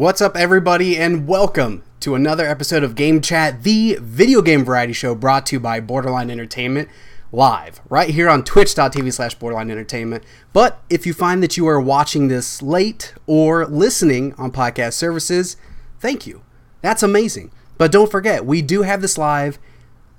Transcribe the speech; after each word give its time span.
What's 0.00 0.22
up, 0.22 0.34
everybody, 0.34 0.96
and 0.96 1.28
welcome 1.28 1.82
to 2.00 2.14
another 2.14 2.46
episode 2.46 2.82
of 2.82 2.94
Game 2.94 3.20
Chat, 3.20 3.64
the 3.64 3.98
video 4.00 4.40
game 4.40 4.64
variety 4.64 4.94
show 4.94 5.14
brought 5.14 5.44
to 5.44 5.56
you 5.56 5.60
by 5.60 5.78
Borderline 5.80 6.30
Entertainment, 6.30 6.88
live 7.32 7.82
right 7.90 8.08
here 8.08 8.30
on 8.30 8.42
twitch.tv 8.42 9.12
slash 9.12 9.34
borderline 9.34 9.70
entertainment. 9.70 10.24
But 10.54 10.82
if 10.88 11.04
you 11.04 11.12
find 11.12 11.42
that 11.42 11.58
you 11.58 11.68
are 11.68 11.78
watching 11.78 12.28
this 12.28 12.62
late 12.62 13.12
or 13.26 13.66
listening 13.66 14.32
on 14.38 14.52
podcast 14.52 14.94
services, 14.94 15.58
thank 15.98 16.26
you. 16.26 16.40
That's 16.80 17.02
amazing. 17.02 17.52
But 17.76 17.92
don't 17.92 18.10
forget, 18.10 18.46
we 18.46 18.62
do 18.62 18.80
have 18.80 19.02
this 19.02 19.18
live 19.18 19.58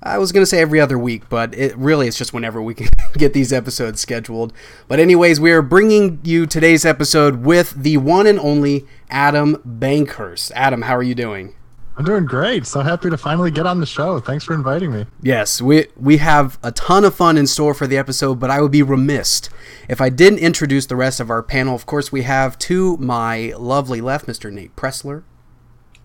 I 0.04 0.18
was 0.18 0.32
going 0.32 0.42
to 0.42 0.46
say 0.46 0.60
every 0.60 0.80
other 0.80 0.98
week, 0.98 1.28
but 1.28 1.54
it 1.54 1.76
really 1.76 2.08
it's 2.08 2.18
just 2.18 2.32
whenever 2.32 2.60
we 2.60 2.74
can 2.74 2.88
get 3.14 3.34
these 3.34 3.52
episodes 3.52 4.00
scheduled. 4.00 4.52
But 4.88 4.98
anyways, 4.98 5.38
we 5.38 5.52
are 5.52 5.62
bringing 5.62 6.20
you 6.24 6.46
today's 6.46 6.84
episode 6.84 7.44
with 7.44 7.70
the 7.70 7.98
one 7.98 8.26
and 8.26 8.38
only 8.40 8.84
Adam 9.10 9.56
Bankhurst. 9.66 10.50
Adam, 10.54 10.82
how 10.82 10.96
are 10.96 11.02
you 11.02 11.14
doing? 11.14 11.54
I'm 11.96 12.04
doing 12.04 12.24
great. 12.24 12.66
So 12.66 12.80
happy 12.80 13.10
to 13.10 13.18
finally 13.18 13.50
get 13.50 13.66
on 13.66 13.78
the 13.78 13.86
show. 13.86 14.18
Thanks 14.18 14.44
for 14.44 14.54
inviting 14.54 14.92
me. 14.92 15.06
Yes, 15.20 15.60
we 15.60 15.88
we 15.94 16.16
have 16.16 16.58
a 16.62 16.72
ton 16.72 17.04
of 17.04 17.14
fun 17.14 17.36
in 17.36 17.46
store 17.46 17.74
for 17.74 17.86
the 17.86 17.98
episode, 17.98 18.40
but 18.40 18.50
I 18.50 18.62
would 18.62 18.72
be 18.72 18.82
remiss 18.82 19.50
if 19.88 20.00
I 20.00 20.08
didn't 20.08 20.38
introduce 20.38 20.86
the 20.86 20.96
rest 20.96 21.20
of 21.20 21.28
our 21.28 21.42
panel. 21.42 21.74
Of 21.74 21.84
course, 21.84 22.10
we 22.10 22.22
have 22.22 22.58
to 22.60 22.96
my 22.96 23.52
lovely 23.58 24.00
left, 24.00 24.26
Mr. 24.26 24.50
Nate 24.50 24.74
Pressler. 24.74 25.22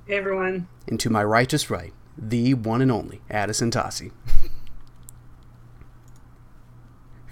Hey 0.06 0.18
everyone. 0.18 0.68
And 0.88 1.00
to 1.00 1.10
my 1.10 1.24
righteous 1.24 1.70
right, 1.70 1.94
the 2.18 2.54
one 2.54 2.82
and 2.82 2.92
only 2.92 3.22
Addison 3.30 3.72
Tossi, 3.72 4.12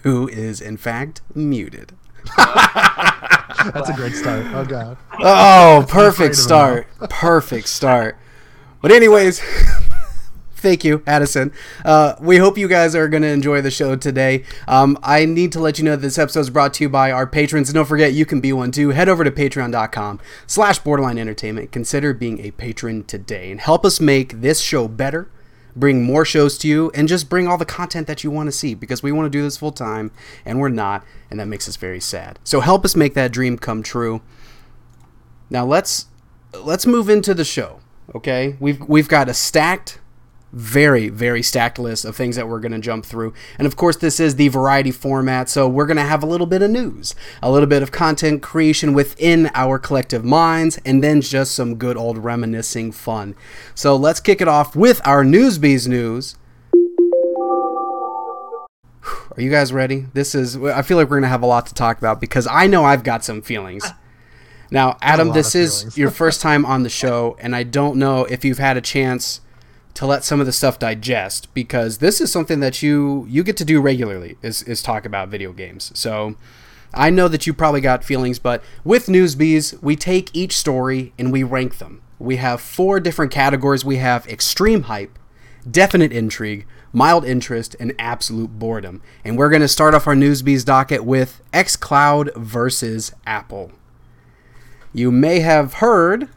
who 0.04 0.28
is 0.28 0.62
in 0.62 0.78
fact 0.78 1.22
muted. 1.34 1.94
That's 2.38 3.90
a 3.90 3.94
great 3.96 4.14
start. 4.14 4.46
Oh 4.54 4.66
god. 4.66 4.98
Oh, 5.20 5.86
perfect 5.88 6.36
start. 6.36 6.88
Perfect 7.10 7.68
start. 7.68 8.18
But 8.82 8.92
anyways, 8.92 9.42
thank 10.66 10.84
you, 10.84 11.04
Addison. 11.06 11.54
Uh, 11.86 12.16
we 12.20 12.38
hope 12.38 12.58
you 12.58 12.68
guys 12.68 12.96
are 12.96 13.08
going 13.08 13.22
to 13.22 13.30
enjoy 13.30 13.62
the 13.62 13.70
show 13.70 13.96
today. 13.96 14.44
Um, 14.68 14.98
I 15.04 15.26
need 15.26 15.52
to 15.52 15.60
let 15.60 15.78
you 15.78 15.86
know 15.86 15.92
that 15.92 16.02
this 16.02 16.18
episode 16.18 16.40
is 16.40 16.50
brought 16.50 16.74
to 16.76 16.84
you 16.84 16.90
by 16.90 17.12
our 17.12 17.28
patrons. 17.28 17.70
And 17.70 17.76
don't 17.76 17.86
forget, 17.86 18.14
you 18.14 18.26
can 18.26 18.42
be 18.42 18.52
one 18.52 18.72
too. 18.72 18.90
Head 18.90 19.08
over 19.08 19.24
to 19.24 19.30
patreon.com 19.30 20.20
slash 20.48 20.80
borderline 20.80 21.20
entertainment. 21.20 21.72
Consider 21.72 22.16
being 22.16 22.40
a 22.40 22.50
patron 22.50 23.04
today 23.04 23.52
and 23.52 23.60
help 23.60 23.86
us 23.86 24.00
make 24.00 24.42
this 24.42 24.60
show 24.60 24.88
better, 24.88 25.30
bring 25.76 26.02
more 26.02 26.26
shows 26.26 26.58
to 26.58 26.68
you, 26.68 26.90
and 26.96 27.08
just 27.08 27.30
bring 27.30 27.48
all 27.48 27.60
the 27.60 27.66
content 27.66 28.08
that 28.08 28.24
you 28.24 28.32
want 28.32 28.48
to 28.48 28.52
see 28.52 28.74
because 28.74 29.04
we 29.04 29.12
want 29.12 29.28
to 29.28 29.38
do 29.38 29.44
this 29.44 29.58
full 29.58 29.72
time 29.72 30.10
and 30.46 30.60
we're 30.60 30.70
not. 30.70 31.06
And 31.30 31.40
that 31.40 31.46
makes 31.46 31.70
us 31.70 31.76
very 31.76 32.00
sad. 32.00 32.40
So 32.44 32.62
help 32.62 32.84
us 32.84 32.96
make 32.96 33.14
that 33.14 33.32
dream 33.32 33.60
come 33.60 33.84
true. 33.84 34.24
Now 35.48 35.64
let's 35.64 36.08
let's 36.60 36.88
move 36.88 37.08
into 37.08 37.36
the 37.36 37.46
show. 37.46 37.82
Okay, 38.16 38.56
we've 38.60 38.80
we've 38.88 39.08
got 39.08 39.30
a 39.30 39.34
stacked 39.36 40.00
very, 40.56 41.10
very 41.10 41.44
stacked 41.44 41.78
list 41.78 42.06
of 42.06 42.16
things 42.16 42.38
that 42.38 42.48
we're 42.48 42.62
going 42.62 42.72
to 42.72 42.80
jump 42.80 43.06
through. 43.06 43.34
And 43.60 43.68
of 43.68 43.76
course, 43.76 43.98
this 43.98 44.22
is 44.22 44.38
the 44.38 44.48
variety 44.48 44.92
format, 44.92 45.50
so 45.50 45.68
we're 45.68 45.86
going 45.86 45.98
to 45.98 46.04
have 46.04 46.24
a 46.24 46.26
little 46.26 46.48
bit 46.48 46.62
of 46.62 46.72
news, 46.72 47.14
a 47.44 47.52
little 47.52 47.68
bit 47.68 47.84
of 47.84 47.92
content 47.92 48.42
creation 48.42 48.94
within 48.94 49.52
our 49.54 49.78
collective 49.78 50.24
minds, 50.24 50.80
and 50.86 51.04
then 51.04 51.20
just 51.20 51.54
some 51.54 51.76
good 51.76 51.98
old 51.98 52.18
reminiscing 52.18 52.94
fun. 52.94 53.36
So 53.76 53.98
let's 53.98 54.22
kick 54.22 54.40
it 54.40 54.48
off 54.48 54.78
with 54.78 55.06
our 55.06 55.26
Newsbees 55.26 55.90
news. 55.90 56.38
Are 59.04 59.42
you 59.42 59.52
guys 59.52 59.74
ready? 59.74 60.06
This 60.14 60.34
is, 60.34 60.56
I 60.56 60.82
feel 60.82 60.96
like 60.96 61.10
we're 61.10 61.18
going 61.18 61.24
to 61.24 61.28
have 61.28 61.44
a 61.44 61.48
lot 61.48 61.66
to 61.68 61.74
talk 61.74 61.98
about 61.98 62.22
because 62.22 62.48
I 62.48 62.68
know 62.68 62.86
I've 62.86 63.04
got 63.04 63.26
some 63.26 63.42
feelings. 63.42 63.86
Now, 64.72 64.98
Adam, 65.02 65.34
this 65.34 65.54
is 65.54 65.98
your 65.98 66.10
first 66.10 66.40
time 66.40 66.66
on 66.66 66.84
the 66.84 66.90
show, 66.90 67.36
and 67.42 67.54
I 67.54 67.64
don't 67.64 67.98
know 67.98 68.24
if 68.24 68.46
you've 68.46 68.58
had 68.58 68.78
a 68.78 68.82
chance 68.82 69.42
to 69.96 70.06
let 70.06 70.24
some 70.24 70.40
of 70.40 70.46
the 70.46 70.52
stuff 70.52 70.78
digest 70.78 71.52
because 71.54 71.98
this 71.98 72.22
is 72.22 72.32
something 72.32 72.60
that 72.60 72.84
you 72.84 73.26
you 73.28 73.44
get 73.44 73.58
to 73.58 73.66
do 73.66 73.82
regularly 73.82 74.38
is, 74.42 74.62
is 74.64 74.82
talk 74.82 75.06
about 75.06 75.30
video 75.30 75.52
games. 75.52 75.92
So 75.96 76.36
i 76.94 77.10
know 77.10 77.28
that 77.28 77.46
you 77.46 77.54
probably 77.54 77.82
got 77.82 78.06
feelings 78.06 78.40
but 78.40 78.64
with 78.86 79.08
newsbees 79.08 79.78
we 79.82 79.98
take 79.98 80.34
each 80.34 80.56
story 80.56 81.14
and 81.18 81.32
we 81.32 81.44
rank 81.44 81.80
them. 81.80 82.02
We 82.20 82.38
have 82.38 82.62
four 82.62 83.00
different 83.00 83.32
categories. 83.32 83.84
We 83.84 83.98
have 83.98 84.28
extreme 84.28 84.84
hype 84.84 85.18
definite 85.70 86.12
intrigue 86.14 86.66
mild 86.96 87.26
interest 87.26 87.76
and 87.78 87.94
absolute 88.00 88.58
boredom. 88.58 89.02
And 89.26 89.38
we're 89.38 89.50
going 89.50 89.62
to 89.62 89.68
start 89.68 89.94
off 89.94 90.08
our 90.08 90.16
newsbees 90.16 90.64
docket 90.64 91.04
with 91.04 91.42
xcloud 91.52 92.34
versus 92.38 93.12
apple. 93.28 93.74
You 94.94 95.12
may 95.12 95.42
have 95.42 95.76
heard 95.76 96.30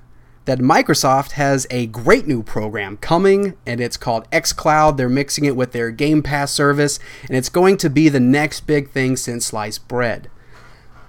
that 0.48 0.60
Microsoft 0.60 1.32
has 1.32 1.66
a 1.68 1.84
great 1.88 2.26
new 2.26 2.42
program 2.42 2.96
coming, 2.96 3.54
and 3.66 3.82
it's 3.82 3.98
called 3.98 4.26
xCloud. 4.30 4.96
They're 4.96 5.06
mixing 5.06 5.44
it 5.44 5.54
with 5.54 5.72
their 5.72 5.90
Game 5.90 6.22
Pass 6.22 6.52
service, 6.52 6.98
and 7.28 7.36
it's 7.36 7.50
going 7.50 7.76
to 7.76 7.90
be 7.90 8.08
the 8.08 8.18
next 8.18 8.60
big 8.66 8.88
thing 8.88 9.18
since 9.18 9.44
sliced 9.44 9.86
bread. 9.88 10.30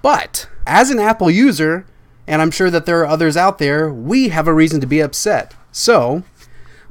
But 0.02 0.46
as 0.66 0.90
an 0.90 0.98
Apple 0.98 1.30
user, 1.30 1.86
and 2.26 2.42
I'm 2.42 2.50
sure 2.50 2.68
that 2.68 2.84
there 2.84 3.00
are 3.00 3.06
others 3.06 3.34
out 3.34 3.56
there, 3.56 3.90
we 3.90 4.28
have 4.28 4.46
a 4.46 4.52
reason 4.52 4.78
to 4.82 4.86
be 4.86 5.00
upset. 5.00 5.54
So, 5.72 6.22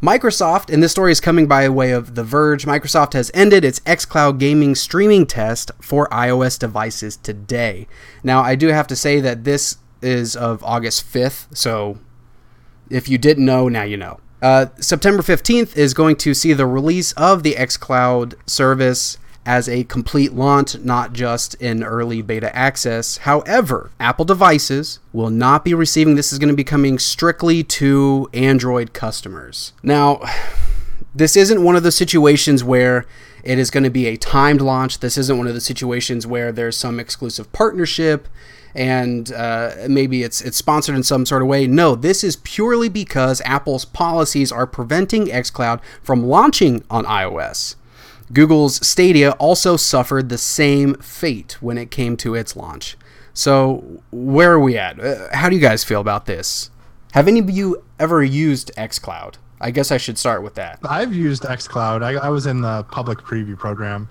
Microsoft, 0.02 0.74
and 0.74 0.82
this 0.82 0.94
story 0.94 1.12
is 1.12 1.22
coming 1.22 1.46
by 1.46 1.70
way 1.70 1.92
of 1.92 2.16
The 2.16 2.24
Verge, 2.24 2.66
Microsoft 2.66 3.14
has 3.14 3.30
ended 3.36 3.64
its 3.64 3.80
xCloud 3.82 4.40
gaming 4.40 4.74
streaming 4.74 5.28
test 5.28 5.70
for 5.80 6.08
iOS 6.08 6.58
devices 6.58 7.16
today. 7.16 7.88
Now, 8.24 8.42
I 8.42 8.56
do 8.56 8.70
have 8.70 8.88
to 8.88 8.96
say 8.96 9.20
that 9.20 9.44
this 9.44 9.78
is 10.02 10.36
of 10.36 10.64
August 10.64 11.06
5th, 11.14 11.56
so 11.56 12.00
if 12.90 13.10
you 13.10 13.18
didn't 13.18 13.46
know, 13.46 13.70
now 13.70 13.84
you 13.84 13.98
know. 13.98 14.20
Uh, 14.42 14.68
September 14.80 15.22
15th 15.22 15.76
is 15.76 15.94
going 15.94 16.16
to 16.16 16.34
see 16.34 16.54
the 16.54 16.66
release 16.66 17.12
of 17.14 17.44
the 17.44 17.56
xCloud 17.56 18.36
service 18.48 19.18
as 19.46 19.68
a 19.68 19.84
complete 19.86 20.34
launch, 20.34 20.78
not 20.80 21.12
just 21.14 21.56
in 21.56 21.84
early 21.84 22.22
beta 22.22 22.56
access. 22.56 23.18
However, 23.18 23.90
Apple 24.00 24.26
devices 24.26 25.00
will 25.12 25.30
not 25.30 25.66
be 25.66 25.74
receiving 25.74 26.16
this 26.16 26.32
is 26.32 26.40
going 26.40 26.50
to 26.50 26.56
be 26.56 26.64
coming 26.64 27.00
strictly 27.00 27.64
to 27.64 28.30
Android 28.34 28.94
customers. 28.94 29.74
Now, 29.82 30.22
this 31.16 31.36
isn't 31.36 31.64
one 31.64 31.76
of 31.76 31.84
the 31.84 31.92
situations 31.92 32.64
where 32.64 33.06
it 33.44 33.58
is 33.58 33.72
going 33.72 33.86
to 33.86 33.90
be 33.90 34.06
a 34.06 34.18
timed 34.18 34.62
launch. 34.62 35.00
This 35.00 35.18
isn't 35.18 35.38
one 35.38 35.48
of 35.48 35.54
the 35.54 35.62
situations 35.62 36.28
where 36.28 36.52
there's 36.52 36.78
some 36.78 37.00
exclusive 37.00 37.52
partnership 37.52 38.28
and 38.76 39.32
uh, 39.34 39.72
maybe 39.88 40.24
it's 40.24 40.42
it's 40.42 40.58
sponsored 40.58 40.96
in 40.96 41.04
some 41.04 41.26
sort 41.26 41.42
of 41.42 41.48
way. 41.48 41.68
No, 41.68 41.96
this 41.96 42.24
is 42.24 42.38
purely 42.38 42.90
because 42.90 43.42
Apple's 43.46 43.86
policies 43.86 44.52
are 44.52 44.68
preventing 44.68 45.28
xCloud 45.28 45.82
from 46.02 46.24
launching 46.24 46.84
on 46.90 47.06
iOS. 47.06 47.76
Google's 48.32 48.86
Stadia 48.86 49.32
also 49.32 49.76
suffered 49.76 50.30
the 50.30 50.38
same 50.38 50.94
fate 50.96 51.58
when 51.62 51.78
it 51.78 51.90
came 51.90 52.16
to 52.18 52.36
its 52.36 52.56
launch. 52.56 52.96
So, 53.34 54.02
where 54.12 54.52
are 54.52 54.60
we 54.60 54.78
at? 54.78 55.00
Uh, 55.00 55.28
how 55.34 55.50
do 55.50 55.56
you 55.56 55.62
guys 55.62 55.84
feel 55.84 56.02
about 56.02 56.26
this? 56.26 56.70
Have 57.14 57.28
any 57.28 57.40
of 57.40 57.50
you 57.50 57.84
ever 58.00 58.24
used 58.24 58.72
xCloud? 58.78 59.36
I 59.62 59.72
guess 59.72 59.92
I 59.92 59.98
should 59.98 60.18
start 60.18 60.44
with 60.44 60.56
that. 60.56 60.80
I've 60.84 61.14
used 61.14 61.44
xCloud. 61.44 62.04
I, 62.04 62.16
I 62.16 62.30
was 62.30 62.46
in 62.46 62.62
the 62.62 62.84
public 62.84 63.20
preview 63.20 63.58
program 63.58 64.10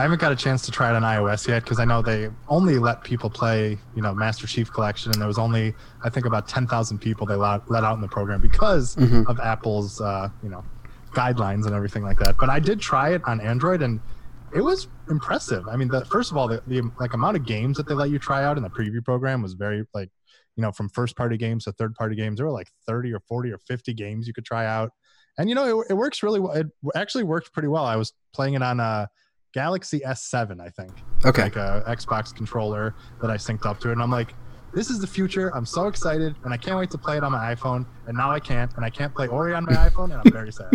I 0.00 0.04
haven't 0.04 0.18
got 0.18 0.32
a 0.32 0.36
chance 0.36 0.62
to 0.62 0.70
try 0.70 0.88
it 0.88 0.96
on 0.96 1.02
iOS 1.02 1.46
yet 1.46 1.62
because 1.62 1.78
I 1.78 1.84
know 1.84 2.00
they 2.00 2.30
only 2.48 2.78
let 2.78 3.04
people 3.04 3.28
play, 3.28 3.76
you 3.94 4.00
know, 4.00 4.14
Master 4.14 4.46
Chief 4.46 4.72
Collection, 4.72 5.12
and 5.12 5.20
there 5.20 5.28
was 5.28 5.36
only 5.36 5.74
I 6.02 6.08
think 6.08 6.24
about 6.24 6.48
ten 6.48 6.66
thousand 6.66 7.00
people 7.00 7.26
they 7.26 7.34
let, 7.34 7.70
let 7.70 7.84
out 7.84 7.96
in 7.96 8.00
the 8.00 8.08
program 8.08 8.40
because 8.40 8.96
mm-hmm. 8.96 9.24
of 9.26 9.38
Apple's, 9.40 10.00
uh, 10.00 10.30
you 10.42 10.48
know, 10.48 10.64
guidelines 11.12 11.66
and 11.66 11.74
everything 11.74 12.02
like 12.02 12.18
that. 12.20 12.38
But 12.38 12.48
I 12.48 12.60
did 12.60 12.80
try 12.80 13.12
it 13.12 13.20
on 13.26 13.42
Android, 13.42 13.82
and 13.82 14.00
it 14.54 14.62
was 14.62 14.88
impressive. 15.10 15.68
I 15.68 15.76
mean, 15.76 15.88
the, 15.88 16.02
first 16.06 16.30
of 16.30 16.38
all, 16.38 16.48
the, 16.48 16.62
the 16.66 16.80
like 16.98 17.12
amount 17.12 17.36
of 17.36 17.44
games 17.44 17.76
that 17.76 17.86
they 17.86 17.92
let 17.92 18.08
you 18.08 18.18
try 18.18 18.42
out 18.42 18.56
in 18.56 18.62
the 18.62 18.70
preview 18.70 19.04
program 19.04 19.42
was 19.42 19.52
very 19.52 19.84
like, 19.92 20.08
you 20.56 20.62
know, 20.62 20.72
from 20.72 20.88
first 20.88 21.14
party 21.14 21.36
games 21.36 21.64
to 21.64 21.72
third 21.72 21.94
party 21.94 22.16
games, 22.16 22.38
there 22.38 22.46
were 22.46 22.52
like 22.52 22.68
thirty 22.86 23.12
or 23.12 23.20
forty 23.28 23.52
or 23.52 23.58
fifty 23.58 23.92
games 23.92 24.26
you 24.26 24.32
could 24.32 24.46
try 24.46 24.64
out, 24.64 24.92
and 25.36 25.50
you 25.50 25.54
know, 25.54 25.80
it, 25.80 25.88
it 25.90 25.94
works 25.94 26.22
really 26.22 26.40
well. 26.40 26.52
It 26.52 26.68
actually 26.94 27.24
worked 27.24 27.52
pretty 27.52 27.68
well. 27.68 27.84
I 27.84 27.96
was 27.96 28.14
playing 28.32 28.54
it 28.54 28.62
on. 28.62 28.80
Uh, 28.80 29.04
Galaxy 29.52 30.00
S7, 30.00 30.60
I 30.60 30.68
think. 30.68 30.92
Okay. 31.24 31.42
Like 31.42 31.56
a 31.56 31.84
Xbox 31.88 32.34
controller 32.34 32.94
that 33.20 33.30
I 33.30 33.36
synced 33.36 33.66
up 33.66 33.80
to 33.80 33.88
it. 33.88 33.92
And 33.92 34.02
I'm 34.02 34.10
like, 34.10 34.34
this 34.72 34.90
is 34.90 35.00
the 35.00 35.06
future. 35.06 35.54
I'm 35.54 35.66
so 35.66 35.88
excited, 35.88 36.36
and 36.44 36.54
I 36.54 36.56
can't 36.56 36.78
wait 36.78 36.90
to 36.92 36.98
play 36.98 37.16
it 37.16 37.24
on 37.24 37.32
my 37.32 37.54
iPhone. 37.54 37.86
And 38.06 38.16
now 38.16 38.30
I 38.30 38.38
can't, 38.38 38.72
and 38.76 38.84
I 38.84 38.90
can't 38.90 39.14
play 39.14 39.26
Ori 39.26 39.54
on 39.54 39.64
my 39.64 39.72
iPhone, 39.88 40.12
and 40.12 40.22
I'm 40.24 40.32
very 40.32 40.52
sad. 40.52 40.70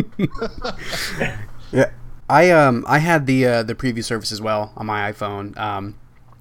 yeah, 1.72 1.92
I 2.30 2.52
um 2.52 2.84
I 2.88 3.00
had 3.00 3.26
the 3.26 3.46
uh, 3.46 3.64
the 3.64 3.76
preview 3.76 4.04
service 4.04 4.32
as 4.32 4.42
well 4.42 4.74
on 4.76 4.86
my 4.86 5.12
iPhone. 5.12 5.58
Um, 5.58 5.98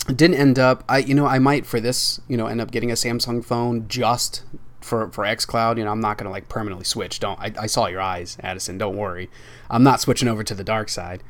didn't 0.07 0.35
end 0.35 0.59
up. 0.59 0.85
I 0.89 0.99
you 0.99 1.15
know 1.15 1.27
I 1.27 1.39
might 1.39 1.67
for 1.67 1.81
this 1.81 2.21
you 2.29 2.37
know 2.37 2.47
end 2.47 2.61
up 2.61 2.71
getting 2.71 2.91
a 2.91 2.95
Samsung 2.95 3.45
phone 3.45 3.87
just 3.89 4.43
for 4.81 5.09
for 5.11 5.25
XCloud. 5.25 5.79
You 5.79 5.85
know 5.85 5.93
I'm 5.93 6.01
not 6.01 6.19
gonna 6.19 6.31
like 6.31 6.49
permanently 6.49 6.85
switch. 6.85 7.21
Don't 7.21 7.39
I, 7.39 7.53
I 7.59 7.67
saw 7.67 7.87
your 7.87 8.01
eyes, 8.01 8.37
Addison. 8.41 8.79
Don't 8.79 8.97
worry. 8.97 9.31
I'm 9.71 9.83
not 9.83 10.01
switching 10.01 10.29
over 10.29 10.43
to 10.43 10.55
the 10.55 10.65
dark 10.65 10.89
side, 10.89 11.23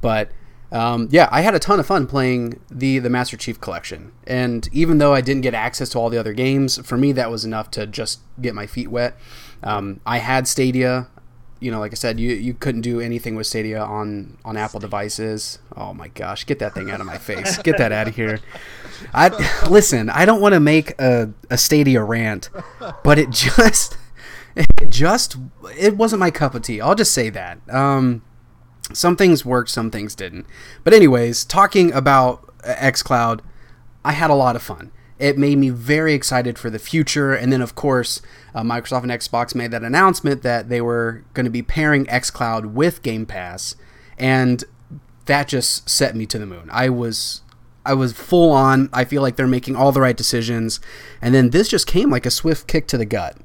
but 0.00 0.30
Um, 0.74 1.08
yeah, 1.12 1.28
I 1.30 1.42
had 1.42 1.54
a 1.54 1.60
ton 1.60 1.78
of 1.78 1.86
fun 1.86 2.08
playing 2.08 2.60
the 2.68 2.98
the 2.98 3.08
Master 3.08 3.36
Chief 3.36 3.60
Collection, 3.60 4.10
and 4.26 4.68
even 4.72 4.98
though 4.98 5.14
I 5.14 5.20
didn't 5.20 5.42
get 5.42 5.54
access 5.54 5.88
to 5.90 6.00
all 6.00 6.10
the 6.10 6.18
other 6.18 6.32
games, 6.32 6.84
for 6.84 6.98
me 6.98 7.12
that 7.12 7.30
was 7.30 7.44
enough 7.44 7.70
to 7.72 7.86
just 7.86 8.20
get 8.40 8.56
my 8.56 8.66
feet 8.66 8.88
wet. 8.88 9.16
Um, 9.62 10.00
I 10.04 10.18
had 10.18 10.48
Stadia. 10.48 11.08
You 11.60 11.70
know, 11.70 11.78
like 11.78 11.92
I 11.92 11.94
said, 11.94 12.20
you, 12.20 12.34
you 12.34 12.52
couldn't 12.52 12.82
do 12.82 13.00
anything 13.00 13.36
with 13.36 13.46
Stadia 13.46 13.82
on, 13.82 14.36
on 14.44 14.58
Apple 14.58 14.80
devices. 14.80 15.60
Oh 15.74 15.94
my 15.94 16.08
gosh, 16.08 16.44
get 16.44 16.58
that 16.58 16.74
thing 16.74 16.90
out 16.90 17.00
of 17.00 17.06
my 17.06 17.16
face! 17.16 17.56
Get 17.58 17.78
that 17.78 17.90
out 17.90 18.06
of 18.08 18.16
here! 18.16 18.40
I 19.14 19.28
listen. 19.70 20.10
I 20.10 20.26
don't 20.26 20.40
want 20.40 20.54
to 20.54 20.60
make 20.60 21.00
a, 21.00 21.32
a 21.48 21.56
Stadia 21.56 22.02
rant, 22.02 22.50
but 23.02 23.18
it 23.18 23.30
just 23.30 23.96
it 24.56 24.90
just 24.90 25.36
it 25.78 25.96
wasn't 25.96 26.20
my 26.20 26.32
cup 26.32 26.54
of 26.54 26.62
tea. 26.62 26.80
I'll 26.80 26.96
just 26.96 27.12
say 27.12 27.30
that. 27.30 27.60
Um, 27.72 28.22
some 28.92 29.16
things 29.16 29.44
worked, 29.44 29.70
some 29.70 29.90
things 29.90 30.14
didn't. 30.14 30.46
But 30.82 30.92
anyways, 30.92 31.44
talking 31.44 31.92
about 31.92 32.46
xCloud, 32.58 33.40
I 34.04 34.12
had 34.12 34.30
a 34.30 34.34
lot 34.34 34.56
of 34.56 34.62
fun. 34.62 34.92
It 35.18 35.38
made 35.38 35.58
me 35.58 35.70
very 35.70 36.12
excited 36.12 36.58
for 36.58 36.70
the 36.70 36.78
future. 36.78 37.32
And 37.32 37.52
then, 37.52 37.62
of 37.62 37.74
course, 37.74 38.20
uh, 38.54 38.62
Microsoft 38.62 39.02
and 39.02 39.12
Xbox 39.12 39.54
made 39.54 39.70
that 39.70 39.82
announcement 39.82 40.42
that 40.42 40.68
they 40.68 40.80
were 40.80 41.24
going 41.34 41.44
to 41.44 41.50
be 41.50 41.62
pairing 41.62 42.04
xCloud 42.06 42.72
with 42.72 43.02
Game 43.02 43.24
Pass, 43.24 43.76
and 44.18 44.64
that 45.26 45.48
just 45.48 45.88
set 45.88 46.14
me 46.14 46.26
to 46.26 46.38
the 46.38 46.46
moon. 46.46 46.68
I 46.70 46.88
was 46.88 47.42
I 47.86 47.94
was 47.94 48.12
full 48.12 48.50
on. 48.50 48.88
I 48.92 49.04
feel 49.04 49.22
like 49.22 49.36
they're 49.36 49.46
making 49.46 49.76
all 49.76 49.92
the 49.92 50.00
right 50.00 50.16
decisions, 50.16 50.80
and 51.22 51.34
then 51.34 51.50
this 51.50 51.68
just 51.68 51.86
came 51.86 52.10
like 52.10 52.26
a 52.26 52.30
swift 52.30 52.66
kick 52.66 52.86
to 52.88 52.98
the 52.98 53.06
gut. 53.06 53.36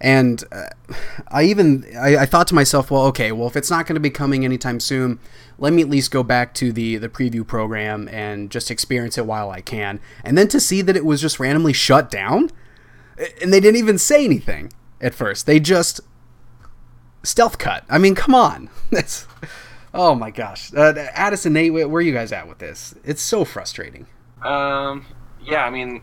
And 0.00 0.42
uh, 0.52 0.94
I 1.28 1.44
even 1.44 1.86
I, 1.96 2.18
I, 2.18 2.26
thought 2.26 2.48
to 2.48 2.54
myself, 2.54 2.90
well, 2.90 3.04
okay, 3.06 3.32
well 3.32 3.46
if 3.46 3.56
it's 3.56 3.70
not 3.70 3.86
going 3.86 3.94
to 3.94 4.00
be 4.00 4.10
coming 4.10 4.44
anytime 4.44 4.80
soon, 4.80 5.18
let 5.58 5.72
me 5.72 5.82
at 5.82 5.88
least 5.88 6.10
go 6.10 6.22
back 6.22 6.52
to 6.54 6.72
the 6.72 6.96
the 6.96 7.08
preview 7.08 7.46
program 7.46 8.08
and 8.08 8.50
just 8.50 8.70
experience 8.70 9.16
it 9.16 9.26
while 9.26 9.50
I 9.50 9.60
can. 9.60 10.00
And 10.24 10.36
then 10.36 10.48
to 10.48 10.60
see 10.60 10.82
that 10.82 10.96
it 10.96 11.04
was 11.04 11.20
just 11.20 11.38
randomly 11.38 11.72
shut 11.72 12.10
down, 12.10 12.50
and 13.40 13.52
they 13.52 13.60
didn't 13.60 13.78
even 13.78 13.98
say 13.98 14.24
anything 14.24 14.72
at 15.00 15.14
first. 15.14 15.46
They 15.46 15.60
just 15.60 16.00
stealth 17.22 17.58
cut. 17.58 17.84
I 17.88 17.98
mean, 17.98 18.14
come 18.14 18.34
on, 18.34 18.68
that's 18.90 19.26
oh 19.94 20.14
my 20.14 20.30
gosh. 20.30 20.74
Uh, 20.74 20.92
Addison, 21.12 21.52
Nate, 21.52 21.72
where 21.72 21.86
are 21.86 22.00
you 22.00 22.12
guys 22.12 22.32
at 22.32 22.48
with 22.48 22.58
this? 22.58 22.94
It's 23.04 23.22
so 23.22 23.44
frustrating. 23.44 24.06
Um, 24.42 25.06
yeah, 25.42 25.64
I 25.64 25.70
mean, 25.70 26.02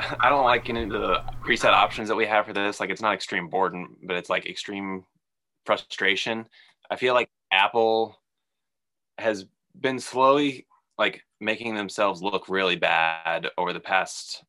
I 0.20 0.28
don't 0.28 0.44
like 0.44 0.64
getting 0.64 0.82
into 0.82 0.98
the 0.98 1.22
preset 1.44 1.72
options 1.72 2.08
that 2.08 2.16
we 2.16 2.26
have 2.26 2.46
for 2.46 2.52
this. 2.52 2.80
Like 2.80 2.90
it's 2.90 3.02
not 3.02 3.14
extreme 3.14 3.48
boredom, 3.48 3.96
but 4.02 4.16
it's 4.16 4.30
like 4.30 4.46
extreme 4.46 5.04
frustration. 5.64 6.46
I 6.90 6.96
feel 6.96 7.14
like 7.14 7.30
Apple 7.52 8.18
has 9.18 9.46
been 9.78 9.98
slowly 9.98 10.66
like 10.98 11.22
making 11.40 11.74
themselves 11.74 12.22
look 12.22 12.48
really 12.48 12.76
bad 12.76 13.48
over 13.56 13.72
the 13.72 13.80
past 13.80 14.44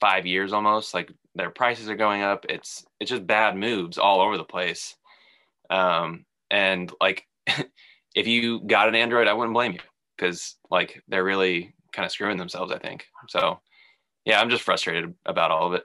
five 0.00 0.26
years 0.26 0.52
almost. 0.52 0.94
Like 0.94 1.12
their 1.34 1.50
prices 1.50 1.88
are 1.88 1.96
going 1.96 2.22
up. 2.22 2.46
It's 2.48 2.84
it's 3.00 3.10
just 3.10 3.26
bad 3.26 3.56
moves 3.56 3.98
all 3.98 4.20
over 4.20 4.36
the 4.36 4.44
place. 4.44 4.96
Um, 5.70 6.24
and 6.50 6.92
like 7.00 7.26
if 8.14 8.26
you 8.26 8.60
got 8.66 8.88
an 8.88 8.94
Android, 8.94 9.28
I 9.28 9.32
wouldn't 9.32 9.54
blame 9.54 9.72
you 9.72 9.80
because 10.16 10.56
like 10.70 11.02
they're 11.08 11.24
really 11.24 11.74
kind 11.92 12.06
of 12.06 12.12
screwing 12.12 12.38
themselves. 12.38 12.72
I 12.72 12.78
think 12.78 13.06
so 13.28 13.60
yeah, 14.28 14.40
I'm 14.40 14.50
just 14.50 14.62
frustrated 14.62 15.14
about 15.24 15.50
all 15.50 15.66
of 15.66 15.72
it. 15.72 15.84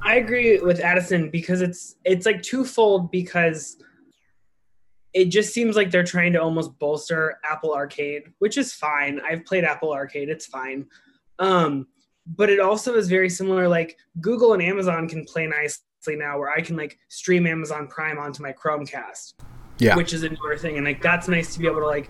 I 0.00 0.14
agree 0.16 0.60
with 0.60 0.78
Addison 0.78 1.28
because 1.28 1.60
it's 1.60 1.96
it's 2.04 2.24
like 2.24 2.40
twofold 2.42 3.10
because 3.10 3.76
it 5.12 5.26
just 5.26 5.52
seems 5.52 5.74
like 5.74 5.90
they're 5.90 6.04
trying 6.04 6.32
to 6.34 6.42
almost 6.42 6.78
bolster 6.78 7.38
Apple 7.44 7.74
Arcade, 7.74 8.22
which 8.38 8.56
is 8.56 8.72
fine. 8.72 9.20
I've 9.28 9.44
played 9.44 9.64
Apple 9.64 9.92
Arcade, 9.92 10.28
it's 10.28 10.46
fine. 10.46 10.86
Um, 11.40 11.88
but 12.26 12.48
it 12.48 12.60
also 12.60 12.94
is 12.94 13.08
very 13.08 13.28
similar 13.28 13.68
like 13.68 13.98
Google 14.20 14.52
and 14.54 14.62
Amazon 14.62 15.08
can 15.08 15.24
play 15.24 15.48
nicely 15.48 16.16
now 16.16 16.38
where 16.38 16.50
I 16.50 16.60
can 16.60 16.76
like 16.76 16.96
stream 17.08 17.46
Amazon 17.46 17.88
Prime 17.88 18.18
onto 18.18 18.42
my 18.42 18.52
Chromecast. 18.52 19.34
Yeah. 19.78 19.96
Which 19.96 20.12
is 20.12 20.22
a 20.22 20.28
newer 20.28 20.56
thing 20.56 20.76
and 20.76 20.86
like 20.86 21.02
that's 21.02 21.26
nice 21.26 21.52
to 21.54 21.58
be 21.58 21.66
able 21.66 21.80
to 21.80 21.86
like 21.86 22.08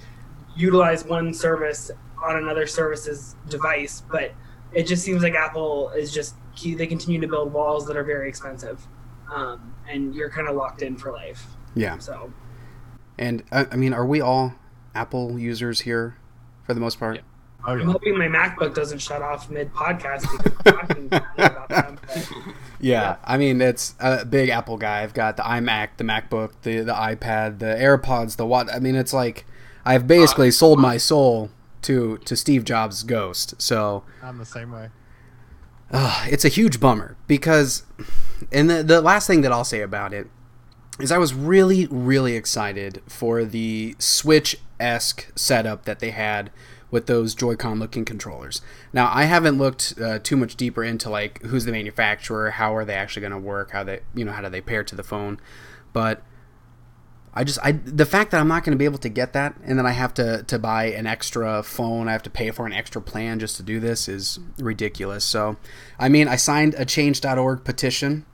utilize 0.55 1.07
one 1.07 1.33
service 1.33 1.91
on 2.23 2.37
another 2.37 2.67
service's 2.67 3.35
device, 3.49 4.03
but 4.11 4.33
it 4.75 4.87
just 4.87 5.05
seems 5.05 5.23
like 5.23 5.35
Apple 5.35 5.91
is 5.91 6.13
just 6.13 6.35
they 6.63 6.87
continue 6.87 7.21
to 7.21 7.27
build 7.27 7.53
walls 7.53 7.87
that 7.87 7.97
are 7.97 8.05
very 8.05 8.29
expensive, 8.29 8.87
um, 9.33 9.75
and 9.89 10.15
you're 10.15 10.31
kind 10.31 10.49
of 10.49 10.57
locked 10.57 10.83
in 10.83 10.97
for 10.97 11.13
life. 11.13 11.47
Yeah. 11.75 11.99
So. 11.99 12.33
And 13.19 13.43
uh, 13.53 13.67
I 13.71 13.77
mean, 13.77 13.93
are 13.93 14.07
we 14.07 14.21
all 14.21 14.55
Apple 14.95 15.39
users 15.39 15.81
here, 15.81 16.17
for 16.65 16.75
the 16.75 16.81
most 16.81 16.99
part? 16.99 17.17
Yeah. 17.17 17.23
Oh, 17.65 17.75
yeah. 17.75 17.83
I'm 17.83 17.89
hoping 17.89 18.19
my 18.19 18.27
MacBook 18.27 18.75
doesn't 18.75 18.99
shut 18.99 19.23
off 19.23 19.49
mid 19.49 19.73
podcast 19.73 20.27
Yeah, 22.81 23.03
yeah, 23.03 23.17
I 23.23 23.37
mean 23.37 23.61
it's 23.61 23.95
a 24.01 24.25
big 24.25 24.49
Apple 24.49 24.77
guy. 24.77 25.03
I've 25.03 25.15
got 25.15 25.37
the 25.37 25.45
iMac, 25.45 25.91
the 25.99 26.05
MacBook, 26.05 26.53
the 26.63 26.81
the 26.81 26.93
iPad, 26.93 27.61
the 27.61 27.77
AirPods, 27.77 28.37
the 28.37 28.47
what. 28.47 28.73
I 28.73 28.81
mean, 28.81 28.97
it's 28.97 29.13
like 29.13 29.45
I've 29.85 30.09
basically 30.09 30.49
uh, 30.49 30.53
sold 30.53 30.81
my 30.81 30.97
soul 30.97 31.51
to 31.83 32.19
to 32.19 32.37
Steve 32.37 32.65
Jobs' 32.65 33.03
ghost. 33.03 33.61
So 33.61 34.05
I'm 34.23 34.39
the 34.39 34.47
same 34.47 34.73
way. 34.73 34.91
Uh, 35.91 36.27
it's 36.31 36.45
a 36.45 36.49
huge 36.49 36.81
bummer 36.81 37.17
because, 37.27 37.85
and 38.51 38.71
the 38.71 38.83
the 38.83 39.01
last 39.01 39.27
thing 39.27 39.43
that 39.43 39.53
I'll 39.53 39.65
say 39.65 39.83
about 39.83 40.15
it 40.15 40.29
is 40.99 41.13
I 41.13 41.19
was 41.19 41.35
really 41.35 41.87
really 41.87 42.35
excited 42.35 43.03
for 43.07 43.45
the 43.45 43.95
Switch 43.99 44.59
esque 44.81 45.27
setup 45.37 45.85
that 45.85 46.01
they 46.01 46.11
had 46.11 46.51
with 46.91 47.07
those 47.07 47.35
Joy-Con 47.35 47.79
looking 47.79 48.05
controllers. 48.05 48.61
Now 48.93 49.11
I 49.13 49.25
haven't 49.25 49.59
looked 49.59 49.95
uh, 50.01 50.19
too 50.19 50.37
much 50.37 50.57
deeper 50.57 50.85
into 50.85 51.11
like 51.11 51.43
who's 51.43 51.65
the 51.65 51.73
manufacturer, 51.73 52.51
how 52.53 52.75
are 52.77 52.85
they 52.85 52.95
actually 52.95 53.23
going 53.23 53.33
to 53.33 53.39
work, 53.39 53.71
how 53.73 53.85
they 53.85 54.01
you 54.15 54.25
know 54.25 54.33
how 54.33 54.43
do 54.43 54.49
they 54.49 54.61
pair 54.61 54.85
to 54.85 54.95
the 54.95 55.03
phone, 55.03 55.41
but 55.93 56.23
I 57.35 57.45
just 57.45 57.59
I 57.63 57.73
the 57.73 58.05
fact 58.05 58.31
that 58.33 58.41
I'm 58.41 58.49
not 58.49 58.63
going 58.65 58.73
to 58.73 58.79
be 58.79 58.85
able 58.85 58.99
to 58.99 59.09
get 59.09 59.33
that 59.33 59.57
and 59.65 59.79
then 59.79 59.87
I 59.87 59.93
have 59.93 60.13
to 60.15 60.43
to 60.45 60.59
buy 60.59 60.87
an 60.87 61.07
extra 61.07 61.63
phone, 61.63 62.09
I 62.09 62.13
have 62.13 62.23
to 62.25 62.31
pay 62.31 62.51
for 62.51 62.67
an 62.67 62.73
extra 62.73 63.01
plan 63.01 63.39
just 63.39 63.57
to 63.57 63.63
do 63.63 63.81
this 63.81 64.09
is 64.09 64.39
ridiculous. 64.59 65.25
So, 65.25 65.57
I 65.99 66.09
mean, 66.09 66.29
I 66.29 66.37
signed 66.37 66.75
a 66.77 66.85
change.org 66.85 67.65
petition. 67.65 68.27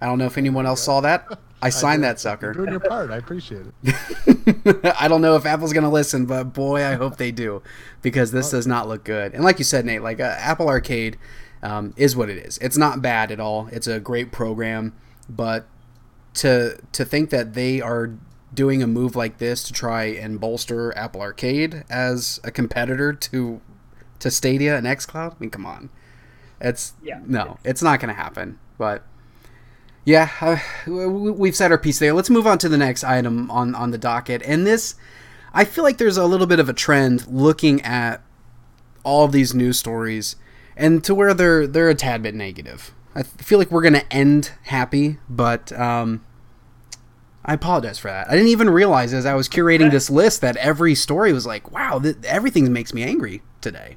I 0.00 0.06
don't 0.06 0.18
know 0.18 0.26
if 0.26 0.38
anyone 0.38 0.66
else 0.66 0.82
saw 0.82 1.00
that. 1.00 1.26
I 1.60 1.70
signed 1.70 2.04
I 2.04 2.08
that 2.08 2.20
sucker. 2.20 2.46
You're 2.46 2.66
doing 2.66 2.70
your 2.70 2.80
part. 2.80 3.10
I 3.10 3.16
appreciate 3.16 3.66
it. 3.82 4.94
I 5.00 5.08
don't 5.08 5.22
know 5.22 5.36
if 5.36 5.46
Apple's 5.46 5.72
going 5.72 5.84
to 5.84 5.90
listen, 5.90 6.26
but 6.26 6.52
boy, 6.52 6.84
I 6.84 6.94
hope 6.94 7.16
they 7.16 7.32
do 7.32 7.62
because 8.02 8.30
this 8.30 8.50
does 8.50 8.66
not 8.66 8.86
look 8.86 9.04
good. 9.04 9.34
And 9.34 9.42
like 9.42 9.58
you 9.58 9.64
said, 9.64 9.84
Nate, 9.86 10.02
like 10.02 10.20
uh, 10.20 10.36
Apple 10.38 10.68
Arcade 10.68 11.16
um, 11.62 11.94
is 11.96 12.14
what 12.14 12.28
it 12.28 12.36
is. 12.36 12.58
It's 12.58 12.76
not 12.76 13.02
bad 13.02 13.32
at 13.32 13.40
all. 13.40 13.68
It's 13.72 13.86
a 13.86 13.98
great 13.98 14.30
program, 14.30 14.94
but 15.28 15.66
to 16.34 16.78
to 16.92 17.04
think 17.04 17.30
that 17.30 17.54
they 17.54 17.80
are 17.80 18.14
doing 18.54 18.82
a 18.82 18.86
move 18.86 19.16
like 19.16 19.38
this 19.38 19.62
to 19.64 19.72
try 19.72 20.04
and 20.04 20.40
bolster 20.40 20.96
Apple 20.96 21.20
Arcade 21.20 21.84
as 21.90 22.40
a 22.44 22.50
competitor 22.50 23.12
to 23.12 23.60
to 24.18 24.30
Stadia 24.30 24.76
and 24.76 24.86
XCloud? 24.86 25.32
I 25.32 25.36
mean, 25.38 25.50
come 25.50 25.66
on. 25.66 25.90
It's 26.60 26.94
yeah. 27.02 27.20
no, 27.24 27.58
it's 27.64 27.82
not 27.82 28.00
going 28.00 28.14
to 28.14 28.20
happen. 28.20 28.58
But 28.78 29.04
yeah, 30.04 30.30
uh, 30.40 30.58
we've 30.86 31.56
said 31.56 31.70
our 31.70 31.78
piece 31.78 31.98
there. 31.98 32.12
Let's 32.12 32.30
move 32.30 32.46
on 32.46 32.58
to 32.58 32.68
the 32.68 32.78
next 32.78 33.04
item 33.04 33.50
on 33.50 33.74
on 33.74 33.90
the 33.90 33.98
docket. 33.98 34.42
And 34.44 34.66
this, 34.66 34.94
I 35.52 35.64
feel 35.64 35.84
like 35.84 35.98
there's 35.98 36.16
a 36.16 36.26
little 36.26 36.46
bit 36.46 36.60
of 36.60 36.68
a 36.68 36.72
trend 36.72 37.26
looking 37.26 37.82
at 37.82 38.22
all 39.04 39.24
of 39.24 39.32
these 39.32 39.54
news 39.54 39.78
stories, 39.78 40.36
and 40.76 41.02
to 41.04 41.14
where 41.14 41.34
they're 41.34 41.66
they're 41.66 41.88
a 41.90 41.94
tad 41.94 42.22
bit 42.22 42.34
negative. 42.34 42.92
I 43.14 43.22
feel 43.22 43.58
like 43.58 43.70
we're 43.70 43.82
going 43.82 43.94
to 43.94 44.12
end 44.12 44.52
happy, 44.64 45.16
but 45.26 45.72
um, 45.72 46.25
I 47.46 47.54
apologize 47.54 47.98
for 47.98 48.08
that. 48.08 48.28
I 48.28 48.32
didn't 48.32 48.48
even 48.48 48.68
realize 48.68 49.14
as 49.14 49.24
I 49.24 49.34
was 49.34 49.48
curating 49.48 49.92
this 49.92 50.10
list 50.10 50.40
that 50.40 50.56
every 50.56 50.96
story 50.96 51.32
was 51.32 51.46
like, 51.46 51.70
wow, 51.70 52.00
th- 52.00 52.16
everything 52.24 52.70
makes 52.72 52.92
me 52.92 53.02
angry 53.02 53.42
today. 53.60 53.96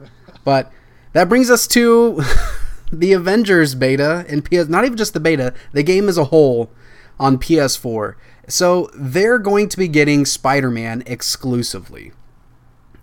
But 0.44 0.72
that 1.12 1.28
brings 1.28 1.50
us 1.50 1.66
to 1.68 2.22
the 2.92 3.12
Avengers 3.12 3.74
beta 3.74 4.24
and 4.28 4.44
PS. 4.44 4.68
Not 4.68 4.84
even 4.84 4.96
just 4.96 5.12
the 5.12 5.20
beta, 5.20 5.52
the 5.72 5.82
game 5.82 6.08
as 6.08 6.16
a 6.16 6.24
whole 6.24 6.70
on 7.18 7.38
PS4. 7.38 8.14
So 8.46 8.88
they're 8.94 9.38
going 9.38 9.68
to 9.68 9.76
be 9.76 9.88
getting 9.88 10.24
Spider-Man 10.24 11.02
exclusively. 11.06 12.12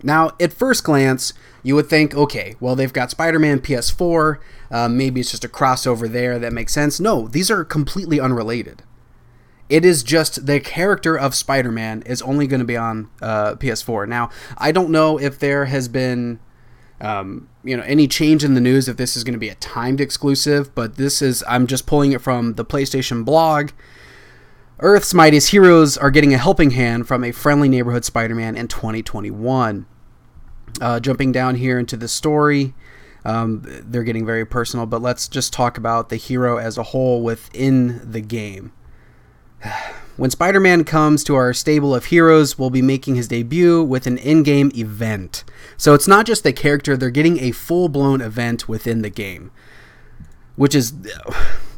Now, 0.01 0.31
at 0.39 0.53
first 0.53 0.84
glance, 0.84 1.34
you 1.62 1.75
would 1.75 1.88
think, 1.88 2.15
okay, 2.15 2.55
well, 2.60 2.75
they've 2.75 2.93
got 2.93 3.12
Spider 3.12 3.39
Man 3.39 3.60
PS4, 3.60 4.39
uh, 4.72 4.89
maybe 4.89 5.22
it's 5.22 5.31
just 5.31 5.45
a 5.45 5.50
crossover 5.50 6.12
there 6.12 6.39
that 6.39 6.53
makes 6.53 6.74
sense. 6.74 7.00
No, 7.00 7.27
these 7.27 7.51
are 7.51 7.63
completely 7.63 8.19
unrelated. 8.19 8.84
It 9.67 9.84
is 9.84 10.03
just 10.03 10.45
the 10.45 10.60
character 10.60 11.17
of 11.17 11.34
Spider 11.34 11.72
Man 11.72 12.03
is 12.05 12.22
only 12.22 12.48
going 12.48 12.60
to 12.60 12.65
be 12.65 12.77
on 12.77 13.10
uh, 13.22 13.55
PS4. 13.55 14.07
Now, 14.07 14.29
I 14.57 14.72
don't 14.72 14.91
know 14.91 15.19
if 15.19 15.39
there 15.39 15.65
has 15.65 15.88
been. 15.88 16.39
Um, 17.01 17.50
you 17.62 17.75
know 17.75 17.84
any 17.84 18.07
change 18.07 18.45
in 18.45 18.53
the 18.53 18.62
news 18.62 18.88
if 18.88 18.95
this 18.95 19.17
is 19.17 19.25
going 19.25 19.34
to 19.34 19.39
be 19.39 19.50
a 19.50 19.55
timed 19.55 20.00
exclusive 20.00 20.74
but 20.74 20.95
this 20.95 21.22
is 21.22 21.43
i'm 21.45 21.67
just 21.67 21.86
pulling 21.86 22.13
it 22.13 22.22
from 22.22 22.53
the 22.53 22.63
playstation 22.63 23.25
blog 23.25 23.72
Earth's 24.79 25.13
mightiest 25.13 25.51
heroes 25.51 25.98
are 25.98 26.12
getting 26.12 26.34
a 26.34 26.38
helping 26.38 26.72
hand 26.72 27.07
from 27.07 27.24
a 27.24 27.31
friendly 27.31 27.69
neighborhood 27.69 28.03
Spider 28.03 28.36
Man 28.36 28.57
in 28.57 28.67
2021. 28.67 29.86
Uh, 30.81 31.00
jumping 31.00 31.31
down 31.31 31.55
here 31.55 31.79
into 31.79 31.95
the 31.95 32.10
story, 32.10 32.74
um, 33.24 33.62
they're 33.63 34.03
getting 34.03 34.25
very 34.25 34.45
personal, 34.45 34.86
but 34.86 35.01
let's 35.01 35.29
just 35.29 35.53
talk 35.53 35.77
about 35.77 36.10
the 36.10 36.17
hero 36.17 36.57
as 36.57 36.77
a 36.77 36.84
whole 36.84 37.24
within 37.24 38.12
the 38.12 38.19
game. 38.19 38.74
When 40.17 40.31
Spider 40.31 40.62
Man 40.62 40.86
comes 40.86 41.24
to 41.25 41.36
our 41.36 41.53
stable 41.53 41.93
of 41.93 42.05
heroes, 42.05 42.57
we'll 42.57 42.69
be 42.69 42.81
making 42.81 43.15
his 43.15 43.27
debut 43.27 43.84
with 43.84 44.07
an 44.07 44.17
in 44.17 44.43
game 44.43 44.72
event. 44.74 45.43
So 45.75 45.93
it's 45.93 46.07
not 46.07 46.25
just 46.25 46.43
the 46.43 46.53
character, 46.53 46.95
they're 46.95 47.10
getting 47.10 47.39
a 47.39 47.51
full 47.51 47.89
blown 47.89 48.22
event 48.22 48.69
within 48.69 49.01
the 49.01 49.10
game 49.10 49.51
which 50.55 50.75
is 50.75 50.93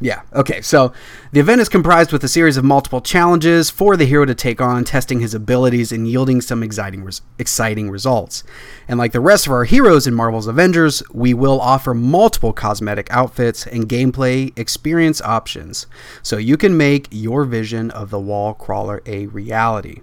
yeah 0.00 0.22
okay 0.34 0.60
so 0.60 0.92
the 1.30 1.40
event 1.40 1.60
is 1.60 1.68
comprised 1.68 2.10
with 2.10 2.24
a 2.24 2.28
series 2.28 2.56
of 2.56 2.64
multiple 2.64 3.02
challenges 3.02 3.68
for 3.68 3.98
the 3.98 4.06
hero 4.06 4.24
to 4.24 4.34
take 4.34 4.62
on 4.62 4.82
testing 4.82 5.20
his 5.20 5.34
abilities 5.34 5.92
and 5.92 6.08
yielding 6.08 6.40
some 6.40 6.62
exciting 6.62 7.04
res- 7.04 7.20
exciting 7.38 7.90
results. 7.90 8.44
And 8.86 8.98
like 8.98 9.12
the 9.12 9.20
rest 9.20 9.46
of 9.46 9.52
our 9.52 9.64
heroes 9.64 10.06
in 10.06 10.14
marvel's 10.14 10.46
avengers 10.46 11.02
we 11.12 11.34
will 11.34 11.60
offer 11.60 11.92
multiple 11.92 12.54
cosmetic 12.54 13.08
outfits 13.10 13.66
and 13.66 13.88
gameplay 13.88 14.58
experience 14.58 15.20
options 15.20 15.86
so 16.22 16.38
you 16.38 16.56
can 16.56 16.76
make 16.76 17.08
your 17.10 17.44
vision 17.44 17.90
of 17.90 18.08
the 18.08 18.20
wall 18.20 18.54
crawler 18.54 19.02
a 19.04 19.26
reality. 19.26 20.00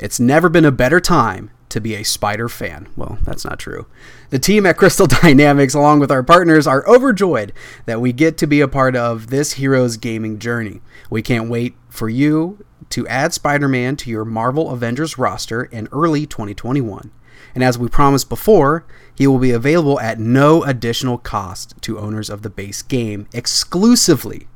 It's 0.00 0.18
never 0.18 0.48
been 0.48 0.64
a 0.64 0.72
better 0.72 0.98
time 0.98 1.50
to 1.70 1.80
be 1.80 1.94
a 1.94 2.04
Spider 2.04 2.48
fan. 2.48 2.88
Well, 2.96 3.18
that's 3.22 3.44
not 3.44 3.58
true. 3.58 3.86
The 4.30 4.38
team 4.38 4.66
at 4.66 4.76
Crystal 4.76 5.06
Dynamics, 5.22 5.74
along 5.74 6.00
with 6.00 6.10
our 6.10 6.22
partners, 6.22 6.66
are 6.66 6.86
overjoyed 6.88 7.52
that 7.86 8.00
we 8.00 8.12
get 8.12 8.36
to 8.38 8.46
be 8.46 8.60
a 8.60 8.68
part 8.68 8.94
of 8.94 9.28
this 9.28 9.54
hero's 9.54 9.96
gaming 9.96 10.38
journey. 10.38 10.80
We 11.08 11.22
can't 11.22 11.48
wait 11.48 11.74
for 11.88 12.08
you 12.08 12.64
to 12.90 13.06
add 13.08 13.32
Spider 13.32 13.68
Man 13.68 13.96
to 13.96 14.10
your 14.10 14.24
Marvel 14.24 14.70
Avengers 14.70 15.18
roster 15.18 15.64
in 15.64 15.88
early 15.92 16.26
2021. 16.26 17.10
And 17.54 17.64
as 17.64 17.78
we 17.78 17.88
promised 17.88 18.28
before, 18.28 18.84
he 19.14 19.26
will 19.26 19.38
be 19.38 19.50
available 19.50 19.98
at 20.00 20.18
no 20.18 20.62
additional 20.62 21.18
cost 21.18 21.74
to 21.82 21.98
owners 21.98 22.30
of 22.30 22.42
the 22.42 22.50
base 22.50 22.82
game 22.82 23.26
exclusively 23.32 24.46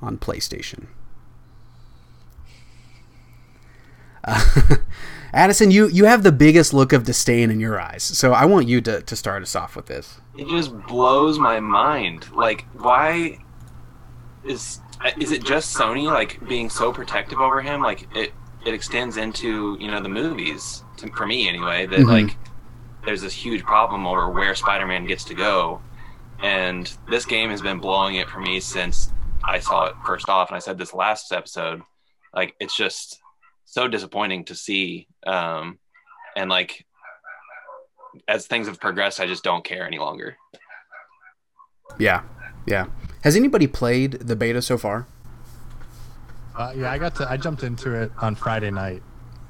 on 0.00 0.18
PlayStation. 0.18 0.86
Uh, 4.24 4.76
Addison, 5.38 5.70
you 5.70 5.86
you 5.86 6.04
have 6.06 6.24
the 6.24 6.32
biggest 6.32 6.74
look 6.74 6.92
of 6.92 7.04
disdain 7.04 7.48
in 7.52 7.60
your 7.60 7.80
eyes, 7.80 8.02
so 8.02 8.32
I 8.32 8.44
want 8.44 8.66
you 8.66 8.80
to, 8.80 9.02
to 9.02 9.14
start 9.14 9.40
us 9.40 9.54
off 9.54 9.76
with 9.76 9.86
this. 9.86 10.20
It 10.36 10.48
just 10.48 10.76
blows 10.88 11.38
my 11.38 11.60
mind. 11.60 12.28
Like, 12.32 12.66
why 12.72 13.38
is 14.44 14.80
is 15.16 15.30
it 15.30 15.44
just 15.44 15.76
Sony 15.76 16.06
like 16.06 16.44
being 16.48 16.68
so 16.68 16.92
protective 16.92 17.38
over 17.38 17.62
him? 17.62 17.80
Like, 17.80 18.08
it 18.16 18.32
it 18.66 18.74
extends 18.74 19.16
into 19.16 19.76
you 19.78 19.88
know 19.88 20.02
the 20.02 20.08
movies 20.08 20.82
to, 20.96 21.08
for 21.12 21.24
me 21.24 21.48
anyway. 21.48 21.86
That 21.86 22.00
mm-hmm. 22.00 22.08
like 22.08 22.36
there's 23.04 23.22
this 23.22 23.32
huge 23.32 23.62
problem 23.62 24.08
over 24.08 24.28
where 24.30 24.52
Spider-Man 24.56 25.06
gets 25.06 25.22
to 25.26 25.34
go, 25.34 25.80
and 26.42 26.92
this 27.08 27.24
game 27.24 27.50
has 27.50 27.62
been 27.62 27.78
blowing 27.78 28.16
it 28.16 28.28
for 28.28 28.40
me 28.40 28.58
since 28.58 29.12
I 29.44 29.60
saw 29.60 29.84
it 29.84 29.94
first 30.04 30.28
off. 30.28 30.48
And 30.48 30.56
I 30.56 30.58
said 30.58 30.78
this 30.78 30.92
last 30.92 31.30
episode. 31.30 31.82
Like, 32.34 32.56
it's 32.58 32.76
just 32.76 33.20
so 33.68 33.86
disappointing 33.86 34.46
to 34.46 34.54
see. 34.54 35.06
Um, 35.26 35.78
and 36.36 36.48
like, 36.48 36.86
as 38.26 38.46
things 38.46 38.66
have 38.66 38.80
progressed, 38.80 39.20
I 39.20 39.26
just 39.26 39.44
don't 39.44 39.62
care 39.62 39.86
any 39.86 39.98
longer. 39.98 40.36
Yeah, 41.98 42.22
yeah. 42.66 42.86
Has 43.22 43.36
anybody 43.36 43.66
played 43.66 44.12
the 44.12 44.36
beta 44.36 44.62
so 44.62 44.78
far? 44.78 45.06
Uh, 46.56 46.72
yeah, 46.76 46.90
I 46.90 46.98
got 46.98 47.14
to. 47.16 47.30
I 47.30 47.36
jumped 47.36 47.62
into 47.62 47.92
it 47.92 48.10
on 48.20 48.34
Friday 48.34 48.70
night, 48.70 49.02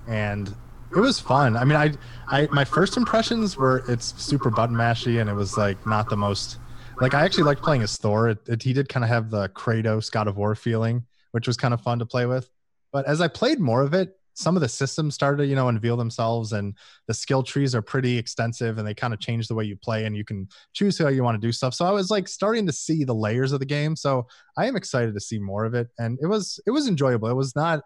and 0.08 0.48
it 0.94 0.98
was 0.98 1.20
fun. 1.20 1.56
I 1.56 1.64
mean, 1.64 1.76
I, 1.76 1.92
I, 2.26 2.48
my 2.50 2.64
first 2.64 2.96
impressions 2.96 3.56
were 3.56 3.84
it's 3.88 4.20
super 4.22 4.50
button 4.50 4.76
mashy, 4.76 5.20
and 5.20 5.30
it 5.30 5.34
was 5.34 5.56
like 5.56 5.86
not 5.86 6.08
the 6.10 6.16
most. 6.16 6.58
Like 7.00 7.14
I 7.14 7.24
actually 7.24 7.44
liked 7.44 7.62
playing 7.62 7.82
as 7.82 7.96
Thor. 7.96 8.30
It, 8.30 8.38
it, 8.48 8.62
he 8.62 8.72
did 8.72 8.88
kind 8.88 9.04
of 9.04 9.10
have 9.10 9.30
the 9.30 9.48
Kratos 9.50 10.10
God 10.10 10.26
of 10.26 10.36
War 10.36 10.54
feeling, 10.56 11.06
which 11.30 11.46
was 11.46 11.56
kind 11.56 11.72
of 11.72 11.80
fun 11.80 12.00
to 12.00 12.06
play 12.06 12.26
with. 12.26 12.50
But 12.92 13.06
as 13.06 13.20
I 13.20 13.28
played 13.28 13.60
more 13.60 13.82
of 13.82 13.94
it, 13.94 14.18
some 14.38 14.54
of 14.54 14.62
the 14.62 14.68
systems 14.68 15.16
started, 15.16 15.38
to, 15.38 15.46
you 15.46 15.56
know, 15.56 15.66
unveil 15.66 15.96
themselves 15.96 16.52
and 16.52 16.76
the 17.08 17.14
skill 17.14 17.42
trees 17.42 17.74
are 17.74 17.82
pretty 17.82 18.16
extensive 18.16 18.78
and 18.78 18.86
they 18.86 18.94
kind 18.94 19.12
of 19.12 19.18
change 19.18 19.48
the 19.48 19.54
way 19.54 19.64
you 19.64 19.74
play 19.74 20.04
and 20.04 20.16
you 20.16 20.24
can 20.24 20.46
choose 20.74 20.96
how 20.96 21.08
you 21.08 21.24
want 21.24 21.34
to 21.34 21.44
do 21.44 21.50
stuff. 21.50 21.74
So 21.74 21.84
I 21.84 21.90
was 21.90 22.08
like 22.08 22.28
starting 22.28 22.64
to 22.66 22.72
see 22.72 23.02
the 23.02 23.14
layers 23.14 23.50
of 23.50 23.58
the 23.58 23.66
game. 23.66 23.96
So 23.96 24.28
I 24.56 24.66
am 24.66 24.76
excited 24.76 25.12
to 25.14 25.20
see 25.20 25.40
more 25.40 25.64
of 25.64 25.74
it. 25.74 25.88
And 25.98 26.20
it 26.22 26.26
was 26.26 26.60
it 26.68 26.70
was 26.70 26.86
enjoyable. 26.86 27.28
It 27.28 27.34
was 27.34 27.56
not 27.56 27.80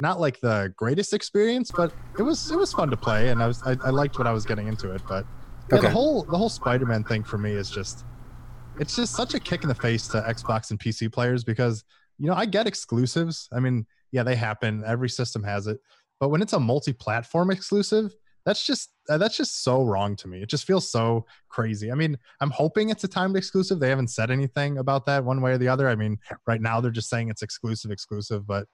not 0.00 0.20
like 0.20 0.38
the 0.38 0.72
greatest 0.76 1.12
experience, 1.14 1.72
but 1.72 1.92
it 2.16 2.22
was 2.22 2.52
it 2.52 2.56
was 2.56 2.72
fun 2.72 2.90
to 2.90 2.96
play 2.96 3.30
and 3.30 3.42
I 3.42 3.48
was 3.48 3.60
I, 3.64 3.76
I 3.84 3.90
liked 3.90 4.18
what 4.18 4.28
I 4.28 4.32
was 4.32 4.46
getting 4.46 4.68
into 4.68 4.92
it. 4.92 5.02
But 5.08 5.26
yeah, 5.68 5.78
okay. 5.78 5.86
the 5.88 5.92
whole 5.92 6.22
the 6.22 6.38
whole 6.38 6.48
Spider-Man 6.48 7.02
thing 7.02 7.24
for 7.24 7.38
me 7.38 7.50
is 7.50 7.70
just 7.70 8.04
it's 8.78 8.94
just 8.94 9.16
such 9.16 9.34
a 9.34 9.40
kick 9.40 9.64
in 9.64 9.68
the 9.68 9.74
face 9.74 10.06
to 10.08 10.20
Xbox 10.20 10.70
and 10.70 10.78
PC 10.78 11.12
players 11.12 11.42
because 11.42 11.82
you 12.18 12.28
know 12.28 12.34
I 12.34 12.46
get 12.46 12.68
exclusives. 12.68 13.48
I 13.52 13.58
mean 13.58 13.84
yeah, 14.12 14.22
they 14.22 14.36
happen. 14.36 14.82
Every 14.86 15.08
system 15.08 15.42
has 15.44 15.66
it. 15.66 15.78
But 16.20 16.30
when 16.30 16.42
it's 16.42 16.52
a 16.52 16.60
multi-platform 16.60 17.50
exclusive, 17.50 18.14
that's 18.44 18.64
just 18.64 18.90
uh, 19.10 19.18
that's 19.18 19.36
just 19.36 19.62
so 19.62 19.82
wrong 19.82 20.16
to 20.16 20.28
me. 20.28 20.42
It 20.42 20.48
just 20.48 20.66
feels 20.66 20.90
so 20.90 21.26
crazy. 21.48 21.92
I 21.92 21.94
mean, 21.94 22.16
I'm 22.40 22.50
hoping 22.50 22.88
it's 22.88 23.04
a 23.04 23.08
timed 23.08 23.36
exclusive. 23.36 23.78
They 23.78 23.90
haven't 23.90 24.08
said 24.08 24.30
anything 24.30 24.78
about 24.78 25.06
that 25.06 25.24
one 25.24 25.42
way 25.42 25.52
or 25.52 25.58
the 25.58 25.68
other. 25.68 25.88
I 25.88 25.94
mean, 25.94 26.18
right 26.46 26.60
now 26.60 26.80
they're 26.80 26.90
just 26.90 27.10
saying 27.10 27.28
it's 27.28 27.42
exclusive, 27.42 27.90
exclusive, 27.90 28.46
but 28.46 28.66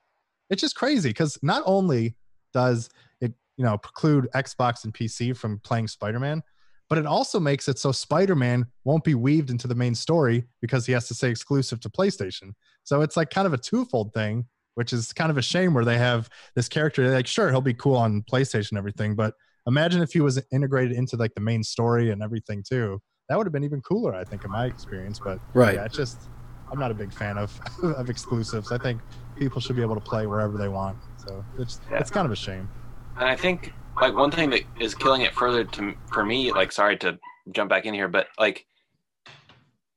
it's 0.49 0.61
just 0.61 0.75
crazy 0.75 1.09
because 1.09 1.37
not 1.41 1.63
only 1.65 2.15
does 2.53 2.89
it, 3.19 3.33
you 3.57 3.65
know, 3.65 3.77
preclude 3.77 4.29
Xbox 4.33 4.85
and 4.85 4.93
PC 4.93 5.35
from 5.35 5.59
playing 5.59 5.87
Spider-Man, 5.87 6.41
but 6.87 6.97
it 6.97 7.05
also 7.05 7.39
makes 7.39 7.67
it 7.67 7.79
so 7.79 7.91
Spider-Man 7.91 8.65
won't 8.83 9.03
be 9.03 9.15
weaved 9.15 9.49
into 9.49 9.67
the 9.67 9.75
main 9.75 9.95
story 9.95 10.45
because 10.61 10.85
he 10.85 10.93
has 10.93 11.07
to 11.07 11.13
say 11.13 11.29
exclusive 11.29 11.79
to 11.81 11.89
PlayStation. 11.89 12.53
So 12.83 13.01
it's 13.01 13.17
like 13.17 13.29
kind 13.29 13.47
of 13.47 13.53
a 13.53 13.57
twofold 13.57 14.13
thing 14.13 14.45
which 14.75 14.93
is 14.93 15.11
kind 15.13 15.31
of 15.31 15.37
a 15.37 15.41
shame 15.41 15.73
where 15.73 15.85
they 15.85 15.97
have 15.97 16.29
this 16.55 16.69
character 16.69 17.09
like 17.09 17.27
sure 17.27 17.49
he'll 17.49 17.61
be 17.61 17.73
cool 17.73 17.95
on 17.95 18.21
playstation 18.31 18.71
and 18.71 18.77
everything 18.77 19.15
but 19.15 19.33
imagine 19.67 20.01
if 20.01 20.11
he 20.11 20.21
was 20.21 20.41
integrated 20.51 20.95
into 20.95 21.17
like 21.17 21.33
the 21.33 21.41
main 21.41 21.63
story 21.63 22.11
and 22.11 22.21
everything 22.21 22.63
too. 22.67 23.01
That 23.27 23.37
would 23.37 23.47
have 23.47 23.53
been 23.53 23.63
even 23.63 23.81
cooler 23.81 24.13
i 24.13 24.23
think 24.23 24.45
in 24.45 24.51
my 24.51 24.65
experience 24.65 25.19
but 25.19 25.39
right. 25.55 25.75
yeah 25.75 25.85
it's 25.85 25.95
just 25.95 26.29
i'm 26.71 26.77
not 26.77 26.91
a 26.91 26.93
big 26.93 27.11
fan 27.11 27.37
of 27.37 27.59
of 27.83 28.09
exclusives. 28.09 28.71
I 28.71 28.77
think 28.77 29.01
people 29.35 29.59
should 29.59 29.75
be 29.75 29.81
able 29.81 29.95
to 29.95 30.01
play 30.01 30.27
wherever 30.27 30.57
they 30.57 30.69
want 30.69 30.97
so 31.17 31.43
it's 31.57 31.79
yeah. 31.89 31.99
it's 31.99 32.11
kind 32.11 32.25
of 32.25 32.31
a 32.31 32.35
shame. 32.35 32.69
And 33.17 33.27
i 33.27 33.35
think 33.35 33.73
like 33.99 34.13
one 34.13 34.29
thing 34.29 34.51
that 34.51 34.61
is 34.79 34.93
killing 34.93 35.21
it 35.21 35.33
further 35.33 35.63
to 35.63 35.95
for 36.11 36.23
me 36.23 36.51
like 36.51 36.71
sorry 36.71 36.97
to 36.97 37.17
jump 37.51 37.69
back 37.69 37.85
in 37.85 37.93
here 37.93 38.07
but 38.07 38.27
like 38.37 38.65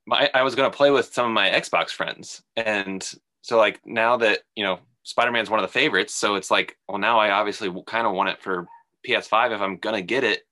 my, 0.08 0.30
I 0.32 0.42
was 0.42 0.54
going 0.54 0.70
to 0.70 0.74
play 0.74 0.90
with 0.90 1.12
some 1.12 1.26
of 1.26 1.32
my 1.32 1.50
Xbox 1.50 1.90
friends, 1.90 2.42
and 2.56 3.06
so 3.48 3.56
like 3.56 3.80
now 3.86 4.18
that 4.18 4.40
you 4.56 4.62
know 4.62 4.78
Spider-Man's 5.04 5.48
one 5.48 5.58
of 5.58 5.64
the 5.64 5.72
favorites, 5.72 6.14
so 6.14 6.34
it's 6.34 6.50
like, 6.50 6.76
well, 6.86 6.98
now 6.98 7.18
I 7.18 7.30
obviously 7.30 7.72
kind 7.86 8.06
of 8.06 8.12
want 8.12 8.28
it 8.28 8.42
for 8.42 8.66
PS5 9.08 9.54
if 9.54 9.62
I'm 9.62 9.78
gonna 9.78 10.02
get 10.02 10.22
it. 10.22 10.42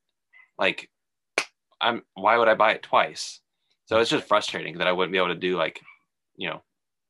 Like, 0.58 0.88
I'm 1.78 2.02
why 2.14 2.38
would 2.38 2.48
I 2.48 2.54
buy 2.54 2.72
it 2.72 2.82
twice? 2.82 3.40
So 3.84 3.98
it's 3.98 4.08
just 4.08 4.26
frustrating 4.26 4.78
that 4.78 4.86
I 4.86 4.92
wouldn't 4.92 5.12
be 5.12 5.18
able 5.18 5.28
to 5.28 5.34
do 5.34 5.58
like, 5.58 5.82
you 6.36 6.48
know, 6.48 6.62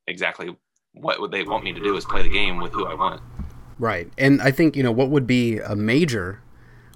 exactly 0.07 0.57
what 0.91 1.21
would 1.21 1.31
they 1.31 1.43
want 1.43 1.63
me 1.63 1.71
to 1.71 1.79
do 1.79 1.95
is 1.95 2.03
play 2.03 2.21
the 2.21 2.27
game 2.27 2.59
with 2.59 2.73
who 2.73 2.85
I 2.85 2.93
want. 2.93 3.21
Right, 3.79 4.11
and 4.17 4.41
I 4.41 4.51
think 4.51 4.75
you 4.75 4.83
know 4.83 4.91
what 4.91 5.09
would 5.09 5.25
be 5.25 5.59
a 5.59 5.73
major, 5.77 6.41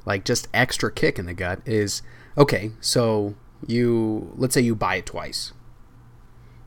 like 0.05 0.25
just 0.25 0.49
extra 0.53 0.91
kick 0.91 1.17
in 1.17 1.27
the 1.27 1.33
gut 1.33 1.61
is 1.65 2.01
okay. 2.37 2.71
So 2.81 3.35
you 3.65 4.33
let's 4.35 4.53
say 4.53 4.59
you 4.59 4.75
buy 4.75 4.95
it 4.95 5.05
twice 5.05 5.53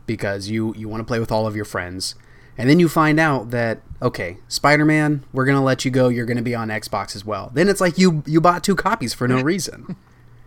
because 0.07 0.49
you 0.49 0.75
you 0.77 0.89
want 0.89 1.01
to 1.01 1.05
play 1.05 1.19
with 1.19 1.33
all 1.33 1.47
of 1.47 1.57
your 1.57 1.65
friends. 1.65 2.15
And 2.57 2.71
then 2.71 2.79
you 2.79 2.89
find 2.89 3.19
out 3.19 3.51
that 3.51 3.81
okay 4.01 4.39
spider-man 4.49 5.25
we're 5.33 5.45
going 5.45 5.57
to 5.57 5.63
let 5.63 5.85
you 5.85 5.91
go 5.91 6.09
you're 6.09 6.27
going 6.27 6.37
to 6.37 6.43
be 6.43 6.55
on 6.55 6.69
xbox 6.69 7.17
as 7.17 7.25
well. 7.25 7.51
Then 7.55 7.69
it's 7.69 7.81
like 7.81 7.99
you 7.99 8.23
you 8.27 8.41
bought 8.41 8.63
two 8.63 8.77
copies 8.77 9.15
for 9.15 9.27
no 9.27 9.43
reason. 9.43 9.97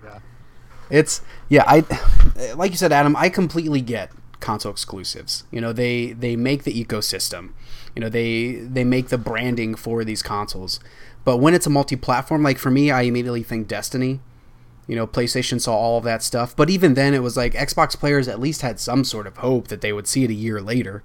Yeah. 0.03 0.19
It's 0.89 1.21
yeah 1.49 1.63
i 1.67 1.83
like 2.55 2.71
you 2.71 2.77
said 2.77 2.91
adam 2.91 3.15
i 3.15 3.29
completely 3.29 3.81
get 3.81 4.11
console 4.39 4.71
exclusives. 4.71 5.43
You 5.51 5.61
know 5.61 5.73
they 5.73 6.13
they 6.13 6.35
make 6.35 6.63
the 6.63 6.83
ecosystem. 6.85 7.51
You 7.95 8.01
know 8.01 8.09
they 8.09 8.53
they 8.53 8.83
make 8.83 9.09
the 9.09 9.17
branding 9.17 9.75
for 9.75 10.03
these 10.03 10.21
consoles. 10.21 10.79
But 11.25 11.37
when 11.37 11.53
it's 11.53 11.67
a 11.67 11.69
multi-platform 11.69 12.41
like 12.41 12.57
for 12.57 12.71
me 12.71 12.89
i 12.89 13.01
immediately 13.01 13.43
think 13.43 13.67
destiny 13.67 14.21
you 14.87 14.95
know, 14.95 15.05
PlayStation 15.05 15.59
saw 15.59 15.75
all 15.75 15.97
of 15.97 16.03
that 16.05 16.23
stuff. 16.23 16.55
But 16.55 16.69
even 16.69 16.93
then, 16.93 17.13
it 17.13 17.21
was 17.21 17.37
like 17.37 17.53
Xbox 17.53 17.97
players 17.97 18.27
at 18.27 18.39
least 18.39 18.61
had 18.61 18.79
some 18.79 19.03
sort 19.03 19.27
of 19.27 19.37
hope 19.37 19.67
that 19.67 19.81
they 19.81 19.93
would 19.93 20.07
see 20.07 20.23
it 20.23 20.29
a 20.29 20.33
year 20.33 20.61
later. 20.61 21.03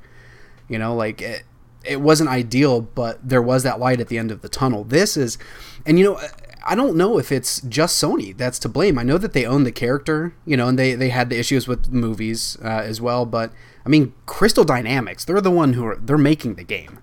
You 0.69 0.79
know, 0.79 0.95
like 0.95 1.21
it, 1.21 1.43
it 1.85 2.01
wasn't 2.01 2.31
ideal, 2.31 2.81
but 2.81 3.27
there 3.29 3.43
was 3.43 3.63
that 3.65 3.81
light 3.81 4.01
at 4.01 4.09
the 4.09 4.19
end 4.19 4.31
of 4.31 4.41
the 4.41 4.49
tunnel. 4.49 4.85
This 4.85 5.17
is, 5.17 5.37
and 5.85 5.99
you 5.99 6.05
know, 6.05 6.21
I 6.65 6.75
don't 6.75 6.97
know 6.97 7.19
if 7.19 7.33
it's 7.33 7.61
just 7.63 8.03
Sony 8.03 8.37
that's 8.37 8.59
to 8.61 8.69
blame. 8.69 8.99
I 8.99 9.03
know 9.03 9.19
that 9.19 9.33
they 9.33 9.45
own 9.45 9.65
the 9.65 9.73
character, 9.73 10.35
you 10.47 10.57
know, 10.57 10.69
and 10.69 10.79
they, 10.79 10.95
they 10.95 11.09
had 11.09 11.29
the 11.29 11.39
issues 11.39 11.67
with 11.67 11.91
movies 11.91 12.57
uh, 12.63 12.69
as 12.69 13.01
well. 13.01 13.27
But 13.27 13.53
I 13.85 13.89
mean, 13.89 14.15
Crystal 14.27 14.65
Dynamics, 14.65 15.25
they're 15.25 15.41
the 15.41 15.51
one 15.51 15.73
who 15.73 15.85
are 15.87 15.97
they're 15.97 16.17
making 16.17 16.55
the 16.55 16.65
game. 16.65 17.01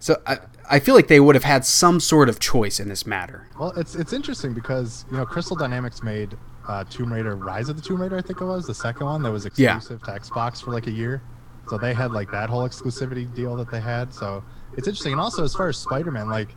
So 0.00 0.20
I, 0.26 0.38
I 0.72 0.78
feel 0.78 0.94
like 0.94 1.08
they 1.08 1.20
would 1.20 1.34
have 1.34 1.44
had 1.44 1.66
some 1.66 2.00
sort 2.00 2.30
of 2.30 2.40
choice 2.40 2.80
in 2.80 2.88
this 2.88 3.06
matter. 3.06 3.46
Well, 3.60 3.72
it's 3.76 3.94
it's 3.94 4.14
interesting 4.14 4.54
because 4.54 5.04
you 5.10 5.18
know 5.18 5.26
Crystal 5.26 5.54
Dynamics 5.54 6.02
made 6.02 6.34
uh, 6.66 6.84
Tomb 6.84 7.12
Raider: 7.12 7.36
Rise 7.36 7.68
of 7.68 7.76
the 7.76 7.82
Tomb 7.82 8.00
Raider, 8.00 8.16
I 8.16 8.22
think 8.22 8.40
it 8.40 8.44
was 8.44 8.66
the 8.66 8.74
second 8.74 9.04
one 9.04 9.22
that 9.22 9.30
was 9.30 9.44
exclusive 9.44 10.00
yeah. 10.06 10.14
to 10.14 10.20
Xbox 10.20 10.62
for 10.64 10.70
like 10.70 10.86
a 10.86 10.90
year. 10.90 11.22
So 11.68 11.76
they 11.76 11.92
had 11.92 12.12
like 12.12 12.30
that 12.30 12.48
whole 12.48 12.66
exclusivity 12.66 13.32
deal 13.34 13.54
that 13.56 13.70
they 13.70 13.80
had. 13.80 14.14
So 14.14 14.42
it's 14.76 14.88
interesting. 14.88 15.12
And 15.12 15.20
also 15.20 15.44
as 15.44 15.54
far 15.54 15.68
as 15.68 15.76
Spider-Man, 15.76 16.30
like 16.30 16.48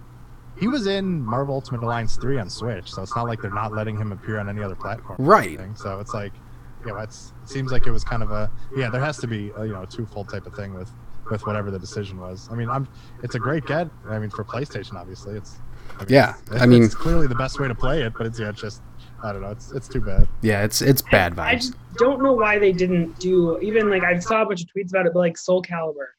he 0.58 0.70
was 0.70 0.88
in 0.88 1.22
Marvel 1.22 1.56
Ultimate 1.56 1.84
Alliance 1.84 2.16
3 2.16 2.40
on 2.40 2.50
Switch, 2.50 2.90
so 2.90 3.02
it's 3.04 3.16
not 3.18 3.28
like 3.28 3.42
they're 3.42 3.52
not 3.52 3.74
letting 3.74 3.98
him 3.98 4.14
appear 4.14 4.40
on 4.40 4.48
any 4.48 4.64
other 4.64 4.76
platform. 4.76 5.18
Right. 5.20 5.60
So 5.76 6.00
it's 6.00 6.14
like, 6.14 6.32
yeah, 6.86 6.88
you 6.88 6.94
know, 6.94 7.00
it 7.00 7.14
seems 7.44 7.74
like 7.74 7.86
it 7.86 7.92
was 7.92 8.06
kind 8.06 8.24
of 8.24 8.32
a 8.32 8.50
yeah. 8.78 8.90
There 8.90 9.02
has 9.02 9.18
to 9.18 9.28
be 9.28 9.52
a, 9.58 9.66
you 9.66 9.74
know 9.74 9.84
a 9.84 9.88
twofold 9.88 10.30
type 10.30 10.46
of 10.46 10.54
thing 10.54 10.74
with 10.74 10.90
with 11.30 11.46
whatever 11.46 11.72
the 11.72 11.80
decision 11.80 12.20
was. 12.20 12.48
I 12.52 12.56
mean, 12.56 12.70
I'm 12.70 12.88
it's 13.24 13.36
a 13.36 13.40
great 13.40 13.66
get. 13.66 13.90
I 14.08 14.20
mean, 14.20 14.30
for 14.30 14.44
PlayStation, 14.44 14.96
obviously, 14.96 15.36
it's 15.38 15.60
I 15.96 16.00
mean, 16.00 16.08
yeah. 16.10 16.36
It's, 16.52 16.62
I 16.62 16.66
mean, 16.66 16.84
it's 16.84 16.96
clearly 16.96 17.28
the 17.28 17.36
best 17.36 17.60
way 17.60 17.68
to 17.68 17.76
play 17.76 18.02
it, 18.02 18.14
but 18.18 18.28
it's 18.28 18.40
yeah, 18.40 18.50
it's 18.50 18.62
just 18.62 18.82
I 19.24 19.32
don't 19.32 19.42
know. 19.42 19.52
It's 19.52 19.72
it's 19.72 19.88
too 19.88 20.02
bad. 20.02 20.28
Yeah, 20.42 20.64
it's 20.64 20.82
it's 20.82 21.02
bad 21.02 21.34
vibes. 21.34 21.46
I 21.46 21.56
just 21.56 21.74
don't 21.96 22.22
know 22.22 22.34
why 22.34 22.60
they 22.60 22.72
didn't 22.72 23.18
do 23.20 23.60
even 23.60 23.90
like 23.90 24.04
I 24.04 24.20
saw 24.20 24.44
a 24.44 24.46
bunch 24.46 24.62
of 24.62 24.68
tweets 24.76 24.90
about 24.90 25.06
it, 25.06 25.14
but 25.14 25.20
like 25.20 25.38
Soul 25.38 25.62
Calibur, 25.62 26.10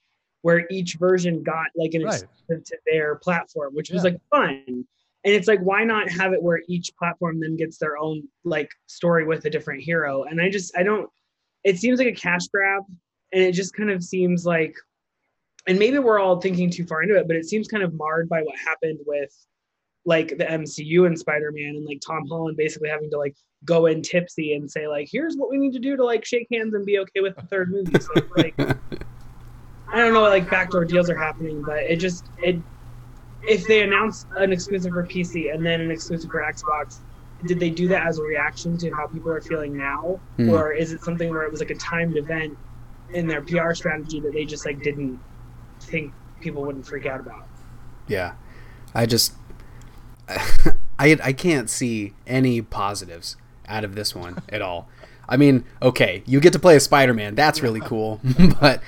where 0.43 0.67
each 0.71 0.95
version 0.95 1.43
got 1.43 1.67
like 1.77 1.95
an 1.95 2.05
right. 2.05 2.25
to 2.49 2.77
their 2.91 3.17
platform, 3.17 3.75
which 3.75 3.91
was 3.91 4.05
like 4.05 4.19
fun. 4.31 4.63
And 5.25 5.35
it's 5.35 5.49
like, 5.49 5.61
why 5.61 5.83
not 5.83 6.09
have 6.09 6.33
it 6.33 6.43
where 6.43 6.63
each 6.69 6.93
platform 6.97 7.41
then 7.41 7.57
gets 7.57 7.79
their 7.79 7.99
own 7.99 8.23
like 8.45 8.71
story 8.87 9.27
with 9.27 9.45
a 9.45 9.51
different 9.51 9.83
hero? 9.83 10.25
And 10.25 10.41
I 10.41 10.49
just 10.49 10.77
I 10.77 10.83
don't. 10.83 11.11
It 11.65 11.79
seems 11.79 11.99
like 11.99 12.09
a 12.09 12.13
cash 12.13 12.47
grab, 12.47 12.85
and 13.33 13.43
it 13.43 13.53
just 13.53 13.75
kind 13.75 13.91
of 13.91 14.05
seems 14.05 14.47
like 14.47 14.77
and 15.67 15.79
maybe 15.79 15.99
we're 15.99 16.21
all 16.21 16.41
thinking 16.41 16.71
too 16.71 16.87
far 16.87 17.03
into 17.03 17.17
it, 17.17 17.27
but 17.27 17.37
it 17.37 17.47
seems 17.47 17.69
kind 17.69 17.83
of 17.83 17.95
marred 17.95 18.29
by 18.29 18.43
what 18.43 18.57
happened 18.57 19.01
with 19.07 19.35
like 20.05 20.29
the 20.39 20.45
MCU 20.45 21.07
and 21.07 21.19
Spider-Man 21.19 21.75
and 21.77 21.85
like 21.85 22.01
Tom 22.07 22.27
Holland 22.29 22.57
basically 22.57 22.89
having 22.89 23.11
to 23.11 23.19
like 23.19 23.35
go 23.65 23.87
in 23.87 24.03
tipsy 24.03 24.55
and 24.55 24.71
say 24.71 24.87
like, 24.87 25.09
here's 25.11 25.35
what 25.37 25.51
we 25.51 25.59
need 25.59 25.73
to 25.73 25.81
do 25.81 25.97
to 25.97 26.05
like 26.05 26.25
shake 26.25 26.47
hands 26.53 26.75
and 26.75 26.87
be 26.87 26.99
okay 27.01 27.21
with 27.21 27.35
the 27.35 27.43
third 27.43 27.71
movie. 27.71 27.99
So 27.99 28.13
like, 28.37 28.55
I 29.89 29.99
don't 29.99 30.15
know 30.15 30.21
what 30.21 30.31
like 30.31 30.49
backdoor 30.49 30.85
deals 30.85 31.11
are 31.11 31.17
happening, 31.17 31.63
but 31.63 31.79
it 31.79 31.97
just 31.97 32.27
it 32.43 32.57
if 33.43 33.67
they 33.67 33.83
announce 33.83 34.27
an 34.37 34.53
exclusive 34.53 34.93
for 34.93 35.05
PC 35.05 35.53
and 35.53 35.65
then 35.65 35.81
an 35.81 35.91
exclusive 35.91 36.31
for 36.31 36.43
Xbox, 36.43 36.99
did 37.47 37.61
they 37.61 37.71
do 37.71 37.89
that 37.89 38.07
as 38.07 38.19
a 38.19 38.23
reaction 38.23 38.79
to 38.79 38.91
how 38.91 39.07
people 39.07 39.31
are 39.31 39.41
feeling 39.41 39.77
now, 39.77 40.21
mm. 40.39 40.51
or 40.51 40.73
is 40.73 40.93
it 40.93 41.03
something 41.03 41.31
where 41.31 41.43
it 41.43 41.51
was 41.51 41.61
like 41.61 41.71
a 41.71 41.77
timed 41.77 42.17
event 42.17 42.57
in 43.13 43.27
their 43.27 43.43
PR 43.43 43.73
strategy 43.75 44.21
that 44.21 44.33
they 44.33 44.45
just 44.45 44.67
like 44.67 44.83
didn't 44.83 45.21
think 45.87 46.13
people 46.41 46.63
wouldn't 46.63 46.87
freak 46.87 47.07
out 47.07 47.21
about. 47.21 47.47
Yeah, 48.09 48.35
I 48.95 49.07
just 49.07 49.33
I 50.29 51.17
I 51.23 51.33
can't 51.33 51.71
see 51.71 52.15
any 52.27 52.63
positives 52.63 53.37
out 53.69 53.85
of 53.85 53.95
this 53.95 54.15
one 54.15 54.43
at 54.49 54.63
all. 54.63 54.89
I 55.29 55.37
mean, 55.37 55.65
okay, 55.83 56.23
you 56.25 56.41
get 56.41 56.53
to 56.53 56.59
play 56.59 56.77
a 56.77 56.81
Spider-Man. 56.81 57.35
That's 57.35 57.61
really 57.61 57.81
cool, 57.81 58.21
but 58.61 58.81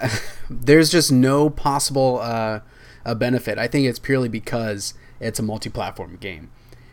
there's 0.50 0.90
just 0.90 1.12
no 1.12 1.50
possible 1.50 2.18
uh, 2.20 2.60
a 3.04 3.14
benefit. 3.14 3.58
I 3.58 3.68
think 3.68 3.86
it's 3.86 3.98
purely 3.98 4.28
because 4.28 4.94
it's 5.20 5.38
a 5.38 5.42
multi-platform 5.42 6.16
game. 6.16 6.50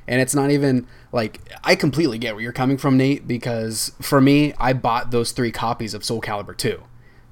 And 0.08 0.22
it's 0.22 0.36
not 0.36 0.52
even 0.52 0.86
like 1.12 1.42
I 1.64 1.76
completely 1.76 2.20
get 2.20 2.36
where 2.36 2.44
you're 2.44 2.52
coming 2.52 2.78
from, 2.78 2.96
Nate, 2.96 3.28
because 3.28 3.92
for 4.00 4.22
me, 4.22 4.54
I 4.60 4.74
bought 4.74 5.10
those 5.10 5.32
three 5.32 5.52
copies 5.52 5.96
of 5.96 6.06
Soul 6.06 6.22
Calibur 6.22 6.56
2 6.56 6.84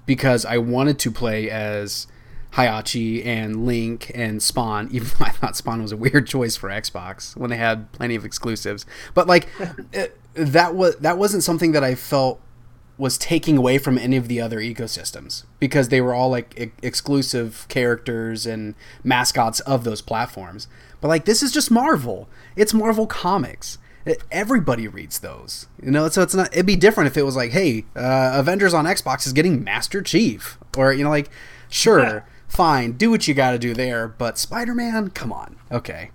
because 0.05 0.45
I 0.45 0.57
wanted 0.57 0.99
to 0.99 1.11
play 1.11 1.49
as 1.49 2.07
Heihachi 2.53 3.25
and 3.25 3.65
Link 3.65 4.11
and 4.13 4.41
Spawn, 4.41 4.89
even 4.91 5.07
though 5.17 5.25
I 5.25 5.29
thought 5.29 5.55
Spawn 5.57 5.81
was 5.81 5.91
a 5.91 5.97
weird 5.97 6.27
choice 6.27 6.55
for 6.55 6.69
Xbox 6.69 7.35
when 7.35 7.49
they 7.49 7.57
had 7.57 7.91
plenty 7.91 8.15
of 8.15 8.25
exclusives. 8.25 8.85
But 9.13 9.27
like 9.27 9.47
it, 9.91 10.17
uh, 10.37 10.43
that 10.43 10.75
was 10.75 10.95
that 10.97 11.17
wasn't 11.17 11.43
something 11.43 11.71
that 11.71 11.83
I 11.83 11.95
felt 11.95 12.39
was 12.97 13.17
taking 13.17 13.57
away 13.57 13.79
from 13.79 13.97
any 13.97 14.17
of 14.17 14.27
the 14.27 14.39
other 14.39 14.59
ecosystems 14.59 15.45
because 15.59 15.89
they 15.89 15.99
were 15.99 16.13
all 16.13 16.29
like 16.29 16.75
exclusive 16.83 17.65
characters 17.67 18.45
and 18.45 18.75
mascots 19.03 19.59
of 19.61 19.83
those 19.83 20.01
platforms. 20.01 20.67
But 21.01 21.07
like 21.07 21.25
this 21.25 21.41
is 21.41 21.51
just 21.51 21.71
Marvel. 21.71 22.29
It's 22.55 22.73
Marvel 22.73 23.07
Comics 23.07 23.79
everybody 24.31 24.87
reads 24.87 25.19
those. 25.19 25.67
You 25.81 25.91
know 25.91 26.09
so 26.09 26.21
it's 26.21 26.35
not 26.35 26.53
it'd 26.53 26.65
be 26.65 26.75
different 26.75 27.07
if 27.07 27.17
it 27.17 27.23
was 27.23 27.35
like 27.35 27.51
hey 27.51 27.85
uh, 27.95 28.31
avengers 28.35 28.73
on 28.73 28.85
xbox 28.85 29.25
is 29.25 29.33
getting 29.33 29.63
master 29.63 30.01
chief. 30.01 30.57
Or 30.77 30.93
you 30.93 31.03
know 31.03 31.09
like 31.09 31.29
sure 31.69 31.99
yeah. 31.99 32.21
fine 32.47 32.93
do 32.93 33.09
what 33.09 33.27
you 33.27 33.33
gotta 33.33 33.59
do 33.59 33.73
there 33.73 34.07
but 34.07 34.37
spider-man 34.37 35.09
come 35.11 35.31
on. 35.31 35.57
Okay. 35.71 36.11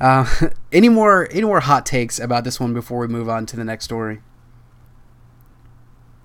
Uh, 0.00 0.48
any 0.72 0.88
more 0.88 1.28
any 1.30 1.44
more 1.44 1.60
hot 1.60 1.84
takes 1.84 2.18
about 2.18 2.44
this 2.44 2.58
one 2.58 2.72
before 2.72 2.98
we 2.98 3.08
move 3.08 3.28
on 3.28 3.46
to 3.46 3.56
the 3.56 3.64
next 3.64 3.84
story? 3.84 4.20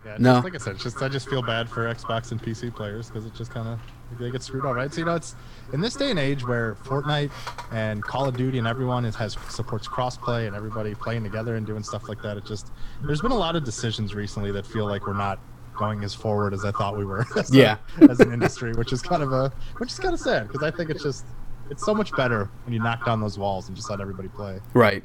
Yeah, 0.05 0.17
no. 0.19 0.39
like 0.39 0.53
I 0.53 0.59
said, 0.59 0.77
just 0.77 1.01
I 1.01 1.09
just 1.09 1.27
feel 1.27 1.41
bad 1.41 1.67
for 1.67 1.91
Xbox 1.91 2.31
and 2.31 2.41
PC 2.41 2.73
players 2.73 3.07
because 3.07 3.25
it 3.25 3.33
just 3.33 3.51
kind 3.51 3.67
of 3.67 3.79
they 4.19 4.31
get 4.31 4.43
screwed 4.43 4.65
all 4.65 4.73
right. 4.73 4.93
So 4.93 4.99
you 4.99 5.05
know, 5.05 5.15
it's 5.15 5.35
in 5.73 5.81
this 5.81 5.95
day 5.95 6.09
and 6.09 6.19
age 6.19 6.45
where 6.45 6.75
Fortnite 6.75 7.31
and 7.71 8.03
Call 8.03 8.27
of 8.27 8.37
Duty 8.37 8.57
and 8.57 8.67
everyone 8.67 9.05
is, 9.05 9.15
has 9.15 9.37
supports 9.49 9.87
crossplay 9.87 10.47
and 10.47 10.55
everybody 10.55 10.95
playing 10.95 11.23
together 11.23 11.55
and 11.55 11.65
doing 11.65 11.83
stuff 11.83 12.07
like 12.07 12.21
that. 12.21 12.37
It 12.37 12.45
just 12.45 12.71
there's 13.03 13.21
been 13.21 13.31
a 13.31 13.37
lot 13.37 13.55
of 13.55 13.63
decisions 13.63 14.15
recently 14.15 14.51
that 14.51 14.65
feel 14.65 14.85
like 14.85 15.07
we're 15.07 15.13
not 15.13 15.39
going 15.75 16.03
as 16.03 16.13
forward 16.13 16.53
as 16.53 16.63
I 16.63 16.71
thought 16.71 16.97
we 16.97 17.03
were. 17.03 17.25
As 17.37 17.53
yeah, 17.53 17.77
a, 17.99 18.05
as 18.09 18.21
an 18.21 18.31
industry, 18.31 18.71
which 18.73 18.93
is 18.93 19.01
kind 19.01 19.21
of 19.21 19.33
a 19.33 19.51
which 19.77 19.91
is 19.91 19.99
kind 19.99 20.13
of 20.13 20.19
sad 20.19 20.47
because 20.47 20.63
I 20.63 20.71
think 20.75 20.89
it's 20.89 21.03
just 21.03 21.25
it's 21.69 21.85
so 21.85 21.93
much 21.93 22.15
better 22.15 22.49
when 22.63 22.73
you 22.73 22.79
knock 22.79 23.05
down 23.05 23.19
those 23.19 23.37
walls 23.37 23.67
and 23.67 23.75
just 23.75 23.89
let 23.89 23.99
everybody 23.99 24.29
play. 24.29 24.59
Right, 24.73 25.03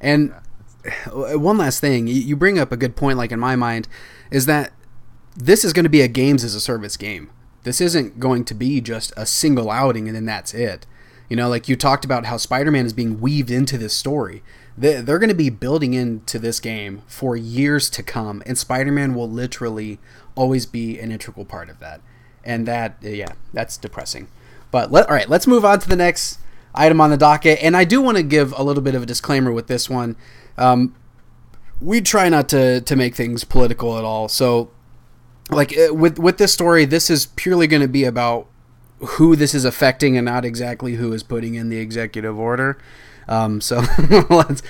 and. 0.00 0.28
Yeah 0.28 0.40
one 1.12 1.58
last 1.58 1.78
thing 1.80 2.06
you 2.06 2.34
bring 2.34 2.58
up 2.58 2.72
a 2.72 2.76
good 2.78 2.96
point 2.96 3.18
like 3.18 3.30
in 3.32 3.38
my 3.38 3.54
mind 3.54 3.86
is 4.30 4.46
that 4.46 4.72
this 5.36 5.64
is 5.64 5.74
going 5.74 5.84
to 5.84 5.90
be 5.90 6.00
a 6.00 6.08
games 6.08 6.42
as 6.42 6.54
a 6.54 6.60
service 6.60 6.96
game 6.96 7.30
this 7.62 7.80
isn't 7.80 8.18
going 8.18 8.44
to 8.46 8.54
be 8.54 8.80
just 8.80 9.12
a 9.16 9.26
single 9.26 9.70
outing 9.70 10.06
and 10.06 10.16
then 10.16 10.24
that's 10.24 10.54
it. 10.54 10.86
You 11.28 11.36
know, 11.36 11.48
like 11.48 11.68
you 11.68 11.76
talked 11.76 12.04
about 12.04 12.26
how 12.26 12.36
Spider 12.36 12.70
Man 12.72 12.86
is 12.86 12.92
being 12.92 13.20
weaved 13.20 13.50
into 13.50 13.78
this 13.78 13.96
story. 13.96 14.42
They're 14.76 15.18
going 15.18 15.28
to 15.28 15.34
be 15.34 15.50
building 15.50 15.94
into 15.94 16.38
this 16.38 16.58
game 16.58 17.02
for 17.06 17.36
years 17.36 17.90
to 17.90 18.02
come, 18.02 18.42
and 18.46 18.56
Spider 18.56 18.90
Man 18.90 19.14
will 19.14 19.28
literally 19.28 19.98
always 20.34 20.64
be 20.64 20.98
an 20.98 21.12
integral 21.12 21.44
part 21.44 21.68
of 21.68 21.78
that. 21.80 22.00
And 22.44 22.66
that, 22.66 22.96
yeah, 23.02 23.34
that's 23.52 23.76
depressing. 23.76 24.28
But 24.70 24.90
let, 24.90 25.06
all 25.06 25.14
right, 25.14 25.28
let's 25.28 25.46
move 25.46 25.64
on 25.64 25.80
to 25.80 25.88
the 25.88 25.96
next 25.96 26.38
item 26.74 27.00
on 27.00 27.10
the 27.10 27.16
docket. 27.16 27.58
And 27.62 27.76
I 27.76 27.84
do 27.84 28.00
want 28.00 28.16
to 28.16 28.22
give 28.22 28.52
a 28.56 28.62
little 28.62 28.82
bit 28.82 28.94
of 28.94 29.02
a 29.02 29.06
disclaimer 29.06 29.52
with 29.52 29.66
this 29.66 29.90
one. 29.90 30.16
Um, 30.56 30.96
we 31.80 32.00
try 32.00 32.28
not 32.28 32.48
to, 32.50 32.80
to 32.80 32.96
make 32.96 33.14
things 33.14 33.44
political 33.44 33.98
at 33.98 34.04
all. 34.04 34.28
So 34.28 34.70
like 35.52 35.76
uh, 35.76 35.94
with 35.94 36.18
with 36.18 36.38
this 36.38 36.52
story, 36.52 36.84
this 36.84 37.10
is 37.10 37.26
purely 37.26 37.66
going 37.66 37.82
to 37.82 37.88
be 37.88 38.04
about 38.04 38.46
who 38.98 39.34
this 39.34 39.54
is 39.54 39.64
affecting 39.64 40.16
and 40.16 40.24
not 40.24 40.44
exactly 40.44 40.94
who 40.94 41.12
is 41.12 41.22
putting 41.22 41.54
in 41.54 41.68
the 41.68 41.78
executive 41.78 42.38
order. 42.38 42.78
Um, 43.28 43.60
so 43.60 43.82
let's 44.30 44.62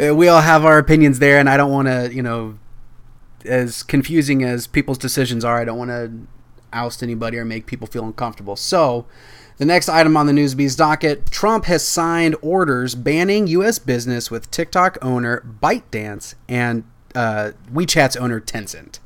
uh, 0.00 0.14
we 0.14 0.28
all 0.28 0.40
have 0.40 0.64
our 0.64 0.78
opinions 0.78 1.18
there, 1.18 1.38
and 1.38 1.48
I 1.48 1.56
don't 1.56 1.70
want 1.70 1.88
to, 1.88 2.12
you 2.12 2.22
know, 2.22 2.58
as 3.44 3.82
confusing 3.82 4.42
as 4.42 4.66
people's 4.66 4.98
decisions 4.98 5.44
are, 5.44 5.58
I 5.58 5.64
don't 5.64 5.78
want 5.78 5.90
to 5.90 6.12
oust 6.72 7.02
anybody 7.02 7.38
or 7.38 7.44
make 7.44 7.66
people 7.66 7.86
feel 7.86 8.04
uncomfortable. 8.04 8.56
So. 8.56 9.06
The 9.58 9.66
next 9.66 9.90
item 9.90 10.16
on 10.16 10.26
the 10.26 10.32
Newsbees 10.32 10.76
docket 10.76 11.30
Trump 11.30 11.66
has 11.66 11.86
signed 11.86 12.34
orders 12.40 12.96
banning 12.96 13.46
U.S. 13.48 13.78
business 13.78 14.28
with 14.28 14.50
TikTok 14.50 14.98
owner 15.02 15.46
ByteDance 15.62 16.34
and 16.48 16.82
uh, 17.14 17.52
WeChat's 17.72 18.16
owner 18.16 18.40
Tencent 18.40 18.98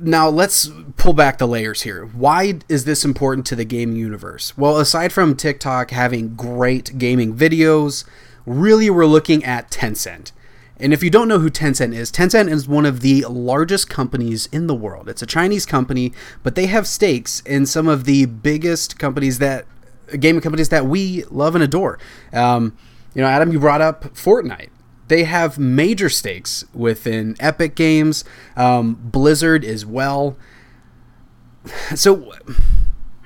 now 0.00 0.28
let's 0.28 0.70
pull 0.96 1.12
back 1.12 1.38
the 1.38 1.46
layers 1.46 1.82
here. 1.82 2.06
Why 2.06 2.58
is 2.68 2.84
this 2.84 3.04
important 3.04 3.46
to 3.46 3.56
the 3.56 3.64
gaming 3.64 3.96
universe? 3.96 4.56
Well, 4.56 4.78
aside 4.78 5.12
from 5.12 5.36
TikTok 5.36 5.90
having 5.90 6.34
great 6.34 6.98
gaming 6.98 7.34
videos, 7.36 8.04
really 8.46 8.90
we're 8.90 9.06
looking 9.06 9.44
at 9.44 9.70
Tencent. 9.70 10.32
And 10.78 10.94
if 10.94 11.02
you 11.02 11.10
don't 11.10 11.28
know 11.28 11.38
who 11.38 11.50
Tencent 11.50 11.94
is, 11.94 12.10
Tencent 12.10 12.50
is 12.50 12.66
one 12.66 12.86
of 12.86 13.00
the 13.00 13.26
largest 13.28 13.90
companies 13.90 14.46
in 14.46 14.66
the 14.66 14.74
world. 14.74 15.08
It's 15.08 15.20
a 15.20 15.26
Chinese 15.26 15.66
company, 15.66 16.12
but 16.42 16.54
they 16.54 16.66
have 16.66 16.86
stakes 16.86 17.40
in 17.40 17.66
some 17.66 17.86
of 17.86 18.04
the 18.04 18.24
biggest 18.24 18.98
companies 18.98 19.38
that 19.38 19.66
gaming 20.18 20.40
companies 20.40 20.70
that 20.70 20.86
we 20.86 21.24
love 21.24 21.54
and 21.54 21.62
adore. 21.62 21.98
Um, 22.32 22.76
you 23.14 23.20
know, 23.20 23.28
Adam, 23.28 23.52
you 23.52 23.60
brought 23.60 23.82
up 23.82 24.04
Fortnite 24.14 24.70
they 25.10 25.24
have 25.24 25.58
major 25.58 26.08
stakes 26.08 26.64
within 26.72 27.36
Epic 27.40 27.74
Games, 27.74 28.24
um, 28.56 28.94
Blizzard 28.94 29.64
as 29.64 29.84
well. 29.84 30.38
So 31.94 32.32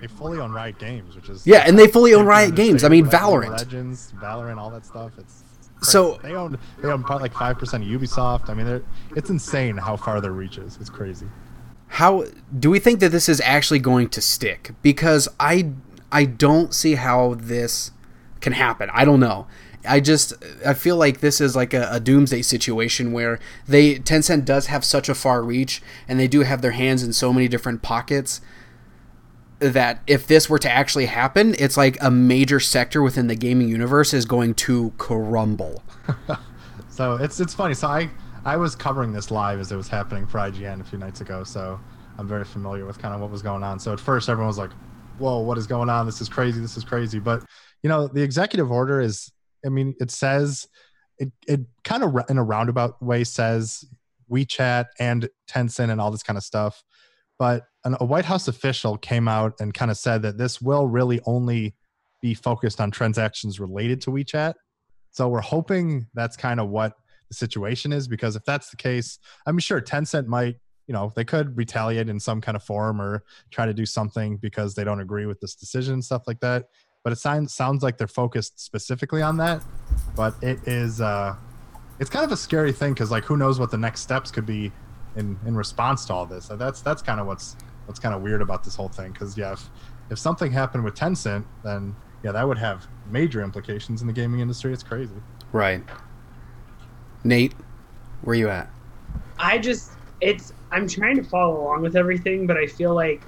they 0.01 0.09
fully 0.09 0.40
own 0.40 0.51
Riot 0.51 0.79
Games, 0.81 1.14
which 1.14 1.29
is 1.29 1.47
yeah, 1.47 1.62
and 1.66 1.79
they 1.79 1.87
fully 1.87 2.14
own 2.14 2.27
Riot 2.35 2.57
Games. 2.57 2.83
I 2.83 2.88
mean, 2.88 3.07
Valorant, 3.07 3.51
Legends, 3.51 4.12
Valorant, 4.20 4.57
all 4.57 4.70
that 4.70 4.85
stuff. 4.85 5.12
It's 5.18 5.44
so 5.83 6.18
they 6.23 6.35
own 6.35 6.59
they 6.83 6.88
own 6.88 7.05
probably 7.05 7.25
like 7.25 7.35
five 7.35 7.59
percent 7.59 7.85
of 7.85 7.88
Ubisoft. 7.88 8.49
I 8.51 8.55
mean, 8.55 8.83
it's 9.14 9.31
insane 9.31 9.77
how 9.77 9.97
far 9.97 10.20
their 10.20 10.33
reach 10.33 10.59
is. 10.59 10.79
It's 10.81 10.90
crazy. 10.90 11.27
How 11.87 12.25
do 12.59 12.70
we 12.70 12.81
think 12.81 12.99
that 13.01 13.12
this 13.12 13.29
is 13.29 13.40
actually 13.42 13.79
going 13.79 14.09
to 14.09 14.20
stick? 14.20 14.73
Because 14.83 15.29
I 15.38 15.70
I 16.11 16.25
don't 16.25 16.75
see 16.75 16.97
how 16.97 17.35
this 17.35 17.92
can 18.40 18.55
happen. 18.55 18.90
I 18.92 19.05
don't 19.05 19.20
know. 19.20 19.47
I 19.87 20.01
just 20.01 20.33
I 20.64 20.75
feel 20.75 20.97
like 20.97 21.20
this 21.20 21.40
is 21.40 21.55
like 21.55 21.75
a, 21.75 21.88
a, 21.90 22.01
doomsday 22.01 22.42
situation 22.42 23.12
where 23.12 23.38
they 23.66 23.97
Tencent 23.97 24.44
does 24.44 24.66
have 24.66 24.85
such 24.85 25.09
a 25.09 25.14
far 25.14 25.42
reach 25.42 25.83
and 26.09 26.18
they 26.18 26.29
do 26.29 26.40
have 26.40 26.62
their 26.62 26.73
hands 26.73 27.03
in 27.03 27.12
so 27.12 27.33
many 27.33 27.49
different 27.49 27.83
pockets 27.83 28.40
that 29.59 30.03
if 30.07 30.27
this 30.27 30.49
were 30.49 30.59
to 30.59 30.70
actually 30.70 31.07
happen, 31.07 31.55
it's 31.59 31.77
like 31.77 31.97
a 32.01 32.11
major 32.11 32.61
sector 32.61 33.03
within 33.03 33.29
the 33.29 33.35
gaming 33.35 33.68
universe 33.68 34.12
is 34.12 34.25
going 34.25 34.55
to 34.55 34.92
crumble. 34.99 35.83
so 36.88 37.14
it's 37.16 37.40
it's 37.40 37.55
funny. 37.55 37.75
So 37.75 37.88
I 37.88 38.11
I 38.44 38.57
was 38.57 38.75
covering 38.77 39.12
this 39.12 39.31
live 39.31 39.61
as 39.61 39.73
it 39.73 39.77
was 39.77 39.88
happening 39.88 40.27
for 40.27 40.38
IGN 40.38 40.81
a 40.81 40.85
few 40.85 40.99
nights 40.99 41.20
ago, 41.20 41.44
so 41.44 41.81
I'm 42.18 42.29
very 42.29 42.44
familiar 42.44 42.85
with 42.85 42.99
kind 42.99 43.14
of 43.14 43.20
what 43.20 43.31
was 43.31 43.42
going 43.42 43.62
on. 43.62 43.79
So 43.79 43.92
at 43.92 44.01
first 44.01 44.29
everyone 44.29 44.49
was 44.49 44.59
like, 44.59 44.73
"Whoa, 45.18 45.40
what 45.40 45.59
is 45.59 45.66
going 45.66 45.88
on? 45.88 46.07
This 46.07 46.20
is 46.20 46.29
crazy. 46.29 46.61
This 46.61 46.77
is 46.77 46.85
crazy." 46.85 47.18
But 47.18 47.42
you 47.83 47.88
know, 47.88 48.09
the 48.09 48.23
executive 48.23 48.70
order 48.70 49.01
is 49.01 49.31
I 49.64 49.68
mean, 49.68 49.94
it 50.00 50.11
says 50.11 50.68
it 51.18 51.33
it 51.46 51.61
kind 51.85 52.03
of 52.03 52.16
in 52.29 52.38
a 52.38 52.44
roundabout 52.44 53.03
way 53.03 53.24
says 53.24 53.85
WeChat 54.31 54.87
and 54.98 55.29
Tencent 55.48 55.90
and 55.90 56.00
all 56.00 56.11
this 56.11 56.22
kind 56.22 56.37
of 56.37 56.42
stuff. 56.42 56.83
But 57.38 57.64
an, 57.85 57.96
a 58.00 58.05
White 58.05 58.24
House 58.24 58.48
official 58.48 58.96
came 58.96 59.29
out 59.29 59.55
and 59.61 59.74
kind 59.74 59.90
of 59.90 59.96
said 59.96 60.22
that 60.22 60.38
this 60.38 60.61
will 60.61 60.87
really 60.87 61.20
only 61.27 61.74
be 62.20 62.35
focused 62.35 62.81
on 62.81 62.90
transactions 62.90 63.61
related 63.61 64.00
to 64.03 64.11
WeChat. 64.11 64.55
So 65.11 65.29
we're 65.29 65.40
hoping 65.40 66.07
that's 66.14 66.37
kind 66.37 66.59
of 66.59 66.70
what 66.70 66.94
the 67.29 67.35
situation 67.35 67.92
is 67.92 68.09
because 68.09 68.37
if 68.37 68.44
that's 68.44 68.70
the 68.70 68.77
case, 68.77 69.18
I'm 69.46 69.59
sure 69.59 69.81
Tencent 69.81 70.27
might, 70.27 70.57
you 70.87 70.92
know, 70.92 71.12
they 71.14 71.24
could 71.24 71.57
retaliate 71.57 72.09
in 72.09 72.18
some 72.18 72.40
kind 72.40 72.57
of 72.57 72.62
form 72.62 73.00
or 73.00 73.24
try 73.50 73.66
to 73.66 73.74
do 73.74 73.87
something 73.87 74.37
because 74.38 74.74
they 74.74 74.85
don't 74.85 75.00
agree 75.00 75.27
with 75.27 75.40
this 75.40 75.55
decision 75.55 75.94
and 75.94 76.05
stuff 76.05 76.22
like 76.27 76.40
that 76.40 76.64
but 77.05 77.12
it 77.12 77.17
sounds 77.17 77.55
sounds 77.55 77.83
like 77.83 77.99
they're 77.99 78.09
focused 78.09 78.59
specifically 78.59 79.23
on 79.23 79.37
that. 79.37 79.62
But 80.17 80.35
it 80.43 80.67
is 80.67 81.01
uh, 81.01 81.37
it's 82.01 82.11
kind 82.11 82.25
of 82.25 82.33
a 82.33 82.37
scary 82.37 82.73
thing 82.73 82.95
because 82.95 83.11
like 83.11 83.25
who 83.25 83.37
knows 83.37 83.61
what 83.61 83.71
the 83.71 83.79
next 83.79 84.01
steps 84.01 84.33
could 84.33 84.47
be 84.47 84.73
in 85.14 85.38
in 85.47 85.55
response 85.55 86.07
to 86.07 86.14
all 86.14 86.27
this. 86.27 86.47
So 86.47 86.57
that's 86.57 86.81
that's 86.81 87.03
kind 87.03 87.21
of 87.21 87.27
what's 87.27 87.57
what's 87.87 88.01
kind 88.01 88.14
of 88.14 88.23
weird 88.23 88.43
about 88.43 88.64
this 88.64 88.75
whole 88.75 88.88
thing. 88.88 89.12
Because 89.12 89.37
yeah, 89.37 89.53
if 89.53 89.71
if 90.11 90.19
something 90.19 90.51
happened 90.51 90.83
with 90.83 90.95
Tencent, 90.95 91.45
then 91.62 91.95
yeah, 92.25 92.33
that 92.33 92.49
would 92.49 92.59
have 92.59 92.87
major 93.11 93.43
implications 93.43 94.01
in 94.01 94.07
the 94.07 94.12
gaming 94.12 94.40
industry. 94.40 94.73
It's 94.73 94.83
crazy. 94.83 95.14
Right. 95.53 95.85
Nate, 97.23 97.55
where 98.23 98.35
you 98.35 98.49
at? 98.49 98.71
I 99.38 99.59
just 99.59 99.93
it's 100.23 100.55
I'm 100.73 100.88
trying 100.88 101.17
to 101.17 101.23
follow 101.23 101.61
along 101.61 101.83
with 101.83 101.97
everything, 101.97 102.47
but 102.47 102.57
I 102.57 102.67
feel 102.67 102.95
like 102.95 103.23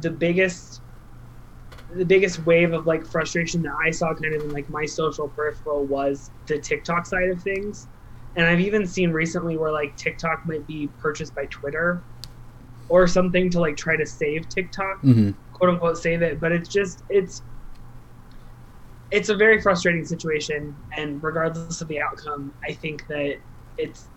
the 0.00 0.10
biggest 0.10 0.80
the 1.96 2.04
biggest 2.04 2.44
wave 2.46 2.72
of 2.72 2.86
like 2.86 3.06
frustration 3.06 3.62
that 3.62 3.74
I 3.82 3.90
saw 3.90 4.14
kind 4.14 4.34
of 4.34 4.42
in 4.42 4.52
like 4.52 4.68
my 4.68 4.86
social 4.86 5.28
peripheral 5.28 5.84
was 5.84 6.30
the 6.46 6.58
TikTok 6.58 7.06
side 7.06 7.28
of 7.28 7.42
things. 7.42 7.88
And 8.36 8.46
I've 8.46 8.60
even 8.60 8.86
seen 8.86 9.12
recently 9.12 9.56
where 9.56 9.72
like 9.72 9.96
TikTok 9.96 10.46
might 10.46 10.66
be 10.66 10.88
purchased 10.98 11.34
by 11.34 11.46
Twitter 11.46 12.02
or 12.88 13.06
something 13.06 13.50
to 13.50 13.60
like 13.60 13.76
try 13.76 13.96
to 13.96 14.06
save 14.06 14.48
TikTok, 14.48 14.98
mm-hmm. 15.02 15.30
quote 15.54 15.70
unquote 15.70 15.98
save 15.98 16.22
it. 16.22 16.38
But 16.38 16.52
it's 16.52 16.68
just 16.68 17.02
it's 17.08 17.42
it's 19.10 19.28
a 19.28 19.36
very 19.36 19.60
frustrating 19.60 20.04
situation 20.04 20.76
and 20.96 21.22
regardless 21.22 21.80
of 21.80 21.88
the 21.88 22.00
outcome, 22.00 22.52
I 22.68 22.72
think 22.72 23.06
that 23.08 23.38
it's 23.78 24.08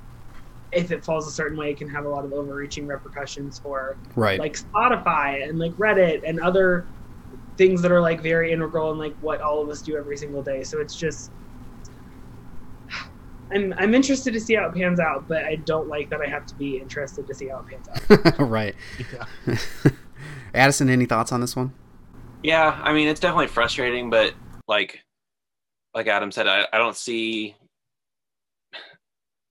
if 0.71 0.91
it 0.91 1.03
falls 1.03 1.27
a 1.27 1.31
certain 1.31 1.57
way, 1.57 1.71
it 1.71 1.77
can 1.77 1.89
have 1.89 2.05
a 2.05 2.09
lot 2.09 2.25
of 2.25 2.33
overreaching 2.33 2.85
repercussions 2.85 3.57
for 3.57 3.97
right. 4.15 4.39
like 4.39 4.53
Spotify 4.53 5.47
and 5.47 5.57
like 5.57 5.71
Reddit 5.73 6.21
and 6.27 6.39
other 6.39 6.85
things 7.59 7.81
that 7.81 7.91
are 7.91 7.99
like 7.99 8.21
very 8.21 8.53
integral 8.53 8.89
in 8.93 8.97
like 8.97 9.13
what 9.17 9.41
all 9.41 9.61
of 9.61 9.67
us 9.67 9.81
do 9.81 9.97
every 9.97 10.15
single 10.15 10.41
day. 10.41 10.63
So 10.63 10.79
it's 10.79 10.95
just 10.95 11.29
I'm 13.51 13.73
I'm 13.77 13.93
interested 13.93 14.33
to 14.33 14.39
see 14.39 14.55
how 14.55 14.69
it 14.69 14.73
pans 14.73 14.99
out, 14.99 15.27
but 15.27 15.43
I 15.43 15.55
don't 15.55 15.89
like 15.89 16.09
that 16.09 16.21
I 16.21 16.27
have 16.27 16.45
to 16.47 16.55
be 16.55 16.77
interested 16.77 17.27
to 17.27 17.33
see 17.35 17.49
how 17.49 17.59
it 17.59 17.65
pans 17.67 17.89
out. 17.89 18.39
right. 18.49 18.73
Yeah. 19.11 19.57
Addison, 20.53 20.89
any 20.89 21.05
thoughts 21.05 21.33
on 21.33 21.41
this 21.41 21.53
one? 21.53 21.73
Yeah, 22.43 22.79
I 22.81 22.93
mean 22.93 23.09
it's 23.09 23.19
definitely 23.19 23.47
frustrating, 23.47 24.09
but 24.09 24.33
like 24.69 25.01
like 25.93 26.07
Adam 26.07 26.31
said, 26.31 26.47
I, 26.47 26.65
I 26.71 26.77
don't 26.77 26.95
see 26.95 27.57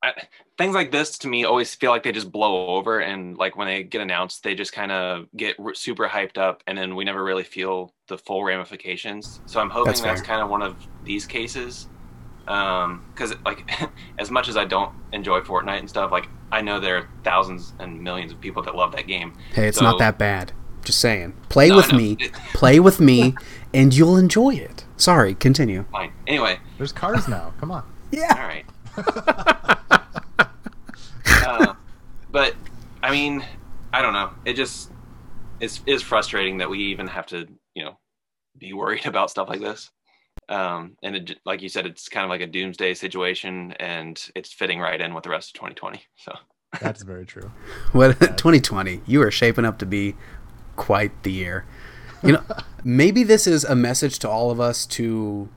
I, 0.03 0.15
things 0.59 0.75
like 0.75 0.91
this 0.91 1.17
to 1.19 1.29
me 1.29 1.45
always 1.45 1.75
feel 1.75 1.93
like 1.93 2.03
they 2.03 2.13
just 2.13 2.31
blow 2.31 2.67
over 2.67 2.99
and 2.99 3.39
like 3.39 3.57
when 3.57 3.69
they 3.69 3.85
get 3.85 4.01
announced 4.01 4.43
they 4.43 4.55
just 4.55 4.73
kind 4.73 4.91
of 4.91 5.27
get 5.37 5.57
super 5.75 6.09
hyped 6.09 6.37
up 6.37 6.63
and 6.67 6.77
then 6.77 6.97
we 6.97 7.05
never 7.05 7.23
really 7.23 7.45
feel 7.45 7.95
the 8.09 8.19
full 8.19 8.45
ramifications. 8.45 9.41
So 9.47 9.61
i'm 9.61 9.71
hoping 9.71 9.93
that's, 9.93 10.01
that's 10.01 10.21
kind 10.21 10.43
of 10.43 10.51
one 10.51 10.63
of 10.63 10.77
these 11.05 11.27
cases 11.27 11.89
um 12.49 13.05
because 13.15 13.35
like 13.45 13.71
as 14.19 14.31
much 14.31 14.49
as 14.49 14.57
i 14.57 14.65
don't 14.65 14.93
enjoy 15.13 15.41
fortnite 15.41 15.81
and 15.81 15.89
stuff 15.89 16.11
like 16.11 16.29
i 16.51 16.63
know 16.63 16.81
there 16.81 16.97
are 16.97 17.09
thousands 17.23 17.75
and 17.79 18.03
millions 18.03 18.33
of 18.33 18.41
people 18.41 18.63
that 18.63 18.75
love 18.75 18.91
that 18.93 19.07
game. 19.07 19.35
Hey 19.53 19.69
it's 19.69 19.79
so, 19.79 19.85
not 19.85 19.99
that 19.99 20.19
bad. 20.19 20.53
Just 20.85 21.01
saying. 21.01 21.35
Play 21.51 21.69
no, 21.69 21.77
with 21.77 21.93
me. 21.93 22.17
Play 22.55 22.81
with 22.81 22.99
me 23.01 23.35
and 23.75 23.95
you'll 23.95 24.17
enjoy 24.17 24.55
it. 24.55 24.85
Sorry 24.97 25.35
continue. 25.35 25.85
Fine. 25.93 26.13
Anyway. 26.27 26.59
There's 26.79 26.93
cars 26.93 27.29
now. 27.29 27.53
Come 27.61 27.71
on. 27.71 27.85
Yeah. 28.11 28.35
All 28.35 28.49
right 28.49 28.65
but 32.39 32.55
I 33.03 33.11
mean, 33.11 33.45
I 33.93 34.01
don't 34.01 34.13
know. 34.13 34.31
It 34.45 34.55
just 34.55 34.93
is 35.59 35.81
is 35.87 36.03
frustrating 36.03 36.59
that 36.59 36.71
we 36.71 36.79
even 36.79 37.09
have 37.09 37.27
to, 37.27 37.49
you 37.75 37.85
know, 37.85 37.99
be 38.57 38.73
worried 38.73 39.07
about 39.13 39.31
stuff 39.31 39.49
like 39.49 39.61
this. 39.61 39.91
Um, 40.49 40.97
and 41.03 41.17
it, 41.17 41.41
like 41.45 41.63
you 41.63 41.69
said, 41.69 41.85
it's 41.85 42.09
kind 42.09 42.23
of 42.23 42.31
like 42.31 42.41
a 42.41 42.47
doomsday 42.47 42.95
situation, 42.95 43.73
and 43.81 44.25
it's 44.37 44.53
fitting 44.53 44.79
right 44.79 45.01
in 45.01 45.15
with 45.15 45.25
the 45.25 45.31
rest 45.31 45.49
of 45.49 45.55
2020. 45.55 46.01
So 46.15 46.33
that's 46.81 47.03
very 47.03 47.27
true. 47.27 47.51
What 47.91 48.21
2020? 48.21 49.01
You 49.07 49.21
are 49.23 49.33
shaping 49.33 49.65
up 49.65 49.81
to 49.81 49.87
be 49.87 50.15
quite 50.77 51.25
the 51.25 51.33
year. 51.33 51.67
You 52.23 52.35
know, 52.35 52.45
maybe 52.85 53.25
this 53.25 53.49
is 53.49 53.65
a 53.65 53.75
message 53.75 54.21
to 54.21 54.31
all 54.31 54.53
of 54.53 54.61
us 54.61 54.87
to 54.87 55.49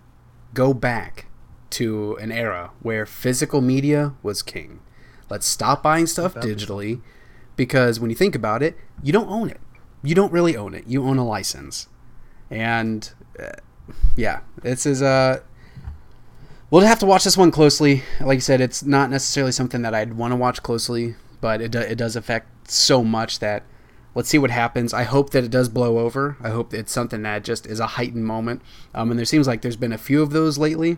go 0.55 0.73
back 0.73 1.27
to 1.71 2.17
an 2.17 2.31
era 2.31 2.71
where 2.81 3.05
physical 3.05 3.61
media 3.61 4.13
was 4.23 4.41
king. 4.41 4.79
Let's 5.31 5.47
stop 5.47 5.81
buying 5.81 6.07
stuff 6.07 6.35
digitally 6.35 6.99
because 7.55 8.01
when 8.01 8.09
you 8.09 8.17
think 8.17 8.35
about 8.35 8.61
it, 8.61 8.77
you 9.01 9.13
don't 9.13 9.29
own 9.29 9.49
it. 9.49 9.61
You 10.03 10.13
don't 10.13 10.29
really 10.29 10.57
own 10.57 10.73
it. 10.73 10.87
You 10.87 11.05
own 11.05 11.17
a 11.17 11.25
license. 11.25 11.87
And 12.49 13.09
uh, 13.41 13.53
yeah, 14.17 14.41
this 14.61 14.85
is 14.85 15.01
a. 15.01 15.07
Uh, 15.07 15.39
we'll 16.69 16.81
have 16.81 16.99
to 16.99 17.05
watch 17.05 17.23
this 17.23 17.37
one 17.37 17.49
closely. 17.49 18.03
Like 18.19 18.35
I 18.35 18.39
said, 18.39 18.59
it's 18.59 18.83
not 18.83 19.09
necessarily 19.09 19.53
something 19.53 19.83
that 19.83 19.95
I'd 19.95 20.15
want 20.15 20.33
to 20.33 20.35
watch 20.35 20.61
closely, 20.63 21.15
but 21.39 21.61
it, 21.61 21.71
do, 21.71 21.79
it 21.79 21.97
does 21.97 22.17
affect 22.17 22.69
so 22.69 23.01
much 23.01 23.39
that 23.39 23.63
let's 24.13 24.27
see 24.27 24.37
what 24.37 24.51
happens. 24.51 24.93
I 24.93 25.03
hope 25.03 25.29
that 25.29 25.45
it 25.45 25.51
does 25.51 25.69
blow 25.69 25.99
over. 25.99 26.35
I 26.41 26.49
hope 26.49 26.73
it's 26.73 26.91
something 26.91 27.21
that 27.21 27.45
just 27.45 27.65
is 27.65 27.79
a 27.79 27.87
heightened 27.87 28.25
moment. 28.25 28.61
Um, 28.93 29.11
and 29.11 29.17
there 29.17 29.25
seems 29.25 29.47
like 29.47 29.61
there's 29.61 29.77
been 29.77 29.93
a 29.93 29.97
few 29.97 30.21
of 30.21 30.31
those 30.31 30.57
lately. 30.57 30.97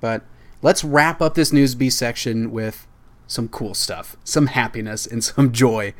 But 0.00 0.24
let's 0.62 0.82
wrap 0.82 1.22
up 1.22 1.36
this 1.36 1.52
news 1.52 1.76
B 1.76 1.90
section 1.90 2.50
with 2.50 2.87
some 3.28 3.46
cool 3.48 3.74
stuff, 3.74 4.16
some 4.24 4.48
happiness, 4.48 5.06
and 5.06 5.22
some 5.22 5.52
joy. 5.52 5.94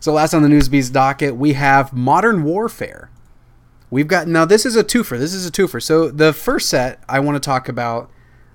So, 0.00 0.12
last 0.12 0.34
on 0.34 0.42
the 0.42 0.48
Newsbeast 0.48 0.92
docket, 0.92 1.36
we 1.36 1.54
have 1.54 1.94
Modern 1.94 2.44
Warfare. 2.44 3.10
We've 3.88 4.08
got 4.08 4.28
now. 4.28 4.44
This 4.44 4.66
is 4.66 4.76
a 4.76 4.84
twofer. 4.84 5.18
This 5.18 5.32
is 5.32 5.46
a 5.46 5.52
twofer. 5.52 5.82
So, 5.82 6.10
the 6.10 6.34
first 6.34 6.68
set 6.68 7.02
I 7.08 7.20
want 7.20 7.36
to 7.36 7.40
talk 7.40 7.68
about 7.68 8.10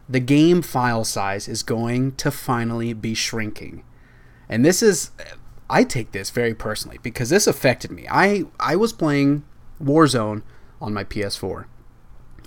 the 0.08 0.20
game 0.20 0.62
file 0.62 1.04
size 1.04 1.48
is 1.48 1.64
going 1.64 2.14
to 2.16 2.30
finally 2.30 2.94
be 2.94 3.16
shrinking, 3.16 3.84
and 4.48 4.64
this 4.64 4.84
is. 4.84 5.10
I 5.70 5.84
take 5.84 6.14
this 6.14 6.30
very 6.30 6.54
personally 6.54 6.98
because 7.04 7.30
this 7.30 7.46
affected 7.46 7.92
me. 7.92 8.08
I 8.10 8.46
I 8.60 8.78
was 8.78 8.94
playing 8.94 9.44
Warzone 9.84 10.44
on 10.80 10.94
my 10.94 11.04
PS4 11.04 11.66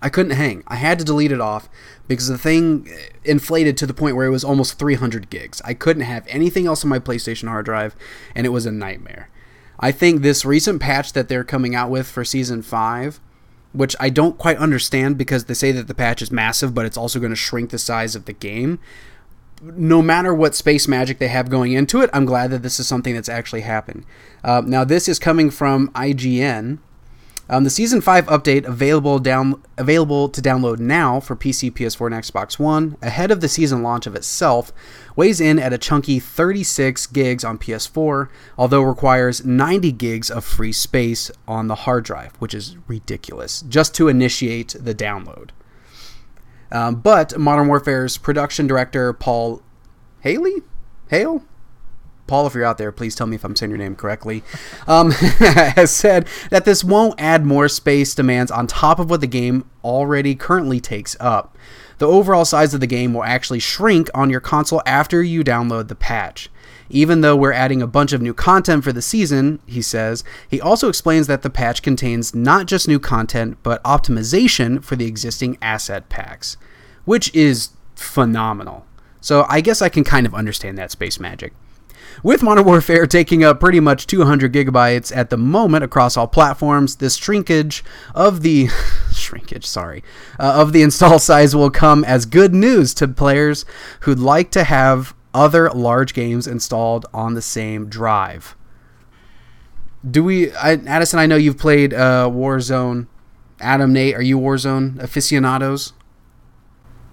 I 0.03 0.09
couldn't 0.09 0.33
hang. 0.33 0.65
I 0.67 0.77
had 0.77 0.99
to 0.99 1.05
delete 1.05 1.33
it 1.33 1.41
off 1.41 1.69
because 2.09 2.29
the 2.29 2.39
thing 2.39 2.89
inflated 3.25 3.77
to 3.79 3.87
the 3.87 3.95
point 3.95 4.17
where 4.17 4.27
it 4.27 4.31
was 4.31 4.45
almost 4.45 4.79
300 4.79 5.29
gigs. 5.31 5.61
I 5.65 5.75
couldn't 5.75 6.03
have 6.05 6.27
anything 6.29 6.67
else 6.67 6.85
on 6.85 6.91
my 6.91 6.99
PlayStation 6.99 7.49
hard 7.49 7.67
drive, 7.67 7.95
and 8.35 8.47
it 8.47 8.51
was 8.51 8.67
a 8.67 8.73
nightmare. 8.73 9.29
I 9.79 9.93
think 9.93 10.23
this 10.23 10.45
recent 10.45 10.81
patch 10.81 11.13
that 11.13 11.29
they're 11.29 11.45
coming 11.45 11.75
out 11.75 11.91
with 11.91 12.07
for 12.09 12.25
Season 12.25 12.63
5, 12.63 13.21
which 13.73 13.95
I 14.01 14.11
don't 14.11 14.39
quite 14.39 14.59
understand 14.59 15.19
because 15.19 15.45
they 15.45 15.55
say 15.55 15.73
that 15.73 15.87
the 15.87 15.95
patch 15.95 16.23
is 16.23 16.31
massive, 16.31 16.75
but 16.75 16.87
it's 16.87 16.97
also 16.97 17.19
going 17.19 17.31
to 17.31 17.37
shrink 17.37 17.71
the 17.71 17.79
size 17.79 18.15
of 18.15 18.25
the 18.25 18.33
game. 18.33 18.79
No 19.63 20.01
matter 20.01 20.35
what 20.35 20.55
space 20.55 20.89
magic 20.89 21.19
they 21.19 21.29
have 21.29 21.51
going 21.51 21.73
into 21.73 22.01
it, 22.01 22.11
I'm 22.15 22.25
glad 22.25 22.51
that 22.51 22.63
this 22.63 22.81
is 22.81 22.89
something 22.89 23.15
that's 23.15 23.29
actually 23.29 23.61
happened. 23.61 24.07
Uh, 24.43 24.63
now, 24.65 24.85
this 24.85 25.09
is 25.09 25.19
coming 25.19 25.51
from 25.51 25.89
IGN 25.89 26.79
Um, 27.53 27.65
the 27.65 27.71
season 27.71 28.01
five 28.01 28.27
update 28.27 28.65
available 28.65 29.19
down 29.19 29.61
available 29.77 30.29
to 30.29 30.41
download 30.41 30.79
now 30.79 31.19
for 31.19 31.35
PC, 31.35 31.73
PS4, 31.73 32.07
and 32.07 32.15
Xbox 32.15 32.61
One 32.61 32.97
ahead 33.03 33.33
of 33.33 33.41
the 33.41 33.49
season 33.49 33.83
launch 33.83 34.07
of 34.07 34.15
itself 34.15 34.73
weighs 35.17 35.41
in 35.41 35.59
at 35.59 35.73
a 35.73 35.79
chunky 35.79 36.21
36 36.21 37.09
gigs 37.09 37.43
on 37.43 37.59
PS4, 37.59 38.29
although 38.57 38.83
requires 38.83 39.45
90 39.45 39.91
gigs 39.91 40.31
of 40.31 40.45
free 40.45 40.71
space 40.71 41.29
on 41.49 41.67
the 41.67 41.75
hard 41.75 42.05
drive, 42.05 42.37
which 42.37 42.55
is 42.55 42.77
ridiculous 42.87 43.63
just 43.63 43.97
to 43.97 44.07
initiate 44.07 44.77
the 44.79 44.95
download. 44.95 45.51
Um, 46.71 47.01
but 47.01 47.37
Modern 47.37 47.67
Warfare's 47.67 48.17
production 48.17 48.69
director 48.69 49.13
Paul 49.13 49.61
Haley, 50.21 50.63
Hale, 51.09 51.43
Paul, 52.31 52.47
if 52.47 52.55
you're 52.55 52.65
out 52.65 52.79
there, 52.79 52.93
please 52.93 53.17
tell 53.17 53.27
me 53.27 53.35
if 53.35 53.45
I'm 53.45 53.57
saying 53.57 53.71
your 53.71 53.79
name 53.79 53.97
correctly, 53.97 54.45
um, 54.87 55.11
has 55.41 55.91
said 55.91 56.29
that 56.51 56.65
this 56.65 56.85
won't 56.85 57.21
add 57.21 57.45
more 57.45 57.69
space 57.69 58.15
demands 58.15 58.53
on 58.53 58.69
top 58.69 59.01
of 59.01 59.11
what 59.11 59.21
the 59.21 59.27
game 59.27 59.69
already 59.83 60.37
currently 60.37 60.79
takes 60.79 61.17
up. 61.19 61.59
The 61.99 62.07
overall 62.07 62.45
size 62.45 62.73
of 62.73 62.79
the 62.79 62.87
game 62.87 63.15
will 63.15 63.25
actually 63.25 63.59
shrink 63.59 64.09
on 64.15 64.31
your 64.31 64.39
console 64.39 64.81
after 64.87 65.25
you 65.25 65.43
download 65.43 65.89
the 65.89 65.97
patch. 65.97 66.49
Even 66.89 67.21
though 67.21 67.35
we're 67.35 67.51
adding 67.51 67.83
a 67.83 67.89
bunch 67.89 68.13
of 68.13 68.23
new 68.23 68.33
content 68.33 68.85
for 68.85 68.93
the 68.93 69.03
season, 69.03 69.59
he 69.67 69.83
says, 69.83 70.23
he 70.49 70.61
also 70.61 70.89
explains 70.89 71.27
that 71.27 71.43
the 71.43 71.51
patch 71.51 71.83
contains 71.83 72.33
not 72.33 72.67
just 72.67 72.87
new 72.87 73.01
content, 73.01 73.59
but 73.65 73.83
optimization 73.83 74.85
for 74.85 74.95
the 74.95 75.07
existing 75.07 75.59
asset 75.61 76.09
packs, 76.09 76.57
which 77.05 77.35
is 77.35 77.71
phenomenal. 77.97 78.87
So 79.21 79.47
I 79.49 79.61
guess 79.61 79.83
I 79.83 79.89
can 79.89 80.05
kind 80.05 80.27
of 80.27 80.35
understand 80.37 80.79
that 80.79 80.93
space 80.93 81.19
magic. 81.19 81.55
With 82.23 82.43
Modern 82.43 82.65
Warfare 82.65 83.07
taking 83.07 83.43
up 83.45 83.61
pretty 83.61 83.81
much 83.81 84.07
200 84.07 84.53
gigabytes 84.53 85.15
at 85.17 85.31
the 85.31 85.37
moment 85.37 85.85
across 85.85 86.17
all 86.17 86.27
platforms, 86.27 86.97
this 86.97 87.17
shrinkage 87.17 87.83
of 88.15 88.43
the 88.43 88.69
shrinkage, 89.13 89.65
sorry, 89.65 90.03
uh, 90.39 90.55
of 90.61 90.73
the 90.73 90.83
install 90.83 91.19
size 91.19 91.57
will 91.57 91.71
come 91.71 92.05
as 92.05 92.27
good 92.27 92.55
news 92.55 92.93
to 92.95 93.09
players 93.09 93.65
who'd 94.01 94.19
like 94.19 94.51
to 94.53 94.65
have 94.65 95.15
other 95.33 95.71
large 95.71 96.15
games 96.15 96.47
installed 96.47 97.07
on 97.15 97.35
the 97.35 97.43
same 97.43 97.89
drive. 97.89 98.57
Do 100.09 100.25
we, 100.25 100.53
I, 100.53 100.73
Addison? 100.73 101.19
I 101.19 101.27
know 101.27 101.37
you've 101.37 101.59
played 101.59 101.93
uh, 101.93 102.29
Warzone. 102.31 103.07
Adam, 103.61 103.93
Nate, 103.93 104.15
are 104.15 104.23
you 104.23 104.39
Warzone 104.39 104.99
aficionados? 104.99 105.93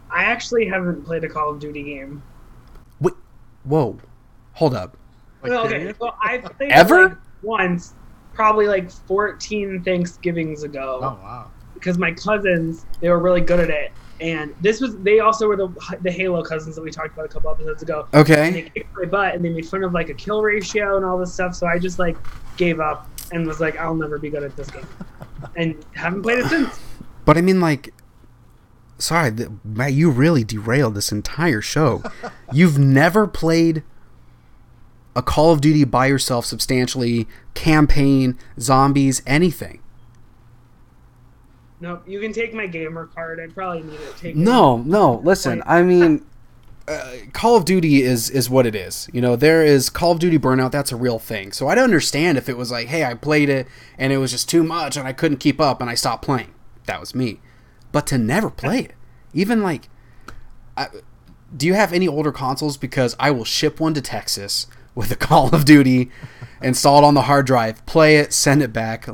I 0.09 0.23
actually 0.23 0.67
haven't 0.67 1.05
played 1.05 1.23
a 1.25 1.29
Call 1.29 1.51
of 1.51 1.59
Duty 1.59 1.83
game. 1.83 2.23
Wait, 2.99 3.13
whoa. 3.63 3.99
Hold 4.57 4.73
up. 4.73 4.97
Like, 5.43 5.51
well, 5.51 5.65
okay, 5.67 5.93
well, 5.99 6.17
I've 6.19 6.43
played 6.57 6.71
ever 6.71 7.09
like 7.09 7.17
once, 7.43 7.93
probably 8.33 8.65
like 8.65 8.89
14 8.89 9.83
Thanksgivings 9.83 10.63
ago. 10.63 10.99
Oh 10.99 11.19
wow! 11.23 11.51
Because 11.75 11.99
my 11.99 12.11
cousins, 12.11 12.83
they 12.99 13.09
were 13.09 13.19
really 13.19 13.41
good 13.41 13.59
at 13.59 13.69
it, 13.69 13.91
and 14.19 14.55
this 14.59 14.81
was 14.81 14.97
they 14.97 15.19
also 15.19 15.47
were 15.47 15.57
the 15.57 15.67
the 16.01 16.11
Halo 16.11 16.43
cousins 16.43 16.75
that 16.75 16.81
we 16.81 16.89
talked 16.89 17.13
about 17.13 17.25
a 17.25 17.27
couple 17.27 17.51
episodes 17.51 17.83
ago. 17.83 18.07
Okay. 18.15 18.47
And 18.47 18.55
they 18.55 18.61
kicked 18.63 18.95
my 18.95 19.05
butt, 19.05 19.35
and 19.35 19.45
they 19.45 19.49
made 19.49 19.67
fun 19.67 19.83
of 19.83 19.93
like 19.93 20.09
a 20.09 20.15
kill 20.15 20.41
ratio 20.41 20.95
and 20.97 21.05
all 21.05 21.19
this 21.19 21.31
stuff. 21.31 21.53
So 21.53 21.67
I 21.67 21.77
just 21.77 21.99
like 21.99 22.17
gave 22.57 22.79
up 22.79 23.07
and 23.31 23.45
was 23.45 23.59
like, 23.59 23.77
I'll 23.77 23.93
never 23.93 24.17
be 24.17 24.31
good 24.31 24.41
at 24.41 24.55
this 24.55 24.71
game, 24.71 24.87
and 25.55 25.85
haven't 25.93 26.23
played 26.23 26.39
it 26.39 26.47
since. 26.47 26.79
But 27.25 27.37
I 27.37 27.41
mean, 27.41 27.61
like, 27.61 27.93
sorry, 28.97 29.35
Matt, 29.63 29.93
you 29.93 30.09
really 30.09 30.43
derailed 30.43 30.95
this 30.95 31.11
entire 31.11 31.61
show. 31.61 32.01
You've 32.51 32.79
never 32.79 33.27
played 33.27 33.83
a 35.17 35.23
Call 35.23 35.51
of 35.51 35.61
Duty 35.61 35.83
by 35.83 36.05
yourself 36.05 36.45
substantially, 36.45 37.27
campaign, 37.55 38.37
zombies, 38.59 39.23
anything. 39.25 39.81
No, 41.81 42.01
you 42.05 42.19
can 42.19 42.31
take 42.33 42.53
my 42.53 42.67
gamer 42.67 43.07
card. 43.07 43.39
I 43.39 43.51
probably 43.51 43.81
need 43.81 43.99
it. 43.99 44.17
Take 44.17 44.35
no, 44.35 44.77
it. 44.77 44.85
no. 44.85 45.15
Listen, 45.23 45.63
I 45.65 45.81
mean, 45.81 46.23
uh, 46.87 47.13
Call 47.33 47.55
of 47.55 47.65
Duty 47.65 48.03
is 48.03 48.29
is 48.29 48.47
what 48.47 48.67
it 48.67 48.75
is. 48.75 49.09
You 49.11 49.21
know, 49.21 49.35
there 49.35 49.65
is 49.65 49.89
Call 49.89 50.11
of 50.11 50.19
Duty 50.19 50.37
burnout. 50.37 50.71
That's 50.71 50.91
a 50.91 50.95
real 50.95 51.17
thing. 51.17 51.51
So 51.51 51.67
I'd 51.67 51.79
understand 51.79 52.37
if 52.37 52.47
it 52.47 52.55
was 52.55 52.71
like, 52.71 52.87
hey, 52.87 53.03
I 53.03 53.15
played 53.15 53.49
it 53.49 53.67
and 53.97 54.13
it 54.13 54.17
was 54.17 54.31
just 54.31 54.47
too 54.47 54.63
much 54.63 54.95
and 54.97 55.07
I 55.07 55.13
couldn't 55.13 55.37
keep 55.37 55.59
up 55.59 55.81
and 55.81 55.89
I 55.89 55.95
stopped 55.95 56.23
playing. 56.23 56.53
That 56.85 56.99
was 56.99 57.15
me. 57.15 57.39
But 57.91 58.05
to 58.07 58.19
never 58.19 58.51
play 58.51 58.79
it, 58.81 58.93
even 59.33 59.63
like, 59.63 59.89
I, 60.75 60.87
do 61.55 61.65
you 61.65 61.73
have 61.73 61.91
any 61.91 62.07
older 62.07 62.31
consoles? 62.31 62.77
Because 62.77 63.15
I 63.19 63.31
will 63.31 63.45
ship 63.45 63.79
one 63.79 63.95
to 63.95 64.01
Texas 64.01 64.67
with 64.97 65.11
a 65.11 65.15
Call 65.27 65.53
of 65.53 65.63
Duty, 65.63 66.11
install 66.61 67.03
it 67.03 67.05
on 67.05 67.13
the 67.13 67.21
hard 67.21 67.45
drive, 67.45 67.85
play 67.85 68.17
it, 68.17 68.33
send 68.33 68.61
it 68.61 68.73
back. 68.73 69.07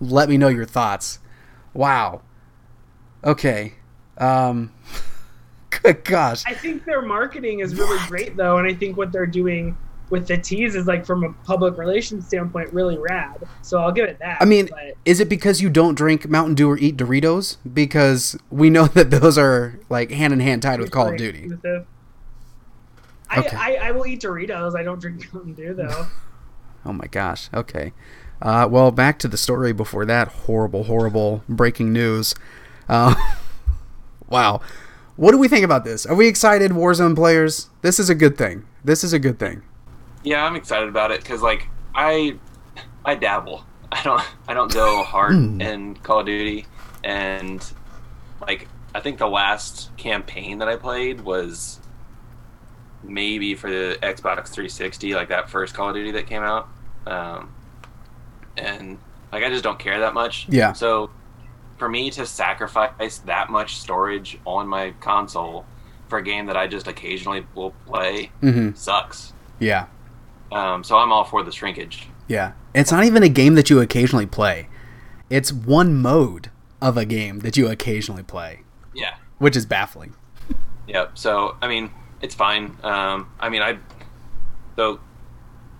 Let 0.00 0.28
me 0.28 0.38
know 0.38 0.48
your 0.48 0.64
thoughts. 0.64 1.18
Wow. 1.74 2.22
Okay. 3.24 3.74
Um, 4.16 4.72
good 5.82 6.04
gosh. 6.04 6.44
I 6.46 6.54
think 6.54 6.84
their 6.84 7.02
marketing 7.02 7.60
is 7.60 7.74
really 7.74 7.98
what? 7.98 8.08
great 8.08 8.36
though, 8.36 8.58
and 8.58 8.66
I 8.66 8.72
think 8.72 8.96
what 8.96 9.12
they're 9.12 9.26
doing 9.26 9.76
with 10.10 10.26
the 10.26 10.38
tease 10.38 10.74
is 10.74 10.86
like 10.86 11.04
from 11.04 11.24
a 11.24 11.32
public 11.44 11.76
relations 11.76 12.26
standpoint 12.26 12.72
really 12.72 12.96
rad. 12.96 13.46
So 13.62 13.78
I'll 13.78 13.92
give 13.92 14.08
it 14.08 14.18
that. 14.20 14.40
I 14.40 14.44
mean, 14.44 14.66
but... 14.70 14.94
is 15.04 15.20
it 15.20 15.28
because 15.28 15.60
you 15.60 15.68
don't 15.68 15.94
drink 15.94 16.28
Mountain 16.28 16.54
Dew 16.54 16.70
or 16.70 16.78
eat 16.78 16.96
Doritos? 16.96 17.58
Because 17.70 18.38
we 18.50 18.70
know 18.70 18.86
that 18.86 19.10
those 19.10 19.36
are 19.36 19.78
like 19.90 20.12
hand 20.12 20.32
in 20.32 20.40
hand 20.40 20.62
tied 20.62 20.80
with 20.80 20.92
Call 20.92 21.08
of 21.08 21.16
Duty. 21.16 21.50
Okay. 23.36 23.56
I, 23.56 23.76
I, 23.76 23.88
I 23.88 23.90
will 23.92 24.06
eat 24.06 24.22
Doritos. 24.22 24.74
I 24.76 24.82
don't 24.82 25.00
drink 25.00 25.32
Mountain 25.32 25.54
Dew 25.54 25.74
though. 25.74 26.06
oh 26.84 26.92
my 26.92 27.06
gosh. 27.06 27.48
Okay. 27.52 27.92
Uh, 28.40 28.68
well, 28.70 28.90
back 28.90 29.18
to 29.18 29.28
the 29.28 29.36
story 29.36 29.72
before 29.72 30.06
that 30.06 30.28
horrible, 30.28 30.84
horrible 30.84 31.42
breaking 31.48 31.92
news. 31.92 32.34
Uh, 32.88 33.14
wow. 34.28 34.60
What 35.16 35.32
do 35.32 35.38
we 35.38 35.48
think 35.48 35.64
about 35.64 35.84
this? 35.84 36.06
Are 36.06 36.14
we 36.14 36.28
excited, 36.28 36.70
Warzone 36.70 37.16
players? 37.16 37.68
This 37.82 37.98
is 37.98 38.08
a 38.08 38.14
good 38.14 38.38
thing. 38.38 38.64
This 38.84 39.02
is 39.02 39.12
a 39.12 39.18
good 39.18 39.38
thing. 39.40 39.62
Yeah, 40.22 40.44
I'm 40.44 40.54
excited 40.54 40.88
about 40.88 41.10
it 41.10 41.20
because, 41.20 41.42
like, 41.42 41.66
I 41.94 42.38
I 43.04 43.16
dabble. 43.16 43.64
I 43.90 44.02
don't 44.02 44.22
I 44.46 44.54
don't 44.54 44.72
go 44.72 45.02
hard 45.04 45.34
in 45.34 45.96
Call 45.96 46.20
of 46.20 46.26
Duty, 46.26 46.66
and 47.02 47.64
like 48.40 48.68
I 48.94 49.00
think 49.00 49.18
the 49.18 49.26
last 49.26 49.96
campaign 49.96 50.58
that 50.58 50.68
I 50.68 50.76
played 50.76 51.22
was 51.22 51.80
maybe 53.02 53.54
for 53.54 53.70
the 53.70 53.98
Xbox 54.02 54.48
360, 54.48 55.14
like 55.14 55.28
that 55.28 55.50
first 55.50 55.74
Call 55.74 55.88
of 55.88 55.94
Duty 55.94 56.12
that 56.12 56.26
came 56.26 56.42
out. 56.42 56.68
Um, 57.06 57.54
and 58.56 58.98
like 59.32 59.44
I 59.44 59.48
just 59.50 59.64
don't 59.64 59.78
care 59.78 60.00
that 60.00 60.14
much. 60.14 60.46
Yeah. 60.48 60.72
So 60.72 61.10
for 61.78 61.88
me 61.88 62.10
to 62.10 62.26
sacrifice 62.26 63.18
that 63.18 63.50
much 63.50 63.76
storage 63.76 64.38
on 64.44 64.66
my 64.66 64.90
console 65.00 65.64
for 66.08 66.18
a 66.18 66.22
game 66.22 66.46
that 66.46 66.56
I 66.56 66.66
just 66.66 66.88
occasionally 66.88 67.46
will 67.54 67.72
play 67.86 68.30
mm-hmm. 68.42 68.74
sucks. 68.74 69.32
Yeah. 69.58 69.86
Um, 70.50 70.82
so 70.82 70.96
I'm 70.96 71.12
all 71.12 71.24
for 71.24 71.42
the 71.42 71.52
shrinkage. 71.52 72.08
Yeah. 72.26 72.52
It's 72.74 72.90
not 72.90 73.04
even 73.04 73.22
a 73.22 73.28
game 73.28 73.54
that 73.54 73.70
you 73.70 73.80
occasionally 73.80 74.26
play. 74.26 74.68
It's 75.30 75.52
one 75.52 75.94
mode 75.94 76.50
of 76.80 76.96
a 76.96 77.04
game 77.04 77.40
that 77.40 77.56
you 77.56 77.68
occasionally 77.68 78.22
play. 78.22 78.62
Yeah. 78.94 79.16
Which 79.38 79.56
is 79.56 79.66
baffling. 79.66 80.14
Yep. 80.86 81.18
So 81.18 81.56
I 81.60 81.68
mean, 81.68 81.90
it's 82.20 82.34
fine. 82.34 82.76
Um, 82.82 83.30
I 83.38 83.48
mean, 83.48 83.62
I 83.62 83.78
so 84.76 85.00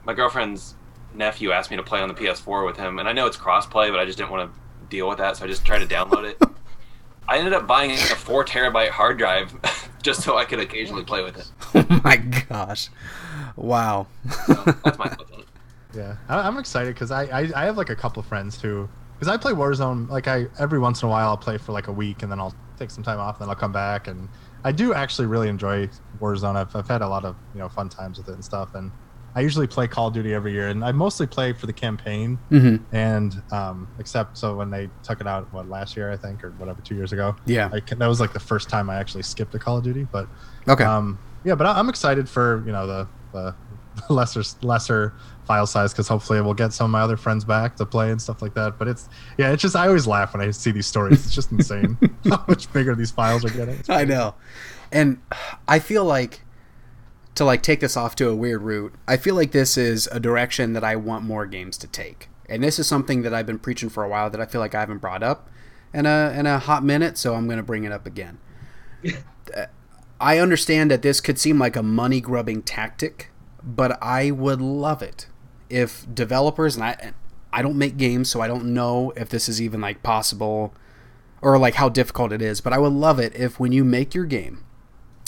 my 0.04 0.14
girlfriend's 0.14 0.74
nephew 1.14 1.52
asked 1.52 1.70
me 1.70 1.76
to 1.76 1.82
play 1.82 2.00
on 2.00 2.08
the 2.08 2.14
PS4 2.14 2.66
with 2.66 2.76
him, 2.76 2.98
and 2.98 3.08
I 3.08 3.12
know 3.12 3.26
it's 3.26 3.36
crossplay, 3.36 3.90
but 3.90 3.98
I 3.98 4.04
just 4.04 4.18
didn't 4.18 4.30
want 4.30 4.52
to 4.52 4.60
deal 4.88 5.08
with 5.08 5.18
that, 5.18 5.36
so 5.36 5.44
I 5.44 5.48
just 5.48 5.64
tried 5.64 5.80
to 5.80 5.86
download 5.86 6.24
it. 6.24 6.42
I 7.28 7.38
ended 7.38 7.52
up 7.52 7.66
buying 7.66 7.90
a 7.90 7.96
four 7.96 8.44
terabyte 8.44 8.88
hard 8.88 9.18
drive 9.18 9.54
just 10.02 10.22
so 10.22 10.38
I 10.38 10.44
could 10.44 10.60
occasionally 10.60 11.04
play 11.04 11.22
with 11.22 11.38
it. 11.38 11.50
Oh 11.74 12.00
my 12.02 12.16
gosh! 12.16 12.88
Wow. 13.56 14.06
so 14.46 14.54
that's 14.84 14.98
my 14.98 15.08
thoughts. 15.08 15.44
Yeah, 15.94 16.16
I, 16.28 16.46
am 16.46 16.58
excited 16.58 16.94
because 16.94 17.10
I, 17.10 17.24
I 17.24 17.50
I 17.54 17.64
have 17.64 17.76
like 17.76 17.90
a 17.90 17.96
couple 17.96 18.20
of 18.20 18.26
friends 18.26 18.60
who 18.60 18.88
because 19.14 19.28
I 19.28 19.36
play 19.36 19.52
Warzone 19.52 20.08
like 20.08 20.28
I 20.28 20.46
every 20.58 20.78
once 20.78 21.02
in 21.02 21.08
a 21.08 21.10
while 21.10 21.28
I'll 21.28 21.36
play 21.36 21.58
for 21.58 21.72
like 21.72 21.88
a 21.88 21.92
week 21.92 22.22
and 22.22 22.30
then 22.30 22.40
I'll 22.40 22.54
take 22.78 22.90
some 22.90 23.02
time 23.02 23.18
off 23.18 23.36
and 23.36 23.42
then 23.42 23.48
I'll 23.50 23.60
come 23.60 23.72
back 23.72 24.06
and 24.06 24.28
I 24.64 24.72
do 24.72 24.94
actually 24.94 25.26
really 25.26 25.48
enjoy 25.48 25.88
Warzone. 26.20 26.56
I've, 26.56 26.74
I've 26.74 26.88
had 26.88 27.02
a 27.02 27.08
lot 27.08 27.24
of 27.24 27.36
you 27.54 27.60
know 27.60 27.68
fun 27.68 27.88
times 27.88 28.18
with 28.18 28.28
it 28.28 28.34
and 28.34 28.44
stuff. 28.44 28.74
And 28.74 28.90
I 29.34 29.40
usually 29.40 29.66
play 29.66 29.86
Call 29.86 30.08
of 30.08 30.14
Duty 30.14 30.34
every 30.34 30.52
year, 30.52 30.68
and 30.68 30.84
I 30.84 30.92
mostly 30.92 31.26
play 31.26 31.52
for 31.52 31.66
the 31.66 31.72
campaign. 31.72 32.38
Mm-hmm. 32.50 32.94
And 32.94 33.40
um, 33.52 33.88
except 33.98 34.36
so 34.36 34.56
when 34.56 34.70
they 34.70 34.88
took 35.02 35.20
it 35.20 35.26
out, 35.26 35.52
what 35.52 35.68
last 35.68 35.96
year 35.96 36.10
I 36.10 36.16
think 36.16 36.42
or 36.42 36.50
whatever, 36.52 36.80
two 36.80 36.96
years 36.96 37.12
ago. 37.12 37.36
Yeah, 37.46 37.70
I, 37.72 37.80
that 37.80 38.06
was 38.06 38.20
like 38.20 38.32
the 38.32 38.40
first 38.40 38.68
time 38.68 38.90
I 38.90 38.96
actually 38.96 39.22
skipped 39.22 39.54
a 39.54 39.58
Call 39.58 39.78
of 39.78 39.84
Duty. 39.84 40.08
But 40.10 40.28
okay, 40.66 40.84
um, 40.84 41.18
yeah, 41.44 41.54
but 41.54 41.66
I, 41.66 41.78
am 41.78 41.88
excited 41.88 42.28
for 42.28 42.62
you 42.66 42.72
know 42.72 42.86
the 42.86 43.08
the 43.32 43.54
lesser 44.12 44.42
lesser 44.62 45.14
file 45.48 45.66
size 45.66 45.92
because 45.92 46.06
hopefully 46.06 46.40
we'll 46.42 46.54
get 46.54 46.74
some 46.74 46.84
of 46.84 46.90
my 46.90 47.00
other 47.00 47.16
friends 47.16 47.42
back 47.42 47.74
to 47.76 47.86
play 47.86 48.10
and 48.10 48.20
stuff 48.20 48.42
like 48.42 48.54
that. 48.54 48.78
But 48.78 48.86
it's 48.86 49.08
yeah, 49.38 49.50
it's 49.50 49.62
just 49.62 49.74
I 49.74 49.88
always 49.88 50.06
laugh 50.06 50.34
when 50.34 50.46
I 50.46 50.50
see 50.52 50.70
these 50.70 50.86
stories. 50.86 51.24
It's 51.26 51.34
just 51.34 51.50
insane 51.50 51.98
how 52.28 52.44
much 52.46 52.70
bigger 52.72 52.94
these 52.94 53.10
files 53.10 53.44
are 53.44 53.50
getting. 53.50 53.80
I 53.88 54.04
know, 54.04 54.34
and 54.92 55.20
I 55.66 55.78
feel 55.78 56.04
like 56.04 56.42
to 57.34 57.44
like 57.44 57.62
take 57.62 57.80
this 57.80 57.96
off 57.96 58.14
to 58.16 58.28
a 58.28 58.36
weird 58.36 58.62
route. 58.62 58.94
I 59.08 59.16
feel 59.16 59.34
like 59.34 59.52
this 59.52 59.78
is 59.78 60.06
a 60.12 60.20
direction 60.20 60.74
that 60.74 60.84
I 60.84 60.96
want 60.96 61.24
more 61.24 61.46
games 61.46 61.78
to 61.78 61.86
take. 61.86 62.28
And 62.48 62.62
this 62.62 62.78
is 62.78 62.86
something 62.86 63.22
that 63.22 63.34
I've 63.34 63.46
been 63.46 63.58
preaching 63.58 63.88
for 63.88 64.04
a 64.04 64.08
while 64.08 64.30
that 64.30 64.40
I 64.40 64.46
feel 64.46 64.60
like 64.60 64.74
I 64.74 64.80
haven't 64.80 64.98
brought 64.98 65.22
up 65.22 65.48
in 65.94 66.04
a 66.04 66.34
in 66.36 66.46
a 66.46 66.58
hot 66.58 66.84
minute, 66.84 67.16
so 67.16 67.34
I'm 67.34 67.46
going 67.46 67.58
to 67.58 67.62
bring 67.62 67.84
it 67.84 67.92
up 67.92 68.06
again. 68.06 68.38
I 70.20 70.38
understand 70.38 70.90
that 70.90 71.02
this 71.02 71.20
could 71.20 71.38
seem 71.38 71.58
like 71.58 71.76
a 71.76 71.82
money 71.82 72.20
grubbing 72.20 72.62
tactic, 72.62 73.30
but 73.62 74.02
I 74.02 74.32
would 74.32 74.60
love 74.60 75.00
it 75.00 75.26
if 75.70 76.06
developers 76.12 76.74
and 76.76 76.84
I 76.84 77.12
I 77.52 77.62
don't 77.62 77.76
make 77.76 77.96
games, 77.96 78.30
so 78.30 78.40
I 78.40 78.46
don't 78.46 78.74
know 78.74 79.12
if 79.16 79.28
this 79.28 79.48
is 79.48 79.60
even 79.60 79.80
like 79.80 80.02
possible 80.02 80.74
or 81.40 81.58
like 81.58 81.74
how 81.74 81.88
difficult 81.88 82.32
it 82.32 82.42
is, 82.42 82.60
but 82.60 82.72
I 82.72 82.78
would 82.78 82.92
love 82.92 83.18
it 83.18 83.34
if 83.34 83.58
when 83.58 83.72
you 83.72 83.84
make 83.84 84.14
your 84.14 84.24
game, 84.24 84.64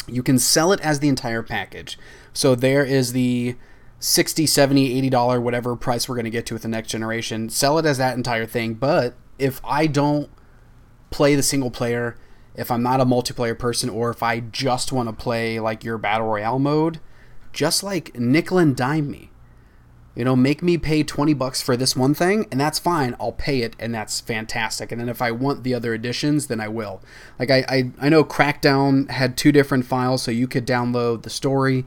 you 0.06 0.22
can 0.22 0.38
sell 0.38 0.72
it 0.72 0.80
as 0.80 1.00
the 1.00 1.08
entire 1.08 1.42
package. 1.42 1.98
So 2.32 2.54
there 2.54 2.84
is 2.84 3.12
the 3.12 3.56
60 4.00 4.46
70 4.46 4.96
80 4.96 5.10
dollar 5.10 5.40
whatever 5.40 5.76
price 5.76 6.08
we're 6.08 6.14
going 6.14 6.24
to 6.24 6.30
get 6.30 6.46
to 6.46 6.54
with 6.54 6.62
the 6.62 6.68
next 6.68 6.88
generation 6.88 7.50
sell 7.50 7.78
it 7.78 7.84
as 7.84 7.98
that 7.98 8.16
entire 8.16 8.46
thing 8.46 8.72
but 8.72 9.14
if 9.38 9.60
i 9.62 9.86
don't 9.86 10.30
play 11.10 11.34
the 11.34 11.42
single 11.42 11.70
player 11.70 12.16
if 12.54 12.70
i'm 12.70 12.82
not 12.82 12.98
a 12.98 13.04
multiplayer 13.04 13.56
person 13.56 13.90
or 13.90 14.08
if 14.08 14.22
i 14.22 14.40
just 14.40 14.90
want 14.90 15.06
to 15.06 15.12
play 15.12 15.60
like 15.60 15.84
your 15.84 15.98
battle 15.98 16.28
royale 16.28 16.58
mode 16.58 16.98
just 17.52 17.82
like 17.82 18.18
nickel 18.18 18.56
and 18.56 18.74
dime 18.74 19.10
me 19.10 19.29
you 20.14 20.24
know 20.24 20.34
make 20.34 20.62
me 20.62 20.76
pay 20.76 21.02
20 21.02 21.34
bucks 21.34 21.62
for 21.62 21.76
this 21.76 21.94
one 21.94 22.14
thing 22.14 22.46
and 22.50 22.60
that's 22.60 22.78
fine. 22.78 23.16
I'll 23.20 23.32
pay 23.32 23.62
it 23.62 23.76
and 23.78 23.94
that's 23.94 24.20
fantastic. 24.20 24.90
And 24.90 25.00
then 25.00 25.08
if 25.08 25.22
i 25.22 25.30
want 25.30 25.62
the 25.62 25.74
other 25.74 25.94
editions 25.94 26.48
then 26.48 26.60
i 26.60 26.68
will. 26.68 27.00
Like 27.38 27.50
i 27.50 27.64
i, 27.68 27.90
I 28.00 28.08
know 28.08 28.24
crackdown 28.24 29.10
had 29.10 29.36
two 29.36 29.52
different 29.52 29.86
files 29.86 30.22
so 30.22 30.30
you 30.30 30.48
could 30.48 30.66
download 30.66 31.22
the 31.22 31.30
story 31.30 31.84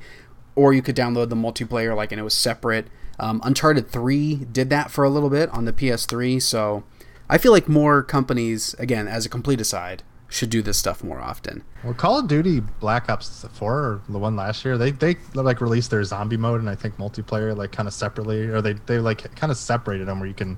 or 0.56 0.74
you 0.74 0.82
could 0.82 0.96
download 0.96 1.30
the 1.30 1.36
multiplayer 1.36 1.96
like 1.96 2.12
and 2.12 2.20
it 2.20 2.24
was 2.24 2.34
separate. 2.34 2.88
Um, 3.20 3.42
Uncharted 3.44 3.90
3 3.90 4.48
did 4.52 4.70
that 4.72 4.90
for 4.90 5.04
a 5.04 5.10
little 5.10 5.30
bit 5.30 5.50
on 5.52 5.66
the 5.66 5.74
PS3, 5.74 6.42
so 6.42 6.84
I 7.30 7.38
feel 7.38 7.52
like 7.52 7.70
more 7.70 8.04
companies, 8.04 8.74
again, 8.80 9.08
as 9.08 9.26
a 9.26 9.30
complete 9.30 9.62
aside, 9.62 10.04
should 10.34 10.50
do 10.50 10.64
this 10.64 10.78
stuff 10.78 11.04
more 11.04 11.20
often. 11.20 11.64
Well, 11.84 11.94
Call 11.94 12.20
of 12.20 12.28
Duty 12.28 12.62
Black 12.80 13.10
Ops 13.10 13.46
4 13.54 13.74
or 13.74 14.02
the 14.10 14.18
one 14.18 14.36
last 14.36 14.66
year, 14.66 14.78
they 14.78 14.92
they 14.92 15.16
like 15.36 15.62
released 15.62 15.92
their 15.92 16.04
zombie 16.04 16.38
mode 16.38 16.60
and 16.60 16.70
I 16.70 16.76
think 16.76 16.98
multiplayer 16.98 17.56
like 17.56 17.72
kind 17.72 17.88
of 17.88 17.94
separately 17.94 18.48
or 18.48 18.62
they 18.62 18.74
they 18.74 18.98
like 18.98 19.36
kind 19.36 19.52
of 19.52 19.58
separated 19.58 20.08
them 20.08 20.20
where 20.20 20.28
you 20.28 20.34
can 20.34 20.58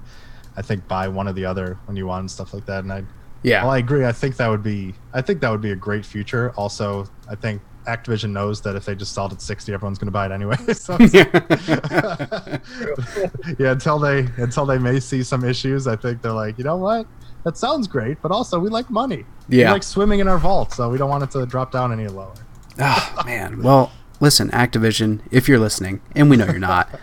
I 0.56 0.62
think 0.62 0.88
buy 0.88 1.10
one 1.10 1.28
or 1.28 1.34
the 1.34 1.46
other 1.46 1.78
when 1.86 1.98
you 1.98 2.08
want 2.08 2.22
and 2.22 2.32
stuff 2.32 2.54
like 2.54 2.66
that 2.68 2.86
and 2.86 2.94
I 2.94 3.04
yeah. 3.44 3.64
Well, 3.64 3.74
I 3.74 3.78
agree. 3.78 4.06
I 4.06 4.12
think 4.12 4.38
that 4.38 4.48
would 4.48 4.64
be 4.64 4.96
I 5.14 5.22
think 5.22 5.42
that 5.42 5.52
would 5.52 5.62
be 5.62 5.72
a 5.72 5.76
great 5.76 6.06
future. 6.06 6.52
Also, 6.56 7.08
I 7.30 7.36
think 7.36 7.62
Activision 7.86 8.32
knows 8.32 8.62
that 8.62 8.76
if 8.76 8.86
they 8.86 8.96
just 8.96 9.12
sold 9.12 9.34
at 9.34 9.42
60, 9.42 9.74
everyone's 9.74 10.00
going 10.00 10.08
to 10.08 10.12
buy 10.12 10.26
it 10.26 10.32
anyway. 10.32 10.56
so, 10.74 10.98
yeah, 13.60 13.72
until 13.72 14.00
they 14.00 14.28
until 14.38 14.66
they 14.66 14.80
may 14.80 15.00
see 15.00 15.22
some 15.22 15.44
issues, 15.44 15.86
I 15.86 15.96
think 15.96 16.24
they're 16.24 16.32
like, 16.32 16.58
you 16.58 16.64
know 16.64 16.78
what, 16.78 17.06
that 17.46 17.58
sounds 17.58 17.88
great, 17.88 18.22
but 18.22 18.32
also 18.32 18.60
we 18.60 18.70
like 18.70 18.90
money. 18.90 19.24
Yeah, 19.48 19.68
we 19.68 19.74
like 19.74 19.84
swimming 19.84 20.20
in 20.20 20.28
our 20.28 20.40
vault, 20.40 20.74
so 20.74 20.90
we 20.90 20.98
don't 20.98 21.10
want 21.10 21.24
it 21.24 21.32
to 21.32 21.46
drop 21.46 21.72
down 21.72 21.94
any 21.94 22.08
lower. 22.08 22.34
Oh 22.80 23.22
man, 23.26 23.62
well, 23.62 23.92
listen, 24.20 24.50
Activision, 24.50 25.22
if 25.32 25.48
you're 25.48 25.60
listening, 25.60 26.02
and 26.16 26.30
we 26.30 26.36
know 26.36 26.46
you're 26.46 26.60
not, 26.60 26.90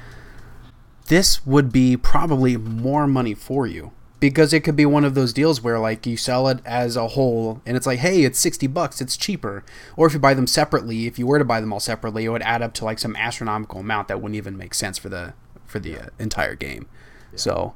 this 1.07 1.47
would 1.47 1.73
be 1.73 1.97
probably 1.97 2.57
more 2.57 3.07
money 3.07 3.35
for 3.35 3.67
you 3.67 3.93
because 4.19 4.53
it 4.53 4.61
could 4.61 4.77
be 4.77 4.87
one 4.87 5.05
of 5.05 5.15
those 5.15 5.33
deals 5.33 5.63
where 5.63 5.79
like 5.79 6.07
you 6.07 6.17
sell 6.17 6.47
it 6.49 6.61
as 6.65 6.97
a 6.97 7.09
whole 7.09 7.61
and 7.67 7.77
it's 7.77 7.87
like 7.87 7.99
hey 7.99 8.23
it's 8.23 8.39
60 8.39 8.69
bucks 8.69 9.01
it's 9.01 9.17
cheaper 9.17 9.65
or 9.97 10.07
if 10.07 10.13
you 10.13 10.21
buy 10.21 10.33
them 10.33 10.47
separately 10.47 11.09
if 11.09 11.19
you 11.19 11.27
were 11.27 11.41
to 11.41 11.45
buy 11.45 11.61
them 11.61 11.73
all 11.73 11.81
separately 11.81 12.25
it 12.25 12.29
would 12.29 12.43
add 12.43 12.63
up 12.63 12.73
to 12.73 12.85
like 12.85 13.01
some 13.01 13.17
astronomical 13.17 13.81
amount 13.81 14.07
that 14.07 14.23
wouldn't 14.23 14.37
even 14.37 14.57
make 14.57 14.75
sense 14.75 14.97
for 14.97 15.09
the 15.09 15.35
for 15.67 15.81
the 15.81 15.99
uh, 15.99 16.07
entire 16.21 16.55
game 16.55 16.87
yeah. 17.33 17.37
so 17.37 17.75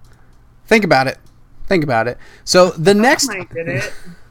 think 0.67 0.85
about 0.85 1.09
it 1.09 1.19
think 1.67 1.85
about 1.85 2.09
it 2.09 2.19
so 2.45 2.71
the 2.71 2.93
oh 2.93 2.95
next 2.95 3.29
did 3.55 3.83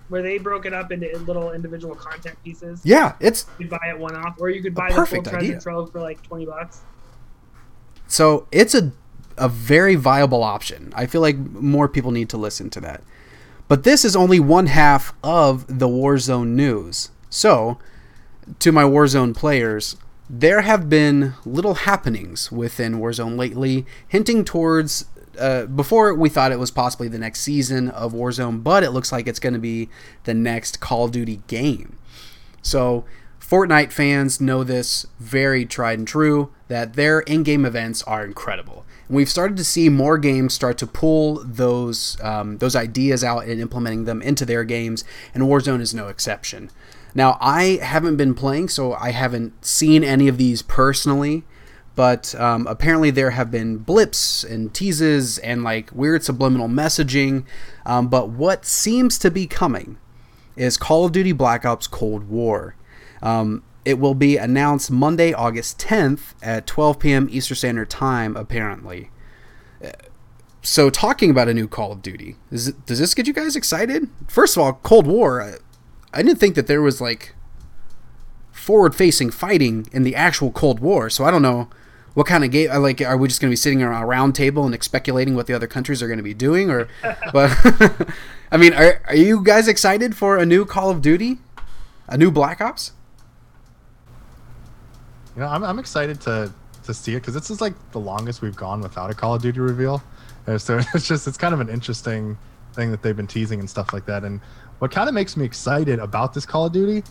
where 0.07 0.21
they 0.21 0.37
broke 0.37 0.65
it 0.65 0.73
up 0.73 0.91
into 0.91 1.17
little 1.19 1.51
individual 1.51 1.95
content 1.95 2.37
pieces 2.43 2.81
yeah 2.83 3.15
it's 3.19 3.45
you 3.57 3.67
could 3.67 3.71
buy 3.71 3.87
it 3.89 3.97
one 3.97 4.15
off 4.15 4.35
or 4.39 4.49
you 4.49 4.61
could 4.61 4.75
buy 4.75 4.91
the 4.91 5.05
full 5.05 5.23
treasure 5.23 5.59
trove 5.59 5.91
for 5.91 5.99
like 5.99 6.21
20 6.23 6.45
bucks 6.45 6.81
so 8.07 8.47
it's 8.51 8.75
a 8.75 8.91
a 9.37 9.49
very 9.49 9.95
viable 9.95 10.43
option. 10.43 10.91
I 10.95 11.05
feel 11.05 11.21
like 11.21 11.37
more 11.37 11.87
people 11.87 12.11
need 12.11 12.29
to 12.29 12.37
listen 12.37 12.69
to 12.71 12.81
that. 12.81 13.03
But 13.67 13.83
this 13.83 14.05
is 14.05 14.15
only 14.15 14.39
one 14.39 14.67
half 14.67 15.13
of 15.23 15.65
the 15.67 15.87
Warzone 15.87 16.49
news. 16.49 17.09
So, 17.29 17.79
to 18.59 18.71
my 18.71 18.83
Warzone 18.83 19.35
players, 19.35 19.97
there 20.29 20.61
have 20.61 20.87
been 20.87 21.33
little 21.45 21.73
happenings 21.73 22.51
within 22.51 22.99
Warzone 22.99 23.37
lately, 23.37 23.85
hinting 24.07 24.45
towards. 24.45 25.05
Uh, 25.37 25.65
before 25.65 26.13
we 26.13 26.29
thought 26.29 26.51
it 26.51 26.59
was 26.59 26.71
possibly 26.71 27.07
the 27.07 27.19
next 27.19 27.41
season 27.41 27.89
of 27.89 28.13
Warzone, 28.13 28.63
but 28.63 28.83
it 28.83 28.91
looks 28.91 29.11
like 29.11 29.27
it's 29.27 29.39
going 29.39 29.53
to 29.53 29.59
be 29.59 29.89
the 30.23 30.33
next 30.33 30.79
Call 30.79 31.05
of 31.05 31.11
Duty 31.11 31.41
game. 31.47 31.97
So, 32.61 33.05
Fortnite 33.39 33.91
fans 33.91 34.41
know 34.41 34.63
this 34.63 35.05
very 35.19 35.65
tried 35.65 35.99
and 35.99 36.07
true 36.07 36.51
that 36.67 36.93
their 36.93 37.19
in 37.21 37.43
game 37.43 37.63
events 37.63 38.01
are 38.03 38.25
incredible 38.25 38.85
And 39.07 39.15
we've 39.15 39.29
started 39.29 39.55
to 39.57 39.63
see 39.63 39.87
more 39.87 40.17
games 40.17 40.55
start 40.55 40.79
to 40.79 40.87
pull 40.87 41.43
those 41.43 42.17
um, 42.23 42.57
those 42.57 42.75
ideas 42.75 43.23
out 43.23 43.45
and 43.45 43.61
implementing 43.61 44.05
them 44.05 44.21
into 44.21 44.45
their 44.45 44.63
games, 44.63 45.03
and 45.33 45.43
Warzone 45.43 45.81
is 45.81 45.93
no 45.93 46.07
exception. 46.07 46.71
Now, 47.13 47.37
I 47.39 47.79
haven't 47.81 48.17
been 48.17 48.33
playing, 48.33 48.69
so 48.69 48.93
I 48.93 49.11
haven't 49.11 49.63
seen 49.63 50.03
any 50.03 50.27
of 50.27 50.37
these 50.37 50.61
personally, 50.61 51.43
but 51.95 52.36
um, 52.36 52.67
apparently 52.67 53.10
there 53.10 53.31
have 53.31 53.49
been 53.49 53.77
blips 53.77 54.43
and 54.43 54.73
teases 54.73 55.38
and 55.39 55.63
like 55.63 55.89
weird 55.93 56.23
subliminal 56.23 56.67
messaging. 56.67 57.45
Um, 57.86 58.10
but 58.10 58.29
what 58.29 58.65
seems 58.65 59.17
to 59.19 59.31
be 59.31 59.47
coming 59.47 59.97
is 60.55 60.77
Call 60.77 61.05
of 61.05 61.12
Duty 61.13 61.31
Black 61.31 61.65
Ops 61.65 61.88
Cold 61.88 62.29
War. 62.29 62.75
Um, 63.21 63.63
it 63.86 63.99
will 63.99 64.15
be 64.15 64.36
announced 64.36 64.91
Monday, 64.91 65.31
August 65.31 65.79
10th 65.79 66.34
at 66.41 66.67
12 66.67 66.99
p.m. 66.99 67.27
Eastern 67.31 67.55
Standard 67.55 67.89
Time, 67.89 68.36
apparently. 68.36 69.12
So, 70.63 70.89
talking 70.89 71.29
about 71.29 71.47
a 71.47 71.53
new 71.53 71.67
Call 71.67 71.91
of 71.91 72.01
Duty, 72.01 72.38
it, 72.51 72.86
does 72.88 72.99
this 72.99 73.13
get 73.13 73.27
you 73.27 73.34
guys 73.34 73.55
excited? 73.55 74.10
First 74.27 74.58
of 74.58 74.63
all, 74.63 74.73
Cold 74.81 75.05
War, 75.05 75.41
I, 75.41 75.53
I 76.12 76.23
didn't 76.23 76.39
think 76.39 76.55
that 76.55 76.65
there 76.65 76.81
was 76.81 76.99
like 76.99 77.36
forward 78.51 78.95
facing 78.95 79.29
fighting 79.29 79.88
in 79.91 80.01
the 80.01 80.15
actual 80.15 80.51
Cold 80.51 80.79
War, 80.79 81.10
so 81.12 81.23
I 81.23 81.29
don't 81.29 81.43
know 81.43 81.69
what 82.15 82.25
kind 82.25 82.43
of 82.43 82.49
game 82.49 82.71
uh, 82.71 82.80
like 82.80 82.99
are 83.01 83.15
we 83.15 83.28
just 83.28 83.39
going 83.39 83.49
to 83.49 83.51
be 83.51 83.58
sitting 83.58 83.84
around 83.84 84.01
a 84.01 84.06
round 84.06 84.34
table 84.34 84.65
and 84.65 84.84
speculating 84.84 85.36
what 85.36 85.45
the 85.45 85.54
other 85.54 85.67
countries 85.67 86.01
are 86.01 86.08
going 86.08 86.17
to 86.17 86.23
be 86.23 86.34
doing 86.34 86.71
or 86.71 86.88
but 87.32 87.56
i 88.51 88.58
mean 88.58 88.73
are, 88.73 89.01
are 89.06 89.15
you 89.15 89.43
guys 89.43 89.67
excited 89.67 90.15
for 90.15 90.38
a 90.38 90.45
new 90.45 90.65
call 90.65 90.89
of 90.89 91.01
duty 91.01 91.38
a 92.08 92.17
new 92.17 92.32
black 92.32 92.60
ops 92.60 92.91
you 95.36 95.41
know, 95.41 95.47
I'm, 95.47 95.63
I'm 95.63 95.80
excited 95.80 96.21
to 96.21 96.51
to 96.86 96.93
see 96.93 97.13
it 97.13 97.19
because 97.19 97.34
this 97.34 97.49
is 97.49 97.62
like 97.62 97.73
the 97.91 97.99
longest 97.99 98.41
we've 98.41 98.56
gone 98.56 98.80
without 98.82 99.10
a 99.10 99.13
Call 99.13 99.36
of 99.36 99.41
Duty 99.41 99.60
reveal. 99.60 100.01
And 100.47 100.62
so 100.62 100.80
it's 100.93 101.08
just 101.08 101.28
it's 101.28 101.38
kind 101.38 101.54
of 101.54 101.60
an 101.60 101.69
interesting 101.69 102.38
thing 102.73 102.91
that 102.91 103.01
they've 103.01 103.15
been 103.15 103.28
teasing 103.28 103.60
and 103.60 103.69
stuff 103.69 103.93
like 103.93 104.06
that. 104.06 104.23
And 104.23 104.39
what 104.80 104.91
kind 104.91 105.10
of 105.10 105.15
makes 105.15 105.36
me 105.36 105.45
excited 105.45 105.99
about 105.99 106.34
this 106.34 106.45
Call 106.45 106.65
of 106.65 106.73
Duty 106.73 107.04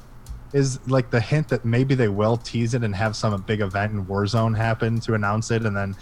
is 0.55 0.79
like 0.89 1.11
the 1.11 1.21
hint 1.21 1.49
that 1.49 1.65
maybe 1.65 1.97
they 1.97 2.07
will 2.07 2.37
tease 2.37 2.75
it 2.75 2.85
and 2.85 2.95
have 2.95 3.17
some 3.17 3.43
big 3.43 3.61
event 3.61 3.93
in 3.93 4.07
Warzone 4.07 4.57
happen 4.57 5.01
to 5.01 5.15
announce 5.15 5.51
it. 5.51 5.67
And 5.67 5.77
then 5.77 5.97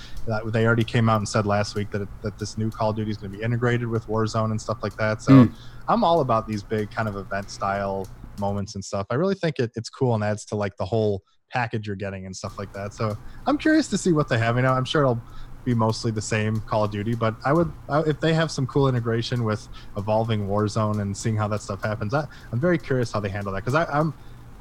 they 0.53 0.67
already 0.67 0.85
came 0.85 1.09
out 1.09 1.17
and 1.17 1.29
said 1.29 1.47
last 1.47 1.75
week 1.75 1.91
that 1.91 2.07
that 2.23 2.39
this 2.39 2.59
new 2.59 2.71
Call 2.71 2.91
of 2.91 2.97
Duty 2.97 3.11
is 3.11 3.17
going 3.17 3.33
to 3.33 3.39
be 3.39 3.43
integrated 3.43 3.89
with 3.89 4.07
Warzone 4.07 4.51
and 4.51 4.61
stuff 4.61 4.83
like 4.83 4.95
that. 4.99 5.23
So 5.23 5.33
mm. 5.33 5.55
I'm 5.89 6.05
all 6.05 6.21
about 6.21 6.47
these 6.47 6.63
big 6.63 6.91
kind 6.91 7.09
of 7.09 7.17
event 7.17 7.51
style 7.51 8.07
moments 8.39 8.75
and 8.75 8.85
stuff. 8.85 9.07
I 9.09 9.15
really 9.15 9.35
think 9.35 9.59
it, 9.59 9.73
it's 9.75 9.89
cool 9.89 10.15
and 10.15 10.23
adds 10.23 10.45
to 10.47 10.55
like 10.55 10.77
the 10.77 10.85
whole 10.85 11.23
package 11.51 11.87
you're 11.87 11.97
getting 11.97 12.27
and 12.27 12.37
stuff 12.37 12.59
like 12.59 12.75
that. 12.75 12.93
So 12.93 13.17
I'm 13.47 13.57
curious 13.57 13.89
to 13.89 13.99
see 13.99 14.13
what 14.13 14.29
they 14.29 14.39
have. 14.39 14.57
You 14.57 14.63
know, 14.63 14.73
I'm 14.73 14.85
sure 14.85 15.03
it'll 15.03 15.23
be 15.65 15.73
mostly 15.73 16.11
the 16.11 16.21
same 16.21 16.61
Call 16.61 16.85
of 16.85 16.91
Duty, 16.91 17.15
but 17.15 17.37
I 17.47 17.55
would 17.55 17.73
if 18.07 18.21
they 18.21 18.35
have 18.35 18.51
some 18.51 18.67
cool 18.67 18.87
integration 18.87 19.45
with 19.45 19.67
evolving 19.97 20.47
Warzone 20.47 21.01
and 21.01 21.17
seeing 21.17 21.39
how 21.39 21.49
that 21.49 21.63
stuff 21.63 21.83
happens. 21.83 22.13
I, 22.13 22.27
I'm 22.53 22.61
very 22.61 22.77
curious 22.77 23.13
how 23.13 23.21
they 23.21 23.31
handle 23.31 23.55
that 23.55 23.65
because 23.65 23.75
I'm. 23.89 24.13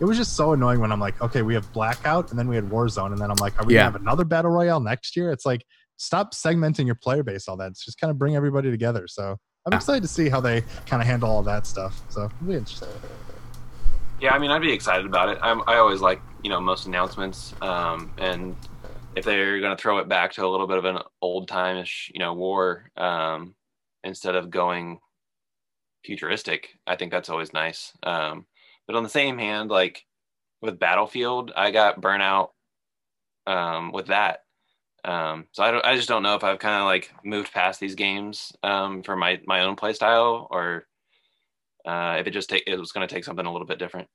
It 0.02 0.06
was 0.06 0.18
just 0.18 0.36
so 0.36 0.54
annoying 0.54 0.80
when 0.80 0.92
I'm 0.92 1.00
like, 1.00 1.22
okay, 1.22 1.44
we 1.44 1.54
have 1.54 1.72
Blackout 1.74 2.32
and 2.32 2.40
then 2.40 2.48
we 2.48 2.56
had 2.56 2.68
Warzone, 2.68 3.12
and 3.12 3.22
then 3.22 3.30
I'm 3.30 3.38
like, 3.38 3.58
are 3.62 3.66
we 3.66 3.76
yeah. 3.76 3.82
gonna 3.82 3.92
have 3.92 4.02
another 4.02 4.26
battle 4.26 4.50
royale 4.50 4.80
next 4.80 5.16
year? 5.16 5.32
It's 5.32 5.46
like 5.46 5.64
stop 5.98 6.34
segmenting 6.34 6.88
your 6.88 6.96
player 6.96 7.22
base 7.22 7.48
all 7.48 7.56
that. 7.58 7.68
It's 7.68 7.86
just 7.86 8.00
kind 8.00 8.10
of 8.10 8.18
bring 8.18 8.36
everybody 8.36 8.72
together. 8.72 9.08
So 9.08 9.38
I'm 9.64 9.74
excited 9.74 10.02
to 10.02 10.08
see 10.08 10.28
how 10.28 10.42
they 10.42 10.62
kind 10.88 11.04
of 11.04 11.08
handle 11.08 11.30
all 11.30 11.44
that 11.44 11.68
stuff. 11.68 12.02
So 12.10 12.26
it'll 12.26 12.48
be 12.48 12.56
interesting. 12.56 12.90
Yeah, 14.20 14.34
I 14.34 14.40
mean, 14.40 14.50
I'd 14.50 14.64
be 14.64 14.74
excited 14.74 15.06
about 15.06 15.30
it. 15.30 15.38
I'm, 15.40 15.62
I 15.68 15.76
always 15.76 16.02
like 16.02 16.20
you 16.44 16.50
know 16.50 16.60
most 16.60 16.88
announcements, 16.88 17.54
um, 17.62 18.12
and 18.18 18.56
if 19.16 19.24
they're 19.24 19.60
going 19.60 19.78
to 19.78 19.80
throw 19.80 20.00
it 20.00 20.10
back 20.10 20.34
to 20.34 20.44
a 20.44 20.50
little 20.50 20.66
bit 20.66 20.80
of 20.80 20.86
an 20.86 20.98
old 21.22 21.48
timeish 21.48 22.10
you 22.12 22.20
know 22.20 22.34
war 22.34 22.90
um, 22.98 23.54
instead 24.04 24.34
of 24.34 24.50
going 24.50 25.00
futuristic, 26.04 26.80
I 26.88 26.96
think 26.96 27.12
that's 27.12 27.30
always 27.30 27.54
nice. 27.54 27.94
Um, 28.02 28.48
but 28.88 28.96
on 28.96 29.04
the 29.04 29.10
same 29.10 29.38
hand, 29.38 29.70
like 29.70 30.06
with 30.62 30.80
Battlefield, 30.80 31.52
I 31.56 31.72
got 31.72 32.02
burnout 32.02 32.50
um, 33.48 33.92
with 33.92 34.08
that. 34.08 34.44
Um, 35.04 35.48
so 35.52 35.64
I 35.64 35.72
don't, 35.72 35.86
I 35.86 35.96
just 35.96 36.08
don't 36.08 36.24
know 36.24 36.36
if 36.36 36.44
I've 36.44 36.60
kind 36.60 36.76
of 36.76 36.86
like 36.86 37.12
moved 37.24 37.52
past 37.52 37.80
these 37.80 37.96
games 37.96 38.52
um, 38.64 39.02
for 39.02 39.16
my 39.16 39.40
my 39.46 39.62
own 39.62 39.76
play 39.76 39.94
style, 39.94 40.48
or 40.52 40.86
uh, 41.86 42.18
if 42.20 42.28
it 42.28 42.32
just 42.32 42.50
take 42.50 42.64
it 42.68 42.78
was 42.78 42.92
going 42.92 43.08
to 43.08 43.14
take 43.14 43.24
something 43.24 43.46
a 43.46 43.52
little 43.52 43.68
bit 43.68 43.80
different. 43.80 44.08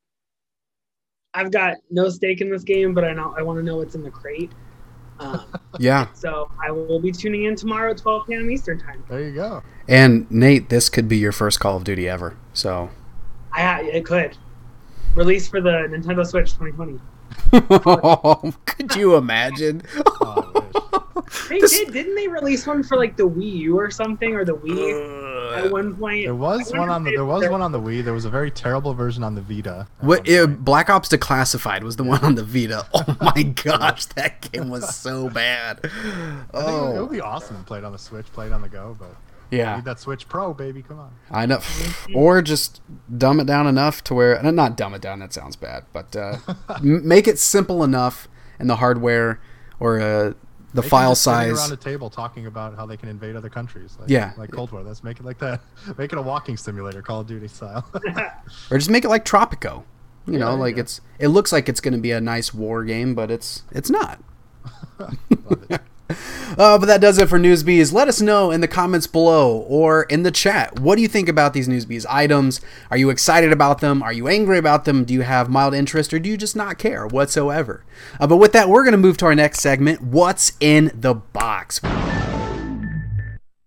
I've 1.34 1.50
got 1.50 1.74
no 1.90 2.08
stake 2.08 2.40
in 2.40 2.50
this 2.50 2.62
game, 2.62 2.94
but 2.94 3.04
I 3.04 3.12
know 3.12 3.34
I 3.36 3.42
want 3.42 3.58
to 3.58 3.62
know 3.64 3.76
what's 3.76 3.94
in 3.94 4.02
the 4.02 4.10
crate. 4.10 4.52
Um, 5.18 5.44
yeah. 5.78 6.08
So 6.14 6.48
I 6.64 6.70
will 6.70 7.00
be 7.00 7.10
tuning 7.10 7.44
in 7.44 7.56
tomorrow 7.56 7.90
at 7.90 7.98
12 7.98 8.26
p.m. 8.26 8.50
Eastern 8.50 8.78
time. 8.78 9.04
There 9.08 9.20
you 9.20 9.34
go. 9.34 9.62
And 9.88 10.30
Nate, 10.30 10.68
this 10.68 10.88
could 10.88 11.08
be 11.08 11.16
your 11.16 11.32
first 11.32 11.60
Call 11.60 11.76
of 11.76 11.84
Duty 11.84 12.08
ever. 12.08 12.36
So. 12.52 12.90
I 13.52 13.82
it 13.82 14.04
could. 14.04 14.36
Released 15.16 15.50
for 15.50 15.60
the 15.60 15.88
Nintendo 15.90 16.26
Switch 16.26 16.52
2020. 16.54 17.00
could 18.66 18.94
you 18.94 19.16
imagine? 19.16 19.82
oh, 20.20 21.24
they 21.48 21.58
this... 21.58 21.78
did, 21.78 21.92
didn't 21.92 22.14
they 22.14 22.28
release 22.28 22.66
one 22.66 22.82
for 22.82 22.96
like 22.96 23.16
the 23.16 23.28
Wii 23.28 23.52
U 23.54 23.78
or 23.78 23.90
something 23.90 24.34
or 24.34 24.44
the 24.44 24.54
Wii? 24.54 25.36
at 25.56 25.70
one 25.70 25.96
point. 25.96 26.24
There 26.24 26.34
was 26.34 26.72
one 26.72 26.88
on 26.88 27.04
the 27.04 27.10
there 27.12 27.24
was 27.24 27.48
one 27.48 27.62
on 27.62 27.72
the 27.72 27.80
Wii. 27.80 28.04
There 28.04 28.12
was 28.12 28.24
a 28.24 28.30
very 28.30 28.50
terrible 28.50 28.94
version 28.94 29.22
on 29.22 29.34
the 29.34 29.40
Vita. 29.40 29.86
What 30.00 30.28
it, 30.28 30.64
Black 30.64 30.90
Ops 30.90 31.08
Declassified 31.08 31.82
was 31.82 31.96
the 31.96 32.04
one 32.04 32.22
on 32.24 32.34
the 32.34 32.44
Vita. 32.44 32.86
Oh 32.96 33.16
my 33.20 33.42
gosh, 33.42 34.06
that 34.06 34.50
game 34.50 34.68
was 34.68 34.94
so 34.94 35.28
bad. 35.28 35.90
Oh, 36.54 36.96
it 36.96 37.00
would 37.00 37.10
be 37.10 37.20
oh. 37.20 37.26
awesome 37.26 37.58
to 37.58 37.62
play 37.62 37.78
it 37.78 37.84
on 37.84 37.92
the 37.92 37.98
Switch, 37.98 38.26
play 38.32 38.46
it 38.46 38.52
on 38.52 38.62
the 38.62 38.68
go, 38.68 38.96
but 38.98 39.14
yeah, 39.50 39.76
need 39.76 39.84
that 39.84 40.00
Switch 40.00 40.28
Pro, 40.28 40.52
baby. 40.54 40.82
Come 40.82 40.98
on. 40.98 41.12
I 41.30 41.46
know, 41.46 41.60
or 42.14 42.42
just 42.42 42.80
dumb 43.16 43.40
it 43.40 43.46
down 43.46 43.66
enough 43.66 44.02
to 44.04 44.14
where 44.14 44.42
not 44.42 44.76
dumb 44.76 44.94
it 44.94 45.02
down. 45.02 45.20
That 45.20 45.32
sounds 45.32 45.56
bad, 45.56 45.84
but 45.92 46.14
uh, 46.16 46.38
make 46.82 47.26
it 47.28 47.38
simple 47.38 47.84
enough 47.84 48.28
in 48.58 48.66
the 48.66 48.76
hardware 48.76 49.40
or 49.78 50.00
uh, 50.00 50.32
the 50.74 50.82
they 50.82 50.88
file 50.88 51.14
size 51.14 51.52
around 51.52 51.72
a 51.72 51.76
table 51.76 52.10
talking 52.10 52.46
about 52.46 52.76
how 52.76 52.86
they 52.86 52.96
can 52.96 53.08
invade 53.08 53.36
other 53.36 53.48
countries. 53.48 53.96
Like, 53.98 54.10
yeah, 54.10 54.32
like 54.36 54.50
Cold 54.50 54.72
War. 54.72 54.82
Let's 54.82 55.02
make 55.02 55.18
it 55.18 55.24
like 55.24 55.38
that. 55.38 55.60
make 55.98 56.12
it 56.12 56.18
a 56.18 56.22
walking 56.22 56.56
simulator, 56.56 57.02
Call 57.02 57.20
of 57.20 57.26
Duty 57.26 57.48
style. 57.48 57.88
or 58.70 58.78
just 58.78 58.90
make 58.90 59.04
it 59.04 59.08
like 59.08 59.24
Tropico. 59.24 59.84
You 60.26 60.34
yeah, 60.34 60.38
know, 60.40 60.56
like 60.56 60.76
it's 60.76 61.00
it 61.18 61.28
looks 61.28 61.52
like 61.52 61.68
it's 61.68 61.80
going 61.80 61.94
to 61.94 62.00
be 62.00 62.10
a 62.10 62.20
nice 62.20 62.52
war 62.52 62.84
game, 62.84 63.14
but 63.14 63.30
it's 63.30 63.62
it's 63.70 63.90
not. 63.90 64.20
Uh, 66.58 66.78
but 66.78 66.86
that 66.86 67.02
does 67.02 67.18
it 67.18 67.28
for 67.28 67.38
Newsbees. 67.38 67.92
Let 67.92 68.08
us 68.08 68.22
know 68.22 68.50
in 68.50 68.62
the 68.62 68.68
comments 68.68 69.06
below 69.06 69.58
or 69.68 70.04
in 70.04 70.22
the 70.22 70.30
chat. 70.30 70.80
What 70.80 70.96
do 70.96 71.02
you 71.02 71.08
think 71.08 71.28
about 71.28 71.52
these 71.52 71.68
Newsbees 71.68 72.06
items? 72.08 72.62
Are 72.90 72.96
you 72.96 73.10
excited 73.10 73.52
about 73.52 73.80
them? 73.80 74.02
Are 74.02 74.12
you 74.12 74.26
angry 74.26 74.56
about 74.56 74.86
them? 74.86 75.04
Do 75.04 75.12
you 75.12 75.20
have 75.20 75.50
mild 75.50 75.74
interest 75.74 76.14
or 76.14 76.18
do 76.18 76.30
you 76.30 76.38
just 76.38 76.56
not 76.56 76.78
care 76.78 77.06
whatsoever? 77.06 77.84
Uh, 78.18 78.26
but 78.26 78.38
with 78.38 78.52
that, 78.52 78.70
we're 78.70 78.84
going 78.84 78.92
to 78.92 78.98
move 78.98 79.18
to 79.18 79.26
our 79.26 79.34
next 79.34 79.60
segment 79.60 80.00
What's 80.00 80.52
in 80.60 80.92
the 80.94 81.14
Box? 81.14 81.82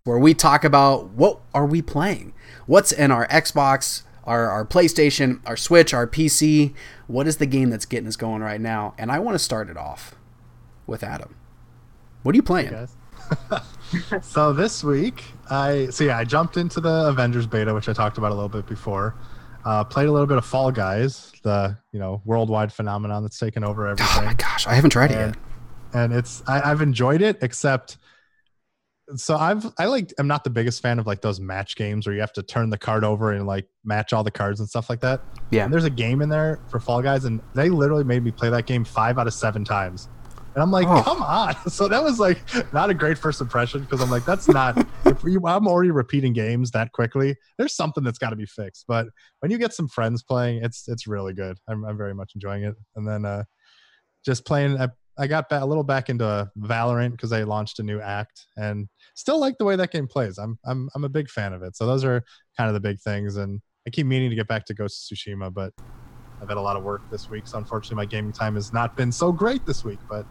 Where 0.04 0.18
we 0.18 0.34
talk 0.34 0.64
about 0.64 1.10
what 1.10 1.42
are 1.54 1.68
we 1.68 1.84
playing? 1.84 2.34
What's 2.66 2.92
in 2.92 3.12
our 3.12 3.28
Xbox, 3.28 4.02
our, 4.24 4.50
our 4.50 4.66
PlayStation, 4.66 5.42
our 5.46 5.58
Switch, 5.58 5.94
our 5.94 6.08
PC? 6.08 6.74
What 7.06 7.28
is 7.28 7.38
the 7.38 7.46
game 7.46 7.70
that's 7.70 7.86
getting 7.86 8.08
us 8.08 8.16
going 8.16 8.42
right 8.42 8.62
now? 8.62 8.96
And 8.98 9.12
I 9.12 9.20
want 9.20 9.36
to 9.36 9.40
start 9.40 9.70
it 9.70 9.78
off 9.78 10.16
with 10.88 11.04
Adam. 11.04 11.36
What 12.30 12.36
are 12.36 12.38
you 12.38 12.44
playing? 12.44 12.72
Hey 12.72 13.58
so 14.22 14.54
this 14.54 14.84
week, 14.84 15.24
I 15.50 15.88
so 15.90 16.04
yeah, 16.04 16.20
I 16.20 16.24
jumped 16.24 16.58
into 16.58 16.80
the 16.80 17.08
Avengers 17.08 17.48
beta, 17.48 17.74
which 17.74 17.90
I 17.90 17.94
talked 17.94 18.20
about 18.20 18.32
a 18.32 18.36
little 18.36 18.50
bit 18.50 18.68
before. 18.68 19.16
Uh, 19.66 19.84
played 19.84 20.08
a 20.08 20.12
little 20.12 20.28
bit 20.28 20.38
of 20.38 20.46
Fall 20.46 20.72
Guys, 20.72 21.32
the 21.42 21.76
you 21.92 21.98
know 21.98 22.22
worldwide 22.26 22.72
phenomenon 22.72 23.24
that's 23.24 23.40
taken 23.40 23.64
over 23.64 23.88
everything. 23.88 24.22
Oh 24.22 24.26
my 24.26 24.36
gosh, 24.36 24.68
I 24.68 24.76
haven't 24.76 24.92
tried 24.92 25.12
and, 25.12 25.36
it 25.36 25.40
yet. 25.40 26.00
And 26.00 26.14
it's 26.14 26.44
I, 26.48 26.70
I've 26.70 26.84
enjoyed 26.84 27.24
it, 27.24 27.40
except 27.42 27.98
so 29.16 29.36
I've 29.36 29.66
I 29.80 29.86
like 29.86 30.14
I'm 30.20 30.28
not 30.28 30.44
the 30.44 30.52
biggest 30.52 30.84
fan 30.84 31.00
of 31.00 31.08
like 31.08 31.22
those 31.22 31.40
match 31.40 31.76
games 31.76 32.06
where 32.06 32.14
you 32.14 32.22
have 32.22 32.34
to 32.34 32.44
turn 32.44 32.70
the 32.70 32.78
card 32.78 33.04
over 33.04 33.32
and 33.32 33.48
like 33.48 33.66
match 33.84 34.14
all 34.14 34.24
the 34.24 34.30
cards 34.30 34.60
and 34.60 34.70
stuff 34.70 34.88
like 34.88 35.00
that. 35.00 35.20
Yeah. 35.50 35.64
And 35.64 35.74
there's 35.74 35.86
a 35.86 35.90
game 35.90 36.22
in 36.22 36.30
there 36.30 36.60
for 36.70 36.80
Fall 36.80 37.02
Guys, 37.02 37.26
and 37.26 37.42
they 37.56 37.70
literally 37.70 38.04
made 38.04 38.24
me 38.24 38.30
play 38.30 38.52
that 38.52 38.68
game 38.68 38.86
five 38.86 39.18
out 39.18 39.26
of 39.26 39.34
seven 39.34 39.66
times. 39.66 40.10
And 40.56 40.64
I'm 40.64 40.72
like, 40.72 40.88
oh. 40.88 41.02
come 41.04 41.22
on. 41.22 41.56
So 41.70 41.88
that 41.88 42.04
was 42.04 42.20
like 42.20 42.40
not 42.74 42.90
a 42.90 42.94
great 42.94 43.18
first 43.18 43.42
impression 43.42 43.82
because 43.82 44.02
I'm 44.02 44.10
like, 44.10 44.26
that's 44.26 44.48
not, 44.48 44.78
if 45.06 45.24
you, 45.24 45.42
I'm 45.46 45.68
already 45.68 45.92
repeating 45.92 46.34
games 46.34 46.72
that 46.72 46.92
quickly, 46.92 47.36
there's 47.58 47.76
something 47.76 48.04
that's 48.04 48.18
got 48.18 48.32
to 48.32 48.36
be 48.36 48.46
fixed. 48.46 48.86
But 48.88 49.08
when 49.40 49.52
you 49.52 49.58
get 49.58 49.74
some 49.74 49.88
friends 49.88 50.24
playing, 50.24 50.64
it's, 50.64 50.88
it's 50.88 51.08
really 51.08 51.34
good. 51.34 51.58
I'm, 51.68 51.86
I'm 51.86 51.98
very 51.98 52.14
much 52.14 52.32
enjoying 52.36 52.64
it. 52.64 52.76
And 52.96 53.08
then 53.08 53.26
uh, 53.26 53.44
just 54.26 54.46
playing, 54.46 54.80
I, 54.80 54.90
I 55.18 55.28
got 55.28 55.50
back, 55.50 55.62
a 55.62 55.66
little 55.66 55.84
back 55.84 56.10
into 56.10 56.50
Valorant 56.58 57.12
because 57.12 57.30
they 57.30 57.44
launched 57.44 57.80
a 57.80 57.84
new 57.84 58.00
act 58.00 58.48
and 58.58 58.88
still 59.16 59.40
like 59.40 59.58
the 59.60 59.66
way 59.66 59.76
that 59.76 59.92
game 59.92 60.08
plays. 60.08 60.38
I'm, 60.38 60.58
I'm, 60.66 60.90
I'm 60.96 61.04
a 61.04 61.10
big 61.10 61.30
fan 61.30 61.54
of 61.54 61.62
it. 61.62 61.76
So 61.76 61.86
those 61.86 62.04
are 62.04 62.24
kind 62.58 62.68
of 62.68 62.74
the 62.74 62.80
big 62.80 63.00
things. 63.00 63.36
And 63.38 63.62
I 63.86 63.92
keep 63.92 64.08
meaning 64.08 64.30
to 64.30 64.36
get 64.36 64.48
back 64.48 64.66
to 64.66 64.74
Ghost 64.74 65.12
of 65.12 65.18
Tsushima, 65.18 65.54
but 65.54 65.74
I've 66.42 66.48
had 66.48 66.58
a 66.58 66.62
lot 66.62 66.78
of 66.78 66.84
work 66.84 67.02
this 67.12 67.30
week. 67.30 67.48
So 67.48 67.58
unfortunately, 67.58 67.98
my 67.98 68.06
gaming 68.06 68.32
time 68.32 68.56
has 68.56 68.72
not 68.72 68.96
been 68.96 69.12
so 69.12 69.32
great 69.32 69.66
this 69.66 69.84
week, 69.84 70.00
but 70.10 70.26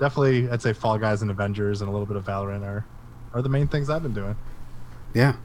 definitely, 0.00 0.50
I'd 0.50 0.62
say 0.62 0.72
Fall 0.72 0.98
Guys 0.98 1.22
and 1.22 1.30
Avengers 1.30 1.80
and 1.80 1.88
a 1.88 1.92
little 1.92 2.06
bit 2.06 2.16
of 2.16 2.24
Valorant 2.24 2.62
are 2.62 2.84
are 3.32 3.42
the 3.42 3.48
main 3.48 3.68
things 3.68 3.88
I've 3.88 4.02
been 4.02 4.14
doing. 4.14 4.36
Yeah. 5.14 5.36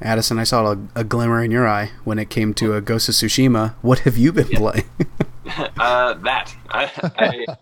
Addison, 0.00 0.38
I 0.38 0.44
saw 0.44 0.72
a, 0.72 0.78
a 0.94 1.04
glimmer 1.04 1.42
in 1.42 1.50
your 1.50 1.66
eye 1.66 1.90
when 2.04 2.18
it 2.18 2.30
came 2.30 2.54
to 2.54 2.74
a 2.74 2.80
Ghost 2.80 3.08
of 3.08 3.14
Tsushima. 3.14 3.74
What 3.80 4.00
have 4.00 4.16
you 4.16 4.32
been 4.32 4.48
yeah. 4.48 4.58
playing? 4.58 4.90
uh, 5.78 6.14
that 6.14 6.54
I, 6.68 7.56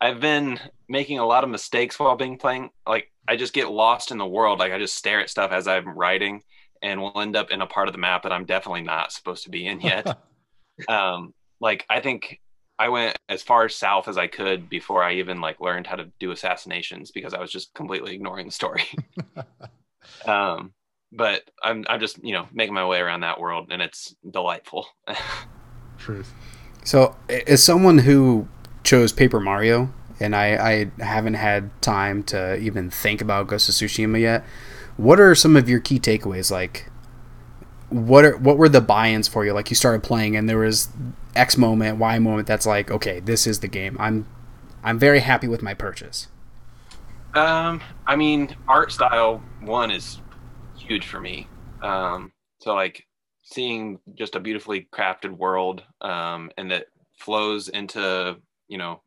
I 0.00 0.06
have 0.08 0.20
been 0.20 0.58
making 0.88 1.18
a 1.18 1.26
lot 1.26 1.44
of 1.44 1.50
mistakes 1.50 1.98
while 1.98 2.16
being 2.16 2.38
playing. 2.38 2.70
Like 2.86 3.10
I 3.28 3.36
just 3.36 3.52
get 3.52 3.70
lost 3.70 4.10
in 4.10 4.18
the 4.18 4.26
world. 4.26 4.58
Like 4.58 4.72
I 4.72 4.78
just 4.78 4.96
stare 4.96 5.20
at 5.20 5.30
stuff 5.30 5.52
as 5.52 5.68
I'm 5.68 5.96
writing, 5.96 6.42
and 6.82 7.00
will 7.00 7.20
end 7.20 7.36
up 7.36 7.50
in 7.50 7.60
a 7.60 7.66
part 7.66 7.88
of 7.88 7.92
the 7.92 7.98
map 7.98 8.22
that 8.22 8.32
I'm 8.32 8.44
definitely 8.46 8.82
not 8.82 9.12
supposed 9.12 9.44
to 9.44 9.50
be 9.50 9.66
in 9.66 9.80
yet. 9.80 10.18
um, 10.88 11.34
like 11.60 11.84
I 11.88 12.00
think 12.00 12.40
I 12.80 12.88
went 12.88 13.18
as 13.28 13.42
far 13.42 13.68
south 13.68 14.08
as 14.08 14.16
I 14.16 14.26
could 14.26 14.70
before 14.70 15.04
I 15.04 15.16
even 15.16 15.42
like 15.42 15.60
learned 15.60 15.86
how 15.86 15.96
to 15.96 16.10
do 16.18 16.30
assassinations 16.30 17.10
because 17.10 17.34
I 17.34 17.40
was 17.40 17.52
just 17.52 17.74
completely 17.74 18.14
ignoring 18.14 18.46
the 18.46 18.52
story. 18.52 18.84
um, 20.24 20.72
but 21.12 21.42
I'm 21.62 21.84
I'm 21.90 22.00
just 22.00 22.24
you 22.24 22.32
know 22.32 22.48
making 22.54 22.72
my 22.72 22.86
way 22.86 22.98
around 22.98 23.20
that 23.20 23.38
world 23.38 23.68
and 23.70 23.82
it's 23.82 24.16
delightful. 24.28 24.86
Truth. 25.98 26.32
So, 26.82 27.14
as 27.28 27.62
someone 27.62 27.98
who 27.98 28.48
chose 28.82 29.12
Paper 29.12 29.40
Mario, 29.40 29.92
and 30.18 30.34
I, 30.34 30.90
I 30.98 31.04
haven't 31.04 31.34
had 31.34 31.70
time 31.82 32.22
to 32.24 32.56
even 32.56 32.88
think 32.88 33.20
about 33.20 33.48
Ghost 33.48 33.68
of 33.68 33.74
Tsushima 33.74 34.18
yet, 34.18 34.42
what 34.96 35.20
are 35.20 35.34
some 35.34 35.54
of 35.54 35.68
your 35.68 35.80
key 35.80 36.00
takeaways? 36.00 36.50
Like, 36.50 36.86
what 37.90 38.24
are 38.24 38.36
what 38.36 38.56
were 38.56 38.68
the 38.68 38.80
buy-ins 38.80 39.28
for 39.28 39.44
you? 39.44 39.52
Like 39.52 39.70
you 39.70 39.76
started 39.76 40.02
playing 40.02 40.36
and 40.36 40.48
there 40.48 40.58
was 40.58 40.88
X 41.34 41.56
moment, 41.56 41.98
Y 41.98 42.18
moment 42.18 42.46
that's 42.46 42.66
like, 42.66 42.90
okay, 42.90 43.20
this 43.20 43.46
is 43.46 43.60
the 43.60 43.68
game. 43.68 43.96
I'm 44.00 44.26
I'm 44.82 44.98
very 44.98 45.20
happy 45.20 45.48
with 45.48 45.62
my 45.62 45.74
purchase. 45.74 46.28
Um, 47.34 47.80
I 48.06 48.16
mean, 48.16 48.56
art 48.66 48.92
style 48.92 49.42
one 49.60 49.90
is 49.90 50.20
huge 50.76 51.06
for 51.06 51.20
me. 51.20 51.46
Um, 51.82 52.32
so 52.58 52.74
like 52.74 53.06
seeing 53.42 53.98
just 54.14 54.36
a 54.36 54.40
beautifully 54.40 54.88
crafted 54.92 55.36
world, 55.36 55.82
um, 56.00 56.50
and 56.56 56.70
that 56.70 56.86
flows 57.18 57.68
into 57.68 58.36
you 58.68 58.78
know 58.78 59.02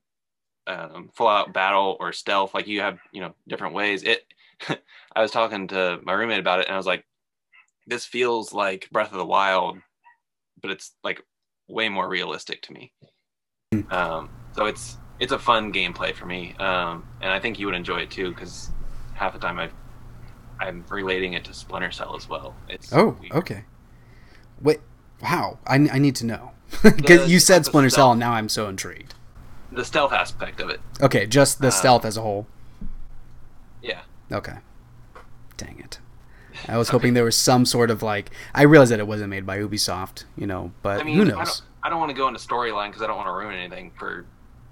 um, 0.68 1.10
full 1.14 1.28
out 1.28 1.54
battle 1.54 1.98
or 2.00 2.12
stealth. 2.14 2.54
Like 2.54 2.68
you 2.68 2.82
have 2.82 3.00
you 3.12 3.22
know 3.22 3.34
different 3.48 3.74
ways. 3.74 4.04
It. 4.04 4.26
I 5.16 5.22
was 5.22 5.32
talking 5.32 5.68
to 5.70 6.00
my 6.04 6.14
roommate 6.14 6.40
about 6.40 6.60
it, 6.60 6.68
and 6.68 6.74
I 6.74 6.78
was 6.78 6.86
like, 6.86 7.06
this 7.88 8.06
feels 8.06 8.54
like 8.54 8.90
Breath 8.92 9.12
of 9.12 9.18
the 9.18 9.26
Wild, 9.26 9.78
but 10.62 10.72
it's 10.72 10.92
like 11.04 11.22
way 11.68 11.90
more 11.90 12.08
realistic 12.08 12.62
to 12.64 12.74
me. 12.74 12.94
Hmm. 13.74 13.94
Um, 13.94 14.30
so 14.56 14.66
it's 14.66 14.98
it's 15.20 15.32
a 15.32 15.40
fun 15.40 15.72
gameplay 15.74 16.14
for 16.14 16.26
me, 16.26 16.56
um, 16.60 17.06
and 17.22 17.32
I 17.32 17.40
think 17.40 17.60
you 17.60 17.66
would 17.66 17.76
enjoy 17.76 18.00
it 18.00 18.12
too 18.12 18.30
because 18.30 18.70
half 19.14 19.34
the 19.34 19.40
time 19.40 19.60
I 19.60 19.70
I'm 20.60 20.86
relating 20.90 21.34
it 21.34 21.44
to 21.46 21.54
Splinter 21.54 21.92
Cell 21.92 22.16
as 22.16 22.30
well. 22.30 22.56
It's 22.70 22.94
oh 22.94 23.18
weird. 23.20 23.34
okay. 23.34 23.66
Wait, 24.62 24.80
wow! 25.22 25.60
I, 25.68 25.76
I 25.76 26.00
need 26.00 26.16
to 26.18 26.26
know 26.26 26.52
because 26.84 27.30
you 27.30 27.40
said 27.40 27.66
Splinter 27.66 27.90
Cell, 27.90 28.12
and 28.12 28.20
now 28.20 28.34
I'm 28.34 28.50
so 28.50 28.68
intrigued. 28.70 29.16
The 29.72 29.84
stealth 29.84 30.14
aspect 30.14 30.62
of 30.62 30.70
it. 30.70 30.80
Okay, 31.02 31.26
just 31.26 31.60
the 31.60 31.68
uh, 31.68 31.72
stealth 31.72 32.06
as 32.06 32.16
a 32.16 32.22
whole. 32.22 32.48
Yeah. 33.82 34.02
Okay. 34.32 34.58
Dang 35.58 35.80
it. 35.80 36.00
I 36.68 36.78
was 36.78 36.90
hoping 36.90 37.14
there 37.14 37.24
was 37.24 37.36
some 37.36 37.66
sort 37.66 37.92
of 37.92 38.02
like. 38.02 38.32
I 38.54 38.64
realized 38.64 38.92
that 38.92 39.00
it 39.00 39.08
wasn't 39.08 39.30
made 39.30 39.46
by 39.46 39.60
Ubisoft, 39.60 40.26
you 40.38 40.48
know, 40.48 40.72
but 40.82 41.02
I 41.02 41.04
mean, 41.04 41.16
who 41.16 41.26
knows? 41.26 41.36
I 41.38 41.44
don't, 41.44 41.62
I 41.84 41.90
don't 41.90 42.00
want 42.00 42.10
to 42.10 42.18
go 42.18 42.28
into 42.28 42.40
storyline 42.40 42.88
because 42.88 43.02
I 43.02 43.08
don't 43.08 43.18
want 43.18 43.28
to 43.28 43.34
ruin 43.34 43.56
anything 43.56 43.92
for 43.98 44.26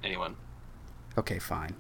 anyone. 0.04 0.36
Okay, 1.18 1.39
fine. 1.39 1.76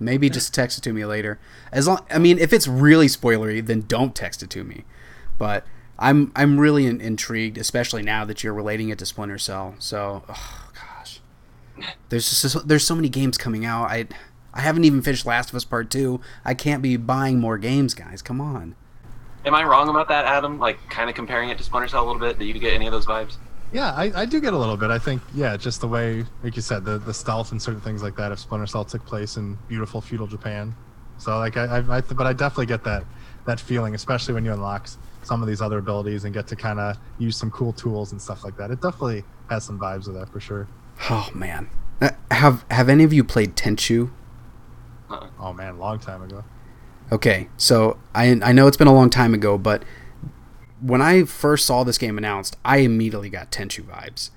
Maybe 0.00 0.28
just 0.28 0.52
text 0.52 0.78
it 0.78 0.80
to 0.82 0.92
me 0.92 1.04
later. 1.04 1.38
As 1.70 1.86
long, 1.86 2.04
I 2.10 2.18
mean, 2.18 2.38
if 2.38 2.52
it's 2.52 2.66
really 2.66 3.06
spoilery, 3.06 3.64
then 3.64 3.84
don't 3.86 4.14
text 4.14 4.42
it 4.42 4.50
to 4.50 4.64
me. 4.64 4.84
But 5.38 5.64
I'm 5.98 6.32
I'm 6.34 6.58
really 6.58 6.86
in, 6.86 7.00
intrigued, 7.00 7.56
especially 7.58 8.02
now 8.02 8.24
that 8.24 8.42
you're 8.42 8.54
relating 8.54 8.88
it 8.88 8.98
to 8.98 9.06
Splinter 9.06 9.38
Cell. 9.38 9.76
So, 9.78 10.24
oh, 10.28 10.70
gosh, 10.74 11.20
there's 12.08 12.28
just 12.28 12.66
there's 12.66 12.86
so 12.86 12.94
many 12.94 13.08
games 13.08 13.38
coming 13.38 13.64
out. 13.64 13.90
I 13.90 14.06
I 14.52 14.60
haven't 14.60 14.84
even 14.84 15.02
finished 15.02 15.26
Last 15.26 15.50
of 15.50 15.54
Us 15.54 15.64
Part 15.64 15.90
Two. 15.90 16.20
I 16.44 16.54
can't 16.54 16.82
be 16.82 16.96
buying 16.96 17.38
more 17.38 17.58
games, 17.58 17.94
guys. 17.94 18.20
Come 18.22 18.40
on. 18.40 18.74
Am 19.44 19.54
I 19.54 19.62
wrong 19.64 19.88
about 19.88 20.08
that, 20.08 20.24
Adam? 20.24 20.58
Like, 20.58 20.78
kind 20.88 21.10
of 21.10 21.16
comparing 21.16 21.50
it 21.50 21.58
to 21.58 21.64
Splinter 21.64 21.88
Cell 21.88 22.04
a 22.04 22.06
little 22.06 22.20
bit. 22.20 22.38
Do 22.38 22.44
you 22.44 22.54
get 22.54 22.72
any 22.72 22.86
of 22.86 22.92
those 22.92 23.06
vibes? 23.06 23.36
Yeah, 23.72 23.92
I, 23.92 24.22
I 24.22 24.24
do 24.24 24.40
get 24.40 24.54
a 24.54 24.58
little 24.58 24.76
bit. 24.76 24.90
I 24.90 24.98
think, 24.98 25.20
yeah, 25.34 25.56
just 25.56 25.80
the 25.80 25.88
way, 25.88 26.24
like 26.42 26.56
you 26.56 26.62
said, 26.62 26.84
the, 26.84 26.98
the 26.98 27.12
stealth 27.12 27.50
and 27.50 27.60
certain 27.60 27.80
things 27.80 28.02
like 28.02 28.16
that. 28.16 28.30
If 28.32 28.38
Splinter 28.38 28.66
Cell 28.66 28.84
took 28.84 29.04
place 29.04 29.36
in 29.36 29.58
beautiful 29.68 30.00
feudal 30.00 30.26
Japan, 30.26 30.74
so 31.18 31.38
like 31.38 31.56
I, 31.56 31.78
I, 31.78 31.96
I 31.96 32.00
but 32.00 32.26
I 32.26 32.32
definitely 32.32 32.66
get 32.66 32.84
that 32.84 33.04
that 33.46 33.60
feeling, 33.60 33.94
especially 33.94 34.34
when 34.34 34.44
you 34.44 34.52
unlock 34.52 34.88
some 35.22 35.42
of 35.42 35.48
these 35.48 35.60
other 35.60 35.78
abilities 35.78 36.24
and 36.24 36.32
get 36.32 36.46
to 36.48 36.56
kind 36.56 36.78
of 36.80 36.96
use 37.18 37.36
some 37.36 37.50
cool 37.50 37.72
tools 37.72 38.12
and 38.12 38.20
stuff 38.20 38.44
like 38.44 38.56
that. 38.56 38.70
It 38.70 38.80
definitely 38.80 39.24
has 39.50 39.64
some 39.64 39.78
vibes 39.78 40.06
of 40.06 40.14
that 40.14 40.28
for 40.30 40.40
sure. 40.40 40.68
Oh 41.10 41.30
man, 41.34 41.68
uh, 42.00 42.10
have 42.30 42.64
have 42.70 42.88
any 42.88 43.04
of 43.04 43.12
you 43.12 43.24
played 43.24 43.56
Tenchu? 43.56 44.10
Uh-uh. 45.10 45.28
Oh 45.38 45.52
man, 45.52 45.78
long 45.78 45.98
time 45.98 46.22
ago. 46.22 46.44
Okay, 47.12 47.48
so 47.56 47.98
I 48.14 48.40
I 48.42 48.52
know 48.52 48.66
it's 48.66 48.76
been 48.76 48.88
a 48.88 48.94
long 48.94 49.10
time 49.10 49.34
ago, 49.34 49.58
but 49.58 49.82
when 50.80 51.00
I 51.00 51.24
first 51.24 51.66
saw 51.66 51.84
this 51.84 51.98
game 51.98 52.18
announced, 52.18 52.56
I 52.64 52.78
immediately 52.78 53.30
got 53.30 53.50
Tenchu 53.50 53.82
vibes. 53.82 54.30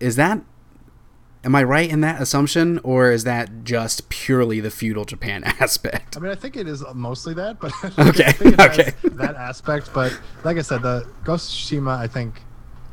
Is 0.00 0.16
that 0.16 0.42
am 1.46 1.54
I 1.54 1.62
right 1.62 1.88
in 1.88 2.00
that 2.00 2.20
assumption, 2.20 2.80
or 2.82 3.10
is 3.10 3.24
that 3.24 3.64
just 3.64 4.08
purely 4.08 4.60
the 4.60 4.70
feudal 4.70 5.04
Japan 5.04 5.44
aspect? 5.60 6.16
I 6.16 6.20
mean, 6.20 6.32
I 6.32 6.34
think 6.34 6.56
it 6.56 6.68
is 6.68 6.84
mostly 6.94 7.32
that, 7.34 7.60
but 7.60 7.72
okay, 7.98 8.34
okay, 8.42 8.92
that 9.04 9.36
aspect. 9.36 9.90
But 9.94 10.18
like 10.44 10.58
I 10.58 10.62
said, 10.62 10.82
the 10.82 11.08
Ghost 11.24 11.52
of 11.52 11.78
Tsushima, 11.78 11.96
I 11.96 12.08
think, 12.08 12.42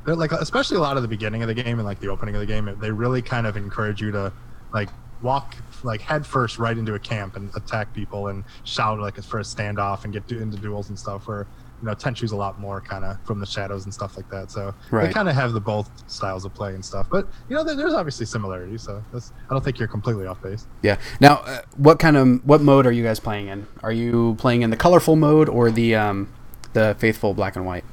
like 0.05 0.31
especially 0.31 0.77
a 0.77 0.81
lot 0.81 0.95
of 0.95 1.01
the 1.01 1.09
beginning 1.09 1.41
of 1.41 1.47
the 1.47 1.55
game 1.55 1.79
and 1.79 1.85
like 1.85 1.99
the 1.99 2.09
opening 2.09 2.35
of 2.35 2.41
the 2.41 2.47
game, 2.47 2.73
they 2.79 2.91
really 2.91 3.21
kind 3.21 3.47
of 3.47 3.57
encourage 3.57 4.01
you 4.01 4.11
to 4.11 4.31
like 4.71 4.89
walk 5.21 5.55
like 5.83 6.01
head 6.01 6.25
first 6.25 6.57
right 6.57 6.77
into 6.77 6.93
a 6.95 6.99
camp 6.99 7.35
and 7.35 7.53
attack 7.55 7.93
people 7.93 8.27
and 8.27 8.43
shout 8.63 8.99
like 8.99 9.21
for 9.23 9.39
a 9.39 9.43
standoff 9.43 10.03
and 10.03 10.13
get 10.13 10.29
into 10.31 10.57
duels 10.57 10.89
and 10.89 10.97
stuff. 10.97 11.27
Where 11.27 11.47
you 11.81 11.87
know 11.87 11.95
Tenchu's 11.95 12.31
a 12.31 12.35
lot 12.35 12.59
more 12.59 12.79
kind 12.81 13.03
of 13.03 13.17
from 13.25 13.39
the 13.39 13.45
shadows 13.45 13.85
and 13.85 13.93
stuff 13.93 14.15
like 14.15 14.29
that. 14.29 14.51
So 14.51 14.73
right. 14.91 15.07
they 15.07 15.13
kind 15.13 15.27
of 15.27 15.35
have 15.35 15.53
the 15.53 15.59
both 15.59 15.89
styles 16.09 16.45
of 16.45 16.53
play 16.53 16.73
and 16.73 16.83
stuff. 16.83 17.07
But 17.09 17.27
you 17.49 17.55
know, 17.55 17.63
there's 17.63 17.93
obviously 17.93 18.25
similarities. 18.25 18.81
So 18.83 19.03
I 19.13 19.19
don't 19.53 19.63
think 19.63 19.79
you're 19.79 19.87
completely 19.87 20.25
off 20.25 20.41
base. 20.41 20.67
Yeah. 20.81 20.97
Now, 21.19 21.35
uh, 21.45 21.61
what 21.75 21.99
kind 21.99 22.17
of 22.17 22.45
what 22.45 22.61
mode 22.61 22.85
are 22.85 22.91
you 22.91 23.03
guys 23.03 23.19
playing 23.19 23.47
in? 23.47 23.67
Are 23.81 23.91
you 23.91 24.35
playing 24.39 24.61
in 24.61 24.69
the 24.69 24.77
colorful 24.77 25.15
mode 25.15 25.49
or 25.49 25.71
the 25.71 25.95
um, 25.95 26.33
the 26.73 26.95
faithful 26.99 27.33
black 27.33 27.55
and 27.55 27.65
white? 27.65 27.83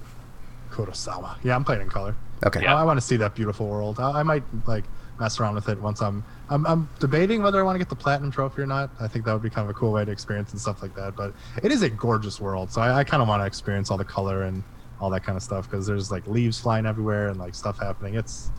Kurosawa. 0.70 1.36
Yeah, 1.43 1.57
I'm 1.57 1.64
playing 1.64 1.82
in 1.82 1.88
color. 1.88 2.14
Okay. 2.47 2.64
I, 2.64 2.80
I 2.80 2.84
want 2.84 2.99
to 2.99 3.05
see 3.05 3.16
that 3.16 3.34
beautiful 3.34 3.66
world. 3.66 3.99
I, 3.99 4.20
I 4.20 4.22
might 4.22 4.45
like 4.66 4.84
mess 5.18 5.38
around 5.38 5.55
with 5.55 5.68
it 5.68 5.80
once 5.80 6.01
I'm, 6.01 6.24
I'm 6.51 6.66
I'm 6.66 6.88
debating 6.98 7.42
whether 7.42 7.61
I 7.61 7.62
want 7.62 7.76
to 7.76 7.78
get 7.78 7.88
the 7.88 7.96
platinum 7.96 8.30
trophy 8.30 8.62
or 8.62 8.66
not. 8.66 8.90
I 9.01 9.07
think 9.07 9.24
that 9.24 9.32
would 9.32 9.42
be 9.42 9.51
kind 9.51 9.68
of 9.68 9.74
a 9.74 9.78
cool 9.78 9.92
way 9.92 10.05
to 10.05 10.11
experience 10.11 10.51
and 10.51 10.61
stuff 10.61 10.82
like 10.82 10.94
that. 10.96 11.16
But 11.16 11.32
it 11.62 11.70
is 11.70 11.82
a 11.82 11.88
gorgeous 11.88 12.40
world, 12.40 12.70
so 12.70 12.80
I, 12.80 12.98
I 12.98 13.05
kind 13.05 13.22
of 13.22 13.28
want 13.28 13.40
to 13.40 13.46
experience 13.46 13.90
all 13.90 13.96
the 13.96 14.05
color 14.05 14.42
and 14.42 14.62
all 15.01 15.11
that 15.11 15.22
kind 15.22 15.36
of 15.36 15.42
stuff 15.42 15.70
because 15.70 15.86
there's 15.86 16.11
like 16.11 16.26
leaves 16.26 16.61
flying 16.61 16.86
everywhere 16.86 17.28
and 17.28 17.38
like 17.38 17.55
stuff 17.55 17.78
happening. 17.78 18.16
It's 18.16 18.51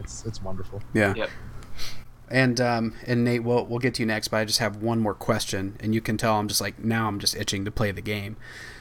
it's 0.00 0.24
it's 0.24 0.42
wonderful. 0.42 0.82
Yeah. 0.94 1.14
Yep. 1.14 1.30
And 2.28 2.60
um, 2.60 2.94
and 3.06 3.22
Nate, 3.22 3.44
we'll 3.44 3.66
we'll 3.66 3.78
get 3.78 3.94
to 3.94 4.02
you 4.02 4.06
next, 4.06 4.28
but 4.28 4.38
I 4.38 4.44
just 4.44 4.58
have 4.58 4.76
one 4.76 4.98
more 4.98 5.14
question, 5.14 5.76
and 5.78 5.94
you 5.94 6.00
can 6.00 6.16
tell 6.16 6.36
I'm 6.38 6.48
just 6.48 6.60
like 6.60 6.78
now 6.82 7.06
I'm 7.06 7.20
just 7.20 7.36
itching 7.36 7.64
to 7.66 7.70
play 7.70 7.92
the 7.92 8.00
game. 8.00 8.36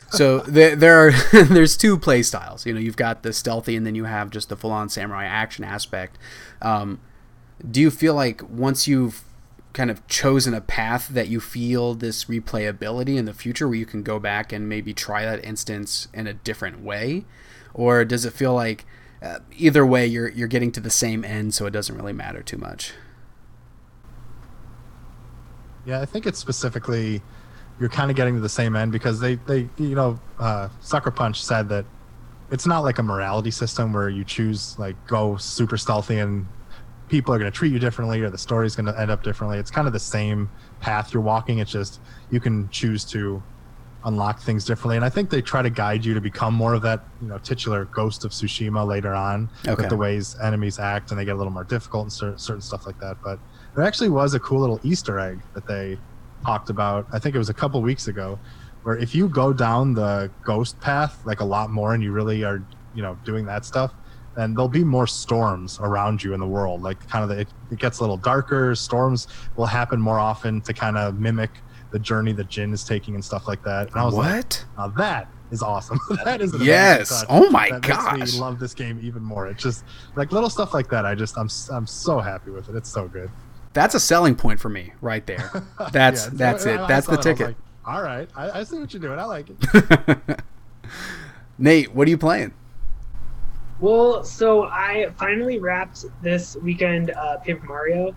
So 0.10 0.40
there, 0.48 0.76
there 0.76 1.08
are 1.08 1.12
there's 1.44 1.78
two 1.78 1.98
play 1.98 2.24
styles. 2.24 2.66
You 2.66 2.74
know, 2.74 2.80
you've 2.80 2.98
got 2.98 3.22
the 3.22 3.34
stealthy, 3.34 3.76
and 3.76 3.86
then 3.86 3.96
you 3.96 4.06
have 4.06 4.30
just 4.30 4.50
the 4.50 4.56
full 4.56 4.72
on 4.72 4.90
samurai 4.90 5.26
action 5.26 5.64
aspect. 5.64 6.18
Um, 6.62 7.00
do 7.70 7.82
you 7.82 7.92
feel 7.92 8.14
like 8.14 8.48
once 8.50 8.88
you've 8.88 9.24
kind 9.74 9.92
of 9.92 10.06
chosen 10.08 10.54
a 10.54 10.62
path 10.62 11.10
that 11.10 11.28
you 11.28 11.40
feel 11.40 11.94
this 11.94 12.26
replayability 12.26 13.18
in 13.18 13.26
the 13.26 13.34
future 13.34 13.68
where 13.68 13.78
you 13.78 13.86
can 13.86 14.04
go 14.04 14.20
back 14.20 14.54
and 14.54 14.70
maybe 14.70 14.94
try 14.94 15.26
that 15.26 15.44
instance 15.44 16.08
in 16.14 16.28
a 16.28 16.34
different 16.34 16.82
way? 16.82 17.26
Or 17.74 18.06
does 18.06 18.26
it 18.26 18.34
feel 18.34 18.54
like 18.54 18.86
uh, 19.22 19.40
either 19.58 19.86
way 19.86 20.06
you're 20.06 20.30
you're 20.30 20.48
getting 20.48 20.72
to 20.74 20.80
the 20.80 20.90
same 20.90 21.26
end 21.26 21.54
so 21.54 21.66
it 21.66 21.72
doesn't 21.72 21.96
really 21.96 22.14
matter 22.14 22.42
too 22.42 22.58
much? 22.58 22.94
Yeah 25.86 26.02
i 26.02 26.06
think 26.06 26.26
it's 26.26 26.40
specifically 26.40 27.22
you're 27.80 27.90
kind 27.90 28.10
of 28.10 28.18
getting 28.18 28.36
to 28.36 28.42
the 28.42 28.50
same 28.50 28.76
end 28.76 28.92
because 28.92 29.20
they 29.20 29.36
they 29.36 29.70
you 29.78 29.96
know 29.96 30.20
uh, 30.40 30.70
sucker 30.82 31.12
punch 31.12 31.44
said 31.44 31.70
that 31.70 31.86
it's 32.52 32.66
not 32.66 32.80
like 32.80 33.00
a 33.00 33.04
morality 33.04 33.52
system 33.52 33.94
where 33.94 34.10
you 34.10 34.24
choose 34.24 34.78
like 34.80 34.96
go 35.08 35.36
super 35.38 35.78
stealthy 35.78 36.20
and 36.20 36.48
people 37.08 37.34
are 37.34 37.38
going 37.38 37.52
to 37.52 37.56
treat 37.56 37.72
you 37.72 37.80
differently 37.80 38.22
or 38.22 38.30
the 38.30 38.38
story's 38.38 38.76
going 38.76 38.86
to 38.86 39.00
end 39.00 39.12
up 39.12 39.24
differently. 39.24 39.60
It's 39.60 39.72
kind 39.72 39.88
of 39.88 39.94
the 39.94 40.00
same 40.00 40.50
path 40.80 41.14
you're 41.14 41.24
walking. 41.24 41.60
It's 41.60 41.72
just 41.72 42.00
you 42.32 42.40
can 42.40 42.70
choose 42.70 43.06
to 43.06 43.42
unlock 44.06 44.40
things 44.40 44.66
differently. 44.66 44.96
And 44.96 45.06
I 45.06 45.10
think 45.10 45.30
they 45.30 45.42
try 45.42 45.62
to 45.62 45.70
guide 45.70 46.06
you 46.06 46.14
to 46.14 46.22
become 46.22 46.54
more 46.54 46.74
of 46.74 46.82
that, 46.84 47.04
you 47.22 47.28
know, 47.28 47.40
titular 47.40 47.86
ghost 47.86 48.24
of 48.24 48.32
Tsushima 48.32 48.86
later 48.86 49.14
on 49.14 49.50
okay. 49.68 49.76
with 49.76 49.90
the 49.90 49.98
ways 49.98 50.36
enemies 50.42 50.80
act 50.80 51.12
and 51.12 51.20
they 51.20 51.26
get 51.26 51.36
a 51.36 51.38
little 51.38 51.54
more 51.54 51.64
difficult 51.64 52.04
and 52.04 52.14
certain, 52.14 52.38
certain 52.38 52.62
stuff 52.62 52.86
like 52.86 53.00
that. 53.00 53.18
But 53.24 53.40
there 53.76 53.84
actually 53.84 54.10
was 54.10 54.34
a 54.36 54.40
cool 54.40 54.60
little 54.60 54.80
Easter 54.84 55.20
egg 55.20 55.42
that 55.54 55.68
they 55.68 55.98
talked 56.46 56.70
about. 56.70 57.08
I 57.12 57.20
think 57.20 57.36
it 57.36 57.40
was 57.40 57.50
a 57.50 57.54
couple 57.54 57.82
weeks 57.82 58.08
ago 58.08 58.40
where 58.84 58.96
if 58.96 59.16
you 59.16 59.28
go 59.28 59.52
down 59.52 59.96
the 59.96 60.30
ghost 60.44 60.80
path 60.80 61.20
like 61.26 61.40
a 61.40 61.46
lot 61.46 61.72
more 61.72 61.96
and 61.96 62.04
you 62.04 62.12
really 62.12 62.44
are, 62.44 62.64
you 62.94 63.02
know, 63.02 63.18
doing 63.26 63.46
that 63.46 63.66
stuff, 63.66 63.92
and 64.38 64.56
there'll 64.56 64.68
be 64.68 64.84
more 64.84 65.08
storms 65.08 65.80
around 65.82 66.24
you 66.24 66.34
in 66.34 66.40
the 66.40 66.48
world. 66.48 66.82
Like 66.82 67.08
kind 67.08 67.24
of 67.24 67.30
the, 67.30 67.42
it, 67.42 67.48
it 67.72 67.80
gets 67.80 68.00
a 68.00 68.04
little 68.04 68.18
darker. 68.18 68.76
Storms 68.76 69.28
will 69.56 69.66
happen 69.66 70.00
more 70.00 70.20
often 70.20 70.62
to 70.62 70.74
kind 70.74 70.98
of 70.98 71.20
mimic 71.20 71.52
the 71.92 72.00
journey 72.00 72.34
that 72.34 72.50
Jin 72.50 72.74
is 72.74 72.84
taking 72.84 73.16
and 73.16 73.24
stuff 73.24 73.48
like 73.48 73.64
that. 73.64 73.88
And 73.88 73.96
I 73.96 74.06
was 74.06 74.16
what? 74.16 74.26
like, 74.26 74.78
now 74.78 74.88
that 74.98 75.30
is 75.52 75.64
awesome. 75.64 76.00
that 76.26 76.42
is 76.42 76.54
yes. 76.60 77.24
Oh 77.30 77.50
my 77.50 77.70
that 77.70 77.82
gosh. 77.82 78.20
Makes 78.20 78.34
me 78.34 78.40
love 78.40 78.60
this 78.60 78.74
game 78.74 79.00
even 79.02 79.24
more. 79.24 79.48
It's 79.48 79.64
just 79.64 79.86
like 80.16 80.32
little 80.32 80.50
stuff 80.50 80.74
like 80.74 80.90
that. 80.90 81.06
I 81.06 81.16
just 81.16 81.38
I'm 81.38 81.50
I'm 81.72 81.88
so 81.88 82.20
happy 82.20 82.52
with 82.52 82.70
it. 82.70 82.76
It's 82.76 82.90
so 82.90 83.08
good. 83.08 83.30
That's 83.74 83.96
a 83.96 84.00
selling 84.00 84.36
point 84.36 84.60
for 84.60 84.70
me 84.70 84.94
right 85.02 85.26
there. 85.26 85.52
That's 85.92 86.26
yeah, 86.28 86.32
that's 86.34 86.66
it. 86.66 86.80
That's 86.88 87.08
the 87.08 87.18
ticket. 87.18 87.48
Like, 87.48 87.56
All 87.86 88.02
right, 88.02 88.30
I, 88.36 88.60
I 88.60 88.64
see 88.64 88.80
what 88.80 88.94
you're 88.94 89.02
doing. 89.02 89.20
I 89.20 89.26
like 89.26 89.48
it. 89.50 90.40
Nate, 91.58 91.94
what 91.94 92.08
are 92.08 92.12
you 92.12 92.18
playing? 92.18 92.54
Well, 93.80 94.24
so 94.24 94.64
I 94.64 95.10
finally 95.18 95.60
wrapped 95.60 96.06
this 96.22 96.56
weekend 96.56 97.12
uh, 97.12 97.38
Paper 97.38 97.66
Mario, 97.66 98.16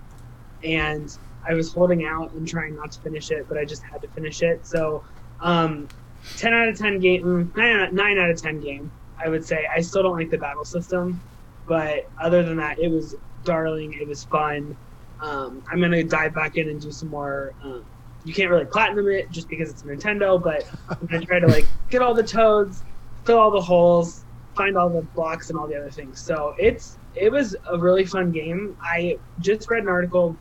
and 0.62 1.16
I 1.46 1.54
was 1.54 1.72
holding 1.72 2.04
out 2.04 2.32
and 2.32 2.46
trying 2.46 2.76
not 2.76 2.92
to 2.92 3.00
finish 3.00 3.30
it, 3.30 3.48
but 3.48 3.58
I 3.58 3.64
just 3.64 3.82
had 3.82 4.00
to 4.02 4.08
finish 4.08 4.42
it. 4.42 4.64
So, 4.66 5.02
um, 5.40 5.88
ten 6.36 6.54
out 6.54 6.68
of 6.68 6.78
ten 6.78 7.00
game, 7.00 7.22
mm, 7.24 7.56
nine, 7.56 7.94
nine 7.94 8.18
out 8.18 8.30
of 8.30 8.40
ten 8.40 8.60
game. 8.60 8.90
I 9.18 9.28
would 9.28 9.44
say 9.44 9.66
I 9.66 9.80
still 9.80 10.04
don't 10.04 10.16
like 10.16 10.30
the 10.30 10.38
battle 10.38 10.64
system, 10.64 11.20
but 11.66 12.08
other 12.20 12.44
than 12.44 12.56
that, 12.58 12.78
it 12.78 12.88
was 12.88 13.16
darling. 13.44 13.94
It 13.94 14.06
was 14.06 14.24
fun. 14.24 14.76
Um, 15.20 15.64
I'm 15.68 15.80
gonna 15.80 16.04
dive 16.04 16.34
back 16.34 16.56
in 16.56 16.68
and 16.68 16.80
do 16.80 16.92
some 16.92 17.08
more. 17.08 17.52
Um, 17.64 17.84
you 18.24 18.32
can't 18.32 18.50
really 18.50 18.64
platinum 18.64 19.08
it 19.08 19.30
just 19.32 19.48
because 19.48 19.70
it's 19.70 19.82
Nintendo, 19.82 20.40
but 20.40 20.68
I'm 20.88 21.04
gonna 21.06 21.26
try 21.26 21.40
to 21.40 21.48
like 21.48 21.66
get 21.90 22.00
all 22.00 22.14
the 22.14 22.22
toads, 22.22 22.84
fill 23.24 23.38
all 23.38 23.50
the 23.50 23.60
holes, 23.60 24.24
find 24.58 24.76
all 24.76 24.90
the 24.90 25.02
blocks 25.14 25.48
and 25.48 25.58
all 25.58 25.68
the 25.68 25.76
other 25.76 25.90
things. 25.90 26.20
So 26.20 26.54
it's 26.58 26.98
it 27.14 27.30
was 27.32 27.56
a 27.70 27.78
really 27.78 28.04
fun 28.04 28.32
game. 28.32 28.76
I 28.82 29.18
just 29.40 29.70
read 29.70 29.84
an 29.84 29.88
article 29.88 30.36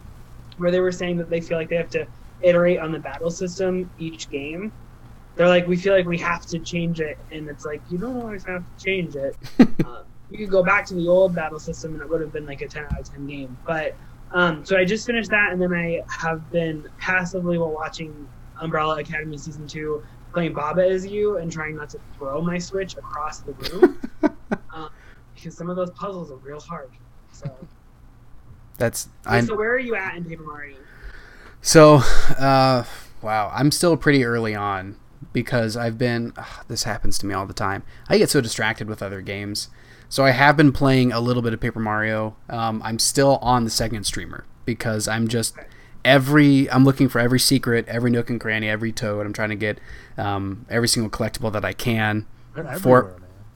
where 0.58 0.72
they 0.72 0.80
were 0.80 0.92
saying 0.92 1.18
that 1.18 1.30
they 1.30 1.40
feel 1.40 1.58
like 1.58 1.70
they 1.70 1.78
have 1.78 1.92
to 1.92 2.08
iterate 2.42 2.80
on 2.80 2.92
the 2.92 3.00
battle 3.00 3.30
system 3.30 3.90
each 4.00 4.30
game. 4.30 4.72
They're 5.36 5.48
like, 5.48 5.68
we 5.68 5.78
feel 5.78 5.94
like 5.94 6.08
we 6.08 6.18
have 6.18 6.48
to 6.48 6.58
change 6.58 7.00
it, 7.00 7.20
and 7.32 7.48
it's 7.48 7.64
like 7.64 7.82
you 7.92 8.00
don't 8.00 8.20
always 8.20 8.44
have 8.46 8.64
to 8.64 8.84
change 8.84 9.16
it. 9.16 9.36
uh, 9.86 10.02
you 10.32 10.40
could 10.40 10.50
go 10.50 10.64
back 10.64 10.86
to 10.88 10.96
the 10.96 11.08
old 11.08 11.36
battle 11.36 11.60
system, 11.60 11.94
and 11.94 12.02
it 12.02 12.10
would 12.10 12.22
have 12.22 12.34
been 12.34 12.48
like 12.48 12.62
a 12.62 12.68
ten 12.68 12.86
out 12.86 13.00
of 13.00 13.10
ten 13.10 13.28
game. 13.28 13.56
But 13.66 13.96
um, 14.32 14.66
so 14.66 14.76
I 14.78 14.84
just 14.84 15.06
finished 15.06 15.30
that, 15.30 15.52
and 15.52 15.62
then 15.62 15.74
I 15.74 16.02
have 16.10 16.52
been 16.52 16.90
passively 16.98 17.60
while 17.60 17.72
watching 17.72 18.28
Umbrella 18.60 18.98
Academy 19.00 19.38
season 19.38 19.68
two 19.68 20.04
playing 20.38 20.54
Baba 20.54 20.86
Is 20.86 21.04
You 21.04 21.38
and 21.38 21.52
trying 21.52 21.78
not 21.78 21.90
to 21.90 22.00
throw 22.16 22.44
my 22.44 22.60
Switch 22.60 22.96
across 22.96 23.40
the 23.40 23.54
room 23.54 24.00
um, 24.72 24.92
because 25.34 25.58
some 25.58 25.68
of 25.68 25.76
those 25.76 25.90
puzzles 25.90 26.30
are 26.30 26.36
real 26.36 26.60
hard. 26.60 26.92
So 27.32 27.52
that's. 28.78 29.10
I, 29.26 29.42
so 29.42 29.56
where 29.56 29.72
are 29.72 29.80
you 29.80 29.96
at 29.96 30.16
in 30.16 30.26
Paper 30.26 30.44
Mario? 30.44 30.78
So, 31.64 32.02
uh, 32.38 32.84
wow, 33.24 33.52
I'm 33.52 33.72
still 33.72 33.98
pretty 33.98 34.24
early 34.24 34.54
on 34.54 34.98
because 35.34 35.76
I've 35.76 35.98
been. 35.98 36.34
this 36.68 36.84
happens 36.84 37.18
to 37.18 37.26
me 37.26 37.34
all 37.34 37.48
the 37.48 37.54
time. 37.54 37.82
I 38.08 38.20
get 38.20 38.30
so 38.30 38.40
distracted 38.40 38.88
with 38.88 39.02
other 39.02 39.22
games. 39.22 39.70
So 40.08 40.24
I 40.24 40.32
have 40.32 40.56
been 40.56 40.72
playing 40.72 41.12
a 41.12 41.20
little 41.20 41.42
bit 41.42 41.52
of 41.52 41.60
Paper 41.60 41.80
Mario. 41.80 42.36
Um, 42.48 42.80
I'm 42.86 43.00
still 43.00 43.38
on 43.42 43.64
the 43.64 43.72
second 43.72 44.04
streamer 44.04 44.46
because 44.66 45.08
I'm 45.08 45.28
just. 45.28 45.58
Okay 45.58 45.68
every 46.04 46.70
I'm 46.70 46.84
looking 46.84 47.10
for 47.10 47.20
every 47.20 47.40
secret, 47.40 47.88
every 47.88 48.12
nook 48.12 48.30
and 48.30 48.40
cranny, 48.40 48.70
every 48.70 48.92
toad. 48.92 49.26
I'm 49.26 49.34
trying 49.34 49.50
to 49.50 49.56
get 49.56 49.80
um, 50.18 50.66
every 50.70 50.88
single 50.88 51.10
collectible 51.10 51.52
that 51.54 51.66
I 51.66 51.74
can. 51.74 52.26
For 52.80 53.16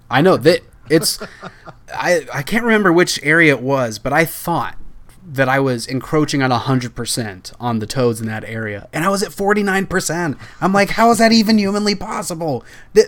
I 0.09 0.21
know 0.21 0.37
that 0.37 0.61
it's 0.89 1.19
I 1.93 2.27
I 2.33 2.43
can't 2.43 2.63
remember 2.63 2.91
which 2.91 3.19
area 3.23 3.53
it 3.53 3.61
was, 3.61 3.99
but 3.99 4.13
I 4.13 4.25
thought 4.25 4.77
that 5.23 5.47
I 5.47 5.59
was 5.59 5.85
encroaching 5.85 6.41
on 6.41 6.49
100% 6.49 7.53
on 7.59 7.79
the 7.79 7.85
toads 7.85 8.19
in 8.19 8.27
that 8.27 8.43
area. 8.43 8.87
And 8.91 9.05
I 9.05 9.09
was 9.09 9.21
at 9.21 9.29
49%. 9.29 10.37
I'm 10.59 10.73
like, 10.73 10.91
how 10.91 11.11
is 11.11 11.19
that 11.19 11.31
even 11.31 11.59
humanly 11.59 11.93
possible? 11.95 12.65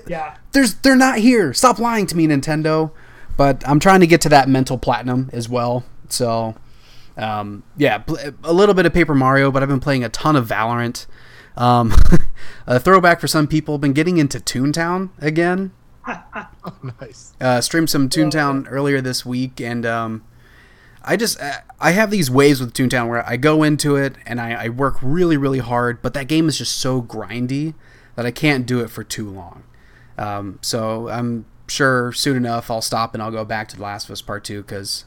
yeah. 0.07 0.37
There's 0.51 0.75
they're 0.75 0.95
not 0.95 1.17
here. 1.17 1.53
Stop 1.53 1.79
lying 1.79 2.05
to 2.07 2.15
me, 2.15 2.27
Nintendo. 2.27 2.91
But 3.35 3.67
I'm 3.67 3.79
trying 3.79 3.99
to 4.01 4.07
get 4.07 4.21
to 4.21 4.29
that 4.29 4.47
mental 4.47 4.77
platinum 4.77 5.29
as 5.33 5.49
well. 5.49 5.83
So 6.07 6.55
um, 7.17 7.63
yeah, 7.77 8.03
a 8.43 8.53
little 8.53 8.75
bit 8.75 8.85
of 8.85 8.93
Paper 8.93 9.15
Mario, 9.15 9.51
but 9.51 9.61
I've 9.63 9.69
been 9.69 9.79
playing 9.79 10.03
a 10.03 10.09
ton 10.09 10.35
of 10.35 10.47
Valorant. 10.47 11.05
Um, 11.55 11.93
a 12.67 12.79
throwback 12.79 13.19
for 13.19 13.27
some 13.27 13.47
people. 13.47 13.77
Been 13.77 13.93
getting 13.93 14.17
into 14.17 14.39
Toontown 14.39 15.09
again. 15.19 15.71
oh, 16.07 16.93
nice. 16.99 17.33
Uh, 17.39 17.61
streamed 17.61 17.89
some 17.89 18.09
Toontown 18.09 18.65
earlier 18.69 19.01
this 19.01 19.25
week, 19.25 19.61
and 19.61 19.85
um, 19.85 20.23
I 21.03 21.17
just 21.17 21.39
I 21.79 21.91
have 21.91 22.11
these 22.11 22.31
waves 22.31 22.59
with 22.59 22.73
Toontown 22.73 23.09
where 23.09 23.27
I 23.27 23.37
go 23.37 23.63
into 23.63 23.95
it 23.95 24.15
and 24.25 24.39
I, 24.39 24.65
I 24.65 24.69
work 24.69 24.97
really 25.01 25.37
really 25.37 25.59
hard, 25.59 26.01
but 26.01 26.13
that 26.13 26.27
game 26.27 26.47
is 26.47 26.57
just 26.57 26.77
so 26.77 27.01
grindy 27.01 27.73
that 28.15 28.25
I 28.25 28.31
can't 28.31 28.65
do 28.65 28.79
it 28.81 28.89
for 28.89 29.03
too 29.03 29.29
long. 29.29 29.63
Um, 30.17 30.59
so 30.61 31.09
I'm 31.09 31.45
sure 31.67 32.13
soon 32.13 32.37
enough 32.37 32.69
I'll 32.71 32.81
stop 32.81 33.13
and 33.13 33.21
I'll 33.21 33.31
go 33.31 33.43
back 33.43 33.67
to 33.69 33.77
The 33.77 33.83
Last 33.83 34.05
of 34.05 34.11
Us 34.11 34.21
Part 34.21 34.43
Two 34.43 34.61
because 34.61 35.05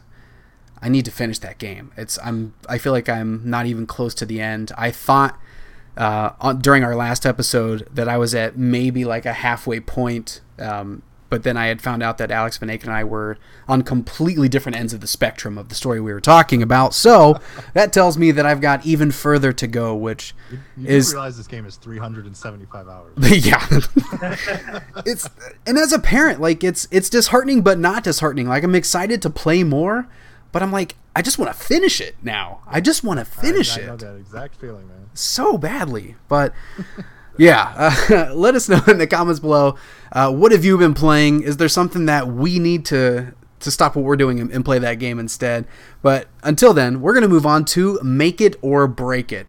I 0.83 0.89
need 0.89 1.05
to 1.07 1.11
finish 1.11 1.39
that 1.41 1.59
game. 1.59 1.93
It's 1.97 2.19
I'm 2.23 2.55
I 2.69 2.79
feel 2.79 2.93
like 2.93 3.09
I'm 3.09 3.49
not 3.49 3.67
even 3.67 3.87
close 3.87 4.15
to 4.15 4.27
the 4.27 4.41
end. 4.41 4.73
I 4.77 4.91
thought 4.91 5.39
uh, 5.97 6.31
on, 6.41 6.61
during 6.61 6.85
our 6.85 6.95
last 6.95 7.25
episode 7.25 7.89
that 7.93 8.09
I 8.09 8.19
was 8.19 8.35
at 8.35 8.57
maybe 8.57 9.05
like 9.05 9.25
a 9.25 9.33
halfway 9.33 9.81
point, 9.81 10.43
um, 10.59 11.03
but 11.31 11.43
then 11.43 11.57
I 11.57 11.67
had 11.67 11.81
found 11.81 12.03
out 12.03 12.19
that 12.19 12.31
Alex 12.31 12.59
Van 12.59 12.69
and 12.71 12.91
I 12.91 13.03
were 13.03 13.39
on 13.67 13.83
completely 13.83 14.49
different 14.49 14.77
ends 14.77 14.93
of 14.93 15.01
the 15.01 15.07
spectrum 15.07 15.59
of 15.59 15.71
the 15.71 15.75
story 15.75 16.01
we 16.01 16.13
were 16.13 16.21
talking 16.21 16.63
about. 16.63 16.95
So 16.95 17.41
that 17.75 17.93
tells 17.93 18.19
me 18.19 18.31
that 18.31 18.45
I've 18.45 18.61
got 18.61 18.85
even 18.85 19.11
further 19.11 19.53
to 19.55 19.67
go, 19.67 19.95
which 19.95 20.35
you, 20.51 20.59
you 20.77 20.89
is 20.89 21.13
realize 21.13 21.37
this 21.39 21.49
game 21.49 21.65
is 21.65 21.77
375 21.77 22.89
hours. 22.89 23.15
yeah, 23.47 23.67
it's 25.07 25.29
and 25.67 25.79
as 25.79 25.93
a 25.93 25.99
parent, 25.99 26.41
like 26.41 26.63
it's 26.63 26.87
it's 26.91 27.09
disheartening, 27.09 27.63
but 27.63 27.79
not 27.79 28.05
disheartening. 28.05 28.49
Like 28.49 28.63
I'm 28.63 28.75
excited 28.75 29.23
to 29.23 29.31
play 29.31 29.65
more 29.65 30.09
but 30.57 30.63
I'm 30.63 30.73
like, 30.73 30.95
I 31.15 31.21
just 31.21 31.39
want 31.39 31.53
to 31.53 31.65
finish 31.67 32.01
it 32.01 32.17
now. 32.23 32.63
I 32.67 32.81
just 32.81 33.05
want 33.05 33.19
to 33.19 33.27
finish 33.27 33.77
I, 33.77 33.83
I 33.83 33.85
it. 33.93 33.99
That 33.99 34.17
exact 34.17 34.57
feeling, 34.57 34.89
man. 34.89 35.11
So 35.13 35.59
badly. 35.59 36.17
But 36.29 36.55
yeah, 37.37 37.75
uh, 38.09 38.33
let 38.35 38.55
us 38.55 38.67
know 38.67 38.81
in 38.89 38.97
the 38.97 39.07
comments 39.07 39.39
below. 39.39 39.77
Uh, 40.11 40.33
what 40.33 40.53
have 40.53 40.65
you 40.65 40.79
been 40.79 40.95
playing? 40.95 41.43
Is 41.43 41.59
there 41.59 41.69
something 41.69 42.07
that 42.07 42.29
we 42.29 42.59
need 42.59 42.87
to 42.87 43.35
to 43.61 43.71
stop 43.71 43.97
what 43.97 44.07
we're 44.07 44.17
doing 44.17 44.41
and, 44.41 44.51
and 44.51 44.65
play 44.65 44.79
that 44.79 44.95
game 44.95 45.19
instead? 45.19 45.67
But 46.01 46.29
until 46.43 46.73
then, 46.73 47.03
we're 47.03 47.13
gonna 47.13 47.29
move 47.29 47.45
on 47.45 47.67
to 47.67 48.01
make 48.03 48.41
it 48.41 48.57
or 48.63 48.87
break 48.87 49.33
it. 49.33 49.49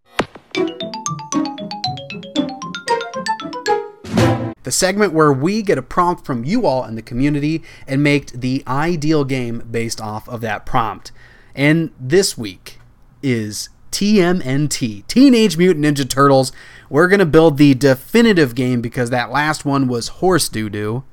The 4.68 4.72
segment 4.72 5.14
where 5.14 5.32
we 5.32 5.62
get 5.62 5.78
a 5.78 5.82
prompt 5.82 6.26
from 6.26 6.44
you 6.44 6.66
all 6.66 6.84
in 6.84 6.96
the 6.96 7.02
community 7.02 7.64
and 7.88 8.04
make 8.04 8.34
the 8.34 8.62
ideal 8.68 9.24
game 9.24 9.60
based 9.72 10.02
off 10.02 10.28
of 10.28 10.42
that 10.42 10.66
prompt. 10.66 11.14
And 11.56 11.92
this 11.98 12.38
week 12.38 12.78
is 13.24 13.70
TMNT, 13.94 15.08
Teenage 15.08 15.56
Mutant 15.58 15.86
Ninja 15.86 16.10
Turtles. 16.10 16.52
We're 16.90 17.08
going 17.08 17.22
to 17.22 17.26
build 17.26 17.58
the 17.58 17.76
definitive 17.76 18.56
game 18.56 18.82
because 18.82 19.10
that 19.10 19.32
last 19.32 19.64
one 19.64 19.88
was 19.88 20.10
horse 20.10 20.50
doo 20.50 20.70
doo. 20.70 21.06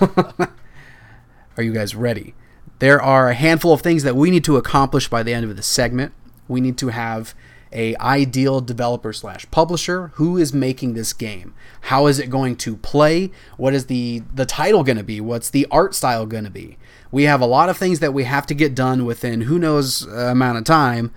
are 0.00 1.62
you 1.62 1.74
guys 1.74 1.94
ready? 1.94 2.32
There 2.78 3.02
are 3.02 3.28
a 3.28 3.34
handful 3.34 3.74
of 3.74 3.82
things 3.82 4.04
that 4.04 4.16
we 4.16 4.30
need 4.30 4.44
to 4.44 4.56
accomplish 4.56 5.10
by 5.10 5.22
the 5.22 5.34
end 5.34 5.44
of 5.44 5.54
the 5.54 5.62
segment. 5.62 6.14
We 6.48 6.62
need 6.62 6.78
to 6.78 6.88
have 6.88 7.34
a 7.74 7.96
ideal 7.96 8.60
developer 8.60 9.12
slash 9.12 9.50
publisher. 9.50 10.08
Who 10.14 10.38
is 10.38 10.54
making 10.54 10.94
this 10.94 11.12
game? 11.12 11.54
How 11.82 12.06
is 12.06 12.18
it 12.18 12.30
going 12.30 12.56
to 12.56 12.76
play? 12.76 13.30
What 13.56 13.74
is 13.74 13.86
the 13.86 14.22
the 14.32 14.46
title 14.46 14.84
going 14.84 14.96
to 14.96 15.04
be? 15.04 15.20
What's 15.20 15.50
the 15.50 15.66
art 15.70 15.94
style 15.94 16.26
going 16.26 16.44
to 16.44 16.50
be? 16.50 16.78
We 17.10 17.24
have 17.24 17.40
a 17.40 17.46
lot 17.46 17.68
of 17.68 17.76
things 17.76 18.00
that 18.00 18.14
we 18.14 18.24
have 18.24 18.46
to 18.46 18.54
get 18.54 18.74
done 18.74 19.04
within 19.04 19.42
who 19.42 19.58
knows 19.58 20.06
uh, 20.06 20.28
amount 20.30 20.58
of 20.58 20.64
time. 20.64 21.12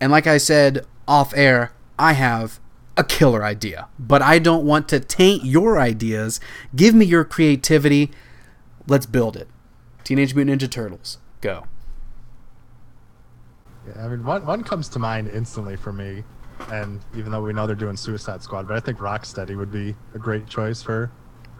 And 0.00 0.10
like 0.10 0.26
i 0.26 0.36
said 0.36 0.84
off 1.06 1.32
air 1.36 1.72
i 1.98 2.12
have 2.12 2.58
a 2.96 3.04
killer 3.04 3.44
idea 3.44 3.88
but 3.98 4.20
i 4.20 4.38
don't 4.38 4.66
want 4.66 4.88
to 4.88 5.00
taint 5.00 5.44
your 5.44 5.78
ideas. 5.78 6.40
Give 6.74 6.94
me 6.94 7.04
your 7.04 7.24
creativity. 7.24 8.10
Let's 8.88 9.06
build 9.06 9.36
it. 9.36 9.48
Teenage 10.02 10.34
mutant 10.34 10.60
ninja 10.60 10.70
turtles 10.70 11.18
go 11.40 11.64
yeah, 13.86 14.04
I 14.04 14.08
mean, 14.08 14.24
one, 14.24 14.44
one 14.46 14.62
comes 14.62 14.88
to 14.90 14.98
mind 14.98 15.28
instantly 15.28 15.76
for 15.76 15.92
me, 15.92 16.24
and 16.70 17.00
even 17.16 17.32
though 17.32 17.42
we 17.42 17.52
know 17.52 17.66
they're 17.66 17.76
doing 17.76 17.96
Suicide 17.96 18.42
Squad, 18.42 18.68
but 18.68 18.76
I 18.76 18.80
think 18.80 18.98
Rocksteady 18.98 19.56
would 19.56 19.72
be 19.72 19.94
a 20.14 20.18
great 20.18 20.46
choice 20.46 20.82
for 20.82 21.10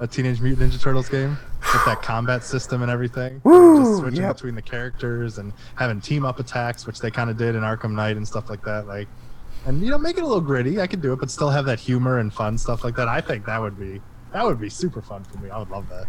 a 0.00 0.06
Teenage 0.06 0.40
Mutant 0.40 0.72
Ninja 0.72 0.80
Turtles 0.80 1.08
game 1.08 1.36
with 1.72 1.84
that 1.84 2.02
combat 2.02 2.44
system 2.44 2.82
and 2.82 2.90
everything. 2.90 3.40
Woo, 3.44 3.78
just 3.78 4.00
switching 4.00 4.22
yep. 4.22 4.36
between 4.36 4.54
the 4.54 4.62
characters 4.62 5.38
and 5.38 5.52
having 5.76 6.00
team 6.00 6.24
up 6.24 6.40
attacks, 6.40 6.86
which 6.86 7.00
they 7.00 7.10
kind 7.10 7.30
of 7.30 7.36
did 7.36 7.54
in 7.54 7.62
Arkham 7.62 7.92
Knight 7.92 8.16
and 8.16 8.26
stuff 8.26 8.50
like 8.50 8.64
that. 8.64 8.86
Like, 8.86 9.08
and 9.66 9.82
you 9.82 9.90
know, 9.90 9.98
make 9.98 10.16
it 10.16 10.22
a 10.22 10.26
little 10.26 10.40
gritty. 10.40 10.80
I 10.80 10.86
could 10.86 11.02
do 11.02 11.12
it, 11.12 11.20
but 11.20 11.30
still 11.30 11.50
have 11.50 11.66
that 11.66 11.78
humor 11.78 12.18
and 12.18 12.32
fun 12.32 12.58
stuff 12.58 12.84
like 12.84 12.96
that. 12.96 13.08
I 13.08 13.20
think 13.20 13.46
that 13.46 13.60
would 13.60 13.78
be 13.78 14.00
that 14.32 14.44
would 14.44 14.60
be 14.60 14.70
super 14.70 15.02
fun 15.02 15.24
for 15.24 15.38
me. 15.38 15.50
I 15.50 15.58
would 15.58 15.70
love 15.70 15.88
that. 15.90 16.06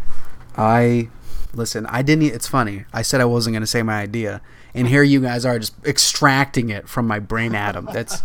I 0.56 1.08
listen. 1.54 1.86
I 1.86 2.02
didn't. 2.02 2.24
It's 2.24 2.48
funny. 2.48 2.84
I 2.92 3.02
said 3.02 3.20
I 3.20 3.26
wasn't 3.26 3.54
going 3.54 3.62
to 3.62 3.66
say 3.66 3.82
my 3.82 4.00
idea, 4.00 4.40
and 4.74 4.88
here 4.88 5.02
you 5.02 5.20
guys 5.20 5.44
are 5.46 5.58
just 5.58 5.74
extracting 5.86 6.70
it 6.70 6.88
from 6.88 7.06
my 7.06 7.18
brain 7.18 7.54
Adam. 7.54 7.88
That's. 7.92 8.22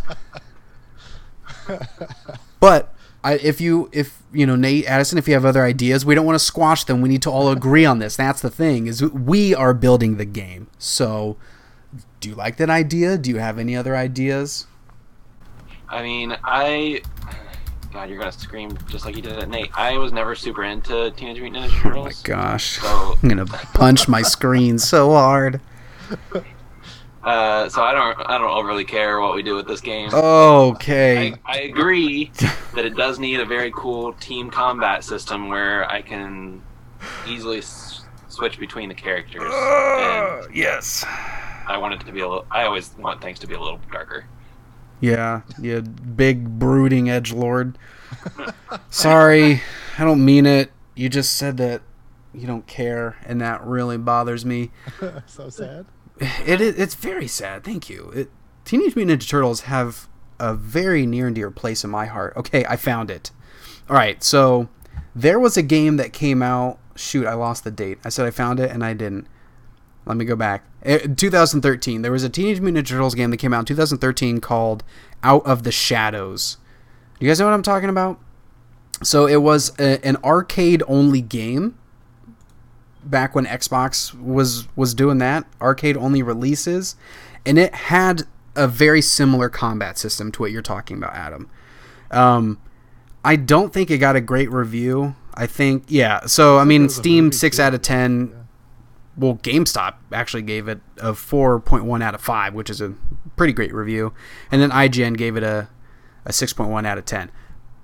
but 2.59 2.93
I, 3.23 3.33
if 3.35 3.59
you 3.61 3.89
if 3.91 4.21
you 4.31 4.45
know 4.45 4.55
Nate 4.55 4.85
Addison, 4.85 5.17
if 5.17 5.27
you 5.27 5.33
have 5.33 5.45
other 5.45 5.63
ideas, 5.63 6.05
we 6.05 6.15
don't 6.15 6.25
want 6.25 6.35
to 6.35 6.43
squash 6.43 6.83
them. 6.83 7.01
We 7.01 7.09
need 7.09 7.21
to 7.23 7.31
all 7.31 7.49
agree 7.49 7.85
on 7.85 7.99
this. 7.99 8.15
That's 8.15 8.41
the 8.41 8.49
thing 8.49 8.87
is 8.87 9.03
we 9.03 9.53
are 9.53 9.73
building 9.73 10.17
the 10.17 10.25
game. 10.25 10.67
So, 10.77 11.37
do 12.19 12.29
you 12.29 12.35
like 12.35 12.57
that 12.57 12.69
idea? 12.69 13.17
Do 13.17 13.29
you 13.29 13.37
have 13.37 13.59
any 13.59 13.75
other 13.75 13.95
ideas? 13.95 14.67
I 15.89 16.01
mean, 16.01 16.37
I 16.43 17.01
God, 17.91 18.09
you're 18.09 18.19
gonna 18.19 18.31
scream 18.31 18.77
just 18.87 19.05
like 19.05 19.15
you 19.15 19.21
did 19.21 19.33
at 19.33 19.49
Nate. 19.49 19.71
I 19.75 19.97
was 19.97 20.13
never 20.13 20.35
super 20.35 20.63
into 20.63 21.11
Teenage 21.11 21.41
Mutant 21.41 21.65
Ninja 21.65 21.81
Turtles. 21.81 22.23
Oh 22.25 22.31
my 22.31 22.35
gosh! 22.35 22.79
So, 22.79 23.17
I'm 23.21 23.29
gonna 23.29 23.45
punch 23.45 24.07
my 24.07 24.21
screen 24.21 24.79
so 24.79 25.11
hard. 25.11 25.59
Uh, 27.21 27.67
so 27.67 27.83
I 27.83 27.91
don't, 27.91 28.17
I 28.29 28.37
don't 28.37 28.49
overly 28.49 28.85
care 28.85 29.19
what 29.19 29.35
we 29.35 29.43
do 29.43 29.53
with 29.55 29.67
this 29.67 29.81
game. 29.81 30.09
Okay. 30.13 31.33
I, 31.45 31.57
I 31.57 31.59
agree 31.63 32.31
that 32.73 32.85
it 32.85 32.95
does 32.95 33.19
need 33.19 33.41
a 33.41 33.45
very 33.45 33.71
cool 33.75 34.13
team 34.13 34.49
combat 34.49 35.03
system 35.03 35.49
where 35.49 35.89
I 35.91 36.01
can 36.01 36.61
easily 37.27 37.57
s- 37.57 38.05
switch 38.29 38.57
between 38.57 38.87
the 38.87 38.95
characters. 38.95 39.43
Uh, 39.43 40.47
yes. 40.53 41.03
I 41.67 41.77
want 41.77 41.95
it 41.95 42.05
to 42.05 42.11
be 42.13 42.21
a 42.21 42.27
little. 42.27 42.45
I 42.49 42.63
always 42.63 42.95
want 42.97 43.21
things 43.21 43.37
to 43.39 43.47
be 43.47 43.53
a 43.53 43.59
little 43.59 43.81
darker. 43.91 44.25
Yeah, 45.01 45.41
you 45.61 45.81
big 45.81 46.57
brooding 46.57 47.09
edge 47.09 47.31
lord. 47.31 47.77
Sorry, 48.89 49.61
I 49.97 50.03
don't 50.03 50.23
mean 50.23 50.45
it. 50.45 50.71
You 50.95 51.09
just 51.09 51.35
said 51.35 51.57
that 51.57 51.81
you 52.33 52.47
don't 52.47 52.65
care, 52.65 53.17
and 53.25 53.39
that 53.41 53.63
really 53.65 53.97
bothers 53.97 54.45
me. 54.45 54.71
so 55.25 55.49
sad. 55.49 55.85
It, 56.19 56.61
it 56.61 56.79
it's 56.79 56.95
very 56.95 57.27
sad. 57.27 57.63
Thank 57.63 57.89
you. 57.89 58.11
It, 58.11 58.29
Teenage 58.65 58.95
Mutant 58.95 59.21
Ninja 59.21 59.27
Turtles 59.27 59.61
have 59.61 60.07
a 60.39 60.53
very 60.53 61.05
near 61.05 61.27
and 61.27 61.35
dear 61.35 61.49
place 61.49 61.83
in 61.83 61.89
my 61.89 62.05
heart. 62.05 62.35
Okay, 62.37 62.65
I 62.65 62.75
found 62.75 63.09
it. 63.09 63.31
All 63.89 63.95
right, 63.95 64.23
so 64.23 64.69
there 65.15 65.39
was 65.39 65.57
a 65.57 65.63
game 65.63 65.97
that 65.97 66.13
came 66.13 66.43
out. 66.43 66.77
Shoot, 66.95 67.25
I 67.25 67.33
lost 67.33 67.63
the 67.63 67.71
date. 67.71 67.97
I 68.03 68.09
said 68.09 68.25
I 68.25 68.31
found 68.31 68.59
it 68.59 68.69
and 68.69 68.83
I 68.83 68.93
didn't. 68.93 69.27
Let 70.05 70.17
me 70.17 70.25
go 70.25 70.35
back. 70.35 70.65
Eh, 70.83 70.99
in 71.03 71.15
2013, 71.15 72.01
there 72.01 72.11
was 72.11 72.23
a 72.23 72.29
Teenage 72.29 72.59
Mutant 72.59 72.85
Ninja 72.85 72.89
Turtles 72.91 73.15
game 73.15 73.31
that 73.31 73.37
came 73.37 73.53
out 73.53 73.61
in 73.61 73.65
2013 73.65 74.39
called 74.39 74.83
Out 75.23 75.45
of 75.45 75.63
the 75.63 75.71
Shadows. 75.71 76.57
Do 77.19 77.25
you 77.25 77.31
guys 77.31 77.39
know 77.39 77.45
what 77.45 77.53
I'm 77.53 77.63
talking 77.63 77.89
about? 77.89 78.19
So 79.01 79.25
it 79.25 79.41
was 79.41 79.71
a, 79.79 80.05
an 80.05 80.17
arcade 80.17 80.83
only 80.87 81.21
game 81.21 81.78
back 83.09 83.35
when 83.35 83.45
Xbox 83.45 84.13
was 84.19 84.67
was 84.75 84.93
doing 84.93 85.17
that, 85.19 85.45
arcade 85.61 85.97
only 85.97 86.21
releases, 86.21 86.95
and 87.45 87.57
it 87.57 87.73
had 87.73 88.23
a 88.55 88.67
very 88.67 89.01
similar 89.01 89.49
combat 89.49 89.97
system 89.97 90.31
to 90.33 90.41
what 90.41 90.51
you're 90.51 90.61
talking 90.61 90.97
about, 90.97 91.13
Adam. 91.13 91.49
Um, 92.11 92.59
I 93.23 93.35
don't 93.35 93.73
think 93.73 93.91
it 93.91 93.97
got 93.97 94.15
a 94.15 94.21
great 94.21 94.51
review. 94.51 95.15
I 95.33 95.47
think 95.47 95.85
yeah. 95.87 96.25
So 96.25 96.57
I 96.57 96.63
mean, 96.63 96.89
Steam 96.89 97.31
six 97.31 97.59
out 97.59 97.73
of 97.73 97.81
ten 97.81 98.39
well, 99.19 99.35
GameStop 99.35 99.95
actually 100.13 100.43
gave 100.43 100.69
it 100.69 100.79
a 100.97 101.11
4.1 101.11 102.01
out 102.01 102.15
of 102.15 102.21
5, 102.21 102.53
which 102.53 102.69
is 102.69 102.79
a 102.79 102.93
pretty 103.35 103.51
great 103.51 103.73
review. 103.73 104.13
And 104.49 104.61
then 104.61 104.71
IGN 104.71 105.17
gave 105.17 105.35
it 105.35 105.43
a, 105.43 105.67
a 106.25 106.31
6.1 106.31 106.87
out 106.87 106.97
of 106.97 107.05
10. 107.05 107.29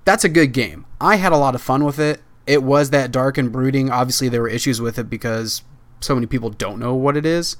That's 0.06 0.24
a 0.24 0.30
good 0.30 0.52
game. 0.52 0.86
I 0.98 1.16
had 1.16 1.32
a 1.32 1.36
lot 1.36 1.54
of 1.54 1.60
fun 1.60 1.84
with 1.84 1.98
it. 1.98 2.22
It 2.46 2.62
was 2.62 2.90
that 2.90 3.10
dark 3.10 3.38
and 3.38 3.50
brooding. 3.50 3.90
Obviously, 3.90 4.28
there 4.28 4.42
were 4.42 4.48
issues 4.48 4.80
with 4.80 4.98
it 4.98 5.10
because 5.10 5.62
so 6.00 6.14
many 6.14 6.26
people 6.26 6.50
don't 6.50 6.78
know 6.78 6.94
what 6.94 7.16
it 7.16 7.26
is. 7.26 7.56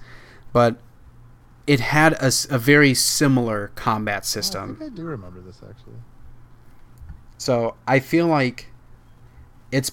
But 0.52 0.78
it 1.66 1.80
had 1.80 2.12
a, 2.14 2.30
a 2.50 2.58
very 2.58 2.94
similar 2.94 3.72
combat 3.74 4.24
system. 4.24 4.78
Oh, 4.80 4.84
I, 4.84 4.86
I 4.86 4.90
do 4.90 5.02
remember 5.04 5.40
this 5.40 5.60
actually. 5.68 5.96
So 7.38 7.74
I 7.86 7.98
feel 7.98 8.26
like 8.26 8.68
it's 9.72 9.92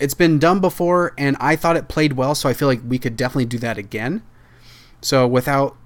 it's 0.00 0.14
been 0.14 0.38
done 0.38 0.58
before, 0.58 1.14
and 1.16 1.36
I 1.38 1.54
thought 1.54 1.76
it 1.76 1.88
played 1.88 2.14
well. 2.14 2.34
So 2.34 2.48
I 2.48 2.54
feel 2.54 2.66
like 2.66 2.80
we 2.86 2.98
could 2.98 3.16
definitely 3.16 3.44
do 3.44 3.58
that 3.58 3.78
again. 3.78 4.22
So 5.00 5.28
without, 5.28 5.76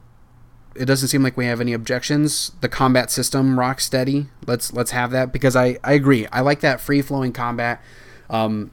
it 0.74 0.86
doesn't 0.86 1.08
seem 1.08 1.22
like 1.22 1.36
we 1.36 1.44
have 1.46 1.60
any 1.60 1.74
objections. 1.74 2.52
The 2.62 2.68
combat 2.68 3.10
system 3.10 3.56
Rocksteady. 3.56 4.28
Let's 4.46 4.72
let's 4.72 4.92
have 4.92 5.10
that 5.10 5.32
because 5.32 5.54
I 5.54 5.78
I 5.84 5.92
agree. 5.92 6.26
I 6.32 6.40
like 6.40 6.60
that 6.60 6.80
free 6.80 7.02
flowing 7.02 7.32
combat. 7.32 7.82
Um, 8.30 8.70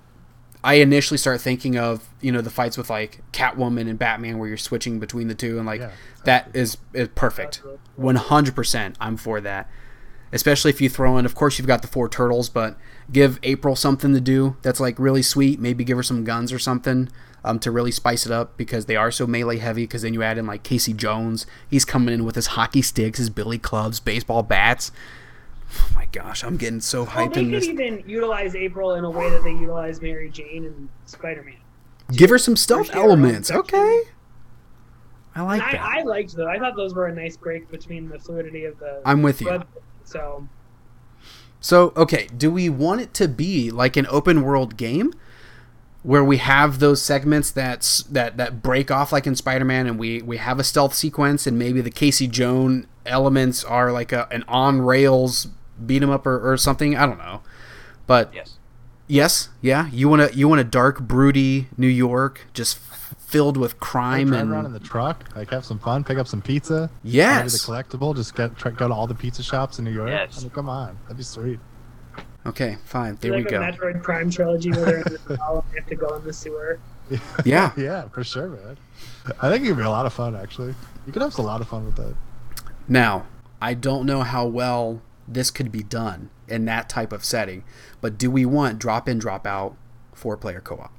I 0.63 0.75
initially 0.75 1.17
start 1.17 1.41
thinking 1.41 1.77
of 1.77 2.09
you 2.21 2.31
know 2.31 2.41
the 2.41 2.49
fights 2.49 2.77
with 2.77 2.89
like 2.89 3.21
Catwoman 3.33 3.89
and 3.89 3.99
Batman 3.99 4.37
where 4.37 4.47
you're 4.47 4.57
switching 4.57 4.99
between 4.99 5.27
the 5.27 5.35
two 5.35 5.57
and 5.57 5.65
like 5.65 5.81
yeah, 5.81 5.91
that 6.23 6.49
is 6.53 6.77
is 6.93 7.09
perfect. 7.09 7.61
One 7.95 8.15
hundred 8.15 8.55
percent, 8.55 8.95
I'm 8.99 9.17
for 9.17 9.41
that. 9.41 9.69
Especially 10.31 10.71
if 10.71 10.81
you 10.81 10.89
throw 10.89 11.17
in, 11.19 11.25
of 11.25 11.35
course, 11.35 11.59
you've 11.59 11.67
got 11.67 11.83
the 11.83 11.87
four 11.87 12.09
turtles, 12.09 12.49
but 12.49 12.75
give 13.11 13.39
April 13.43 13.75
something 13.75 14.13
to 14.15 14.21
do 14.21 14.57
that's 14.63 14.79
like 14.79 14.97
really 14.97 15.21
sweet. 15.21 15.59
Maybe 15.59 15.83
give 15.83 15.97
her 15.97 16.01
some 16.01 16.23
guns 16.23 16.51
or 16.51 16.57
something 16.57 17.09
um, 17.43 17.59
to 17.59 17.69
really 17.69 17.91
spice 17.91 18.25
it 18.25 18.31
up 18.31 18.57
because 18.57 18.87
they 18.87 18.95
are 18.95 19.11
so 19.11 19.27
melee 19.27 19.57
heavy. 19.57 19.83
Because 19.83 20.01
then 20.01 20.13
you 20.13 20.23
add 20.23 20.39
in 20.39 20.47
like 20.47 20.63
Casey 20.63 20.93
Jones, 20.93 21.45
he's 21.69 21.85
coming 21.85 22.13
in 22.13 22.25
with 22.25 22.33
his 22.35 22.47
hockey 22.47 22.81
sticks, 22.81 23.19
his 23.19 23.29
billy 23.29 23.59
clubs, 23.59 23.99
baseball 23.99 24.41
bats. 24.41 24.91
Oh 25.75 25.89
my 25.95 26.05
gosh, 26.11 26.43
I'm 26.43 26.57
getting 26.57 26.81
so 26.81 27.05
hyped. 27.05 27.15
Well, 27.15 27.29
they 27.29 27.43
could 27.45 27.53
this. 27.53 27.67
even 27.67 28.03
utilize 28.07 28.55
April 28.55 28.93
in 28.93 29.03
a 29.03 29.09
way 29.09 29.29
that 29.29 29.43
they 29.43 29.51
utilize 29.51 30.01
Mary 30.01 30.29
Jane 30.29 30.65
and 30.65 30.89
Spider 31.05 31.43
Man. 31.43 31.55
Give 32.11 32.29
her 32.29 32.37
some 32.37 32.55
stealth 32.55 32.93
elements, 32.93 33.49
okay? 33.49 34.03
I 35.35 35.41
like 35.41 35.61
that. 35.61 35.81
I, 35.81 35.99
I, 35.99 36.03
liked 36.03 36.35
those. 36.35 36.47
I 36.47 36.59
thought 36.59 36.75
those 36.75 36.93
were 36.93 37.07
a 37.07 37.15
nice 37.15 37.37
break 37.37 37.69
between 37.71 38.09
the 38.09 38.19
fluidity 38.19 38.65
of 38.65 38.77
the. 38.79 39.01
I'm 39.05 39.21
with 39.23 39.41
you. 39.41 39.63
so. 40.03 40.47
So 41.59 41.93
okay, 41.95 42.27
do 42.37 42.51
we 42.51 42.69
want 42.69 43.01
it 43.01 43.13
to 43.15 43.27
be 43.27 43.71
like 43.71 43.95
an 43.97 44.05
open 44.07 44.43
world 44.43 44.77
game? 44.77 45.13
Where 46.03 46.23
we 46.23 46.37
have 46.37 46.79
those 46.79 47.01
segments 47.01 47.49
that's 47.49 48.03
that 48.03 48.35
that 48.35 48.61
break 48.61 48.91
off 48.91 49.13
like 49.13 49.25
in 49.25 49.35
Spider-Man, 49.35 49.87
and 49.87 49.97
we 49.97 50.21
we 50.21 50.37
have 50.37 50.59
a 50.59 50.63
stealth 50.63 50.93
sequence, 50.93 51.47
and 51.47 51.57
maybe 51.57 51.79
the 51.79 51.89
Casey 51.89 52.27
Jones 52.27 52.85
elements 53.05 53.63
are 53.63 53.91
like 53.91 54.11
a, 54.11 54.27
an 54.29 54.43
on 54.47 54.81
rails 54.81 55.47
beat 55.85 56.01
'em 56.03 56.09
up 56.09 56.25
or, 56.27 56.51
or 56.51 56.57
something. 56.57 56.95
I 56.97 57.05
don't 57.05 57.17
know, 57.17 57.41
but 58.07 58.33
yes, 58.33 58.57
yes, 59.07 59.49
yeah. 59.61 59.87
You 59.91 60.09
want 60.09 60.31
to 60.31 60.37
you 60.37 60.47
want 60.47 60.61
a 60.61 60.65
dark, 60.65 61.01
broody 61.01 61.67
New 61.77 61.87
York, 61.87 62.47
just 62.53 62.77
filled 62.77 63.57
with 63.57 63.79
crime 63.79 64.27
drive 64.27 64.41
and 64.41 64.51
around 64.51 64.65
in 64.65 64.73
the 64.73 64.79
truck, 64.79 65.25
like 65.35 65.49
have 65.49 65.65
some 65.65 65.79
fun, 65.79 66.03
pick 66.03 66.17
up 66.17 66.27
some 66.27 66.41
pizza. 66.41 66.89
Yes, 67.03 67.53
the 67.65 67.71
collectible. 67.71 68.15
Just 68.15 68.35
get 68.35 68.55
try, 68.57 68.71
go 68.71 68.87
to 68.87 68.93
all 68.93 69.07
the 69.07 69.15
pizza 69.15 69.41
shops 69.43 69.79
in 69.79 69.85
New 69.85 69.91
York. 69.91 70.09
Yes. 70.09 70.37
I 70.39 70.41
mean, 70.41 70.49
come 70.51 70.69
on, 70.69 70.97
that'd 71.03 71.17
be 71.17 71.23
sweet. 71.23 71.59
Okay, 72.45 72.77
fine. 72.85 73.17
There 73.21 73.31
like 73.31 73.45
we 73.45 73.51
go. 73.51 73.59
Metroid 73.61 74.03
Prime 74.03 74.29
trilogy 74.29 74.71
where 74.71 74.85
they're 74.85 74.97
in 74.97 75.17
the 75.27 75.37
hall 75.41 75.63
and 75.65 75.73
they 75.73 75.79
have 75.79 75.89
to 75.89 75.95
go 75.95 76.15
in 76.15 76.23
the 76.23 76.33
sewer. 76.33 76.79
Yeah. 77.45 77.71
yeah, 77.77 78.07
for 78.07 78.23
sure, 78.23 78.47
man. 78.47 78.77
I 79.41 79.49
think 79.49 79.65
it'd 79.65 79.77
be 79.77 79.83
a 79.83 79.89
lot 79.89 80.05
of 80.05 80.13
fun. 80.13 80.35
Actually, 80.35 80.73
you 81.05 81.11
could 81.13 81.21
have 81.21 81.37
a 81.37 81.41
lot 81.41 81.59
of 81.61 81.67
fun 81.67 81.85
with 81.85 81.95
that. 81.97 82.15
Now, 82.87 83.25
I 83.61 83.73
don't 83.73 84.05
know 84.05 84.21
how 84.21 84.45
well 84.45 85.01
this 85.27 85.51
could 85.51 85.71
be 85.71 85.83
done 85.83 86.29
in 86.47 86.65
that 86.65 86.89
type 86.89 87.11
of 87.13 87.23
setting, 87.23 87.63
but 88.01 88.17
do 88.17 88.29
we 88.29 88.45
want 88.45 88.79
drop 88.79 89.07
in, 89.07 89.19
drop 89.19 89.47
out, 89.47 89.75
four 90.13 90.37
player 90.37 90.59
co 90.61 90.75
op? 90.75 90.93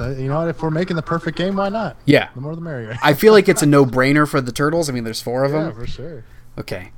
you 0.00 0.28
know 0.28 0.38
what? 0.38 0.48
If 0.48 0.62
we're 0.62 0.70
making 0.70 0.96
the 0.96 1.02
perfect 1.02 1.36
game, 1.36 1.56
why 1.56 1.68
not? 1.68 1.96
Yeah. 2.04 2.30
The 2.34 2.40
more 2.40 2.54
the 2.54 2.62
merrier. 2.62 2.96
I 3.02 3.14
feel 3.14 3.32
like 3.32 3.48
it's 3.48 3.62
a 3.62 3.66
no 3.66 3.84
brainer 3.84 4.26
for 4.26 4.40
the 4.40 4.52
turtles. 4.52 4.88
I 4.88 4.92
mean, 4.92 5.04
there's 5.04 5.20
four 5.20 5.44
of 5.44 5.52
them. 5.52 5.66
Yeah, 5.66 5.72
for 5.74 5.86
sure. 5.86 6.24
Okay. 6.58 6.92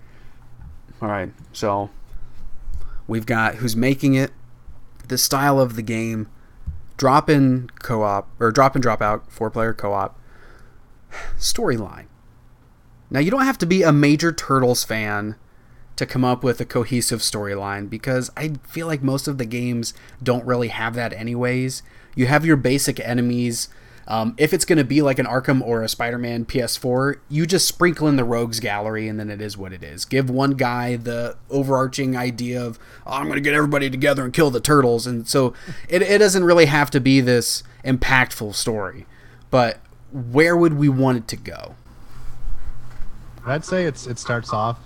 All 1.02 1.08
right. 1.08 1.32
So 1.52 1.90
we've 3.06 3.26
got 3.26 3.56
who's 3.56 3.74
making 3.74 4.14
it, 4.14 4.30
the 5.08 5.18
style 5.18 5.58
of 5.60 5.76
the 5.76 5.82
game, 5.82 6.28
drop 6.96 7.28
in 7.28 7.70
co 7.82 8.02
op, 8.02 8.28
or 8.38 8.52
drop 8.52 8.76
in, 8.76 8.82
drop 8.82 9.02
out, 9.02 9.30
four 9.30 9.50
player 9.50 9.74
co 9.74 9.92
op, 9.92 10.18
storyline. 11.38 12.06
Now, 13.10 13.20
you 13.20 13.30
don't 13.30 13.44
have 13.44 13.58
to 13.58 13.66
be 13.66 13.82
a 13.82 13.92
major 13.92 14.32
Turtles 14.32 14.82
fan 14.82 15.36
to 15.96 16.06
come 16.06 16.24
up 16.24 16.42
with 16.42 16.60
a 16.60 16.64
cohesive 16.64 17.20
storyline 17.20 17.88
because 17.88 18.30
I 18.36 18.54
feel 18.66 18.86
like 18.86 19.02
most 19.02 19.28
of 19.28 19.38
the 19.38 19.44
games 19.44 19.94
don't 20.22 20.44
really 20.44 20.68
have 20.68 20.94
that, 20.94 21.12
anyways. 21.12 21.82
You 22.14 22.26
have 22.26 22.44
your 22.44 22.56
basic 22.56 22.98
enemies. 23.00 23.68
Um, 24.06 24.34
if 24.36 24.52
it's 24.52 24.64
going 24.64 24.78
to 24.78 24.84
be 24.84 25.00
like 25.00 25.18
an 25.18 25.26
Arkham 25.26 25.62
or 25.62 25.82
a 25.82 25.88
Spider 25.88 26.18
Man 26.18 26.44
PS4, 26.44 27.20
you 27.28 27.46
just 27.46 27.66
sprinkle 27.66 28.06
in 28.08 28.16
the 28.16 28.24
rogues 28.24 28.60
gallery 28.60 29.08
and 29.08 29.18
then 29.18 29.30
it 29.30 29.40
is 29.40 29.56
what 29.56 29.72
it 29.72 29.82
is. 29.82 30.04
Give 30.04 30.28
one 30.28 30.52
guy 30.52 30.96
the 30.96 31.36
overarching 31.48 32.16
idea 32.16 32.62
of, 32.62 32.78
oh, 33.06 33.12
I'm 33.12 33.24
going 33.24 33.36
to 33.36 33.40
get 33.40 33.54
everybody 33.54 33.88
together 33.88 34.24
and 34.24 34.32
kill 34.32 34.50
the 34.50 34.60
turtles. 34.60 35.06
And 35.06 35.26
so 35.26 35.54
it, 35.88 36.02
it 36.02 36.18
doesn't 36.18 36.44
really 36.44 36.66
have 36.66 36.90
to 36.90 37.00
be 37.00 37.20
this 37.20 37.62
impactful 37.84 38.54
story. 38.54 39.06
But 39.50 39.78
where 40.12 40.56
would 40.56 40.74
we 40.74 40.88
want 40.88 41.18
it 41.18 41.28
to 41.28 41.36
go? 41.36 41.76
I'd 43.46 43.64
say 43.64 43.84
it's 43.84 44.06
it 44.06 44.18
starts 44.18 44.52
off 44.52 44.78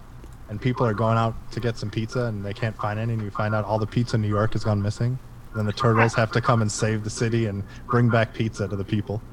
and 0.49 0.61
people 0.61 0.87
are 0.87 0.95
going 0.95 1.19
out 1.19 1.35
to 1.53 1.61
get 1.61 1.77
some 1.77 1.91
pizza 1.91 2.25
and 2.25 2.45
they 2.45 2.55
can't 2.55 2.77
find 2.77 2.99
any 2.99 3.13
and 3.13 3.23
you 3.23 3.31
find 3.31 3.55
out 3.55 3.65
all 3.65 3.79
the 3.79 3.87
pizza 3.87 4.17
in 4.17 4.23
New 4.23 4.29
York 4.29 4.55
has 4.55 4.65
gone 4.65 4.81
missing. 4.81 5.19
Then 5.55 5.67
the 5.67 5.73
turtles 5.73 6.15
have 6.15 6.31
to 6.33 6.41
come 6.41 6.63
and 6.63 6.71
save 6.71 7.05
the 7.05 7.11
city 7.11 7.47
and 7.47 7.63
bring 7.87 8.09
back 8.09 8.35
pizza 8.35 8.69
to 8.69 8.77
the 8.77 8.85
people. 8.85 9.21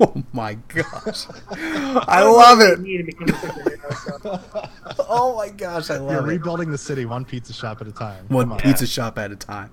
Oh 0.00 0.22
my 0.32 0.54
gosh. 0.54 1.26
I 1.50 2.22
love 2.22 2.60
it. 2.60 2.78
oh 5.08 5.34
my 5.36 5.48
gosh, 5.48 5.90
I 5.90 5.96
love 5.96 6.12
You're 6.12 6.20
it. 6.20 6.34
rebuilding 6.34 6.70
the 6.70 6.78
city 6.78 7.04
one 7.04 7.24
pizza 7.24 7.52
shop 7.52 7.80
at 7.80 7.88
a 7.88 7.92
time. 7.92 8.24
One 8.28 8.56
pizza 8.58 8.86
shop 8.86 9.18
at 9.18 9.32
a 9.32 9.36
time. 9.36 9.72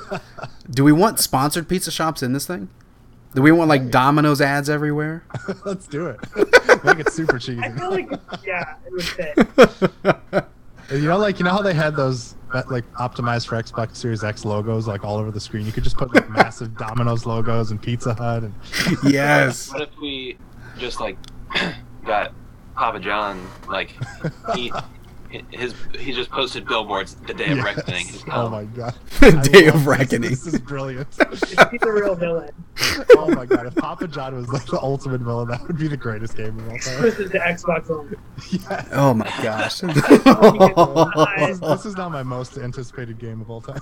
Do 0.70 0.82
we 0.82 0.92
want 0.92 1.20
sponsored 1.20 1.68
pizza 1.68 1.90
shops 1.90 2.22
in 2.22 2.32
this 2.32 2.46
thing? 2.46 2.70
Do 3.34 3.42
we 3.42 3.52
want 3.52 3.68
like 3.68 3.90
Domino's 3.90 4.40
ads 4.40 4.70
everywhere? 4.70 5.24
Let's 5.66 5.86
do 5.86 6.06
it. 6.06 6.20
Make 6.84 6.98
it 6.98 7.10
super 7.12 7.38
cheesy. 7.38 7.60
I 7.60 7.70
feel 7.72 7.90
like 7.90 8.10
yeah, 8.46 8.74
it 8.86 8.92
would 8.92 9.04
fit. 10.32 10.44
You 10.90 11.06
know, 11.08 11.18
like 11.18 11.38
you 11.38 11.44
know 11.44 11.52
how 11.52 11.62
they 11.62 11.74
had 11.74 11.94
those 11.94 12.34
like 12.68 12.90
optimized 12.94 13.46
for 13.46 13.62
Xbox 13.62 13.96
Series 13.96 14.24
X 14.24 14.44
logos 14.44 14.88
like 14.88 15.04
all 15.04 15.18
over 15.18 15.30
the 15.30 15.40
screen. 15.40 15.64
You 15.64 15.72
could 15.72 15.84
just 15.84 15.96
put 15.96 16.12
like 16.12 16.28
massive 16.30 16.76
Domino's 16.76 17.26
logos 17.26 17.70
and 17.70 17.80
Pizza 17.80 18.14
Hut 18.14 18.42
and 18.42 18.54
yes. 19.04 19.70
What 19.72 19.82
if 19.82 19.96
we 20.00 20.36
just 20.78 21.00
like 21.00 21.16
got 22.04 22.32
Papa 22.74 22.98
John 22.98 23.46
like 23.68 23.94
he 24.54 24.72
his 25.50 25.74
he 25.98 26.12
just 26.12 26.30
posted 26.30 26.66
billboards 26.66 27.14
the 27.14 27.34
day 27.34 27.50
of 27.50 27.58
yes. 27.58 27.64
reckoning. 27.64 28.06
Oh 28.32 28.48
my 28.48 28.64
god, 28.64 28.94
the 29.20 29.50
day 29.52 29.66
of 29.66 29.86
reckoning. 29.86 30.30
This. 30.30 30.44
this. 30.44 30.54
is 30.54 30.60
brilliant. 30.60 31.08
He's 31.70 31.82
a 31.82 31.92
real 31.92 32.14
villain. 32.14 32.50
Oh 33.16 33.28
my 33.28 33.44
god, 33.44 33.66
if 33.66 33.74
Papa 33.74 34.08
John 34.08 34.34
was 34.34 34.48
like 34.48 34.64
the 34.66 34.80
ultimate 34.80 35.20
villain, 35.20 35.48
that 35.48 35.66
would 35.66 35.78
be 35.78 35.86
the 35.86 35.96
greatest 35.96 36.36
game 36.36 36.58
of 36.58 36.68
all 36.68 36.78
time. 36.78 37.02
This 37.02 37.18
is 37.18 37.30
the 37.30 37.38
Xbox 37.38 37.88
One. 37.90 38.16
Yeah. 38.50 38.88
Oh 38.92 39.12
my 39.12 39.26
gosh. 39.42 39.80
this 41.76 41.84
is 41.84 41.96
not 41.96 42.10
my 42.10 42.22
most 42.22 42.56
anticipated 42.56 43.18
game 43.18 43.42
of 43.42 43.50
all 43.50 43.60
time. 43.60 43.80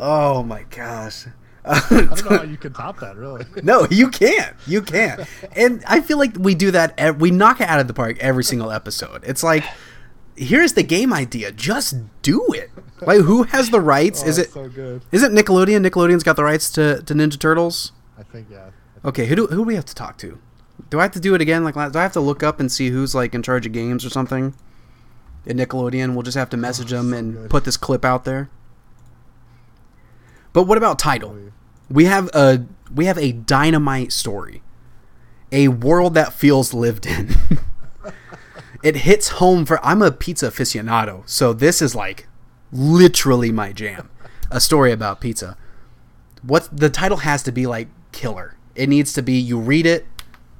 oh 0.00 0.42
my 0.42 0.64
gosh. 0.64 1.26
I 1.70 1.80
don't 1.90 2.30
know 2.30 2.36
how 2.38 2.42
you 2.44 2.56
can 2.56 2.72
top 2.72 3.00
that, 3.00 3.16
really. 3.16 3.44
no, 3.62 3.86
you 3.90 4.08
can't. 4.08 4.56
You 4.66 4.80
can't. 4.80 5.20
And 5.54 5.84
I 5.86 6.00
feel 6.00 6.16
like 6.16 6.34
we 6.38 6.54
do 6.54 6.70
that. 6.70 7.18
We 7.18 7.30
knock 7.30 7.60
it 7.60 7.68
out 7.68 7.78
of 7.78 7.88
the 7.88 7.94
park 7.94 8.16
every 8.20 8.42
single 8.42 8.72
episode. 8.72 9.22
It's 9.26 9.42
like, 9.42 9.64
here's 10.34 10.72
the 10.72 10.82
game 10.82 11.12
idea. 11.12 11.52
Just 11.52 11.96
do 12.22 12.46
it. 12.54 12.70
Like, 13.02 13.20
who 13.20 13.42
has 13.44 13.68
the 13.68 13.80
rights? 13.80 14.22
Oh, 14.24 14.28
is 14.28 14.38
it 14.38 14.50
so 14.50 14.68
good? 14.68 15.02
Is 15.12 15.22
it 15.22 15.32
Nickelodeon? 15.32 15.86
Nickelodeon's 15.86 16.22
got 16.22 16.36
the 16.36 16.44
rights 16.44 16.70
to, 16.72 17.02
to 17.02 17.14
Ninja 17.14 17.38
Turtles. 17.38 17.92
I 18.18 18.22
think 18.22 18.48
yeah. 18.50 18.70
Okay, 19.04 19.26
who 19.26 19.36
do 19.36 19.46
who 19.46 19.56
do 19.56 19.62
we 19.62 19.74
have 19.74 19.84
to 19.84 19.94
talk 19.94 20.16
to? 20.18 20.38
Do 20.90 20.98
I 20.98 21.02
have 21.02 21.12
to 21.12 21.20
do 21.20 21.34
it 21.34 21.40
again? 21.40 21.64
Like, 21.64 21.74
do 21.74 21.98
I 21.98 22.02
have 22.02 22.14
to 22.14 22.20
look 22.20 22.42
up 22.42 22.60
and 22.60 22.72
see 22.72 22.88
who's 22.88 23.14
like 23.14 23.34
in 23.34 23.42
charge 23.42 23.66
of 23.66 23.72
games 23.72 24.04
or 24.04 24.10
something? 24.10 24.54
At 25.46 25.56
Nickelodeon, 25.56 26.14
we'll 26.14 26.22
just 26.22 26.36
have 26.36 26.50
to 26.50 26.56
message 26.56 26.92
oh, 26.92 26.96
them 26.96 27.10
so 27.10 27.16
and 27.16 27.34
good. 27.34 27.50
put 27.50 27.64
this 27.64 27.76
clip 27.76 28.04
out 28.04 28.24
there. 28.24 28.48
But 30.52 30.64
what 30.64 30.78
about 30.78 30.98
title? 30.98 31.36
We 31.90 32.04
have 32.04 32.28
a 32.34 32.66
we 32.92 33.06
have 33.06 33.18
a 33.18 33.32
dynamite 33.32 34.12
story. 34.12 34.62
A 35.50 35.68
world 35.68 36.14
that 36.14 36.32
feels 36.32 36.74
lived 36.74 37.06
in. 37.06 37.34
it 38.82 38.96
hits 38.96 39.28
home 39.28 39.64
for 39.64 39.84
I'm 39.84 40.02
a 40.02 40.10
pizza 40.10 40.48
aficionado, 40.48 41.22
so 41.28 41.52
this 41.52 41.80
is 41.80 41.94
like 41.94 42.26
literally 42.70 43.50
my 43.50 43.72
jam. 43.72 44.10
A 44.50 44.60
story 44.60 44.92
about 44.92 45.20
pizza. 45.20 45.56
What 46.42 46.68
the 46.74 46.90
title 46.90 47.18
has 47.18 47.42
to 47.44 47.52
be 47.52 47.66
like 47.66 47.88
killer. 48.12 48.56
It 48.74 48.88
needs 48.88 49.12
to 49.14 49.22
be 49.22 49.32
you 49.32 49.58
read 49.58 49.86
it, 49.86 50.06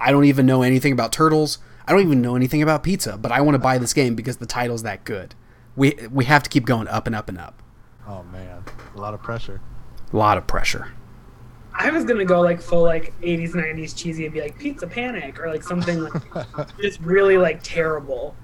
I 0.00 0.10
don't 0.10 0.24
even 0.24 0.46
know 0.46 0.62
anything 0.62 0.92
about 0.92 1.12
turtles. 1.12 1.58
I 1.86 1.92
don't 1.92 2.02
even 2.02 2.20
know 2.20 2.36
anything 2.36 2.62
about 2.62 2.82
pizza, 2.82 3.16
but 3.16 3.32
I 3.32 3.40
want 3.40 3.54
to 3.54 3.58
buy 3.58 3.78
this 3.78 3.94
game 3.94 4.14
because 4.14 4.36
the 4.36 4.46
title's 4.46 4.82
that 4.82 5.04
good. 5.04 5.34
We 5.76 5.94
we 6.10 6.24
have 6.26 6.42
to 6.42 6.50
keep 6.50 6.66
going 6.66 6.88
up 6.88 7.06
and 7.06 7.16
up 7.16 7.28
and 7.28 7.38
up. 7.38 7.62
Oh 8.06 8.22
man, 8.24 8.64
a 8.94 9.00
lot 9.00 9.14
of 9.14 9.22
pressure. 9.22 9.60
A 10.12 10.16
lot 10.16 10.38
of 10.38 10.46
pressure. 10.46 10.92
I 11.78 11.90
was 11.90 12.04
gonna 12.04 12.24
go 12.24 12.40
like 12.40 12.60
full 12.60 12.82
like 12.82 13.18
80s 13.20 13.52
90s 13.52 13.96
cheesy 13.96 14.24
and 14.24 14.34
be 14.34 14.40
like 14.40 14.58
Pizza 14.58 14.86
Panic 14.86 15.38
or 15.40 15.48
like 15.48 15.62
something 15.62 16.00
like 16.00 16.76
just 16.80 17.00
really 17.00 17.38
like 17.38 17.60
terrible. 17.62 18.34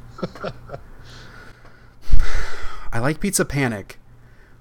I 2.93 3.01
like 3.01 3.19
Pizza 3.19 3.45
Panic, 3.45 3.99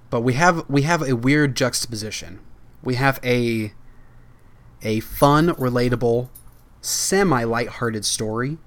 but 0.09 0.21
we 0.21 0.34
have 0.34 0.67
we 0.67 0.82
have 0.82 1.07
a 1.07 1.15
weird 1.15 1.55
juxtaposition. 1.55 2.39
We 2.82 2.95
have 2.95 3.19
a 3.24 3.74
a 4.82 5.01
fun, 5.01 5.49
relatable, 5.49 6.30
semi 6.82 7.43
lighthearted 7.43 8.05
story. 8.05 8.57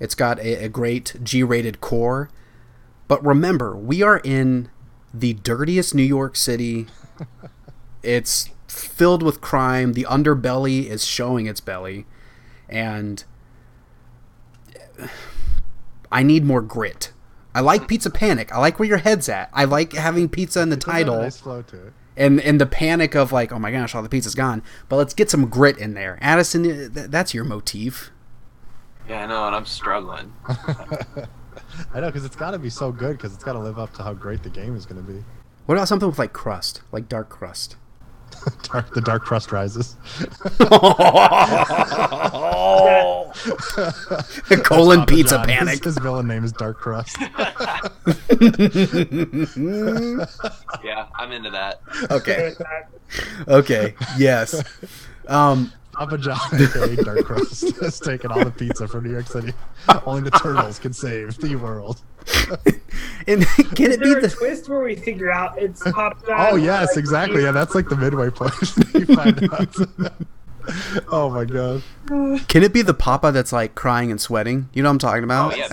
It's 0.00 0.16
got 0.16 0.40
a, 0.40 0.64
a 0.64 0.68
great 0.68 1.14
G 1.22 1.44
rated 1.44 1.80
core. 1.80 2.30
But 3.06 3.24
remember, 3.24 3.76
we 3.76 4.02
are 4.02 4.20
in 4.24 4.70
the 5.14 5.34
dirtiest 5.34 5.94
New 5.94 6.02
York 6.02 6.34
City. 6.34 6.88
it's 8.02 8.50
filled 8.70 9.22
with 9.22 9.40
crime. 9.40 9.94
The 9.94 10.06
underbelly 10.08 10.86
is 10.86 11.04
showing 11.04 11.46
its 11.46 11.60
belly. 11.60 12.06
And 12.68 13.24
I 16.12 16.22
need 16.22 16.44
more 16.44 16.62
grit. 16.62 17.12
I 17.54 17.60
like 17.60 17.88
Pizza 17.88 18.10
Panic. 18.10 18.52
I 18.54 18.58
like 18.58 18.78
where 18.78 18.88
your 18.88 18.98
head's 18.98 19.28
at. 19.28 19.50
I 19.52 19.64
like 19.64 19.92
having 19.94 20.28
pizza 20.28 20.60
in 20.60 20.70
the 20.70 20.76
title. 20.76 21.22
Nice 21.22 21.40
flow 21.40 21.62
to 21.62 21.88
it. 21.88 21.92
And 22.16 22.40
and 22.40 22.60
the 22.60 22.66
panic 22.66 23.14
of 23.14 23.32
like, 23.32 23.50
oh 23.50 23.58
my 23.58 23.72
gosh, 23.72 23.94
all 23.94 24.02
the 24.02 24.08
pizza's 24.08 24.34
gone. 24.34 24.62
But 24.88 24.96
let's 24.96 25.14
get 25.14 25.30
some 25.30 25.48
grit 25.48 25.78
in 25.78 25.94
there. 25.94 26.18
Addison, 26.20 26.62
th- 26.62 27.08
that's 27.10 27.34
your 27.34 27.44
motif. 27.44 28.10
Yeah, 29.08 29.24
I 29.24 29.26
know, 29.26 29.46
and 29.46 29.56
I'm 29.56 29.66
struggling. 29.66 30.32
I 30.48 32.00
know, 32.00 32.06
because 32.06 32.24
it's 32.24 32.36
got 32.36 32.52
to 32.52 32.58
be 32.58 32.70
so 32.70 32.92
good, 32.92 33.16
because 33.16 33.34
it's 33.34 33.42
got 33.42 33.54
to 33.54 33.58
live 33.58 33.78
up 33.78 33.92
to 33.94 34.02
how 34.02 34.12
great 34.12 34.42
the 34.42 34.50
game 34.50 34.76
is 34.76 34.86
going 34.86 35.04
to 35.04 35.12
be. 35.12 35.24
What 35.66 35.76
about 35.76 35.88
something 35.88 36.08
with 36.08 36.18
like 36.18 36.32
crust, 36.32 36.82
like 36.92 37.08
dark 37.08 37.28
crust? 37.28 37.76
dark, 38.62 38.92
the 38.94 39.00
dark 39.00 39.22
crust 39.22 39.52
rises. 39.52 39.96
The 44.48 44.60
colon 44.64 45.06
pizza 45.06 45.36
John. 45.36 45.46
panic. 45.46 45.84
His, 45.84 45.94
his, 45.94 45.98
villain 45.98 46.26
name 46.26 46.44
is 46.44 46.52
Dark 46.52 46.78
Crust. 46.78 47.16
yeah, 47.20 47.30
I'm 51.14 51.32
into 51.32 51.50
that. 51.50 51.80
Okay. 52.10 52.54
Okay. 53.48 53.94
Yes. 54.18 54.62
Um, 55.28 55.72
Papa 56.00 56.16
John, 56.16 56.38
aka 56.54 56.96
Dark 56.96 57.26
Crust, 57.26 57.76
has 57.82 58.00
taken 58.00 58.32
all 58.32 58.42
the 58.42 58.50
pizza 58.50 58.88
from 58.88 59.04
New 59.04 59.10
York 59.10 59.26
City. 59.26 59.52
Only 60.06 60.22
the 60.22 60.30
turtles 60.30 60.78
can 60.78 60.94
save 60.94 61.36
the 61.36 61.56
world. 61.56 62.00
and 63.28 63.46
can 63.74 63.92
it 63.92 64.00
be 64.00 64.14
the 64.14 64.34
twist 64.34 64.70
where 64.70 64.82
we 64.82 64.94
figure 64.94 65.30
out 65.30 65.60
it's 65.60 65.82
Papa 65.82 66.16
John? 66.26 66.52
Oh 66.52 66.56
yes, 66.56 66.88
like, 66.88 66.96
exactly. 66.96 67.42
Yeah, 67.42 67.50
that's 67.52 67.74
like 67.74 67.90
the 67.90 67.98
midway 67.98 68.30
point. 68.30 68.54
you 68.94 69.04
find 69.14 69.52
out. 69.52 69.76
oh 71.12 71.28
my 71.28 71.44
god. 71.44 71.82
Can 72.48 72.62
it 72.62 72.72
be 72.72 72.80
the 72.80 72.94
Papa 72.94 73.30
that's 73.30 73.52
like 73.52 73.74
crying 73.74 74.10
and 74.10 74.18
sweating? 74.18 74.70
You 74.72 74.82
know 74.82 74.88
what 74.88 74.92
I'm 74.94 74.98
talking 75.00 75.24
about? 75.24 75.52
Oh, 75.52 75.56
yes, 75.56 75.68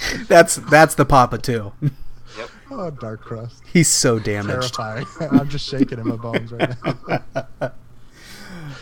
that's, 0.00 0.28
that's 0.28 0.56
that's 0.56 0.94
the 0.94 1.04
Papa 1.04 1.36
too. 1.36 1.74
Yep. 1.82 2.50
Oh, 2.70 2.90
dark 2.90 3.20
crust. 3.20 3.60
He's 3.70 3.88
so 3.88 4.18
damaged. 4.18 4.72
Terrifying. 4.76 5.06
I'm 5.30 5.50
just 5.50 5.68
shaking 5.68 5.98
in 5.98 6.08
my 6.08 6.16
bones 6.16 6.52
right 6.52 6.74
now. 7.60 7.72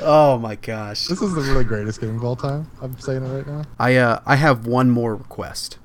Oh 0.03 0.39
my 0.39 0.57
gosh. 0.57 1.07
This 1.07 1.21
is 1.23 1.35
the 1.35 1.43
really 1.43 1.65
greatest 1.65 2.01
game 2.01 2.17
of 2.17 2.25
all 2.25 2.37
time. 2.37 2.71
I'm 2.81 2.99
saying 2.99 3.25
it 3.25 3.29
right 3.29 3.47
now. 3.47 3.65
I 3.79 3.97
uh 3.97 4.21
I 4.27 4.37
have 4.37 4.67
one 4.67 4.91
more 4.91 5.17
request. 5.17 5.79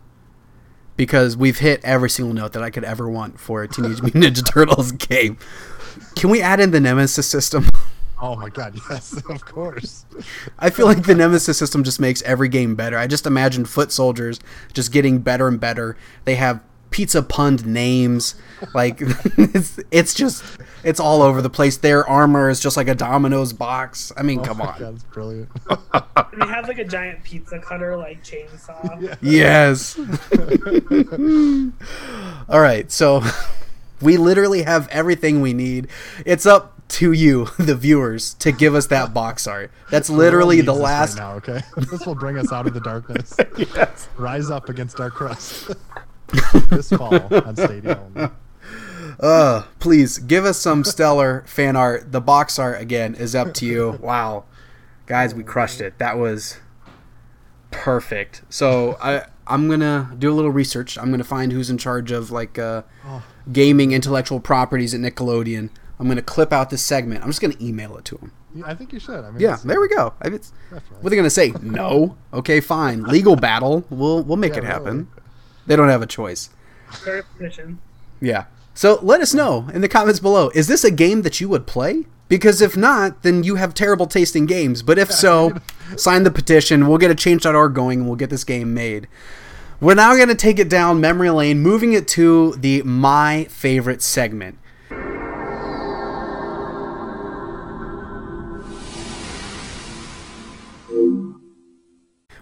Because 0.97 1.35
we've 1.35 1.59
hit 1.59 1.81
every 1.83 2.09
single 2.09 2.33
note 2.33 2.53
that 2.53 2.63
I 2.63 2.69
could 2.69 2.85
ever 2.85 3.09
want 3.09 3.37
for 3.37 3.61
a 3.61 3.67
Teenage 3.67 4.01
Mutant 4.01 4.23
Ninja 4.23 4.49
Turtles 4.53 4.93
game. 4.93 5.37
Can 6.15 6.29
we 6.29 6.41
add 6.41 6.61
in 6.61 6.71
the 6.71 6.79
Nemesis 6.79 7.27
system? 7.27 7.67
Oh 8.21 8.35
my 8.37 8.49
god, 8.49 8.79
yes, 8.89 9.21
of 9.29 9.43
course. 9.45 10.05
I 10.57 10.69
feel 10.69 10.85
like 10.85 11.03
the 11.03 11.15
Nemesis 11.15 11.57
system 11.57 11.83
just 11.83 11.99
makes 11.99 12.21
every 12.21 12.47
game 12.47 12.75
better. 12.75 12.97
I 12.97 13.07
just 13.07 13.25
imagine 13.25 13.65
foot 13.65 13.91
soldiers 13.91 14.39
just 14.73 14.91
getting 14.91 15.19
better 15.19 15.47
and 15.47 15.59
better. 15.59 15.97
They 16.23 16.35
have 16.35 16.61
pizza 16.95 17.21
punned 17.21 17.65
names. 17.65 18.35
Like 18.73 18.99
it's 19.01 19.81
it's 19.91 20.13
just 20.13 20.45
it's 20.81 20.97
all 20.97 21.21
over 21.21 21.41
the 21.41 21.49
place. 21.49 21.75
Their 21.75 22.07
armor 22.07 22.49
is 22.49 22.61
just 22.61 22.77
like 22.77 22.87
a 22.87 22.95
Domino's 22.95 23.51
box. 23.51 24.13
I 24.15 24.23
mean, 24.23 24.39
oh 24.39 24.43
come 24.43 24.61
on. 24.61 24.79
That's 24.79 25.03
brilliant. 25.03 25.49
they 25.65 26.45
have 26.47 26.69
like 26.69 26.79
a 26.79 26.85
giant 26.85 27.21
pizza 27.25 27.59
cutter 27.59 27.97
like 27.97 28.23
chainsaw. 28.23 29.01
Yeah. 29.01 29.15
Yes. 29.21 29.99
all 32.49 32.61
right, 32.61 32.89
so 32.89 33.21
we 34.01 34.15
literally 34.15 34.63
have 34.63 34.87
everything 34.87 35.41
we 35.41 35.51
need. 35.51 35.89
It's 36.25 36.45
up 36.45 36.81
to 36.87 37.11
you, 37.11 37.49
the 37.59 37.75
viewers, 37.75 38.35
to 38.35 38.53
give 38.53 38.73
us 38.73 38.87
that 38.87 39.13
box 39.13 39.47
art. 39.47 39.69
That's 39.91 40.09
literally 40.09 40.61
the 40.61 40.73
last. 40.73 41.19
Right 41.19 41.25
now, 41.25 41.33
okay, 41.35 41.61
this 41.75 42.05
will 42.05 42.15
bring 42.15 42.37
us 42.37 42.53
out 42.53 42.67
of 42.67 42.73
the 42.73 42.79
darkness. 42.79 43.35
yes. 43.57 44.07
Rise 44.15 44.49
up 44.49 44.69
against 44.69 45.01
our 45.01 45.09
crust. 45.09 45.71
This 46.69 46.89
fall 46.89 47.15
on 47.31 47.55
Stadia. 47.55 48.31
Uh, 49.17 49.63
please 49.79 50.17
give 50.17 50.43
us 50.43 50.59
some 50.59 50.83
stellar 50.83 51.43
fan 51.47 51.77
art. 51.77 52.11
The 52.11 52.19
box 52.19 52.59
art 52.59 52.81
again 52.81 53.15
is 53.15 53.33
up 53.33 53.53
to 53.53 53.65
you. 53.65 53.97
Wow, 54.01 54.43
guys, 55.05 55.33
we 55.33 55.41
crushed 55.41 55.79
it. 55.79 55.97
That 55.99 56.17
was 56.17 56.57
perfect. 57.71 58.41
So 58.49 58.97
I 59.01 59.23
I'm 59.47 59.69
gonna 59.69 60.13
do 60.17 60.31
a 60.31 60.35
little 60.35 60.51
research. 60.51 60.97
I'm 60.97 61.11
gonna 61.11 61.23
find 61.23 61.51
who's 61.51 61.69
in 61.69 61.77
charge 61.77 62.11
of 62.11 62.31
like 62.31 62.57
uh, 62.57 62.81
oh. 63.05 63.23
gaming 63.51 63.91
intellectual 63.91 64.39
properties 64.39 64.93
at 64.93 65.01
Nickelodeon. 65.01 65.69
I'm 65.99 66.07
gonna 66.07 66.21
clip 66.21 66.51
out 66.51 66.69
this 66.69 66.81
segment. 66.81 67.23
I'm 67.23 67.29
just 67.29 67.41
gonna 67.41 67.55
email 67.61 67.95
it 67.97 68.05
to 68.05 68.17
him. 68.17 68.31
Yeah, 68.55 68.65
I 68.67 68.75
think 68.75 68.93
you 68.93 68.99
should. 68.99 69.23
I 69.23 69.31
mean, 69.31 69.39
yeah, 69.39 69.57
there 69.63 69.79
we 69.79 69.87
go. 69.87 70.13
I 70.21 70.29
mean, 70.29 70.39
what 70.69 71.05
are 71.05 71.09
they 71.09 71.15
gonna 71.15 71.29
say? 71.29 71.53
No. 71.61 72.17
Okay, 72.33 72.59
fine. 72.59 73.03
Legal 73.03 73.35
battle. 73.35 73.85
We'll 73.89 74.23
we'll 74.23 74.37
make 74.37 74.53
yeah, 74.53 74.59
it 74.59 74.63
happen. 74.63 74.97
Really. 74.97 75.24
They 75.65 75.75
don't 75.75 75.89
have 75.89 76.01
a 76.01 76.07
choice. 76.07 76.49
Yeah. 78.21 78.45
So 78.73 78.99
let 79.01 79.21
us 79.21 79.33
know 79.33 79.69
in 79.73 79.81
the 79.81 79.87
comments 79.87 80.19
below. 80.19 80.49
Is 80.53 80.67
this 80.67 80.83
a 80.83 80.91
game 80.91 81.21
that 81.21 81.39
you 81.39 81.49
would 81.49 81.65
play? 81.65 82.05
Because 82.27 82.61
if 82.61 82.75
not, 82.75 83.23
then 83.23 83.43
you 83.43 83.55
have 83.55 83.73
terrible 83.73 84.07
taste 84.07 84.35
in 84.35 84.45
games. 84.45 84.81
But 84.81 84.97
if 84.97 85.11
so, 85.11 85.57
sign 85.95 86.23
the 86.23 86.31
petition. 86.31 86.87
We'll 86.87 86.97
get 86.97 87.11
a 87.11 87.15
change.org 87.15 87.73
going 87.73 87.99
and 87.99 88.07
we'll 88.07 88.17
get 88.17 88.29
this 88.29 88.43
game 88.43 88.73
made. 88.73 89.07
We're 89.79 89.95
now 89.95 90.15
going 90.15 90.29
to 90.29 90.35
take 90.35 90.57
it 90.57 90.69
down 90.69 90.99
memory 91.01 91.29
lane, 91.29 91.59
moving 91.59 91.93
it 91.93 92.07
to 92.09 92.53
the 92.53 92.81
my 92.83 93.45
favorite 93.45 94.01
segment. 94.01 94.57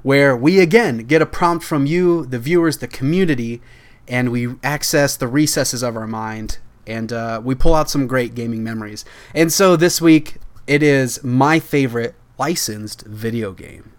Where 0.04 0.36
we 0.36 0.60
again 0.60 1.00
get 1.00 1.22
a 1.22 1.26
prompt 1.26 1.66
from 1.66 1.86
you, 1.86 2.26
the 2.26 2.40
viewers, 2.40 2.78
the 2.78 2.88
community, 2.88 3.62
and 4.08 4.32
we 4.32 4.56
access 4.64 5.16
the 5.16 5.28
recesses 5.28 5.82
of 5.82 5.96
our 5.96 6.08
mind 6.08 6.60
and 6.86 7.14
uh, 7.14 7.42
we 7.44 7.56
pull 7.56 7.74
out 7.74 7.90
some 7.90 8.08
great 8.08 8.36
gaming 8.36 8.64
memories. 8.64 9.06
And 9.34 9.52
so 9.52 9.76
this 9.76 10.02
week, 10.02 10.36
it 10.68 10.84
is 10.84 11.24
my 11.24 11.60
favorite 11.60 12.16
licensed 12.38 13.04
video 13.04 13.54
game. 13.54 13.94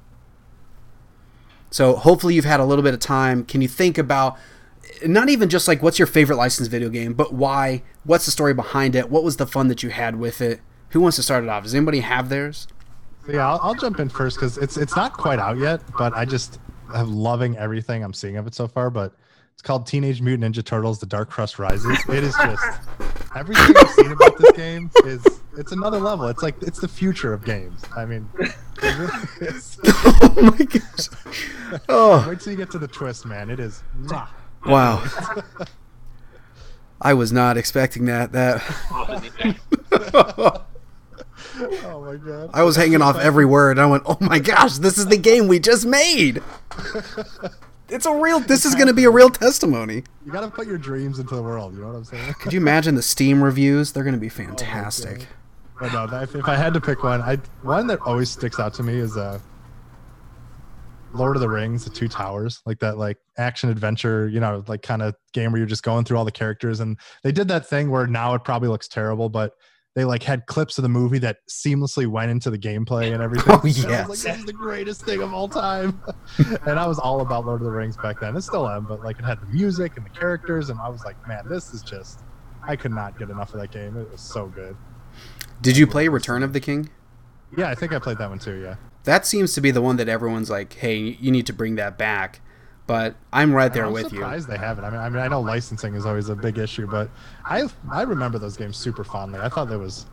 So 1.70 1.96
hopefully 1.96 2.34
you've 2.34 2.44
had 2.44 2.60
a 2.60 2.64
little 2.64 2.84
bit 2.84 2.94
of 2.94 3.00
time. 3.00 3.44
Can 3.44 3.62
you 3.62 3.68
think 3.68 3.98
about 3.98 4.38
not 5.04 5.28
even 5.28 5.48
just 5.48 5.66
like 5.66 5.82
what's 5.82 5.98
your 5.98 6.06
favorite 6.06 6.36
licensed 6.36 6.70
video 6.70 6.88
game, 6.88 7.14
but 7.14 7.32
why? 7.32 7.82
What's 8.04 8.26
the 8.26 8.30
story 8.30 8.54
behind 8.54 8.94
it? 8.94 9.10
What 9.10 9.24
was 9.24 9.38
the 9.38 9.46
fun 9.46 9.68
that 9.68 9.82
you 9.82 9.90
had 9.90 10.16
with 10.16 10.40
it? 10.40 10.60
Who 10.90 11.00
wants 11.00 11.16
to 11.16 11.22
start 11.22 11.42
it 11.42 11.50
off? 11.50 11.64
Does 11.64 11.74
anybody 11.74 12.00
have 12.00 12.28
theirs? 12.28 12.68
Yeah, 13.28 13.48
I'll, 13.48 13.60
I'll 13.62 13.74
jump 13.74 14.00
in 14.00 14.08
first 14.08 14.36
because 14.36 14.58
it's 14.58 14.76
it's 14.76 14.96
not 14.96 15.14
quite 15.14 15.38
out 15.38 15.58
yet, 15.58 15.82
but 15.96 16.14
I 16.14 16.24
just 16.24 16.58
am 16.94 17.14
loving 17.14 17.56
everything 17.56 18.04
I'm 18.04 18.12
seeing 18.12 18.36
of 18.36 18.46
it 18.46 18.54
so 18.54 18.68
far. 18.68 18.90
But 18.90 19.14
it's 19.54 19.62
called 19.62 19.86
Teenage 19.86 20.20
Mutant 20.20 20.54
Ninja 20.54 20.64
Turtles: 20.64 20.98
The 20.98 21.06
Dark 21.06 21.30
Crust 21.30 21.58
Rises. 21.58 21.98
It 22.08 22.24
is 22.24 22.34
just 22.34 22.80
everything 23.34 23.76
I've 23.76 23.90
seen 23.90 24.12
about 24.12 24.38
this 24.38 24.52
game 24.52 24.90
is 25.04 25.24
it's 25.56 25.72
another 25.72 25.98
level. 25.98 26.26
It's 26.26 26.42
like 26.42 26.56
it's 26.62 26.80
the 26.80 26.88
future 26.88 27.32
of 27.32 27.44
games. 27.44 27.82
I 27.96 28.04
mean, 28.04 28.28
it 28.38 28.98
really 28.98 29.48
is. 29.48 29.78
oh 29.84 30.54
my 30.58 30.64
gosh! 30.64 31.80
Oh, 31.88 32.26
wait 32.28 32.40
till 32.40 32.52
you 32.52 32.58
get 32.58 32.70
to 32.72 32.78
the 32.78 32.88
twist, 32.88 33.24
man. 33.24 33.48
It 33.48 33.60
is. 33.60 33.82
Wow. 34.66 35.04
I 37.00 37.14
was 37.14 37.32
not 37.32 37.56
expecting 37.56 38.04
that. 38.06 38.32
That. 38.32 38.60
Oh 41.56 42.04
my 42.04 42.16
god! 42.16 42.50
I 42.52 42.62
was 42.62 42.76
hanging 42.76 43.02
off 43.02 43.18
every 43.18 43.44
word. 43.44 43.78
I 43.78 43.86
went, 43.86 44.04
"Oh 44.06 44.18
my 44.20 44.38
gosh, 44.38 44.78
this 44.78 44.98
is 44.98 45.06
the 45.06 45.16
game 45.16 45.48
we 45.48 45.58
just 45.58 45.86
made." 45.86 46.42
It's 47.88 48.06
a 48.06 48.14
real. 48.14 48.40
This 48.40 48.64
is 48.64 48.74
going 48.74 48.86
to 48.86 48.94
be 48.94 49.04
a 49.04 49.10
real 49.10 49.28
testimony. 49.28 50.04
You 50.24 50.32
got 50.32 50.40
to 50.40 50.48
put 50.48 50.66
your 50.66 50.78
dreams 50.78 51.18
into 51.18 51.36
the 51.36 51.42
world. 51.42 51.74
You 51.74 51.82
know 51.82 51.88
what 51.88 51.96
I'm 51.96 52.04
saying? 52.04 52.34
Could 52.40 52.52
you 52.52 52.60
imagine 52.60 52.94
the 52.94 53.02
Steam 53.02 53.44
reviews? 53.44 53.92
They're 53.92 54.04
going 54.04 54.14
to 54.14 54.20
be 54.20 54.28
oh 54.28 54.30
fantastic. 54.30 55.20
Oh 55.20 55.78
but 55.80 55.92
no, 55.92 56.22
if, 56.22 56.34
if 56.34 56.48
I 56.48 56.56
had 56.56 56.72
to 56.74 56.80
pick 56.80 57.02
one, 57.02 57.20
I 57.20 57.36
one 57.62 57.86
that 57.88 58.00
always 58.00 58.30
sticks 58.30 58.58
out 58.58 58.72
to 58.74 58.82
me 58.82 58.94
is 58.96 59.16
uh, 59.16 59.38
Lord 61.12 61.36
of 61.36 61.40
the 61.40 61.48
Rings: 61.48 61.84
The 61.84 61.90
Two 61.90 62.08
Towers, 62.08 62.62
like 62.64 62.78
that, 62.80 62.96
like 62.96 63.18
action 63.36 63.68
adventure, 63.68 64.28
you 64.28 64.40
know, 64.40 64.64
like 64.66 64.82
kind 64.82 65.02
of 65.02 65.14
game 65.32 65.52
where 65.52 65.58
you're 65.58 65.66
just 65.66 65.82
going 65.82 66.04
through 66.04 66.16
all 66.16 66.24
the 66.24 66.32
characters. 66.32 66.80
And 66.80 66.98
they 67.22 67.32
did 67.32 67.48
that 67.48 67.66
thing 67.66 67.90
where 67.90 68.06
now 68.06 68.34
it 68.34 68.44
probably 68.44 68.70
looks 68.70 68.88
terrible, 68.88 69.28
but 69.28 69.52
they 69.94 70.04
like 70.04 70.22
had 70.22 70.46
clips 70.46 70.76
of 70.76 70.82
the 70.82 70.88
movie 70.88 71.18
that 71.20 71.38
seamlessly 71.48 72.06
went 72.06 72.30
into 72.30 72.50
the 72.50 72.58
gameplay 72.58 73.12
and 73.12 73.22
everything. 73.22 73.54
Oh 73.54 73.62
yeah, 73.64 74.06
like, 74.06 74.18
this 74.18 74.26
is 74.26 74.44
the 74.44 74.52
greatest 74.52 75.04
thing 75.04 75.22
of 75.22 75.32
all 75.32 75.48
time. 75.48 76.00
and 76.66 76.78
I 76.78 76.86
was 76.86 76.98
all 76.98 77.20
about 77.20 77.46
Lord 77.46 77.60
of 77.60 77.64
the 77.64 77.70
Rings 77.70 77.96
back 77.96 78.20
then. 78.20 78.36
It 78.36 78.42
still 78.42 78.68
am, 78.68 78.86
but 78.86 79.04
like 79.04 79.18
it 79.18 79.24
had 79.24 79.40
the 79.40 79.46
music 79.46 79.96
and 79.96 80.04
the 80.04 80.10
characters, 80.10 80.70
and 80.70 80.80
I 80.80 80.88
was 80.88 81.04
like, 81.04 81.16
man, 81.28 81.48
this 81.48 81.72
is 81.72 81.82
just. 81.82 82.20
I 82.66 82.76
could 82.76 82.92
not 82.92 83.18
get 83.18 83.28
enough 83.28 83.52
of 83.52 83.60
that 83.60 83.70
game. 83.70 83.94
It 83.98 84.10
was 84.10 84.22
so 84.22 84.46
good. 84.46 84.74
Did 85.60 85.76
you 85.76 85.86
play 85.86 86.08
Return 86.08 86.42
of 86.42 86.54
the 86.54 86.60
King? 86.60 86.88
Yeah, 87.56 87.68
I 87.68 87.74
think 87.74 87.92
I 87.92 87.98
played 87.98 88.16
that 88.18 88.30
one 88.30 88.38
too. 88.38 88.60
Yeah. 88.60 88.76
That 89.04 89.26
seems 89.26 89.52
to 89.52 89.60
be 89.60 89.70
the 89.70 89.82
one 89.82 89.96
that 89.98 90.08
everyone's 90.08 90.50
like, 90.50 90.72
"Hey, 90.72 90.96
you 90.96 91.30
need 91.30 91.46
to 91.46 91.52
bring 91.52 91.76
that 91.76 91.98
back." 91.98 92.40
But 92.86 93.16
I'm 93.32 93.54
right 93.54 93.72
there 93.72 93.88
with 93.88 93.92
you. 93.92 93.98
I'm 93.98 94.04
with 94.04 94.12
you. 94.12 94.18
surprised 94.18 94.48
they 94.48 94.58
haven't. 94.58 94.84
I 94.84 94.90
mean, 94.90 95.00
I 95.00 95.08
mean, 95.08 95.22
I 95.22 95.28
know 95.28 95.40
licensing 95.40 95.94
is 95.94 96.04
always 96.04 96.28
a 96.28 96.36
big 96.36 96.58
issue, 96.58 96.86
but 96.86 97.08
I 97.44 97.64
I 97.90 98.02
remember 98.02 98.38
those 98.38 98.56
games 98.56 98.76
super 98.76 99.04
fondly. 99.04 99.40
I 99.40 99.48
thought 99.48 99.68
there 99.68 99.78
was 99.78 100.06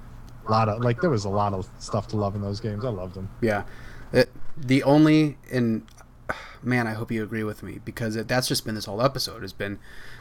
a 0.47 0.51
lot 0.51 0.69
of 0.69 0.81
like 0.81 1.01
there 1.01 1.09
was 1.09 1.25
a 1.25 1.29
lot 1.29 1.53
of 1.53 1.69
stuff 1.79 2.07
to 2.09 2.17
love 2.17 2.33
in 2.35 2.41
those 2.41 2.61
games. 2.61 2.85
I 2.85 2.89
loved 2.89 3.15
them. 3.15 3.29
Yeah, 3.41 3.63
it, 4.13 4.29
the 4.55 4.83
only 4.83 5.37
and 5.51 5.85
man, 6.63 6.87
I 6.87 6.93
hope 6.93 7.11
you 7.11 7.23
agree 7.23 7.43
with 7.43 7.61
me 7.61 7.79
because 7.83 8.15
it, 8.15 8.29
that's 8.29 8.47
just 8.47 8.63
been 8.65 8.75
this 8.75 8.85
whole 8.85 9.01
episode 9.01 9.41
has 9.41 9.53
been 9.53 9.77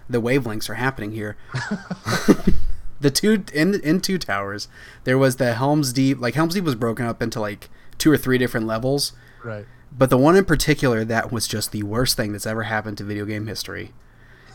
the 0.09 0.21
wavelengths 0.21 0.69
are 0.69 0.75
happening 0.75 1.13
here. 1.13 1.37
the 3.01 3.11
two 3.11 3.45
in 3.55 3.81
in 3.81 4.01
two 4.01 4.19
towers, 4.19 4.67
there 5.05 5.19
was 5.19 5.37
the 5.37 5.55
Helm's 5.55 5.93
Deep. 5.93 6.21
Like 6.21 6.35
Helm's 6.35 6.55
Deep 6.55 6.65
was 6.65 6.75
broken 6.75 7.07
up 7.07 7.23
into 7.23 7.41
like 7.41 7.71
two 7.99 8.11
or 8.11 8.17
three 8.17 8.39
different 8.39 8.67
levels. 8.67 9.13
Right. 9.45 9.67
But 9.97 10.09
the 10.11 10.17
one 10.17 10.37
in 10.37 10.45
particular 10.45 11.05
that 11.05 11.31
was 11.33 11.47
just 11.49 11.73
the 11.73 11.83
worst 11.83 12.17
thing 12.17 12.33
that's 12.33 12.47
ever 12.47 12.63
happened 12.65 12.99
to 12.99 13.05
video 13.05 13.25
game 13.27 13.47
history 13.47 13.93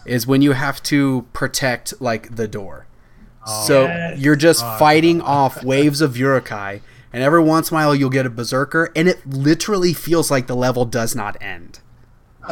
is 0.05 0.25
when 0.27 0.41
you 0.41 0.53
have 0.53 0.81
to 0.83 1.27
protect 1.33 1.99
like 2.01 2.36
the 2.36 2.47
door. 2.47 2.88
Oh. 3.47 3.65
so 3.67 3.83
Yes. 3.86 4.19
you're 4.19 4.36
just 4.36 4.63
Oh, 4.63 4.77
fighting 4.79 5.21
off 5.21 5.63
waves 5.63 6.01
of 6.01 6.17
Uruk-hai, 6.17 6.81
and 7.13 7.21
every 7.23 7.43
once 7.43 7.69
in 7.69 7.75
a 7.75 7.79
while 7.79 7.93
you'll 7.95 8.09
get 8.09 8.25
a 8.25 8.29
berserker, 8.29 8.91
and 8.95 9.07
it 9.07 9.25
literally 9.27 9.93
feels 9.93 10.31
like 10.31 10.47
the 10.47 10.55
level 10.55 10.83
does 10.86 11.15
not 11.15 11.38
end. 11.41 11.79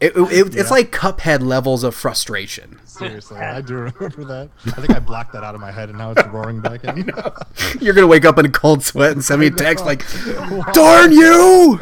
It, 0.00 0.16
it- 0.16 0.32
it- 0.32 0.54
It's 0.56 0.70
like 0.70 0.92
Cuphead 0.92 1.40
levels 1.42 1.82
of 1.84 1.94
frustration. 1.94 2.78
Seriously, 2.84 3.38
I 3.38 3.60
do 3.60 3.74
remember 3.74 4.24
that. 4.24 4.48
I 4.66 4.70
think 4.80 4.90
I 4.94 4.98
blocked 5.00 5.32
that 5.32 5.42
out 5.44 5.54
of 5.54 5.60
my 5.60 5.70
head, 5.72 5.88
and 5.88 5.98
now 5.98 6.12
it's 6.12 6.24
roaring 6.28 6.60
back 6.60 6.84
in. 6.84 7.10
You're 7.80 7.94
gonna 7.94 8.06
wake 8.06 8.24
up 8.24 8.38
in 8.38 8.46
a 8.46 8.50
cold 8.50 8.82
sweat 8.84 9.12
and 9.12 9.24
send 9.24 9.40
me 9.40 9.46
a 9.48 9.50
text 9.50 9.84
like, 9.84 10.04
"Darn 10.72 11.12
you!" 11.12 11.80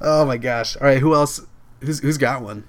oh 0.00 0.24
my 0.24 0.36
gosh! 0.36 0.76
All 0.76 0.86
right, 0.86 0.98
who 0.98 1.14
else? 1.14 1.40
Who's 1.80 2.00
who's 2.00 2.18
got 2.18 2.42
one? 2.42 2.64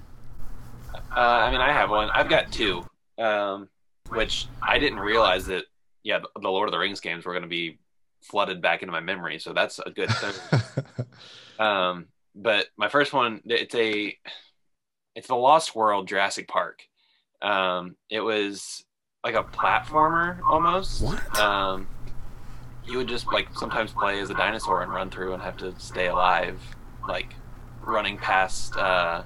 Uh, 0.94 1.18
I 1.18 1.50
mean, 1.50 1.60
I 1.60 1.72
have 1.72 1.90
one. 1.90 2.08
I've 2.10 2.28
got 2.28 2.50
two, 2.52 2.84
um, 3.18 3.68
which 4.08 4.46
I 4.62 4.78
didn't 4.78 5.00
realize 5.00 5.46
that. 5.46 5.64
Yeah, 6.04 6.18
the- 6.18 6.40
the 6.40 6.48
Lord 6.48 6.68
of 6.68 6.72
the 6.72 6.78
Rings 6.78 6.98
games 7.00 7.24
were 7.24 7.32
going 7.32 7.44
to 7.44 7.48
be 7.48 7.78
flooded 8.22 8.60
back 8.60 8.82
into 8.82 8.90
my 8.92 8.98
memory, 9.00 9.38
so 9.38 9.52
that's 9.52 9.78
a 9.78 9.90
good 9.90 10.10
thing. 10.10 10.84
um, 11.64 12.06
but 12.34 12.66
my 12.76 12.88
first 12.88 13.12
one, 13.12 13.40
it's 13.44 13.74
a, 13.74 14.16
it's 15.14 15.28
the 15.28 15.34
Lost 15.34 15.74
World 15.74 16.08
Jurassic 16.08 16.48
Park. 16.48 16.82
Um, 17.40 17.96
it 18.08 18.20
was 18.20 18.84
like 19.24 19.34
a 19.34 19.42
platformer 19.42 20.40
almost. 20.48 21.02
What? 21.02 21.38
Um, 21.38 21.88
you 22.84 22.98
would 22.98 23.08
just 23.08 23.26
like 23.32 23.48
sometimes 23.56 23.92
play 23.92 24.20
as 24.20 24.30
a 24.30 24.34
dinosaur 24.34 24.82
and 24.82 24.92
run 24.92 25.10
through 25.10 25.34
and 25.34 25.42
have 25.42 25.56
to 25.58 25.78
stay 25.78 26.08
alive, 26.08 26.60
like 27.08 27.34
running 27.84 28.16
past 28.16 28.76
uh, 28.76 29.22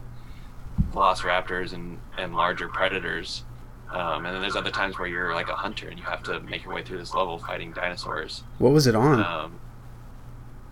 velociraptors 0.92 1.72
and, 1.72 1.98
and 2.18 2.34
larger 2.34 2.68
predators. 2.68 3.44
Um, 3.90 4.26
and 4.26 4.34
then 4.34 4.42
there's 4.42 4.56
other 4.56 4.70
times 4.70 4.98
where 4.98 5.08
you're 5.08 5.32
like 5.32 5.48
a 5.48 5.54
hunter 5.54 5.88
and 5.88 5.98
you 5.98 6.04
have 6.04 6.22
to 6.24 6.40
make 6.40 6.64
your 6.64 6.74
way 6.74 6.82
through 6.82 6.98
this 6.98 7.14
level 7.14 7.38
fighting 7.38 7.72
dinosaurs. 7.72 8.42
What 8.58 8.72
was 8.72 8.86
it 8.86 8.94
on? 8.96 9.22
Um, 9.22 9.60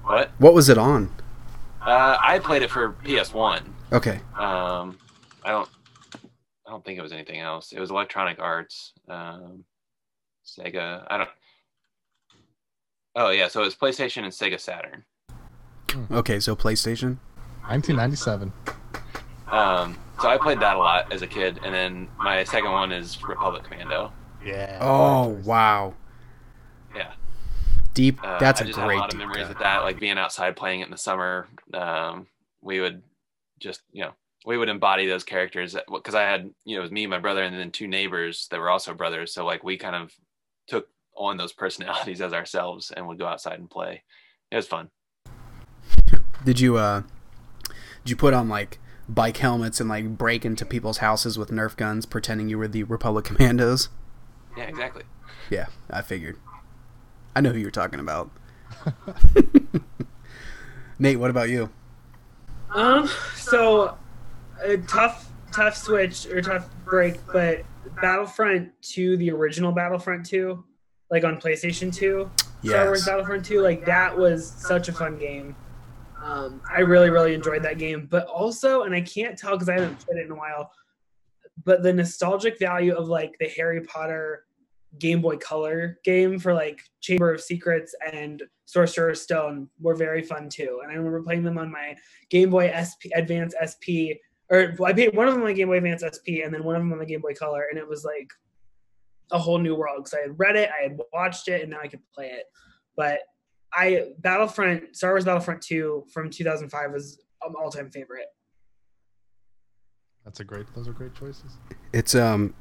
what? 0.03 0.33
What 0.39 0.53
was 0.53 0.69
it 0.69 0.77
on? 0.77 1.15
Uh, 1.85 2.17
I 2.21 2.39
played 2.39 2.63
it 2.63 2.71
for 2.71 2.93
PS1. 3.05 3.63
Okay. 3.93 4.21
Um, 4.39 4.99
I 5.45 5.51
don't. 5.51 5.69
I 6.67 6.71
don't 6.71 6.83
think 6.85 6.99
it 6.99 7.03
was 7.03 7.13
anything 7.13 7.41
else. 7.41 7.73
It 7.73 7.81
was 7.81 7.91
Electronic 7.91 8.39
Arts, 8.39 8.95
um, 9.09 9.65
Sega. 10.47 11.07
I 11.09 11.19
don't. 11.19 11.29
Oh 13.17 13.31
yeah, 13.31 13.49
so 13.49 13.61
it 13.61 13.67
was 13.67 13.75
PlayStation 13.75 14.25
and 14.25 14.33
Sega 14.33 14.59
Saturn. 14.59 15.05
Okay, 16.11 16.41
so 16.41 16.57
PlayStation. 16.57 17.19
1997. 17.69 18.53
Um, 19.49 19.97
so 20.21 20.29
I 20.29 20.37
played 20.37 20.61
that 20.61 20.77
a 20.77 20.79
lot 20.79 21.13
as 21.13 21.23
a 21.23 21.27
kid, 21.27 21.61
and 21.65 21.75
then 21.75 22.09
my 22.19 22.45
second 22.45 22.73
one 22.73 22.93
is 22.93 23.23
Republic 23.23 23.65
Commando. 23.65 24.13
Yeah. 24.45 24.79
Oh 24.81 25.41
wow. 25.45 25.95
Deep. 27.95 28.23
Uh, 28.23 28.39
That's 28.39 28.61
I 28.61 28.65
a 28.65 28.67
just 28.67 28.79
great 28.79 28.97
a 28.97 29.01
lot 29.01 29.13
of 29.13 29.19
memories 29.19 29.43
cut. 29.43 29.49
with 29.51 29.59
that, 29.59 29.83
like 29.83 30.01
being 30.01 30.19
outside 30.19 30.57
playing 30.57 30.81
it 30.81 30.85
in 30.85 30.91
the 30.91 30.99
summer. 30.99 31.47
Um, 31.73 32.27
we 32.61 32.81
would 32.81 33.03
just, 33.61 33.83
you 33.93 34.03
know, 34.03 34.13
we 34.45 34.59
would 34.59 34.69
embody 34.69 35.07
those 35.07 35.25
characters 35.25 35.77
because 35.91 36.15
I 36.15 36.23
had, 36.23 36.51
you 36.65 36.75
know, 36.75 36.81
it 36.81 36.83
was 36.83 36.91
me, 36.91 37.07
my 37.07 37.19
brother, 37.19 37.43
and 37.43 37.57
then 37.57 37.71
two 37.71 37.87
neighbors 37.87 38.49
that 38.51 38.61
were 38.61 38.69
also 38.69 38.93
brothers. 38.95 39.33
So 39.33 39.47
like 39.47 39.65
we 39.65 39.77
kind 39.77 39.97
of 39.97 40.13
took 40.67 40.89
on 41.17 41.37
those 41.37 41.53
personalities 41.63 42.21
as 42.21 42.33
ourselves 42.33 42.91
and 42.91 43.07
would 43.07 43.19
go 43.19 43.27
outside 43.27 43.59
and 43.59 43.71
play. 43.71 44.03
It 44.51 44.57
was 44.57 44.67
fun. 44.67 44.91
Did 46.45 46.61
you 46.61 46.77
uh 46.77 47.03
did 48.05 48.11
you 48.11 48.17
put 48.17 48.35
on 48.35 48.49
like 48.49 48.79
bike 49.09 49.37
helmets 49.39 49.81
and 49.81 49.89
like 49.89 50.19
break 50.19 50.45
into 50.45 50.67
people's 50.67 50.99
houses 50.99 51.39
with 51.39 51.51
Nerf 51.51 51.77
guns 51.77 52.07
pretending 52.07 52.49
you 52.49 52.59
were 52.59 52.69
the 52.69 52.83
Republic 52.83 53.25
Commandos? 53.31 53.89
Yeah, 54.57 54.65
exactly. 54.65 55.05
Yeah, 55.51 55.67
I 55.91 56.03
figured. 56.03 56.37
I 57.37 57.41
know 57.41 57.51
who 57.51 57.59
you're 57.59 57.71
talking 57.71 58.01
about. 58.01 58.31
Nate, 60.99 61.19
what 61.19 61.31
about 61.31 61.49
you? 61.49 61.71
Um, 62.73 63.09
so 63.35 63.97
a 64.63 64.79
tough, 64.79 65.31
tough 65.53 65.77
switch 65.77 66.27
or 66.27 66.41
tough 66.41 66.69
break, 66.85 67.17
but 67.33 67.63
Battlefront 68.01 68.71
2, 68.83 69.17
the 69.17 69.31
original 69.31 69.73
Battlefront 69.73 70.27
2, 70.27 70.63
like 71.11 71.25
on 71.25 71.41
PlayStation 71.41 71.95
2, 71.95 72.31
Star 72.65 72.85
Wars 72.87 73.01
Yes. 73.01 73.07
Battlefront 73.07 73.45
2, 73.45 73.61
like 73.61 73.85
that 73.87 74.17
was 74.17 74.49
such 74.49 74.89
a 74.89 74.93
fun 74.93 75.19
game. 75.19 75.55
Um, 76.23 76.63
I 76.71 76.81
really, 76.81 77.11
really 77.11 77.35
enjoyed 77.35 77.63
that 77.65 77.79
game, 77.79 78.07
but 78.11 78.27
also, 78.27 78.83
and 78.83 78.95
I 78.95 79.03
can't 79.03 79.39
tell 79.39 79.53
because 79.53 79.69
I 79.69 79.75
haven't 79.75 79.99
played 79.99 80.21
it 80.21 80.25
in 80.27 80.31
a 80.31 80.35
while, 80.35 80.71
but 81.65 81.83
the 81.83 81.93
nostalgic 81.93 82.59
value 82.59 82.95
of 82.95 83.09
like 83.09 83.37
the 83.39 83.49
Harry 83.49 83.83
Potter 83.83 84.45
Game 84.99 85.21
Boy 85.21 85.37
Color 85.37 85.99
game 86.05 86.39
for 86.39 86.55
like 86.55 86.81
Chamber 87.01 87.33
of 87.33 87.41
Secrets 87.41 87.95
and 88.13 88.43
Sorcerer's 88.67 89.23
Stone 89.23 89.69
were 89.81 89.95
very 89.95 90.23
fun 90.23 90.49
too. 90.49 90.81
And 90.83 90.91
I 90.91 90.95
remember 90.95 91.23
playing 91.23 91.45
them 91.45 91.59
on 91.59 91.71
my 91.71 91.97
Game 92.31 92.51
Boy 92.51 92.73
SP 92.75 93.11
Advance 93.15 93.55
SP, 93.59 94.19
or 94.51 94.75
I 94.85 94.93
paid 94.93 95.17
one 95.17 95.29
of 95.29 95.35
them 95.35 95.43
on 95.43 95.49
my 95.49 95.55
Game 95.55 95.69
Boy 95.69 95.79
Advance 95.79 96.03
SP, 96.05 96.45
and 96.45 96.53
then 96.53 96.65
one 96.65 96.77
of 96.77 96.83
them 96.83 96.93
on 96.93 96.99
the 96.99 97.07
Game 97.07 97.21
Boy 97.21 97.35
Color, 97.35 97.67
and 97.71 97.79
it 97.79 97.89
was 97.89 98.05
like 98.05 98.31
a 99.31 99.39
whole 99.39 99.59
new 99.59 99.75
world 99.75 100.05
because 100.05 100.15
I 100.15 100.21
had 100.21 100.39
read 100.39 100.57
it, 100.57 100.71
I 100.79 100.85
had 100.85 100.99
watched 101.13 101.49
it, 101.49 101.63
and 101.63 101.71
now 101.71 101.81
I 101.83 101.89
could 101.89 102.01
play 102.15 102.27
it. 102.27 102.45
But 102.97 103.21
I 103.73 104.13
Battlefront, 104.19 104.97
Star 104.97 105.13
Wars 105.13 105.25
Battlefront 105.25 105.63
2 105.63 106.07
from 106.13 106.31
2005 106.31 106.93
was 106.93 107.19
an 107.43 107.55
all-time 107.59 107.91
favorite. 107.91 108.27
That's 110.25 110.41
a 110.41 110.45
great. 110.45 110.67
Those 110.75 110.89
are 110.89 110.93
great 110.93 111.15
choices. 111.15 111.59
It's 111.93 112.15
um 112.15 112.55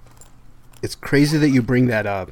it's 0.84 0.96
crazy 0.96 1.38
that 1.40 1.50
you 1.50 1.64
bring 1.64 1.88
that 1.88 2.06
up 2.06 2.32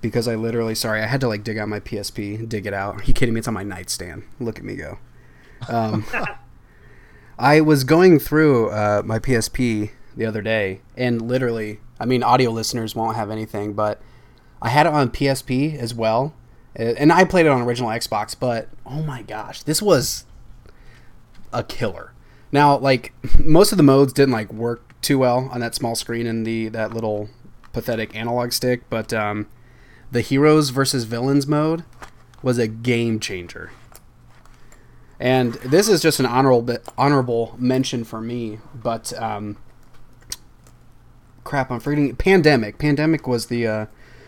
because 0.00 0.26
I 0.26 0.34
literally 0.34 0.74
sorry, 0.74 1.00
I 1.02 1.06
had 1.06 1.20
to 1.20 1.28
like 1.28 1.44
dig 1.44 1.58
out 1.58 1.68
my 1.68 1.80
PSP 1.80 2.48
dig 2.48 2.66
it 2.66 2.74
out. 2.74 3.00
Are 3.00 3.04
you 3.04 3.14
kidding 3.14 3.34
me? 3.34 3.38
It's 3.38 3.48
on 3.48 3.54
my 3.54 3.62
nightstand. 3.62 4.24
Look 4.40 4.58
at 4.58 4.64
me 4.64 4.74
go. 4.74 4.98
Um 5.68 6.04
I 7.38 7.60
was 7.60 7.84
going 7.84 8.18
through 8.18 8.70
uh, 8.70 9.02
my 9.04 9.18
PSP 9.18 9.90
the 10.16 10.26
other 10.26 10.40
day, 10.42 10.80
and 10.96 11.20
literally, 11.20 11.80
I 11.98 12.06
mean, 12.06 12.22
audio 12.22 12.50
listeners 12.50 12.94
won't 12.94 13.16
have 13.16 13.30
anything, 13.30 13.72
but 13.72 14.00
I 14.62 14.68
had 14.68 14.86
it 14.86 14.92
on 14.92 15.10
PSP 15.10 15.76
as 15.76 15.94
well, 15.94 16.34
and 16.76 17.12
I 17.12 17.24
played 17.24 17.46
it 17.46 17.48
on 17.48 17.60
original 17.62 17.90
Xbox. 17.90 18.36
But 18.38 18.68
oh 18.86 19.02
my 19.02 19.22
gosh, 19.22 19.62
this 19.62 19.82
was 19.82 20.24
a 21.52 21.64
killer. 21.64 22.12
Now, 22.52 22.76
like 22.76 23.12
most 23.38 23.72
of 23.72 23.78
the 23.78 23.84
modes 23.84 24.12
didn't 24.12 24.32
like 24.32 24.52
work 24.52 24.94
too 25.02 25.18
well 25.18 25.48
on 25.50 25.60
that 25.60 25.74
small 25.74 25.94
screen 25.94 26.26
and 26.26 26.46
the 26.46 26.68
that 26.68 26.94
little 26.94 27.28
pathetic 27.74 28.16
analog 28.16 28.52
stick, 28.52 28.88
but 28.88 29.12
um, 29.12 29.46
the 30.10 30.22
heroes 30.22 30.70
versus 30.70 31.04
villains 31.04 31.46
mode 31.46 31.84
was 32.42 32.56
a 32.56 32.68
game 32.68 33.20
changer. 33.20 33.70
And 35.20 35.54
this 35.54 35.88
is 35.88 36.00
just 36.00 36.18
an 36.20 36.26
honorable 36.26 36.78
honorable 36.96 37.54
mention 37.58 38.04
for 38.04 38.20
me, 38.20 38.58
but 38.74 39.12
um, 39.20 39.56
crap, 41.44 41.70
I'm 41.70 41.80
forgetting. 41.80 42.16
Pandemic. 42.16 42.78
Pandemic 42.78 43.28
was 43.28 43.46
the 43.46 43.66
uh, 43.66 43.86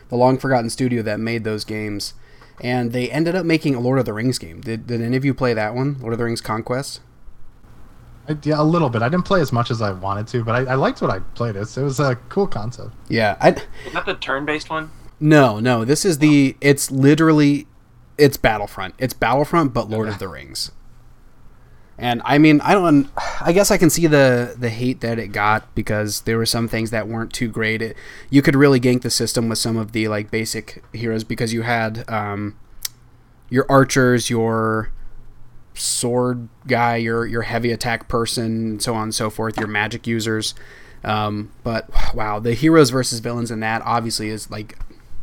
the 0.09 0.17
long 0.17 0.39
forgotten 0.39 0.71
studio 0.71 1.03
that 1.03 1.19
made 1.19 1.45
those 1.45 1.65
games, 1.65 2.15
and 2.61 2.93
they 2.93 3.11
ended 3.11 3.35
up 3.35 3.45
making 3.45 3.75
a 3.75 3.81
Lord 3.81 3.99
of 3.99 4.05
the 4.05 4.13
Rings 4.13 4.39
game. 4.39 4.61
Did, 4.61 4.87
did 4.87 5.01
any 5.01 5.17
of 5.17 5.25
you 5.25 5.35
play 5.35 5.53
that 5.55 5.75
one, 5.75 5.99
Lord 5.99 6.13
of 6.13 6.19
the 6.19 6.25
Rings 6.25 6.41
Conquest? 6.41 7.01
I, 8.29 8.37
yeah, 8.43 8.61
a 8.61 8.65
little 8.65 8.89
bit. 8.89 9.03
I 9.03 9.09
didn't 9.09 9.25
play 9.25 9.41
as 9.41 9.53
much 9.53 9.71
as 9.71 9.83
I 9.83 9.93
wanted 9.93 10.27
to, 10.29 10.45
but 10.45 10.55
I, 10.55 10.73
I 10.73 10.75
liked 10.75 11.01
what 11.01 11.11
I 11.11 11.21
played. 11.35 11.57
It, 11.57 11.77
it 11.77 11.83
was 11.83 12.01
a 12.01 12.17
cool 12.29 12.47
concept. 12.47 12.95
Yeah, 13.09 13.37
I. 13.41 13.51
Is 13.87 13.93
that 13.93 14.07
the 14.07 14.15
turn-based 14.15 14.71
one? 14.71 14.91
No, 15.21 15.61
no. 15.61 15.85
This 15.85 16.05
is 16.05 16.19
the. 16.19 16.57
It's 16.61 16.91
literally, 16.91 17.67
it's 18.19 18.37
Battlefront. 18.37 18.95
It's 18.99 19.15
Battlefront, 19.15 19.73
but 19.73 19.89
Lord 19.89 20.09
of 20.09 20.19
the 20.19 20.29
Rings. 20.29 20.73
And 21.99 22.21
I 22.25 22.37
mean, 22.39 22.61
I 22.61 22.75
don't. 22.75 23.09
I 23.41 23.53
guess 23.53 23.71
I 23.71 23.79
can 23.79 23.89
see 23.89 24.07
the 24.07 24.55
the 24.59 24.69
hate 24.69 25.01
that 25.01 25.19
it 25.19 25.29
got 25.29 25.75
because 25.75 26.23
there 26.23 26.37
were 26.37 26.47
some 26.47 26.69
things 26.69 26.91
that 26.91 27.09
weren't 27.09 27.33
too 27.33 27.49
great. 27.49 27.81
It, 27.81 27.97
you 28.29 28.43
could 28.43 28.55
really 28.55 28.81
gank 28.81 29.03
the 29.03 29.11
system 29.11 29.49
with 29.49 29.59
some 29.59 29.77
of 29.79 29.93
the 29.93 30.09
like 30.09 30.31
basic 30.31 30.85
heroes 30.93 31.25
because 31.25 31.55
you 31.55 31.63
had 31.63 32.05
um, 32.11 32.59
your 33.49 33.65
archers, 33.71 34.29
your 34.29 34.91
sword 35.77 36.49
guy, 36.67 36.97
your 36.97 37.27
your 37.27 37.43
heavy 37.43 37.71
attack 37.71 38.09
person, 38.09 38.81
so 38.81 38.95
on 38.95 39.05
and 39.05 39.15
so 39.15 39.31
forth. 39.31 39.59
Your 39.59 39.69
magic 39.69 40.07
users. 40.07 40.55
Um, 41.05 41.53
but 41.63 41.89
wow, 42.15 42.41
the 42.41 42.55
heroes 42.55 42.91
versus 42.91 43.21
villains 43.21 43.51
in 43.51 43.61
that 43.61 43.83
obviously 43.83 44.29
is 44.29 44.51
like 44.51 44.79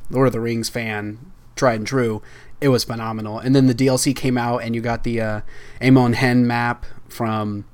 Lord 0.09 0.27
of 0.27 0.33
the 0.33 0.39
Rings 0.39 0.69
fan, 0.69 1.19
tried 1.55 1.79
and 1.79 1.87
true 1.87 2.21
it 2.63 2.69
was 2.69 2.85
phenomenal. 2.85 3.39
And 3.39 3.53
then 3.53 3.67
the 3.67 3.75
DLC 3.75 4.15
came 4.15 4.37
out, 4.37 4.59
and 4.59 4.73
you 4.73 4.79
got 4.79 5.03
the 5.03 5.19
uh, 5.19 5.41
Amon 5.81 6.13
Hen 6.13 6.47
map 6.47 6.85
from 7.09 7.65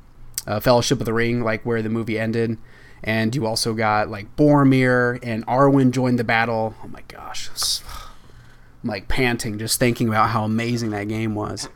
uh, 0.47 0.59
Fellowship 0.59 0.99
of 0.99 1.05
the 1.05 1.13
Ring, 1.13 1.43
like 1.43 1.63
where 1.63 1.83
the 1.83 1.89
movie 1.89 2.17
ended. 2.17 2.57
And 3.03 3.35
you 3.35 3.45
also 3.45 3.75
got 3.75 4.09
like 4.09 4.35
Boromir 4.35 5.19
and 5.21 5.45
Arwen 5.45 5.91
joined 5.91 6.17
the 6.17 6.23
battle. 6.23 6.73
Oh 6.83 6.87
my 6.87 7.03
gosh. 7.07 7.49
I'm 8.83 8.89
like 8.89 9.07
panting 9.07 9.59
just 9.59 9.79
thinking 9.79 10.07
about 10.07 10.29
how 10.29 10.43
amazing 10.43 10.89
that 10.89 11.07
game 11.07 11.35
was. 11.35 11.69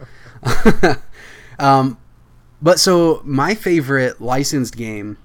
um, 1.59 1.97
but 2.61 2.79
so 2.79 3.21
my 3.23 3.55
favorite 3.55 4.21
licensed 4.21 4.75
game 4.75 5.17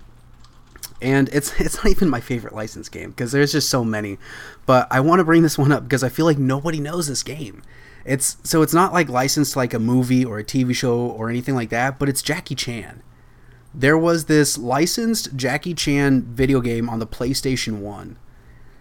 and 1.00 1.28
it's 1.32 1.58
it's 1.60 1.76
not 1.76 1.86
even 1.86 2.08
my 2.08 2.20
favorite 2.20 2.54
licensed 2.54 2.92
game 2.92 3.10
because 3.10 3.32
there's 3.32 3.52
just 3.52 3.68
so 3.68 3.84
many. 3.84 4.18
But 4.66 4.88
I 4.90 5.00
want 5.00 5.20
to 5.20 5.24
bring 5.24 5.42
this 5.42 5.58
one 5.58 5.72
up 5.72 5.84
because 5.84 6.02
I 6.02 6.08
feel 6.08 6.26
like 6.26 6.38
nobody 6.38 6.80
knows 6.80 7.06
this 7.06 7.22
game. 7.22 7.62
It's 8.04 8.36
so 8.42 8.62
it's 8.62 8.74
not 8.74 8.92
like 8.92 9.08
licensed 9.08 9.56
like 9.56 9.74
a 9.74 9.78
movie 9.78 10.24
or 10.24 10.38
a 10.38 10.44
TV 10.44 10.74
show 10.74 10.98
or 10.98 11.28
anything 11.28 11.54
like 11.54 11.70
that, 11.70 11.98
but 11.98 12.08
it's 12.08 12.22
Jackie 12.22 12.54
Chan. 12.54 13.02
There 13.74 13.98
was 13.98 14.24
this 14.24 14.56
licensed 14.56 15.36
Jackie 15.36 15.74
Chan 15.74 16.22
video 16.22 16.60
game 16.60 16.88
on 16.88 16.98
the 16.98 17.06
PlayStation 17.06 17.80
One. 17.80 18.18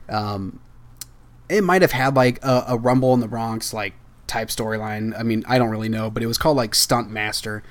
Um, 0.09 0.61
it 1.49 1.63
might 1.63 1.81
have 1.81 1.91
had 1.91 2.15
like 2.15 2.43
a, 2.43 2.65
a 2.69 2.77
Rumble 2.77 3.13
in 3.13 3.19
the 3.19 3.27
Bronx 3.27 3.73
like 3.73 3.93
type 4.27 4.49
storyline. 4.49 5.17
I 5.17 5.23
mean, 5.23 5.43
I 5.47 5.57
don't 5.57 5.69
really 5.69 5.89
know, 5.89 6.09
but 6.09 6.23
it 6.23 6.27
was 6.27 6.37
called 6.37 6.57
like 6.57 6.75
Stunt 6.75 7.09
Master. 7.09 7.63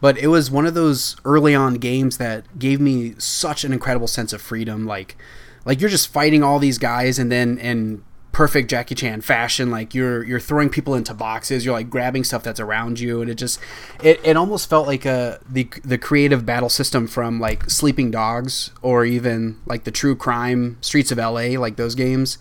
But 0.00 0.18
it 0.18 0.26
was 0.28 0.50
one 0.50 0.66
of 0.66 0.74
those 0.74 1.16
early 1.24 1.54
on 1.54 1.74
games 1.74 2.18
that 2.18 2.58
gave 2.58 2.80
me 2.80 3.14
such 3.18 3.64
an 3.64 3.72
incredible 3.72 4.06
sense 4.06 4.32
of 4.32 4.42
freedom. 4.42 4.86
Like 4.86 5.16
like 5.64 5.80
you're 5.80 5.90
just 5.90 6.08
fighting 6.08 6.42
all 6.42 6.58
these 6.58 6.78
guys 6.78 7.18
and 7.18 7.32
then 7.32 7.58
in 7.58 8.02
perfect 8.32 8.68
Jackie 8.68 8.96
Chan 8.96 9.20
fashion 9.20 9.70
like 9.70 9.94
you're 9.94 10.24
you're 10.24 10.40
throwing 10.40 10.68
people 10.68 10.94
into 10.94 11.14
boxes. 11.14 11.64
You're 11.64 11.74
like 11.74 11.88
grabbing 11.88 12.24
stuff 12.24 12.42
that's 12.42 12.60
around 12.60 13.00
you. 13.00 13.22
And 13.22 13.30
it 13.30 13.36
just 13.36 13.60
it, 14.02 14.20
it 14.24 14.36
almost 14.36 14.68
felt 14.68 14.86
like 14.86 15.06
a 15.06 15.40
the 15.48 15.68
the 15.84 15.96
creative 15.96 16.44
battle 16.44 16.68
system 16.68 17.06
from 17.06 17.40
like 17.40 17.70
Sleeping 17.70 18.10
Dogs 18.10 18.72
or 18.82 19.04
even 19.04 19.58
like 19.64 19.84
the 19.84 19.90
True 19.90 20.16
Crime 20.16 20.76
Streets 20.80 21.12
of 21.12 21.18
LA 21.18 21.58
like 21.58 21.76
those 21.76 21.94
games 21.94 22.38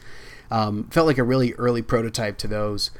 um, 0.51 0.83
felt 0.89 1.07
like 1.07 1.17
a 1.17 1.23
really 1.23 1.53
early 1.53 1.81
prototype 1.81 2.37
to 2.39 2.47
those 2.47 2.91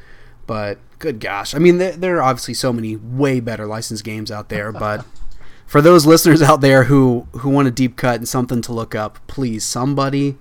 but 0.45 0.79
good 0.99 1.19
gosh, 1.19 1.53
I 1.53 1.59
mean, 1.59 1.77
there, 1.77 1.91
there, 1.93 2.17
are 2.17 2.23
obviously 2.23 2.53
so 2.53 2.73
many 2.73 2.95
way 2.95 3.39
better 3.39 3.65
licensed 3.65 4.03
games 4.03 4.31
out 4.31 4.49
there. 4.49 4.71
But 4.71 5.05
for 5.65 5.81
those 5.81 6.05
listeners 6.05 6.41
out 6.41 6.61
there 6.61 6.85
who 6.85 7.27
who 7.33 7.49
want 7.49 7.67
a 7.67 7.71
deep 7.71 7.95
cut 7.95 8.15
and 8.15 8.27
something 8.27 8.61
to 8.63 8.73
look 8.73 8.95
up, 8.95 9.19
please 9.27 9.63
somebody 9.63 10.37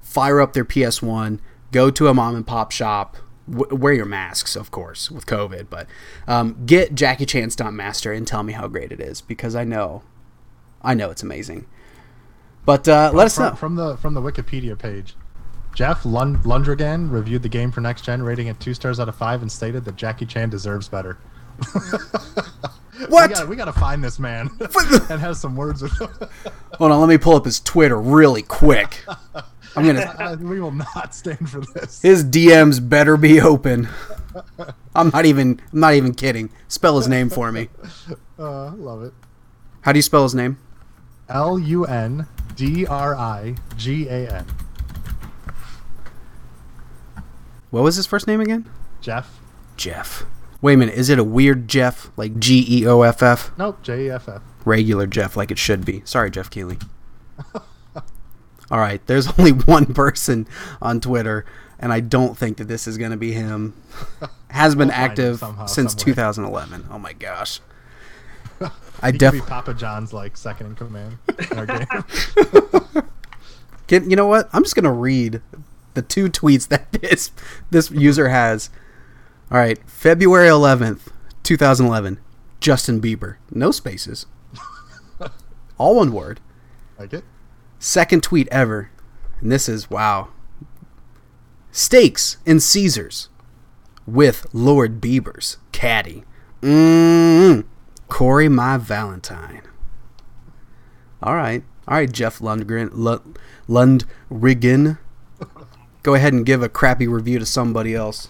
fire 0.00 0.40
up 0.40 0.52
their 0.52 0.64
PS 0.64 1.02
One, 1.02 1.40
go 1.72 1.90
to 1.90 2.08
a 2.08 2.14
mom 2.14 2.34
and 2.34 2.46
pop 2.46 2.72
shop. 2.72 3.16
W- 3.50 3.74
wear 3.74 3.92
your 3.92 4.06
masks, 4.06 4.54
of 4.54 4.70
course, 4.70 5.10
with 5.10 5.26
COVID, 5.26 5.66
but 5.70 5.86
um, 6.28 6.62
get 6.66 6.94
Jackie 6.94 7.26
Chan 7.26 7.50
Stunt 7.50 7.74
Master 7.74 8.12
and 8.12 8.26
tell 8.26 8.42
me 8.42 8.52
how 8.52 8.68
great 8.68 8.92
it 8.92 9.00
is 9.00 9.20
because 9.20 9.56
I 9.56 9.64
know, 9.64 10.02
I 10.82 10.94
know 10.94 11.10
it's 11.10 11.22
amazing. 11.22 11.66
But 12.64 12.86
uh, 12.86 13.10
let 13.12 13.26
us 13.26 13.36
from, 13.36 13.44
know 13.44 13.54
from 13.56 13.74
the 13.76 13.96
from 13.96 14.14
the 14.14 14.20
Wikipedia 14.20 14.78
page. 14.78 15.16
Jeff 15.74 16.04
Lund- 16.04 16.44
reviewed 16.44 17.42
the 17.42 17.48
game 17.48 17.70
for 17.70 17.80
Next 17.80 18.02
Gen, 18.02 18.22
rating 18.22 18.48
it 18.48 18.58
two 18.60 18.74
stars 18.74 19.00
out 19.00 19.08
of 19.08 19.16
five, 19.16 19.42
and 19.42 19.50
stated 19.50 19.84
that 19.84 19.96
Jackie 19.96 20.26
Chan 20.26 20.50
deserves 20.50 20.88
better. 20.88 21.18
what? 23.08 23.48
We 23.48 23.56
gotta, 23.56 23.72
find 23.72 24.02
this 24.02 24.18
man 24.18 24.50
and 25.10 25.20
have 25.20 25.36
some 25.36 25.56
words 25.56 25.82
with 25.82 25.98
him. 26.00 26.08
Hold 26.74 26.92
on, 26.92 27.00
let 27.00 27.08
me 27.08 27.18
pull 27.18 27.36
up 27.36 27.44
his 27.44 27.60
Twitter 27.60 28.00
really 28.00 28.42
quick. 28.42 29.04
I'm 29.76 29.86
gonna. 29.86 30.36
we 30.40 30.60
will 30.60 30.72
not 30.72 31.14
stand 31.14 31.48
for 31.48 31.60
this. 31.60 32.02
His 32.02 32.24
DMs 32.24 32.86
better 32.86 33.16
be 33.16 33.40
open. 33.40 33.88
I'm 34.94 35.10
not 35.10 35.26
even. 35.26 35.60
I'm 35.72 35.80
not 35.80 35.94
even 35.94 36.14
kidding. 36.14 36.50
Spell 36.68 36.96
his 36.96 37.08
name 37.08 37.30
for 37.30 37.52
me. 37.52 37.68
Uh, 38.38 38.74
love 38.74 39.02
it. 39.02 39.12
How 39.82 39.92
do 39.92 39.98
you 39.98 40.02
spell 40.02 40.24
his 40.24 40.34
name? 40.34 40.58
L 41.28 41.58
U 41.58 41.84
N 41.84 42.26
D 42.56 42.86
R 42.86 43.14
I 43.14 43.54
G 43.76 44.08
A 44.08 44.28
N. 44.32 44.46
What 47.70 47.82
was 47.82 47.96
his 47.96 48.06
first 48.06 48.26
name 48.26 48.40
again? 48.40 48.68
Jeff. 49.00 49.40
Jeff. 49.76 50.24
Wait 50.60 50.74
a 50.74 50.76
minute, 50.76 50.94
is 50.94 51.08
it 51.08 51.18
a 51.18 51.24
weird 51.24 51.68
Jeff 51.68 52.10
like 52.16 52.38
G 52.38 52.64
E 52.68 52.86
O 52.86 53.02
F 53.02 53.22
F? 53.22 53.50
Nope, 53.56 53.82
J 53.82 54.06
E 54.06 54.10
F 54.10 54.28
F. 54.28 54.42
Regular 54.64 55.06
Jeff, 55.06 55.36
like 55.36 55.50
it 55.50 55.58
should 55.58 55.84
be. 55.84 56.02
Sorry, 56.04 56.30
Geoff 56.30 56.50
Keighley. 56.50 56.78
All 58.70 58.78
right, 58.78 59.04
there's 59.06 59.26
only 59.38 59.52
one 59.52 59.86
person 59.94 60.46
on 60.82 61.00
Twitter, 61.00 61.46
and 61.78 61.92
I 61.92 62.00
don't 62.00 62.36
think 62.36 62.58
that 62.58 62.68
this 62.68 62.86
is 62.86 62.98
going 62.98 63.10
to 63.10 63.16
be 63.16 63.32
him. 63.32 63.74
Has 64.50 64.74
been 64.74 64.90
active 64.90 65.38
somehow, 65.38 65.66
since 65.66 65.94
2011. 65.94 66.88
Oh 66.90 66.98
my 66.98 67.12
gosh. 67.12 67.60
I 69.00 69.12
definitely 69.12 69.48
Papa 69.48 69.72
John's 69.72 70.12
like 70.12 70.36
second 70.36 70.66
in 70.66 70.74
command 70.74 71.16
in 71.50 71.58
our 71.58 71.64
game. 71.66 71.86
Can, 73.86 74.10
you 74.10 74.16
know 74.16 74.26
what? 74.26 74.50
I'm 74.52 74.62
just 74.62 74.74
gonna 74.74 74.92
read 74.92 75.40
the 75.94 76.02
two 76.02 76.28
tweets 76.28 76.68
that 76.68 76.92
this 77.00 77.30
this 77.70 77.90
user 77.90 78.28
has. 78.28 78.70
All 79.50 79.58
right, 79.58 79.78
February 79.88 80.48
11th, 80.48 81.08
2011. 81.42 82.20
Justin 82.60 83.00
Bieber, 83.00 83.36
no 83.50 83.70
spaces. 83.70 84.26
All 85.78 85.96
one 85.96 86.12
word. 86.12 86.40
Like 86.98 87.14
it. 87.14 87.24
Second 87.78 88.22
tweet 88.22 88.46
ever. 88.52 88.90
And 89.40 89.50
this 89.50 89.68
is 89.68 89.90
wow. 89.90 90.28
Steaks 91.72 92.36
and 92.44 92.62
Caesars 92.62 93.30
with 94.06 94.46
Lord 94.52 95.00
Bieber's 95.00 95.56
caddy. 95.72 96.24
Mmm. 96.60 97.64
Corey, 98.08 98.48
my 98.48 98.76
Valentine. 98.76 99.62
All 101.22 101.34
right. 101.34 101.64
All 101.88 101.96
right, 101.96 102.10
Jeff 102.10 102.40
Lundgren. 102.40 102.90
Lund, 102.92 103.38
Lundrigan 103.68 104.98
go 106.02 106.14
ahead 106.14 106.32
and 106.32 106.44
give 106.44 106.62
a 106.62 106.68
crappy 106.68 107.06
review 107.06 107.38
to 107.38 107.46
somebody 107.46 107.94
else. 107.94 108.28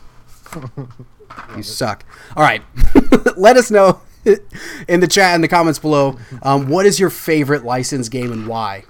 you 1.57 1.63
suck. 1.63 2.05
All 2.37 2.43
right, 2.43 2.63
let 3.37 3.57
us 3.57 3.71
know 3.71 4.01
in 4.89 5.01
the 5.01 5.09
chat 5.09 5.35
in 5.35 5.41
the 5.41 5.49
comments 5.49 5.79
below. 5.79 6.19
Um, 6.43 6.69
what 6.69 6.87
is 6.87 7.01
your 7.01 7.11
favorite 7.11 7.65
licensed 7.65 8.11
game 8.11 8.33
and 8.33 8.47
why? 8.47 8.85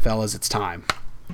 Fellas, 0.00 0.34
it's 0.34 0.48
time. 0.48 0.84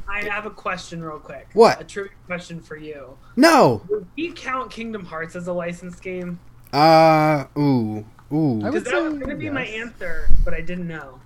I 0.09 0.25
have 0.25 0.47
a 0.47 0.51
question 0.51 1.03
real 1.03 1.19
quick. 1.19 1.49
What? 1.53 1.81
A 1.81 1.85
trivia 1.85 2.13
question 2.27 2.61
for 2.61 2.77
you. 2.77 3.17
No. 3.37 3.83
Do 3.89 4.07
you 4.17 4.33
count 4.33 4.71
Kingdom 4.71 5.05
Hearts 5.05 5.37
as 5.37 5.47
a 5.49 5.53
licensed 5.53 6.03
game? 6.03 6.41
Uh, 6.73 7.45
ooh, 7.59 8.05
ooh. 8.33 8.61
Because 8.63 8.85
that 8.85 9.03
was 9.03 9.15
going 9.15 9.29
to 9.29 9.37
be 9.37 9.47
yes. 9.47 9.55
my 9.55 9.65
answer, 9.65 10.29
but 10.45 10.55
I 10.55 10.63
didn't 10.63 10.89
know. 10.89 11.21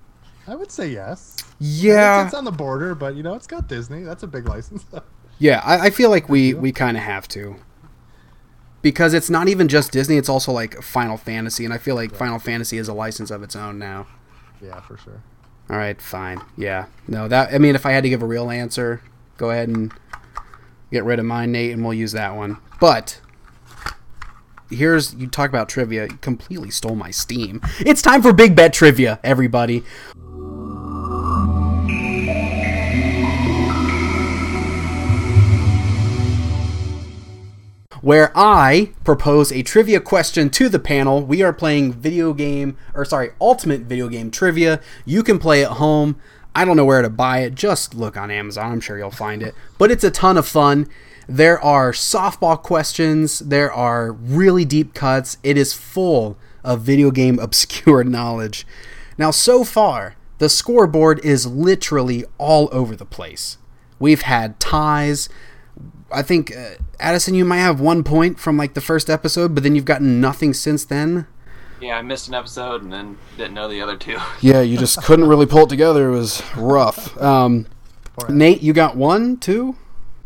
I 0.49 0.55
would 0.55 0.71
say 0.71 0.89
yes. 0.89 1.37
Yeah, 1.59 2.23
it's, 2.23 2.29
it's, 2.29 2.35
on 2.35 2.45
the 2.45 2.53
border, 2.53 2.95
but 2.95 3.17
you 3.17 3.23
know, 3.23 3.35
it's 3.35 3.47
got 3.47 3.69
Disney. 3.69 4.03
That's 4.03 4.23
a 4.23 4.27
big 4.27 4.49
license. 4.49 4.85
yeah, 5.39 5.61
I, 5.65 5.87
I, 5.87 5.91
feel 5.91 6.11
like 6.11 6.29
we 6.29 6.55
we 6.55 6.73
kind 6.73 6.97
of 6.97 7.03
have 7.03 7.27
to 7.29 7.57
because 8.83 9.15
it's 9.15 9.29
not 9.29 9.49
even 9.49 9.69
just 9.69 9.91
Disney; 9.91 10.17
it's 10.17 10.29
also 10.29 10.53
like 10.53 10.81
Final 10.83 11.17
Fantasy, 11.17 11.65
and 11.65 11.75
I 11.75 11.79
feel 11.79 11.95
like 11.95 12.13
right. 12.13 12.19
Final 12.19 12.39
Fantasy 12.39 12.79
is 12.79 12.89
a 12.89 12.95
license 12.95 13.31
of 13.31 13.43
its 13.43 13.57
own 13.57 13.79
now. 13.79 14.07
Yeah, 14.63 14.81
for 14.81 14.97
sure. 14.97 15.23
All 15.69 15.77
right, 15.77 16.01
fine. 16.01 16.41
Yeah, 16.57 16.87
no, 17.09 17.27
that 17.27 17.53
I 17.53 17.59
mean, 17.59 17.75
if 17.75 17.85
I 17.85 17.93
had 17.93 18.05
to 18.05 18.09
give 18.09 18.23
a 18.23 18.27
real 18.27 18.51
answer, 18.51 19.03
go 19.39 19.51
ahead 19.51 19.69
and 19.69 19.93
get 20.93 21.05
rid 21.05 21.19
of 21.19 21.25
mine, 21.25 21.53
Nate, 21.53 21.73
and 21.73 21.83
we'll 21.83 21.95
use 21.95 22.13
that 22.13 22.37
one. 22.37 22.59
But 22.81 23.21
here's 24.71 25.15
you 25.15 25.27
talk 25.27 25.49
about 25.49 25.69
trivia. 25.69 26.05
You 26.05 26.19
completely 26.19 26.71
stole 26.71 26.95
my 26.95 27.11
steam. 27.11 27.61
It's 27.81 28.03
time 28.03 28.23
for 28.23 28.33
big 28.33 28.55
bet 28.55 28.73
trivia, 28.73 29.19
everybody. 29.25 29.83
Where 38.07 38.31
I 38.37 38.93
propose 39.03 39.51
a 39.51 39.65
trivia 39.65 39.99
question 39.99 40.49
to 40.51 40.69
the 40.69 40.79
panel. 40.79 41.27
We 41.27 41.43
are 41.43 41.53
playing 41.53 41.95
video 41.95 42.33
game, 42.35 42.77
or 42.95 43.05
sorry, 43.05 43.31
ultimate 43.41 43.81
video 43.81 44.09
game 44.09 44.31
trivia. 44.31 44.81
You 45.05 45.25
can 45.25 45.41
play 45.41 45.65
at 45.65 45.73
home. 45.73 46.17
I 46.55 46.65
don't 46.65 46.77
know 46.77 46.85
where 46.85 47.03
to 47.03 47.11
buy 47.11 47.41
it. 47.41 47.57
Just 47.57 47.97
look 47.97 48.17
on 48.17 48.31
Amazon. 48.31 48.71
I'm 48.71 48.81
sure 48.81 48.97
you'll 48.97 49.11
find 49.11 49.43
it. 49.43 49.57
But 49.77 49.91
it's 49.91 50.05
a 50.05 50.13
ton 50.13 50.39
of 50.39 50.47
fun. 50.47 50.87
There 51.29 51.61
are 51.61 51.91
softball 51.91 52.63
questions. 52.63 53.41
There 53.41 53.73
are 53.73 54.13
really 54.13 54.65
deep 54.65 54.95
cuts. 54.95 55.39
It 55.43 55.59
is 55.59 55.75
full 55.75 56.39
of 56.63 56.83
video 56.83 57.11
game 57.11 57.39
obscure 57.41 58.05
knowledge. 58.05 58.69
Now, 59.19 59.33
so 59.33 59.65
far, 59.65 60.15
the 60.39 60.49
scoreboard 60.49 61.19
is 61.25 61.49
literally 61.49 62.25
all 62.39 62.69
over 62.71 62.95
the 62.95 63.05
place. 63.05 63.59
We've 63.99 64.23
had 64.23 64.61
ties. 64.61 65.29
I 66.17 66.23
think 66.23 66.57
uh, 66.57 66.77
Addison, 66.99 67.35
you 67.35 67.45
might 67.45 67.59
have 67.59 67.79
one 67.79 68.03
point 68.03 68.41
from 68.41 68.57
like 68.57 68.73
the 68.73 68.81
first 68.81 69.11
episode, 69.11 69.55
but 69.55 69.63
then 69.63 69.77
you've 69.77 69.85
gotten 69.85 70.19
nothing 70.19 70.55
since 70.55 70.83
then. 70.83 71.27
Yeah, 71.79 71.99
I 71.99 72.03
missed 72.03 72.29
an 72.29 72.33
episode 72.35 72.83
and 72.83 72.91
then 72.91 73.19
didn't 73.37 73.53
know 73.53 73.69
the 73.69 73.83
other 73.83 73.99
two. 73.99 74.17
yeah, 74.41 74.63
you 74.63 74.79
just 74.79 75.03
couldn't 75.03 75.29
really 75.29 75.45
pull 75.45 75.65
it 75.65 75.69
together. 75.69 76.09
It 76.09 76.13
was 76.13 76.43
rough. 76.57 77.21
Um, 77.21 77.67
Nate, 78.31 78.63
you 78.63 78.73
got 78.73 78.97
one, 78.97 79.37
two. 79.37 79.77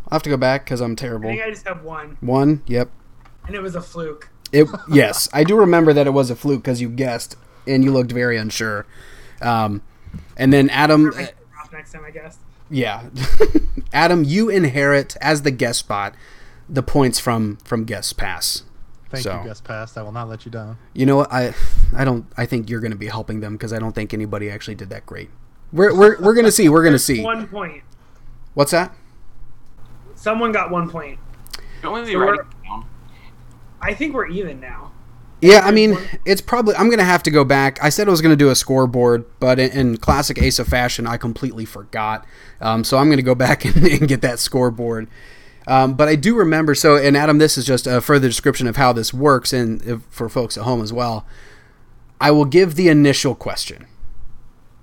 I 0.09 0.15
have 0.15 0.23
to 0.23 0.31
go 0.31 0.37
back 0.37 0.65
because 0.65 0.81
I'm 0.81 0.95
terrible. 0.95 1.29
I 1.29 1.33
think 1.33 1.43
I 1.43 1.51
just 1.51 1.67
have 1.67 1.83
one. 1.83 2.17
One, 2.21 2.63
yep. 2.67 2.89
And 3.49 3.57
it 3.57 3.61
was 3.61 3.75
a 3.75 3.83
fluke. 3.83 4.31
It 4.53 4.69
yes, 4.93 5.29
I 5.33 5.43
do 5.43 5.57
remember 5.57 5.93
that 5.93 6.07
it 6.07 6.11
was 6.11 6.31
a 6.31 6.37
fluke 6.37 6.63
because 6.63 6.81
you 6.81 6.89
guessed 6.89 7.37
and 7.67 7.83
you 7.83 7.93
looked 7.93 8.13
very 8.13 8.37
unsure. 8.37 8.87
Um, 9.43 9.83
and 10.37 10.53
then 10.53 10.71
Adam. 10.71 11.13
Next 11.73 11.93
time, 11.93 12.05
I 12.05 12.11
guess. 12.11 12.39
Yeah, 12.71 13.09
Adam, 13.93 14.25
you 14.25 14.49
inherit 14.49 15.17
as 15.21 15.43
the 15.43 15.51
guest 15.51 15.81
spot 15.81 16.15
the 16.71 16.83
points 16.83 17.19
from 17.19 17.57
from 17.65 17.85
guest 17.85 18.17
pass. 18.17 18.63
Thank 19.11 19.25
so, 19.25 19.41
you, 19.41 19.49
guest 19.49 19.65
pass. 19.65 19.97
I 19.97 20.03
will 20.03 20.13
not 20.13 20.29
let 20.29 20.45
you 20.45 20.53
down. 20.53 20.79
You 20.95 21.05
know 21.05 21.17
what? 21.17 21.33
I 21.33 21.53
I 21.95 22.05
don't. 22.05 22.27
I 22.37 22.47
think 22.47 22.71
you're 22.71 22.81
going 22.81 22.93
to 22.93 22.97
be 22.97 23.09
helping 23.09 23.41
them 23.41 23.55
because 23.55 23.73
I 23.73 23.79
don't 23.79 23.93
think 23.93 24.15
anybody 24.15 24.49
actually 24.49 24.77
did 24.77 24.89
that 24.91 25.05
great. 25.05 25.31
We're 25.73 25.95
we're 25.95 26.21
we're 26.21 26.35
gonna 26.35 26.53
see. 26.53 26.69
We're 26.69 26.85
gonna 26.85 26.99
see. 26.99 27.23
One 27.23 27.47
point. 27.49 27.83
What's 28.55 28.71
that? 28.71 28.95
Someone 30.15 30.53
got 30.53 30.71
one 30.71 30.89
point. 30.89 31.19
Don't 31.83 32.07
so 32.07 32.19
writing 32.19 32.47
down. 32.65 32.87
I 33.81 33.95
think 33.95 34.15
we're 34.15 34.27
even 34.29 34.61
now. 34.61 34.90
Yeah, 35.41 35.61
I 35.61 35.71
mean, 35.71 35.97
it's 36.27 36.41
probably. 36.41 36.75
I'm 36.75 36.91
gonna 36.91 37.05
have 37.05 37.23
to 37.23 37.31
go 37.31 37.45
back. 37.45 37.83
I 37.83 37.89
said 37.89 38.09
I 38.09 38.11
was 38.11 38.21
gonna 38.21 38.37
do 38.37 38.51
a 38.51 38.55
scoreboard, 38.55 39.25
but 39.41 39.59
in, 39.59 39.71
in 39.71 39.97
classic 39.97 40.43
Asa 40.43 40.65
fashion, 40.65 41.07
I 41.07 41.17
completely 41.17 41.65
forgot. 41.65 42.27
Um, 42.61 42.85
so 42.85 42.99
I'm 42.99 43.09
gonna 43.09 43.23
go 43.23 43.35
back 43.47 43.65
and, 43.65 43.77
and 43.77 44.07
get 44.09 44.21
that 44.23 44.39
scoreboard. 44.39 45.09
Um, 45.67 45.95
but 45.95 46.09
I 46.09 46.17
do 46.17 46.35
remember. 46.35 46.75
So, 46.75 46.97
and 46.97 47.17
Adam, 47.17 47.39
this 47.39 47.57
is 47.57 47.65
just 47.65 47.87
a 47.87 48.01
further 48.01 48.29
description 48.29 48.67
of 48.67 48.77
how 48.77 48.93
this 48.93 49.15
works, 49.15 49.53
and 49.53 49.83
if, 49.83 50.03
for 50.11 50.29
folks 50.29 50.59
at 50.59 50.65
home 50.65 50.83
as 50.83 50.93
well. 50.93 51.27
I 52.21 52.31
will 52.33 52.45
give 52.45 52.75
the 52.75 52.91
initial 52.91 53.35
question. 53.35 53.87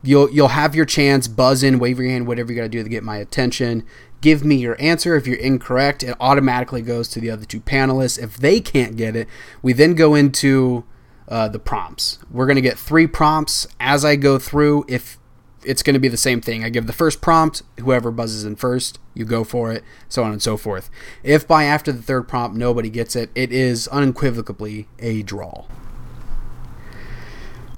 You'll 0.01 0.29
you'll 0.31 0.47
have 0.49 0.73
your 0.73 0.85
chance, 0.85 1.27
buzz 1.27 1.61
in, 1.61 1.77
wave 1.77 1.99
your 1.99 2.09
hand, 2.09 2.25
whatever 2.25 2.51
you 2.51 2.55
got 2.55 2.63
to 2.63 2.69
do 2.69 2.81
to 2.81 2.89
get 2.89 3.03
my 3.03 3.17
attention 3.17 3.83
give 4.21 4.43
me 4.43 4.55
your 4.55 4.75
answer. 4.79 5.15
If 5.15 5.27
you're 5.27 5.37
incorrect, 5.37 6.03
it 6.03 6.15
automatically 6.19 6.81
goes 6.81 7.07
to 7.09 7.19
the 7.19 7.29
other 7.29 7.45
two 7.45 7.61
panelists. 7.61 8.21
If 8.21 8.37
they 8.37 8.59
can't 8.59 8.95
get 8.95 9.15
it, 9.15 9.27
we 9.61 9.73
then 9.73 9.93
go 9.93 10.15
into 10.15 10.85
uh, 11.27 11.47
the 11.47 11.59
prompts. 11.59 12.19
We're 12.31 12.45
going 12.45 12.55
to 12.55 12.61
get 12.61 12.77
three 12.77 13.07
prompts 13.07 13.67
as 13.79 14.05
I 14.05 14.15
go 14.15 14.39
through. 14.39 14.85
If 14.87 15.17
it's 15.63 15.83
going 15.83 15.95
to 15.95 15.99
be 15.99 16.07
the 16.07 16.17
same 16.17 16.39
thing, 16.41 16.63
I 16.63 16.69
give 16.69 16.87
the 16.87 16.93
first 16.93 17.21
prompt, 17.21 17.63
whoever 17.79 18.11
buzzes 18.11 18.45
in 18.45 18.55
first, 18.55 18.99
you 19.13 19.25
go 19.25 19.43
for 19.43 19.71
it, 19.71 19.83
so 20.07 20.23
on 20.23 20.31
and 20.31 20.41
so 20.41 20.55
forth. 20.55 20.89
If 21.23 21.47
by 21.47 21.65
after 21.65 21.91
the 21.91 22.01
third 22.01 22.27
prompt 22.27 22.55
nobody 22.55 22.89
gets 22.89 23.15
it, 23.15 23.29
it 23.35 23.51
is 23.51 23.87
unequivocally 23.89 24.87
a 24.99 25.23
draw. 25.23 25.65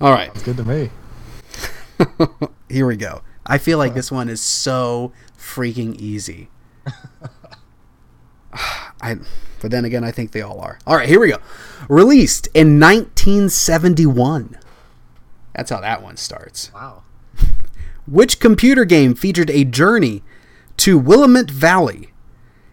All 0.01 0.11
right. 0.13 0.33
That's 0.33 0.45
good 0.45 0.57
to 0.57 0.63
me. 0.63 0.91
Here 2.69 2.85
we 2.85 2.95
go. 2.95 3.21
I 3.49 3.57
feel 3.57 3.79
like 3.79 3.95
this 3.95 4.11
one 4.11 4.29
is 4.29 4.41
so 4.41 5.11
freaking 5.37 5.95
easy. 5.95 6.49
I, 9.01 9.15
but 9.59 9.71
then 9.71 9.85
again, 9.85 10.03
I 10.03 10.11
think 10.11 10.31
they 10.31 10.41
all 10.41 10.59
are. 10.59 10.77
All 10.85 10.95
right, 10.95 11.09
here 11.09 11.19
we 11.19 11.29
go. 11.29 11.39
Released 11.89 12.47
in 12.53 12.79
1971. 12.79 14.57
That's 15.55 15.71
how 15.71 15.81
that 15.81 16.03
one 16.03 16.15
starts. 16.15 16.71
Wow. 16.73 17.03
Which 18.07 18.39
computer 18.39 18.85
game 18.85 19.15
featured 19.15 19.49
a 19.49 19.63
journey 19.63 20.21
to 20.77 20.99
Willamette 20.99 21.49
Valley 21.51 22.11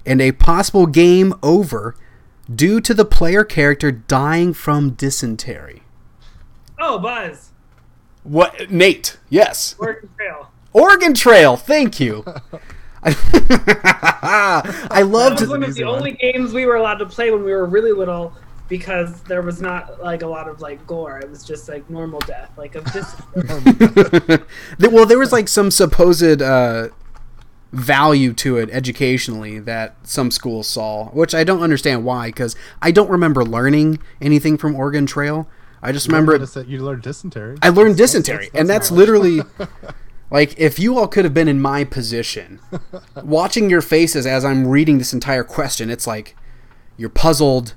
and 0.05 0.21
a 0.21 0.33
possible 0.33 0.87
game 0.87 1.33
over 1.43 1.97
due 2.55 2.81
to 2.83 2.93
the 2.93 3.05
player 3.05 3.45
character 3.45 3.91
dying 3.91 4.53
from 4.53 4.91
dysentery? 4.91 5.83
Oh, 6.79 6.99
Buzz. 6.99 7.51
What, 8.23 8.71
Nate? 8.71 9.17
Yes. 9.31 9.75
Oregon 9.79 10.11
Trail. 10.17 10.51
Oregon 10.77 11.15
Trail. 11.15 11.57
Thank 11.57 11.99
you. 12.01 12.23
I 13.03 15.03
loved. 15.07 15.39
That 15.39 15.41
was 15.41 15.49
one 15.49 15.63
of 15.63 15.75
the 15.75 15.85
one. 15.85 15.95
only 15.95 16.13
games 16.13 16.53
we 16.53 16.67
were 16.67 16.77
allowed 16.77 16.99
to 16.99 17.07
play 17.07 17.31
when 17.31 17.45
we 17.45 17.53
were 17.53 17.65
really 17.65 17.93
little 17.93 18.35
because 18.69 19.23
there 19.23 19.41
was 19.41 19.63
not 19.63 20.03
like 20.03 20.21
a 20.21 20.27
lot 20.27 20.49
of 20.49 20.61
like 20.61 20.87
gore. 20.87 21.19
It 21.19 21.31
was 21.31 21.45
just 21.45 21.67
like 21.67 21.89
normal 21.89 22.21
death, 22.21 22.51
like 22.59 22.75
of 22.75 22.85
just. 22.93 23.17
well, 24.93 25.07
there 25.07 25.19
was 25.19 25.33
like 25.33 25.49
some 25.49 25.71
supposed 25.71 26.43
uh, 26.43 26.89
value 27.73 28.35
to 28.35 28.59
it 28.59 28.69
educationally 28.71 29.59
that 29.61 29.97
some 30.03 30.31
schools 30.31 30.67
saw, 30.67 31.07
which 31.07 31.35
I 31.35 31.43
don't 31.43 31.63
understand 31.63 32.05
why, 32.05 32.27
because 32.27 32.55
I 32.83 32.91
don't 32.91 33.09
remember 33.09 33.47
learning 33.47 33.99
anything 34.21 34.59
from 34.59 34.77
Oregon 34.77 35.07
Trail. 35.07 35.49
I 35.81 35.93
just 35.93 36.07
you 36.07 36.13
remember 36.13 36.39
learned 36.39 36.69
you 36.69 36.81
learned 36.81 37.03
dysentery. 37.03 37.57
I 37.63 37.71
learned 37.71 37.93
that's, 37.93 38.13
dysentery, 38.13 38.37
that's, 38.37 38.51
that's, 38.51 38.61
and 38.61 38.69
that's 38.69 38.91
literally 38.91 39.41
Like, 40.31 40.59
if 40.59 40.79
you 40.79 40.99
all 40.99 41.07
could 41.07 41.25
have 41.25 41.35
been 41.35 41.49
in 41.49 41.61
my 41.61 41.85
position, 41.85 42.61
watching 43.23 43.71
your 43.71 43.83
faces 43.83 44.27
as 44.27 44.45
I'm 44.45 44.67
reading 44.67 44.99
this 44.99 45.13
entire 45.13 45.45
question, 45.45 45.89
it's 45.89 46.07
like 46.07 46.37
you're 46.97 47.09
puzzled, 47.09 47.75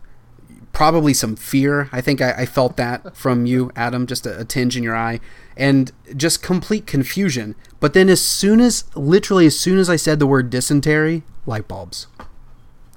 probably 0.72 1.14
some 1.14 1.36
fear. 1.36 1.90
I 1.92 2.02
think 2.02 2.22
I, 2.22 2.32
I 2.32 2.46
felt 2.46 2.76
that 2.78 3.16
from 3.16 3.46
you, 3.46 3.72
Adam, 3.76 4.08
just 4.08 4.26
a, 4.26 4.40
a, 4.40 4.46
tinge 4.46 4.76
in 4.76 4.84
your 4.84 4.96
eye, 4.96 5.20
and 5.56 5.92
just 6.16 6.42
complete 6.42 6.88
confusion. 6.88 7.56
But 7.80 7.94
then, 7.94 8.10
as 8.10 8.22
soon 8.22 8.60
as, 8.60 8.84
literally, 8.96 9.46
as 9.46 9.60
soon 9.60 9.78
as 9.78 9.90
I 9.90 9.96
said 9.96 10.20
the 10.20 10.28
word 10.28 10.50
dysentery, 10.50 11.24
light 11.46 11.68
bulbs. 11.68 12.08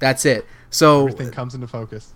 That's 0.00 0.24
it. 0.24 0.46
So 0.70 1.06
everything 1.06 1.30
comes 1.30 1.54
into 1.54 1.66
focus. 1.66 2.14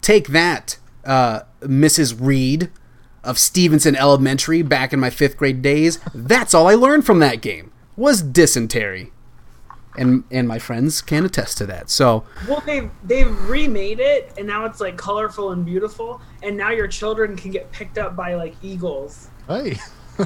Take 0.00 0.28
that, 0.28 0.78
uh, 1.04 1.40
Mrs. 1.60 2.16
Reed 2.18 2.70
of 3.22 3.38
Stevenson 3.38 3.96
Elementary 3.96 4.62
back 4.62 4.92
in 4.92 5.00
my 5.00 5.10
fifth 5.10 5.36
grade 5.36 5.62
days. 5.62 5.98
That's 6.14 6.54
all 6.54 6.66
I 6.66 6.74
learned 6.74 7.06
from 7.06 7.18
that 7.20 7.40
game 7.40 7.72
was 7.96 8.22
dysentery, 8.22 9.12
and 9.96 10.24
and 10.30 10.48
my 10.48 10.58
friends 10.58 11.02
can 11.02 11.24
attest 11.24 11.58
to 11.58 11.66
that. 11.66 11.90
So 11.90 12.24
well, 12.48 12.62
they've 12.64 12.90
they've 13.04 13.48
remade 13.48 14.00
it, 14.00 14.32
and 14.38 14.46
now 14.46 14.64
it's 14.64 14.80
like 14.80 14.96
colorful 14.96 15.52
and 15.52 15.64
beautiful, 15.64 16.20
and 16.42 16.56
now 16.56 16.70
your 16.70 16.88
children 16.88 17.36
can 17.36 17.50
get 17.50 17.70
picked 17.72 17.98
up 17.98 18.16
by 18.16 18.34
like 18.34 18.54
eagles. 18.62 19.28
Hey. 19.46 19.76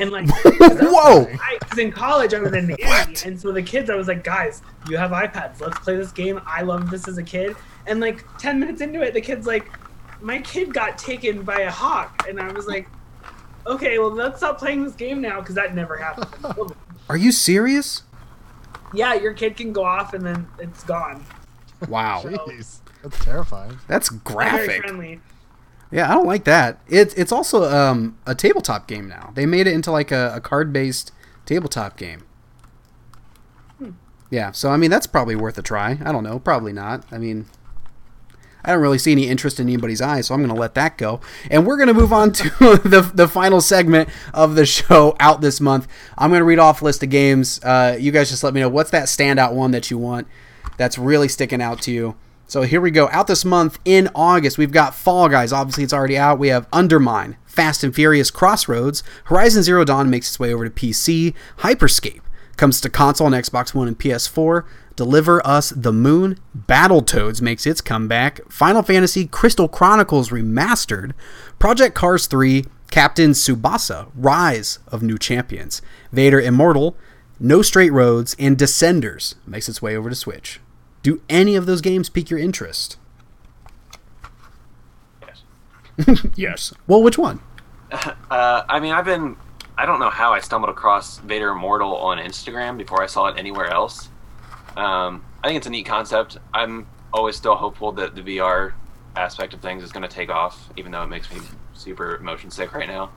And 0.01 0.11
like, 0.11 0.29
whoa! 0.45 1.27
Because 1.61 1.79
in 1.79 1.93
college 1.93 2.35
I 2.35 2.41
was 2.41 2.53
in 2.53 2.67
the 2.67 2.77
Navy, 2.77 3.17
and 3.25 3.41
so 3.41 3.53
the 3.53 3.63
kids, 3.63 3.91
I 3.91 3.95
was 3.95 4.09
like, 4.09 4.25
guys, 4.25 4.61
you 4.89 4.97
have 4.97 5.13
iPads. 5.13 5.61
Let's 5.61 5.79
play 5.79 5.97
this 5.97 6.11
game. 6.11 6.41
I 6.47 6.63
loved 6.63 6.91
this 6.91 7.07
as 7.07 7.19
a 7.19 7.23
kid. 7.23 7.55
And 7.87 8.01
like 8.01 8.25
ten 8.39 8.59
minutes 8.59 8.81
into 8.81 9.03
it, 9.03 9.15
the 9.15 9.21
kid's 9.21 9.47
like, 9.47 9.69
my 10.25 10.39
kid 10.41 10.73
got 10.73 10.97
taken 10.97 11.43
by 11.43 11.61
a 11.61 11.71
hawk, 11.71 12.27
and 12.29 12.41
I 12.41 12.51
was 12.53 12.67
like, 12.67 12.89
okay, 13.67 13.99
well, 13.99 14.11
let's 14.11 14.39
stop 14.39 14.59
playing 14.59 14.83
this 14.83 14.95
game 14.95 15.21
now 15.21 15.41
because 15.41 15.55
that 15.55 15.75
never 15.75 15.99
happened. 15.99 16.73
Are 17.11 17.17
you 17.17 17.31
serious? 17.31 18.03
Yeah, 18.95 19.15
your 19.15 19.35
kid 19.35 19.57
can 19.57 19.73
go 19.73 19.85
off 19.85 20.15
and 20.15 20.25
then 20.25 20.47
it's 20.59 20.83
gone. 20.85 21.25
Wow. 21.89 22.23
Jeez, 22.25 22.79
that's 23.03 23.23
terrifying. 23.23 23.79
That's 23.87 24.09
graphic. 24.09 24.83
Yeah, 25.91 26.11
I 26.11 26.15
don't 26.15 26.27
like 26.27 26.45
that. 26.45 26.81
It's 26.89 27.13
it's 27.15 27.31
also 27.31 27.65
um, 27.65 28.17
a 28.27 28.35
tabletop 28.35 28.89
game 28.89 29.07
now. 29.07 29.33
They 29.35 29.45
made 29.45 29.67
it 29.67 29.75
into 29.75 29.93
like 29.93 30.11
a, 30.11 30.33
a 30.37 30.41
card 30.41 30.73
based 30.73 31.13
tabletop 31.45 31.99
game. 31.99 32.25
Hmm. 33.79 33.91
Yeah, 34.31 34.53
so 34.53 34.71
I 34.71 34.79
mean 34.79 34.91
that's 34.91 35.07
probably 35.07 35.37
worth 35.37 35.59
a 35.59 35.63
try. 35.63 35.99
I 36.03 36.13
don't 36.13 36.25
know, 36.25 36.39
probably 36.39 36.73
not. 36.73 37.05
I 37.13 37.19
mean, 37.19 37.47
I 38.65 38.73
don't 38.73 38.81
really 38.81 38.99
see 38.99 39.13
any 39.13 39.29
interest 39.29 39.61
in 39.61 39.69
anybody's 39.69 40.01
eyes, 40.01 40.27
so 40.27 40.35
I'm 40.35 40.41
going 40.41 40.55
to 40.55 40.61
let 40.61 40.75
that 40.75 40.97
go. 40.97 41.21
And 41.51 41.67
we're 41.67 41.77
going 41.77 41.89
to 41.89 41.95
move 41.95 42.13
on 42.13 42.33
to 42.33 42.49
the, 42.85 43.11
the 43.15 43.29
final 43.29 43.61
segment 43.61 44.09
of 44.33 44.55
the 44.55 44.65
show 44.67 45.17
out 45.21 45.41
this 45.41 45.61
month. 45.61 45.87
I'm 46.17 46.31
going 46.31 46.41
to 46.41 46.45
read 46.45 46.59
off 46.59 46.83
a 46.83 46.85
list 46.85 47.03
of 47.03 47.11
games. 47.11 47.63
Uh, 47.63 47.97
you 47.99 48.11
guys 48.11 48.31
just 48.31 48.43
let 48.43 48.55
me 48.55 48.61
know 48.61 48.69
what's 48.69 48.91
that 48.91 49.05
standout 49.05 49.53
one 49.53 49.73
that 49.73 49.91
you 49.91 49.99
want 49.99 50.27
that's 50.77 50.99
really 50.99 51.29
sticking 51.29 51.63
out 51.63 51.81
to 51.83 51.93
you. 51.93 52.17
So 52.47 52.63
here 52.63 52.81
we 52.81 52.91
go. 52.91 53.09
Out 53.11 53.27
this 53.27 53.45
month 53.45 53.79
in 53.85 54.09
August, 54.15 54.59
we've 54.59 54.73
got 54.73 54.95
Fall 54.95 55.29
Guys. 55.29 55.53
Obviously, 55.53 55.85
it's 55.85 55.93
already 55.93 56.17
out. 56.17 56.39
We 56.39 56.49
have 56.49 56.67
Undermine, 56.73 57.37
Fast 57.47 57.83
and 57.83 57.95
Furious 57.95 58.31
Crossroads, 58.31 59.03
Horizon 59.25 59.63
Zero 59.63 59.85
Dawn 59.85 60.11
makes 60.11 60.29
its 60.29 60.39
way 60.39 60.53
over 60.53 60.69
to 60.69 60.71
PC, 60.71 61.35
Hyper 61.59 61.89
Scape 61.89 62.23
comes 62.57 62.81
to 62.81 62.91
console 62.91 63.27
on 63.27 63.33
Xbox 63.33 63.75
One 63.75 63.89
and 63.89 63.99
PS4, 63.99 64.65
Deliver 64.97 65.45
Us 65.47 65.71
the 65.71 65.93
Moon, 65.93 66.39
Battletoads 66.57 67.43
makes 67.43 67.67
its 67.67 67.81
comeback, 67.81 68.41
Final 68.51 68.83
Fantasy 68.83 69.27
Crystal 69.27 69.69
Chronicles 69.69 70.31
Remastered, 70.31 71.13
Project 71.59 71.95
Cars 71.95 72.27
3, 72.27 72.65
Captain 72.91 73.33
Tsubasa, 73.33 74.09
Rise 74.15 74.79
of 74.87 75.03
New 75.03 75.19
Champions, 75.19 75.83
Vader 76.13 76.41
Immortal, 76.41 76.97
No 77.41 77.61
Straight 77.61 77.93
Roads, 77.93 78.37
and 78.39 78.57
Descenders 78.57 79.35
makes 79.47 79.69
its 79.69 79.83
way 79.83 79.97
over 79.97 80.09
to 80.09 80.15
Switch. 80.15 80.61
Do 81.03 81.21
any 81.29 81.57
of 81.57 81.67
those 81.67 81.81
games 81.81 82.09
pique 82.09 82.31
your 82.31 82.39
interest? 82.39 82.97
Yes. 85.21 85.43
yes. 86.37 86.73
Well, 86.87 87.03
which 87.03 87.19
one? 87.19 87.41
Uh, 87.91 88.63
I 88.69 88.81
mean, 88.81 88.93
I've 88.93 89.05
been. 89.05 89.37
I 89.77 89.87
don't 89.87 89.99
know 89.99 90.11
how 90.11 90.33
I 90.33 90.39
stumbled 90.39 90.71
across 90.71 91.19
Vader 91.19 91.51
Immortal 91.51 91.97
on 91.97 92.19
Instagram 92.19 92.79
before 92.79 93.03
I 93.03 93.07
saw 93.07 93.27
it 93.27 93.37
anywhere 93.37 93.67
else. 93.67 94.09
Um, 94.77 95.25
I 95.43 95.49
think 95.49 95.59
it's 95.59 95.67
a 95.67 95.71
neat 95.71 95.87
concept. 95.87 96.39
I'm 96.53 96.87
always 97.13 97.37
still 97.37 97.55
hopeful 97.55 97.93
that 97.93 98.15
the 98.15 98.23
VR 98.23 98.73
aspect 99.17 99.55
of 99.55 99.61
things 99.61 99.83
is 99.83 99.93
going 99.93 100.03
to 100.03 100.09
take 100.09 100.31
off, 100.31 100.69
even 100.77 100.93
though 100.93 101.03
it 101.03 101.09
makes 101.09 101.33
me 101.33 101.41
super 101.75 102.19
motion 102.21 102.51
sick 102.51 102.75
right 102.75 102.89
now. 102.89 103.11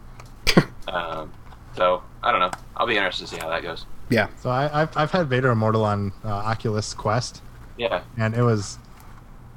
um, 0.88 1.31
so 1.75 2.03
I 2.23 2.31
don't 2.31 2.39
know. 2.39 2.51
I'll 2.75 2.88
be 2.88 2.95
interested 2.95 3.27
to 3.27 3.35
see 3.35 3.39
how 3.39 3.49
that 3.49 3.63
goes. 3.63 3.85
Yeah. 4.09 4.27
So 4.39 4.49
I, 4.49 4.67
have 4.67 4.95
I've 4.95 5.11
had 5.11 5.27
Vader 5.27 5.49
Immortal 5.49 5.84
on 5.84 6.13
uh, 6.23 6.29
Oculus 6.29 6.93
Quest. 6.93 7.41
Yeah. 7.77 8.03
And 8.17 8.35
it 8.35 8.41
was, 8.41 8.79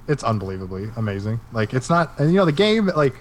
it's 0.09 0.25
unbelievably 0.25 0.91
amazing. 0.97 1.41
Like 1.53 1.73
it's 1.73 1.89
not, 1.89 2.19
and 2.19 2.31
you 2.31 2.37
know 2.37 2.45
the 2.45 2.53
game 2.53 2.87
like 2.97 3.15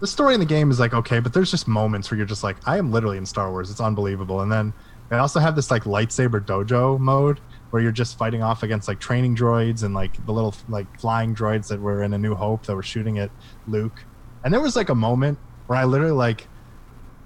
the 0.00 0.06
story 0.06 0.34
in 0.34 0.40
the 0.40 0.46
game 0.46 0.70
is 0.70 0.78
like 0.78 0.94
okay, 0.94 1.20
but 1.20 1.32
there's 1.32 1.50
just 1.50 1.66
moments 1.66 2.10
where 2.10 2.18
you're 2.18 2.26
just 2.26 2.44
like, 2.44 2.56
I 2.66 2.78
am 2.78 2.92
literally 2.92 3.18
in 3.18 3.26
Star 3.26 3.50
Wars. 3.50 3.70
It's 3.70 3.80
unbelievable. 3.80 4.40
And 4.42 4.52
then 4.52 4.72
they 5.08 5.16
also 5.16 5.40
have 5.40 5.56
this 5.56 5.70
like 5.70 5.84
lightsaber 5.84 6.44
dojo 6.44 6.98
mode 6.98 7.40
where 7.70 7.82
you're 7.82 7.92
just 7.92 8.16
fighting 8.16 8.42
off 8.42 8.62
against 8.62 8.88
like 8.88 8.98
training 8.98 9.36
droids 9.36 9.82
and 9.82 9.94
like 9.94 10.24
the 10.26 10.32
little 10.32 10.54
like 10.68 10.98
flying 10.98 11.34
droids 11.34 11.68
that 11.68 11.80
were 11.80 12.02
in 12.02 12.14
A 12.14 12.18
New 12.18 12.34
Hope 12.34 12.64
that 12.66 12.74
were 12.74 12.82
shooting 12.82 13.18
at 13.18 13.30
Luke. 13.66 14.04
And 14.44 14.52
there 14.52 14.60
was 14.60 14.76
like 14.76 14.88
a 14.88 14.94
moment 14.94 15.38
where 15.66 15.78
I 15.78 15.84
literally 15.84 16.12
like 16.12 16.48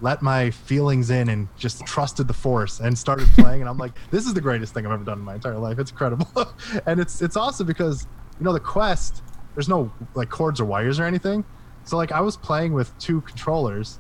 let 0.01 0.21
my 0.21 0.51
feelings 0.51 1.11
in 1.11 1.29
and 1.29 1.47
just 1.57 1.87
trusted 1.87 2.27
the 2.27 2.35
force 2.35 2.81
and 2.81 2.99
started 2.99 3.29
playing 3.37 3.61
and 3.61 3.71
I'm 3.71 3.79
like 3.79 3.93
this 4.11 4.27
is 4.27 4.35
the 4.35 4.41
greatest 4.41 4.75
thing 4.75 4.85
I've 4.85 4.93
ever 4.93 5.05
done 5.05 5.19
in 5.19 5.25
my 5.25 5.35
entire 5.35 5.59
life. 5.59 5.79
It's 5.79 5.91
incredible. 5.91 6.55
and 6.87 6.99
it's 6.99 7.23
it's 7.23 7.37
awesome 7.37 7.67
because 7.67 8.07
you 8.39 8.45
know 8.45 8.53
the 8.53 8.61
quest 8.61 9.23
there's 9.55 9.69
no 9.69 9.93
like 10.15 10.31
cords 10.31 10.61
or 10.61 10.65
wires 10.65 10.99
or 10.99 11.05
anything. 11.05 11.45
So 11.85 11.97
like 11.97 12.13
I 12.13 12.21
was 12.21 12.37
playing 12.37 12.73
with 12.73 12.97
two 12.99 13.21
controllers, 13.23 13.99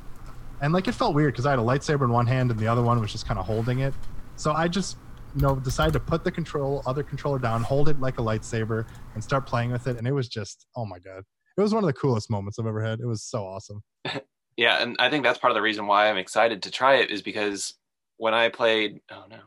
and 0.60 0.72
like 0.72 0.88
it 0.88 0.92
felt 0.92 1.14
weird 1.14 1.32
because 1.32 1.46
I 1.46 1.50
had 1.50 1.58
a 1.58 1.62
lightsaber 1.62 2.04
in 2.04 2.10
one 2.10 2.26
hand 2.26 2.50
and 2.50 2.58
the 2.58 2.68
other 2.68 2.82
one 2.82 3.00
was 3.00 3.12
just 3.12 3.26
kind 3.26 3.38
of 3.38 3.46
holding 3.46 3.80
it. 3.80 3.94
So 4.36 4.52
I 4.52 4.68
just 4.68 4.96
you 5.34 5.42
know 5.42 5.56
decided 5.56 5.92
to 5.92 6.00
put 6.00 6.24
the 6.24 6.30
control 6.30 6.82
other 6.86 7.02
controller 7.02 7.38
down, 7.38 7.62
hold 7.62 7.88
it 7.88 8.00
like 8.00 8.18
a 8.18 8.22
lightsaber, 8.22 8.86
and 9.14 9.22
start 9.22 9.46
playing 9.46 9.72
with 9.72 9.86
it. 9.86 9.96
And 9.96 10.06
it 10.06 10.12
was 10.12 10.28
just 10.28 10.66
oh 10.76 10.84
my 10.84 10.98
god, 10.98 11.24
it 11.56 11.60
was 11.60 11.74
one 11.74 11.82
of 11.82 11.86
the 11.86 11.94
coolest 11.94 12.30
moments 12.30 12.58
I've 12.58 12.66
ever 12.66 12.82
had. 12.82 13.00
It 13.00 13.06
was 13.06 13.22
so 13.22 13.44
awesome. 13.44 13.82
yeah, 14.56 14.82
and 14.82 14.96
I 14.98 15.10
think 15.10 15.24
that's 15.24 15.38
part 15.38 15.50
of 15.50 15.54
the 15.54 15.62
reason 15.62 15.86
why 15.86 16.08
I'm 16.08 16.16
excited 16.16 16.62
to 16.62 16.70
try 16.70 16.96
it 16.96 17.10
is 17.10 17.22
because 17.22 17.74
when 18.16 18.34
I 18.34 18.48
played, 18.48 19.00
oh 19.10 19.24
no. 19.30 19.38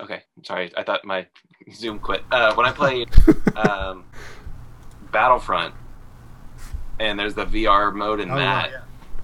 Okay, 0.00 0.22
sorry. 0.44 0.72
I 0.76 0.82
thought 0.82 1.04
my 1.04 1.26
Zoom 1.72 1.98
quit. 1.98 2.22
Uh, 2.30 2.54
when 2.54 2.66
I 2.66 2.72
played 2.72 3.10
um, 3.56 4.06
Battlefront, 5.12 5.74
and 6.98 7.18
there's 7.18 7.34
the 7.34 7.44
VR 7.44 7.94
mode 7.94 8.20
in 8.20 8.30
oh, 8.30 8.36
that. 8.36 8.70
Yeah. 8.70 8.80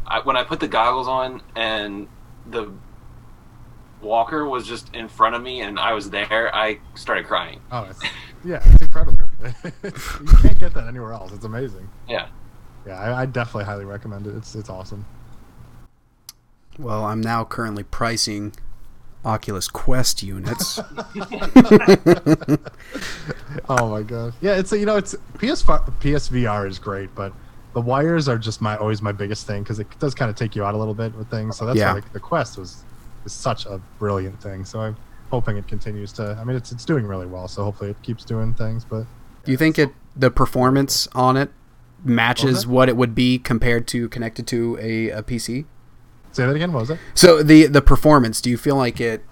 I, 0.07 0.21
when 0.21 0.37
I 0.37 0.45
put 0.45 0.61
the 0.61 0.69
goggles 0.69 1.09
on 1.09 1.43
and 1.57 2.09
the 2.47 2.73
walker 4.03 4.45
was 4.45 4.67
just 4.67 4.95
in 4.95 5.09
front 5.09 5.35
of 5.35 5.43
me 5.43 5.63
and 5.63 5.79
I 5.79 5.93
was 5.93 6.11
there, 6.11 6.55
I 6.55 6.79
started 6.95 7.27
crying. 7.27 7.61
Oh, 7.73 7.85
it's, 7.85 8.01
yeah, 8.45 8.63
it's 8.73 8.83
incredible. 8.83 9.19
you 9.63 9.73
can't 10.43 10.59
get 10.59 10.75
that 10.75 10.87
anywhere 10.89 11.13
else. 11.13 11.33
It's 11.33 11.45
amazing. 11.45 11.89
Yeah. 12.09 12.29
Yeah, 12.87 12.99
I, 12.99 13.23
I 13.23 13.27
definitely 13.27 13.65
highly 13.65 13.85
recommend 13.85 14.27
it. 14.27 14.35
It's 14.37 14.55
it's 14.55 14.71
awesome. 14.71 15.05
Well, 16.79 17.05
I'm 17.05 17.21
now 17.21 17.45
currently 17.45 17.83
pricing 17.83 18.55
Oculus 19.25 19.69
Quest 19.69 20.23
units. 20.23 20.79
oh 23.69 23.91
my 23.91 24.03
god! 24.03 24.35
Yeah, 24.41 24.57
it's 24.57 24.73
you 24.73 24.87
know 24.87 24.97
it's 24.97 25.15
PS 25.35 25.63
PSVR 25.65 26.69
is 26.69 26.79
great, 26.79 27.15
but 27.15 27.33
the 27.75 27.81
wires 27.81 28.29
are 28.29 28.39
just 28.39 28.63
my 28.63 28.77
always 28.77 29.03
my 29.03 29.13
biggest 29.13 29.47
thing 29.47 29.63
because 29.63 29.81
it 29.81 29.87
does 29.99 30.15
kind 30.15 30.31
of 30.31 30.37
take 30.37 30.57
you 30.57 30.65
out 30.65 30.75
a 30.75 30.79
little 30.79 30.95
bit 30.95 31.15
with 31.15 31.31
things. 31.31 31.57
So 31.57 31.67
that's 31.67 31.79
yeah. 31.79 31.93
why 31.93 32.01
the, 32.01 32.11
the 32.15 32.21
Quest 32.21 32.59
was 32.59 32.85
is 33.29 33.39
such 33.39 33.67
a 33.67 33.81
brilliant 33.99 34.43
thing. 34.43 34.65
So 34.65 34.81
I'm 34.81 34.97
hoping 35.31 35.57
it 35.57 35.69
continues 35.69 36.13
to. 36.15 36.37
I 36.41 36.45
mean, 36.45 36.57
it's 36.57 36.73
it's 36.73 36.85
doing 36.85 37.07
really 37.07 37.27
well. 37.27 37.49
So 37.49 37.65
hopefully 37.65 37.91
it 37.91 38.03
keeps 38.03 38.25
doing 38.25 38.55
things. 38.55 38.85
But 38.85 39.05
do 39.45 39.53
you 39.53 39.59
think 39.59 39.79
it 39.79 39.91
the 40.17 40.31
performance 40.31 41.07
on 41.15 41.37
it 41.37 41.51
matches 42.05 42.67
what, 42.67 42.75
what 42.75 42.89
it 42.89 42.97
would 42.97 43.15
be 43.15 43.39
compared 43.39 43.87
to 43.89 44.09
connected 44.09 44.47
to 44.49 44.79
a, 44.81 45.11
a 45.11 45.23
PC? 45.23 45.67
Say 46.33 46.47
that 46.47 46.55
again. 46.55 46.73
What 46.73 46.81
was 46.81 46.91
it? 46.91 46.99
So 47.15 47.43
the 47.43 47.67
the 47.67 47.83
performance. 47.83 48.41
Do 48.41 48.51
you 48.51 48.57
feel 48.57 48.77
like 48.77 49.01
it? 49.01 49.25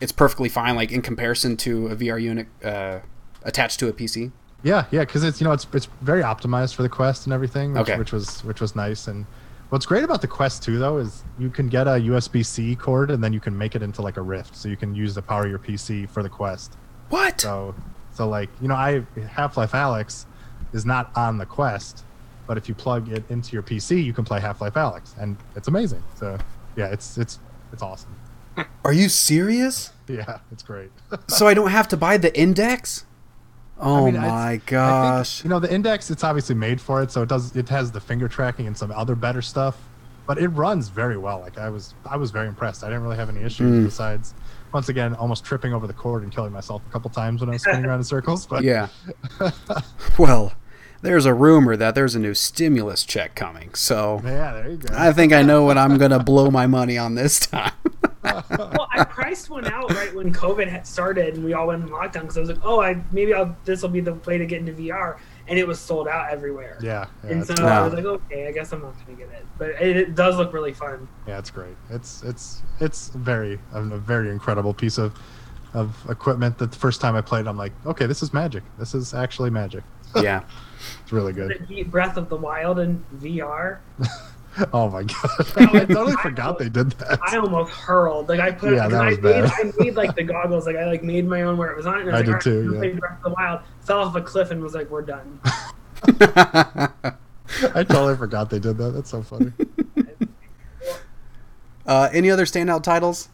It's 0.00 0.12
perfectly 0.12 0.48
fine, 0.48 0.74
like 0.74 0.90
in 0.90 1.00
comparison 1.00 1.56
to 1.58 1.86
a 1.86 1.96
VR 1.96 2.20
unit 2.20 2.48
uh, 2.64 3.00
attached 3.44 3.78
to 3.80 3.88
a 3.88 3.92
PC. 3.92 4.32
Yeah, 4.64 4.86
yeah, 4.90 5.00
because 5.00 5.24
it's 5.24 5.40
you 5.40 5.44
know 5.44 5.52
it's 5.52 5.66
it's 5.72 5.88
very 6.00 6.22
optimized 6.22 6.74
for 6.74 6.82
the 6.82 6.88
Quest 6.88 7.26
and 7.26 7.32
everything, 7.32 7.72
which, 7.74 7.82
okay. 7.82 7.98
which 7.98 8.12
was 8.12 8.44
which 8.44 8.60
was 8.60 8.74
nice. 8.76 9.06
And 9.06 9.26
what's 9.72 9.86
great 9.86 10.04
about 10.04 10.20
the 10.20 10.28
Quest 10.28 10.62
2 10.64 10.78
though 10.78 10.98
is 10.98 11.24
you 11.38 11.48
can 11.48 11.66
get 11.66 11.86
a 11.86 11.92
USB 11.92 12.44
C 12.44 12.76
cord 12.76 13.10
and 13.10 13.24
then 13.24 13.32
you 13.32 13.40
can 13.40 13.56
make 13.56 13.74
it 13.74 13.82
into 13.82 14.02
like 14.02 14.18
a 14.18 14.20
Rift, 14.20 14.54
so 14.54 14.68
you 14.68 14.76
can 14.76 14.94
use 14.94 15.14
the 15.14 15.22
power 15.22 15.44
of 15.44 15.50
your 15.50 15.58
PC 15.58 16.08
for 16.10 16.22
the 16.22 16.28
Quest. 16.28 16.76
What? 17.08 17.40
So 17.40 17.74
so 18.12 18.28
like 18.28 18.50
you 18.60 18.68
know 18.68 18.74
I 18.74 19.02
Half 19.30 19.56
Life 19.56 19.72
Alyx 19.72 20.26
is 20.74 20.84
not 20.84 21.10
on 21.16 21.38
the 21.38 21.46
Quest, 21.46 22.04
but 22.46 22.58
if 22.58 22.68
you 22.68 22.74
plug 22.74 23.10
it 23.10 23.24
into 23.30 23.54
your 23.54 23.62
PC, 23.62 24.04
you 24.04 24.12
can 24.12 24.26
play 24.26 24.40
Half 24.40 24.60
Life 24.60 24.74
Alyx, 24.74 25.16
and 25.18 25.38
it's 25.56 25.68
amazing. 25.68 26.02
So 26.16 26.36
yeah, 26.76 26.88
it's 26.88 27.16
it's 27.16 27.38
it's 27.72 27.82
awesome. 27.82 28.14
Are 28.84 28.92
you 28.92 29.08
serious? 29.08 29.90
Yeah, 30.08 30.40
it's 30.50 30.62
great. 30.62 30.90
so 31.28 31.46
I 31.46 31.54
don't 31.54 31.70
have 31.70 31.88
to 31.88 31.96
buy 31.96 32.18
the 32.18 32.38
index. 32.38 33.06
Oh 33.84 34.06
I 34.06 34.10
mean, 34.12 34.20
my 34.20 34.60
gosh! 34.64 35.38
Think, 35.38 35.44
you 35.44 35.50
know 35.50 35.58
the 35.58 35.72
index, 35.74 36.08
it's 36.10 36.22
obviously 36.22 36.54
made 36.54 36.80
for 36.80 37.02
it, 37.02 37.10
so 37.10 37.22
it 37.22 37.28
does. 37.28 37.56
It 37.56 37.68
has 37.68 37.90
the 37.90 38.00
finger 38.00 38.28
tracking 38.28 38.68
and 38.68 38.78
some 38.78 38.92
other 38.92 39.16
better 39.16 39.42
stuff, 39.42 39.76
but 40.24 40.38
it 40.38 40.48
runs 40.48 40.88
very 40.88 41.18
well. 41.18 41.40
Like 41.40 41.58
I 41.58 41.68
was, 41.68 41.94
I 42.08 42.16
was 42.16 42.30
very 42.30 42.46
impressed. 42.46 42.84
I 42.84 42.86
didn't 42.86 43.02
really 43.02 43.16
have 43.16 43.28
any 43.28 43.40
issues 43.40 43.72
mm. 43.72 43.84
besides, 43.84 44.34
once 44.72 44.88
again, 44.88 45.16
almost 45.16 45.44
tripping 45.44 45.74
over 45.74 45.88
the 45.88 45.92
cord 45.92 46.22
and 46.22 46.32
killing 46.32 46.52
myself 46.52 46.80
a 46.88 46.92
couple 46.92 47.10
times 47.10 47.40
when 47.40 47.50
I 47.50 47.54
was 47.54 47.62
spinning 47.62 47.84
around 47.86 47.98
in 47.98 48.04
circles. 48.04 48.46
But 48.46 48.62
yeah, 48.62 48.86
well, 50.18 50.52
there's 51.02 51.26
a 51.26 51.34
rumor 51.34 51.76
that 51.76 51.96
there's 51.96 52.14
a 52.14 52.20
new 52.20 52.34
stimulus 52.34 53.04
check 53.04 53.34
coming. 53.34 53.74
So 53.74 54.20
yeah, 54.24 54.52
there 54.52 54.70
you 54.70 54.76
go. 54.76 54.94
I 54.96 55.12
think 55.12 55.32
I 55.32 55.42
know 55.42 55.64
what 55.64 55.76
I'm 55.76 55.98
gonna 55.98 56.22
blow 56.22 56.52
my 56.52 56.68
money 56.68 56.96
on 56.96 57.16
this 57.16 57.40
time. 57.46 57.72
Well, 58.22 58.88
I 58.90 59.04
priced 59.04 59.50
one 59.50 59.66
out 59.66 59.90
right 59.94 60.14
when 60.14 60.32
COVID 60.32 60.68
had 60.68 60.86
started 60.86 61.34
and 61.34 61.44
we 61.44 61.54
all 61.54 61.68
went 61.68 61.82
in 61.82 61.88
lockdown 61.88 62.22
because 62.22 62.36
I 62.36 62.40
was 62.40 62.48
like, 62.50 62.60
oh, 62.62 62.80
I 62.80 63.02
maybe 63.10 63.34
I'll 63.34 63.56
this 63.64 63.82
will 63.82 63.88
be 63.88 64.00
the 64.00 64.14
way 64.14 64.38
to 64.38 64.46
get 64.46 64.60
into 64.60 64.72
VR, 64.72 65.18
and 65.48 65.58
it 65.58 65.66
was 65.66 65.80
sold 65.80 66.08
out 66.08 66.30
everywhere. 66.30 66.78
Yeah, 66.80 67.06
yeah 67.24 67.30
and 67.30 67.46
so 67.46 67.54
I 67.64 67.82
was 67.82 67.94
like, 67.94 68.04
okay, 68.04 68.46
I 68.46 68.52
guess 68.52 68.72
I'm 68.72 68.82
not 68.82 68.94
gonna 69.04 69.18
get 69.18 69.30
it, 69.30 69.44
but 69.58 69.70
it, 69.70 69.96
it, 69.96 70.14
does 70.14 70.36
look 70.36 70.52
really 70.52 70.72
fun. 70.72 71.08
Yeah, 71.26 71.38
it's 71.38 71.50
great. 71.50 71.76
It's 71.90 72.22
it's 72.22 72.62
it's 72.80 73.08
very 73.08 73.58
a 73.72 73.82
very 73.82 74.30
incredible 74.30 74.74
piece 74.74 74.98
of 74.98 75.18
of 75.74 75.96
equipment 76.10 76.58
that 76.58 76.70
the 76.70 76.78
first 76.78 77.00
time 77.00 77.16
I 77.16 77.22
played, 77.22 77.46
I'm 77.46 77.56
like, 77.56 77.72
okay, 77.86 78.06
this 78.06 78.22
is 78.22 78.32
magic. 78.32 78.62
This 78.78 78.94
is 78.94 79.14
actually 79.14 79.50
magic. 79.50 79.84
yeah. 80.16 80.42
It's 81.04 81.12
really 81.12 81.32
good. 81.32 81.64
Breath 81.92 82.16
of 82.16 82.28
the 82.28 82.34
Wild 82.34 82.80
in 82.80 83.04
VR. 83.14 83.78
oh 84.72 84.90
my 84.90 85.02
god! 85.02 85.16
I 85.56 85.84
totally 85.86 86.14
I 86.18 86.22
forgot 86.22 86.58
they 86.58 86.68
did 86.68 86.90
that. 86.92 87.18
I 87.22 87.36
almost 87.36 87.72
hurled. 87.72 88.28
Like 88.28 88.40
I 88.40 88.50
put. 88.50 88.74
Yeah, 88.74 88.88
that 88.88 89.06
was 89.06 89.18
I 89.18 89.20
bad. 89.20 89.44
Made, 89.44 89.52
I 89.52 89.72
made 89.78 89.94
like 89.94 90.14
the 90.14 90.22
goggles. 90.24 90.66
Like 90.66 90.76
I 90.76 90.84
like 90.84 91.02
made 91.02 91.26
my 91.26 91.42
own 91.42 91.56
where 91.56 91.70
it 91.70 91.76
was 91.76 91.86
on. 91.86 92.00
And 92.00 92.10
I, 92.10 92.20
was, 92.20 92.28
I 92.28 92.32
like, 92.32 92.42
did 92.42 92.50
too. 92.50 92.80
Yeah. 92.82 92.98
Breath 92.98 93.16
of 93.18 93.22
the 93.24 93.30
Wild. 93.30 93.60
Fell 93.80 94.00
off 94.00 94.14
a 94.14 94.20
cliff 94.20 94.50
and 94.50 94.62
was 94.62 94.74
like, 94.74 94.90
"We're 94.90 95.02
done." 95.02 95.40
I 96.04 97.84
totally 97.84 98.16
forgot 98.16 98.50
they 98.50 98.58
did 98.58 98.76
that. 98.78 98.90
That's 98.90 99.10
so 99.10 99.22
funny. 99.22 99.52
Uh, 101.86 102.08
any 102.12 102.30
other 102.30 102.44
standout 102.44 102.82
titles 102.82 103.28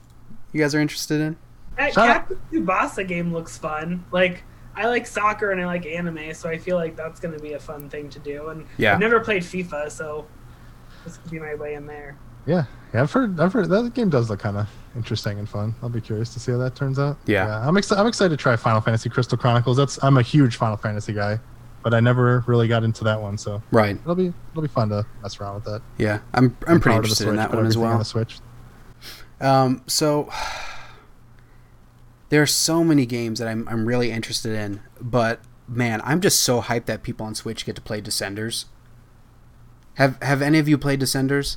you 0.53 0.61
guys 0.61 0.75
are 0.75 0.81
interested 0.81 1.21
in? 1.21 1.37
That 1.77 1.95
Captain 1.95 2.41
Tsubasa 2.53 3.07
game 3.07 3.33
looks 3.33 3.59
fun. 3.59 4.05
Like 4.11 4.43
I 4.75 4.87
like 4.87 5.07
soccer 5.07 5.51
and 5.51 5.61
I 5.61 5.67
like 5.67 5.87
anime, 5.87 6.35
so 6.35 6.49
I 6.49 6.59
feel 6.59 6.77
like 6.77 6.97
that's 6.97 7.21
going 7.21 7.35
to 7.35 7.41
be 7.43 7.53
a 7.55 7.59
fun 7.59 7.89
thing 7.91 8.09
to 8.11 8.19
do. 8.19 8.49
And 8.49 8.67
yeah. 8.77 8.95
I've 8.95 9.01
never 9.01 9.21
played 9.21 9.43
FIFA, 9.43 9.91
so 9.91 10.27
this 11.09 11.19
could 11.19 11.31
be 11.31 11.39
my 11.39 11.55
way 11.55 11.75
in 11.75 11.87
there. 11.87 12.17
Yeah, 12.47 12.65
yeah, 12.95 13.03
I've 13.03 13.13
heard, 13.13 13.41
I've 13.41 13.53
heard 13.53 13.69
that 13.69 13.95
game 13.95 14.09
does 14.09 14.31
look 14.31 14.41
kind 14.41 14.57
of 14.57 14.69
interesting 14.97 15.39
and 15.39 15.49
fun. 15.49 15.75
I'll 15.83 15.89
be 15.89 16.01
curious 16.01 16.33
to 16.35 16.41
see 16.41 16.53
how 16.53 16.59
that 16.59 16.75
turns 16.75 16.99
out. 16.99 17.19
Yeah, 17.27 17.47
yeah 17.47 17.69
I'm 17.69 17.77
excited. 17.77 18.01
I'm 18.01 18.07
excited 18.07 18.31
to 18.31 18.37
try 18.37 18.57
Final 18.57 18.81
Fantasy 18.81 19.09
Crystal 19.09 19.37
Chronicles. 19.37 19.77
That's 19.77 20.03
I'm 20.03 20.17
a 20.17 20.23
huge 20.23 20.57
Final 20.57 20.77
Fantasy 20.77 21.13
guy, 21.13 21.39
but 21.83 21.95
I 21.95 22.01
never 22.01 22.45
really 22.47 22.69
got 22.69 22.85
into 22.85 23.05
that 23.05 23.21
one. 23.21 23.37
So 23.37 23.63
right, 23.71 23.97
it'll 23.97 24.15
be 24.15 24.33
it'll 24.53 24.63
be 24.63 24.69
fun 24.69 24.89
to 24.91 25.07
mess 25.23 25.41
around 25.41 25.57
with 25.57 25.65
that. 25.65 25.83
Yeah, 25.99 26.21
I'm 26.35 26.57
I'm 26.67 26.81
pretty 26.81 26.97
interested 26.97 27.25
Switch, 27.25 27.31
in 27.31 27.37
that 27.37 27.53
one 27.53 27.67
as 27.67 27.77
well. 27.77 27.93
On 27.93 27.99
the 27.99 28.05
Switch. 28.05 28.39
Um, 29.41 29.83
so 29.87 30.31
there 32.31 32.43
are 32.43 32.47
so 32.47 32.83
many 32.83 33.07
games 33.07 33.39
that 33.39 33.49
I'm 33.49 33.69
I'm 33.69 33.87
really 33.87 34.11
interested 34.11 34.53
in, 34.53 34.81
but 35.01 35.41
man, 35.67 36.01
I'm 36.03 36.21
just 36.21 36.41
so 36.41 36.63
hyped 36.63 36.87
that 36.87 37.03
people 37.03 37.27
on 37.27 37.35
Switch 37.35 37.67
get 37.67 37.77
to 37.77 37.83
play 37.83 38.01
Descenders. 38.01 38.65
Have 39.99 40.23
Have 40.23 40.43
any 40.43 40.59
of 40.59 40.69
you 40.69 40.79
played 40.79 41.01
Descenders? 41.01 41.57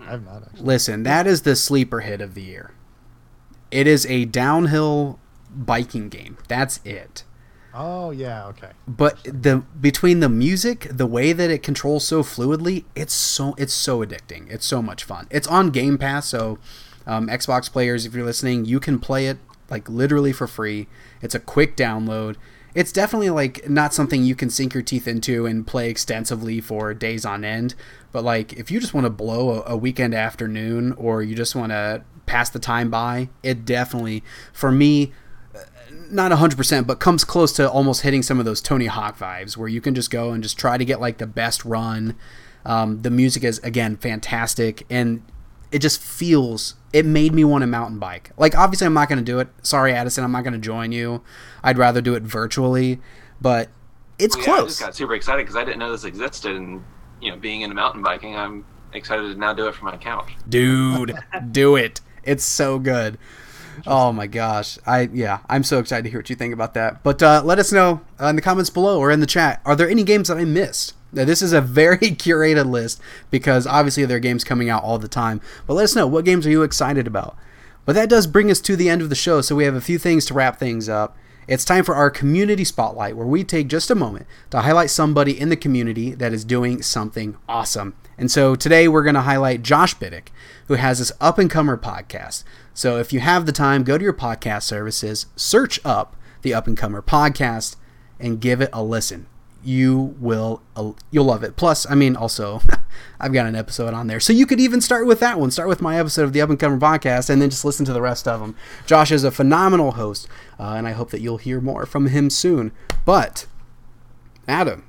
I've 0.00 0.24
not 0.24 0.42
actually. 0.42 0.66
Listen, 0.66 1.02
that 1.02 1.26
is 1.26 1.42
the 1.42 1.54
sleeper 1.54 2.00
hit 2.00 2.20
of 2.20 2.34
the 2.34 2.42
year. 2.42 2.72
It 3.70 3.86
is 3.86 4.06
a 4.06 4.24
downhill 4.24 5.18
biking 5.50 6.08
game. 6.08 6.38
That's 6.48 6.80
it. 6.84 7.24
Oh 7.74 8.10
yeah, 8.10 8.46
okay. 8.46 8.70
But 8.86 9.22
the 9.24 9.64
between 9.78 10.20
the 10.20 10.30
music, 10.30 10.88
the 10.90 11.06
way 11.06 11.34
that 11.34 11.50
it 11.50 11.62
controls 11.62 12.06
so 12.06 12.22
fluidly, 12.22 12.84
it's 12.96 13.12
so 13.12 13.54
it's 13.58 13.74
so 13.74 14.04
addicting. 14.04 14.50
It's 14.50 14.66
so 14.66 14.80
much 14.80 15.04
fun. 15.04 15.26
It's 15.30 15.46
on 15.46 15.68
Game 15.68 15.98
Pass, 15.98 16.26
so 16.26 16.58
um, 17.06 17.28
Xbox 17.28 17.70
players, 17.70 18.06
if 18.06 18.14
you're 18.14 18.24
listening, 18.24 18.64
you 18.64 18.80
can 18.80 18.98
play 18.98 19.26
it 19.26 19.36
like 19.70 19.90
literally 19.90 20.32
for 20.32 20.46
free. 20.46 20.88
It's 21.20 21.34
a 21.34 21.40
quick 21.40 21.76
download. 21.76 22.36
It's 22.78 22.92
definitely 22.92 23.30
like 23.30 23.68
not 23.68 23.92
something 23.92 24.22
you 24.22 24.36
can 24.36 24.50
sink 24.50 24.72
your 24.72 24.84
teeth 24.84 25.08
into 25.08 25.46
and 25.46 25.66
play 25.66 25.90
extensively 25.90 26.60
for 26.60 26.94
days 26.94 27.26
on 27.26 27.44
end. 27.44 27.74
But 28.12 28.22
like 28.22 28.52
if 28.52 28.70
you 28.70 28.78
just 28.78 28.94
want 28.94 29.04
to 29.04 29.10
blow 29.10 29.62
a, 29.62 29.72
a 29.72 29.76
weekend 29.76 30.14
afternoon 30.14 30.92
or 30.92 31.20
you 31.20 31.34
just 31.34 31.56
want 31.56 31.72
to 31.72 32.04
pass 32.26 32.50
the 32.50 32.60
time 32.60 32.88
by, 32.88 33.30
it 33.42 33.64
definitely 33.64 34.22
for 34.52 34.70
me 34.70 35.12
not 36.08 36.30
100% 36.30 36.86
but 36.86 37.00
comes 37.00 37.24
close 37.24 37.52
to 37.54 37.68
almost 37.68 38.02
hitting 38.02 38.22
some 38.22 38.38
of 38.38 38.44
those 38.44 38.60
tony 38.60 38.86
hawk 38.86 39.18
vibes 39.18 39.56
where 39.56 39.66
you 39.66 39.80
can 39.80 39.92
just 39.92 40.10
go 40.10 40.30
and 40.30 40.44
just 40.44 40.56
try 40.56 40.78
to 40.78 40.84
get 40.84 41.00
like 41.00 41.18
the 41.18 41.26
best 41.26 41.64
run 41.64 42.14
um, 42.64 43.02
the 43.02 43.10
music 43.10 43.42
is 43.42 43.58
again 43.58 43.96
fantastic 43.96 44.86
and 44.88 45.22
it 45.70 45.80
just 45.80 46.00
feels 46.00 46.74
it 46.92 47.04
made 47.04 47.34
me 47.34 47.44
want 47.44 47.64
a 47.64 47.66
mountain 47.66 47.98
bike. 47.98 48.30
Like 48.36 48.56
obviously 48.56 48.86
i'm 48.86 48.94
not 48.94 49.08
going 49.08 49.18
to 49.18 49.24
do 49.24 49.38
it. 49.38 49.48
Sorry 49.62 49.92
addison 49.92 50.24
i'm 50.24 50.32
not 50.32 50.42
going 50.44 50.54
to 50.54 50.58
join 50.58 50.92
you. 50.92 51.22
I'd 51.62 51.78
rather 51.78 52.00
do 52.00 52.14
it 52.14 52.22
virtually 52.22 53.00
but 53.40 53.68
it's 54.18 54.36
Well, 54.36 54.46
yeah, 54.46 54.54
close 54.56 54.64
I 54.64 54.68
just 54.68 54.80
got 54.80 54.94
super 54.96 55.14
excited 55.14 55.42
because 55.42 55.56
I 55.56 55.64
didn't 55.64 55.78
know 55.78 55.92
this 55.92 56.04
existed, 56.04 56.56
and 56.56 56.82
you 57.20 57.30
know, 57.30 57.36
being 57.36 57.60
into 57.60 57.74
mountain 57.74 58.02
biking, 58.02 58.34
I'm 58.34 58.64
excited 58.92 59.22
to 59.22 59.34
now 59.38 59.52
do 59.52 59.68
it 59.68 59.74
from 59.74 59.86
my 59.86 59.96
couch. 59.96 60.32
dude 60.48 61.16
do 61.52 61.76
it. 61.76 62.00
It's 62.22 62.44
so 62.44 62.78
good. 62.78 63.18
Oh 63.86 64.12
my 64.12 64.26
gosh. 64.26 64.78
I 64.86 65.08
yeah 65.12 65.38
i'm 65.48 65.62
so 65.62 65.78
excited 65.78 66.02
to 66.02 66.10
hear 66.10 66.18
what 66.18 66.30
you 66.30 66.36
think 66.36 66.52
about 66.52 66.74
that. 66.74 67.02
But 67.02 67.22
uh, 67.22 67.42
let 67.44 67.58
us 67.58 67.72
know 67.72 68.00
uh, 68.20 68.26
in 68.26 68.36
the 68.36 68.42
comments 68.42 68.70
below 68.70 68.98
or 68.98 69.10
in 69.10 69.20
the 69.20 69.26
chat. 69.26 69.60
Are 69.64 69.76
there 69.76 69.88
any 69.88 70.02
games 70.04 70.28
that 70.28 70.36
i 70.36 70.44
missed 70.44 70.94
now, 71.12 71.24
this 71.24 71.42
is 71.42 71.52
a 71.52 71.60
very 71.60 71.96
curated 71.98 72.70
list 72.70 73.00
because 73.30 73.66
obviously 73.66 74.04
there 74.04 74.18
are 74.18 74.20
games 74.20 74.44
coming 74.44 74.68
out 74.68 74.82
all 74.82 74.98
the 74.98 75.08
time 75.08 75.40
but 75.66 75.74
let 75.74 75.84
us 75.84 75.96
know 75.96 76.06
what 76.06 76.24
games 76.24 76.46
are 76.46 76.50
you 76.50 76.62
excited 76.62 77.06
about 77.06 77.36
but 77.84 77.94
that 77.94 78.10
does 78.10 78.26
bring 78.26 78.50
us 78.50 78.60
to 78.60 78.76
the 78.76 78.88
end 78.88 79.02
of 79.02 79.08
the 79.08 79.14
show 79.14 79.40
so 79.40 79.56
we 79.56 79.64
have 79.64 79.74
a 79.74 79.80
few 79.80 79.98
things 79.98 80.26
to 80.26 80.34
wrap 80.34 80.58
things 80.58 80.88
up 80.88 81.16
it's 81.48 81.64
time 81.64 81.82
for 81.82 81.94
our 81.94 82.10
community 82.10 82.62
spotlight, 82.62 83.16
where 83.16 83.26
we 83.26 83.42
take 83.42 83.68
just 83.68 83.90
a 83.90 83.94
moment 83.94 84.26
to 84.50 84.60
highlight 84.60 84.90
somebody 84.90 85.40
in 85.40 85.48
the 85.48 85.56
community 85.56 86.12
that 86.12 86.34
is 86.34 86.44
doing 86.44 86.82
something 86.82 87.38
awesome. 87.48 87.94
And 88.18 88.30
so 88.30 88.54
today 88.54 88.86
we're 88.86 89.02
going 89.02 89.14
to 89.14 89.22
highlight 89.22 89.62
Josh 89.62 89.94
Biddick, 89.94 90.30
who 90.66 90.74
has 90.74 90.98
this 90.98 91.10
up 91.22 91.38
and 91.38 91.50
comer 91.50 91.78
podcast. 91.78 92.44
So 92.74 92.98
if 92.98 93.14
you 93.14 93.20
have 93.20 93.46
the 93.46 93.52
time, 93.52 93.82
go 93.82 93.96
to 93.96 94.04
your 94.04 94.12
podcast 94.12 94.64
services, 94.64 95.24
search 95.36 95.80
up 95.86 96.16
the 96.42 96.52
Up 96.52 96.66
and 96.66 96.76
Comer 96.76 97.00
podcast, 97.00 97.76
and 98.20 98.42
give 98.42 98.60
it 98.60 98.70
a 98.74 98.82
listen. 98.82 99.26
You 99.68 100.16
will 100.18 100.62
uh, 100.76 100.92
you'll 101.10 101.26
love 101.26 101.42
it. 101.42 101.56
Plus, 101.56 101.88
I 101.90 101.94
mean, 101.94 102.16
also 102.16 102.62
I've 103.20 103.34
got 103.34 103.44
an 103.44 103.54
episode 103.54 103.92
on 103.92 104.06
there, 104.06 104.18
so 104.18 104.32
you 104.32 104.46
could 104.46 104.60
even 104.60 104.80
start 104.80 105.06
with 105.06 105.20
that 105.20 105.38
one. 105.38 105.50
Start 105.50 105.68
with 105.68 105.82
my 105.82 105.98
episode 105.98 106.22
of 106.22 106.32
the 106.32 106.40
Up 106.40 106.48
and 106.48 106.58
Coming 106.58 106.80
podcast, 106.80 107.28
and 107.28 107.42
then 107.42 107.50
just 107.50 107.66
listen 107.66 107.84
to 107.84 107.92
the 107.92 108.00
rest 108.00 108.26
of 108.26 108.40
them. 108.40 108.56
Josh 108.86 109.12
is 109.12 109.24
a 109.24 109.30
phenomenal 109.30 109.92
host, 109.92 110.26
uh, 110.58 110.72
and 110.72 110.88
I 110.88 110.92
hope 110.92 111.10
that 111.10 111.20
you'll 111.20 111.36
hear 111.36 111.60
more 111.60 111.84
from 111.84 112.06
him 112.06 112.30
soon. 112.30 112.72
But 113.04 113.46
Adam, 114.46 114.88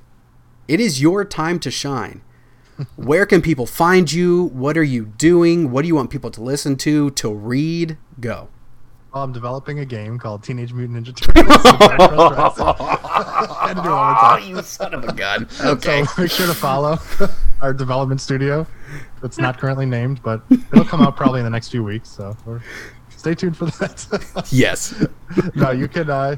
it 0.66 0.80
is 0.80 1.02
your 1.02 1.26
time 1.26 1.60
to 1.60 1.70
shine. 1.70 2.22
Where 2.96 3.26
can 3.26 3.42
people 3.42 3.66
find 3.66 4.10
you? 4.10 4.44
What 4.44 4.78
are 4.78 4.82
you 4.82 5.04
doing? 5.04 5.70
What 5.70 5.82
do 5.82 5.88
you 5.88 5.94
want 5.94 6.08
people 6.08 6.30
to 6.30 6.42
listen 6.42 6.76
to, 6.76 7.10
to 7.10 7.34
read? 7.34 7.98
Go. 8.18 8.48
Well, 9.12 9.24
I'm 9.24 9.32
developing 9.32 9.80
a 9.80 9.84
game 9.84 10.20
called 10.20 10.44
Teenage 10.44 10.72
Mutant 10.72 11.04
Ninja 11.04 11.16
Turtles. 11.16 11.62
Had 13.60 13.74
to 13.74 13.82
do 13.82 13.88
it 13.88 13.92
one 13.92 14.06
more 14.06 14.14
time. 14.14 14.48
you 14.48 14.62
son 14.62 14.94
of 14.94 15.02
a 15.02 15.12
gun. 15.12 15.48
Okay. 15.60 16.04
So 16.04 16.22
make 16.22 16.30
sure 16.30 16.46
to 16.46 16.54
follow 16.54 16.96
our 17.60 17.74
development 17.74 18.20
studio. 18.20 18.66
It's 19.24 19.38
not 19.38 19.58
currently 19.58 19.86
named, 19.86 20.22
but 20.22 20.42
it'll 20.50 20.84
come 20.84 21.00
out 21.00 21.16
probably 21.16 21.40
in 21.40 21.44
the 21.44 21.50
next 21.50 21.70
few 21.70 21.82
weeks. 21.82 22.08
So 22.08 22.36
we're, 22.46 22.60
stay 23.08 23.34
tuned 23.34 23.56
for 23.56 23.66
that. 23.66 24.46
yes. 24.52 25.04
no, 25.56 25.72
you 25.72 25.88
can 25.88 26.08
uh, 26.08 26.36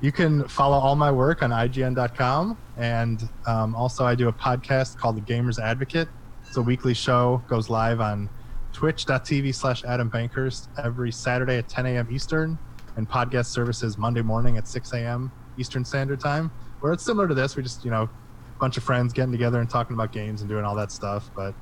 you 0.00 0.10
can 0.10 0.48
follow 0.48 0.78
all 0.78 0.96
my 0.96 1.10
work 1.10 1.42
on 1.42 1.50
IGN.com, 1.50 2.56
and 2.78 3.28
um, 3.46 3.74
also 3.74 4.06
I 4.06 4.14
do 4.14 4.28
a 4.28 4.32
podcast 4.32 4.96
called 4.96 5.16
The 5.16 5.20
Gamers 5.20 5.58
Advocate. 5.58 6.08
It's 6.46 6.56
a 6.56 6.62
weekly 6.62 6.94
show, 6.94 7.42
goes 7.48 7.68
live 7.68 8.00
on 8.00 8.30
Twitch.tv 8.74 9.54
slash 9.54 9.84
Adam 9.84 10.10
Bankhurst 10.10 10.68
every 10.84 11.10
Saturday 11.12 11.56
at 11.58 11.68
10 11.68 11.86
a.m. 11.86 12.08
Eastern, 12.10 12.58
and 12.96 13.08
podcast 13.08 13.46
services 13.46 13.96
Monday 13.96 14.20
morning 14.20 14.58
at 14.58 14.68
6 14.68 14.92
a.m. 14.92 15.32
Eastern 15.56 15.84
Standard 15.84 16.20
Time. 16.20 16.50
Where 16.80 16.92
it's 16.92 17.04
similar 17.04 17.26
to 17.28 17.34
this, 17.34 17.56
we 17.56 17.62
just 17.62 17.84
you 17.84 17.90
know, 17.90 18.02
a 18.02 18.58
bunch 18.60 18.76
of 18.76 18.82
friends 18.82 19.12
getting 19.12 19.32
together 19.32 19.60
and 19.60 19.70
talking 19.70 19.94
about 19.94 20.12
games 20.12 20.40
and 20.42 20.50
doing 20.50 20.64
all 20.64 20.74
that 20.74 20.90
stuff. 20.92 21.30
But 21.34 21.54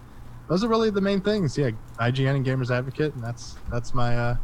those 0.48 0.64
are 0.64 0.68
really 0.68 0.90
the 0.90 1.00
main 1.02 1.20
things. 1.20 1.56
Yeah, 1.56 1.70
IGN 2.00 2.36
and 2.36 2.46
Gamers 2.46 2.74
Advocate, 2.76 3.14
and 3.14 3.22
that's 3.22 3.56
that's 3.70 3.94
my 3.94 4.16
uh, 4.16 4.36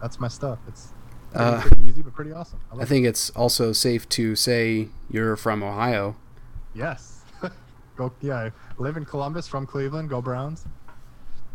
that's 0.00 0.18
my 0.20 0.28
stuff. 0.28 0.58
It's 0.68 0.92
pretty, 1.32 1.44
Uh, 1.46 1.60
pretty 1.60 1.84
easy, 1.84 2.02
but 2.02 2.14
pretty 2.14 2.32
awesome. 2.32 2.60
I, 2.72 2.82
I 2.82 2.84
think 2.84 3.06
it's 3.06 3.30
also 3.30 3.72
safe 3.72 4.08
to 4.10 4.36
say 4.36 4.88
you're 5.10 5.36
from 5.36 5.62
Ohio. 5.64 6.16
yes. 6.74 7.22
go 7.96 8.12
yeah, 8.20 8.36
I 8.36 8.52
live 8.78 8.96
in 8.96 9.04
Columbus 9.04 9.46
from 9.48 9.66
Cleveland. 9.66 10.08
Go 10.08 10.22
Browns. 10.22 10.64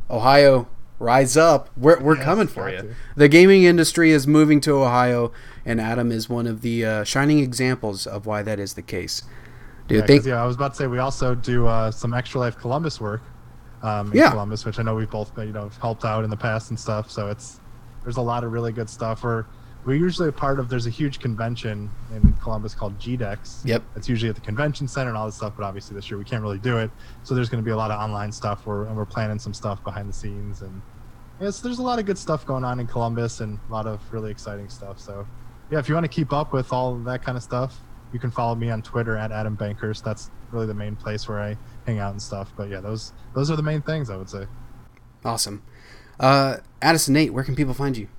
Ohio, 0.10 0.68
rise 1.00 1.38
up. 1.38 1.70
We're, 1.78 2.00
we're 2.00 2.16
Yes, 2.16 2.26
coming 2.26 2.48
for 2.48 2.70
you. 2.70 2.78
to. 2.78 2.96
The 3.16 3.28
gaming 3.30 3.64
industry 3.64 4.12
is 4.12 4.28
moving 4.28 4.60
to 4.62 4.74
Ohio, 4.82 5.32
and 5.66 5.80
Adam 5.80 6.12
is 6.12 6.30
one 6.30 6.48
of 6.48 6.62
the 6.62 6.86
uh, 6.86 7.04
shining 7.04 7.40
examples 7.40 8.08
of 8.08 8.26
why 8.26 8.42
that 8.44 8.60
is 8.60 8.74
the 8.74 8.82
case. 8.82 9.24
Do 9.88 9.96
you 9.96 10.02
Yeah, 10.02 10.08
think? 10.08 10.26
yeah, 10.26 10.42
I 10.42 10.46
was 10.46 10.56
about 10.56 10.72
to 10.74 10.78
say 10.78 10.88
we 10.88 11.00
also 11.00 11.36
do 11.36 11.68
uh, 11.68 11.92
some 11.92 12.14
Extra 12.14 12.40
Life 12.40 12.58
Columbus 12.58 13.00
work 13.02 13.22
um, 13.82 14.12
in 14.12 14.18
Yeah. 14.18 14.32
Columbus, 14.32 14.66
which 14.66 14.80
I 14.80 14.84
know 14.84 14.96
we've 14.96 15.10
both 15.10 15.32
you 15.38 15.52
know 15.54 15.70
helped 15.82 16.06
out 16.06 16.24
in 16.24 16.30
the 16.30 16.38
past 16.38 16.70
and 16.70 16.80
stuff. 16.80 17.10
So 17.10 17.30
it's 17.30 17.60
there's 18.04 18.18
a 18.18 18.22
lot 18.22 18.44
of 18.44 18.52
really 18.52 18.72
good 18.72 18.90
stuff. 18.90 19.24
We're 19.24 19.46
we're 19.86 19.96
usually 19.96 20.30
a 20.30 20.32
part 20.32 20.60
of. 20.60 20.70
There's 20.70 20.86
a 20.86 20.92
huge 20.92 21.20
convention 21.20 21.90
in 22.14 22.34
Columbus 22.34 22.76
called 22.76 23.00
GDEX. 23.00 23.66
Yep. 23.66 23.84
It's 23.96 24.10
usually 24.10 24.30
at 24.30 24.36
the 24.36 24.42
convention 24.42 24.88
center 24.88 25.10
and 25.10 25.18
all 25.18 25.26
this 25.26 25.36
stuff, 25.36 25.54
but 25.58 25.64
obviously 25.64 25.96
this 25.96 26.10
year 26.10 26.18
we 26.18 26.26
can't 26.26 26.42
really 26.42 26.60
do 26.60 26.78
it. 26.78 26.92
So 27.24 27.34
there's 27.34 27.50
going 27.50 27.64
to 27.64 27.66
be 27.66 27.72
a 27.72 27.78
lot 27.78 27.92
of 27.92 28.00
online 28.00 28.32
stuff. 28.32 28.66
Where 28.66 28.84
and 28.84 28.96
we're 28.96 29.06
planning 29.06 29.40
some 29.40 29.54
stuff 29.54 29.84
behind 29.84 30.10
the 30.10 30.14
scenes 30.14 30.62
and. 30.62 30.82
Yes, 31.42 31.62
there's 31.62 31.80
a 31.80 31.84
lot 31.84 32.00
of 32.00 32.06
good 32.06 32.18
stuff 32.18 32.46
going 32.46 32.66
on 32.66 32.82
in 32.82 32.88
Columbus 32.88 33.40
and 33.40 33.58
a 33.70 33.72
lot 33.72 33.88
of 33.88 34.02
really 34.12 34.30
exciting 34.30 34.68
stuff. 34.68 35.00
So, 35.00 35.26
yeah, 35.72 35.80
if 35.80 35.88
you 35.88 35.96
want 35.96 36.04
to 36.04 36.10
keep 36.10 36.34
up 36.34 36.52
with 36.52 36.74
all 36.74 36.96
that 36.96 37.24
kind 37.24 37.38
of 37.38 37.44
stuff, 37.44 37.80
you 38.12 38.20
can 38.20 38.30
follow 38.30 38.56
me 38.56 38.70
on 38.70 38.82
Twitter 38.82 39.16
at 39.16 39.32
Adam 39.32 39.56
Bankhurst. 39.56 40.04
That's 40.04 40.32
really 40.52 40.66
the 40.66 40.74
main 40.74 40.98
place 40.98 41.30
where 41.30 41.40
I 41.40 41.58
hang 41.86 42.00
out 42.00 42.12
and 42.12 42.22
stuff. 42.22 42.52
But 42.58 42.70
yeah, 42.70 42.82
those 42.82 43.14
those 43.34 43.50
are 43.50 43.56
the 43.56 43.64
main 43.64 43.82
things 43.82 44.10
I 44.10 44.18
would 44.18 44.30
say. 44.30 44.48
Awesome. 45.24 45.64
Uh, 46.20 46.58
Addison 46.82 47.14
Nate, 47.14 47.34
where 47.34 47.46
can 47.46 47.56
people 47.56 47.74
find 47.74 47.96
you? 47.96 48.10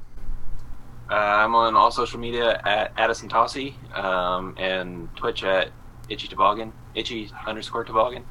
Uh, 1.11 1.15
I'm 1.15 1.55
on 1.55 1.75
all 1.75 1.91
social 1.91 2.21
media 2.21 2.61
at 2.65 2.93
Addison 2.97 3.29
Tossi 3.29 3.75
um, 3.99 4.55
and 4.59 5.09
Twitch 5.17 5.43
at 5.43 5.71
Itchy 6.09 6.29
Toboggan, 6.29 6.73
Itchy 6.95 7.31
underscore 7.47 7.85
Toboggan. 7.85 8.25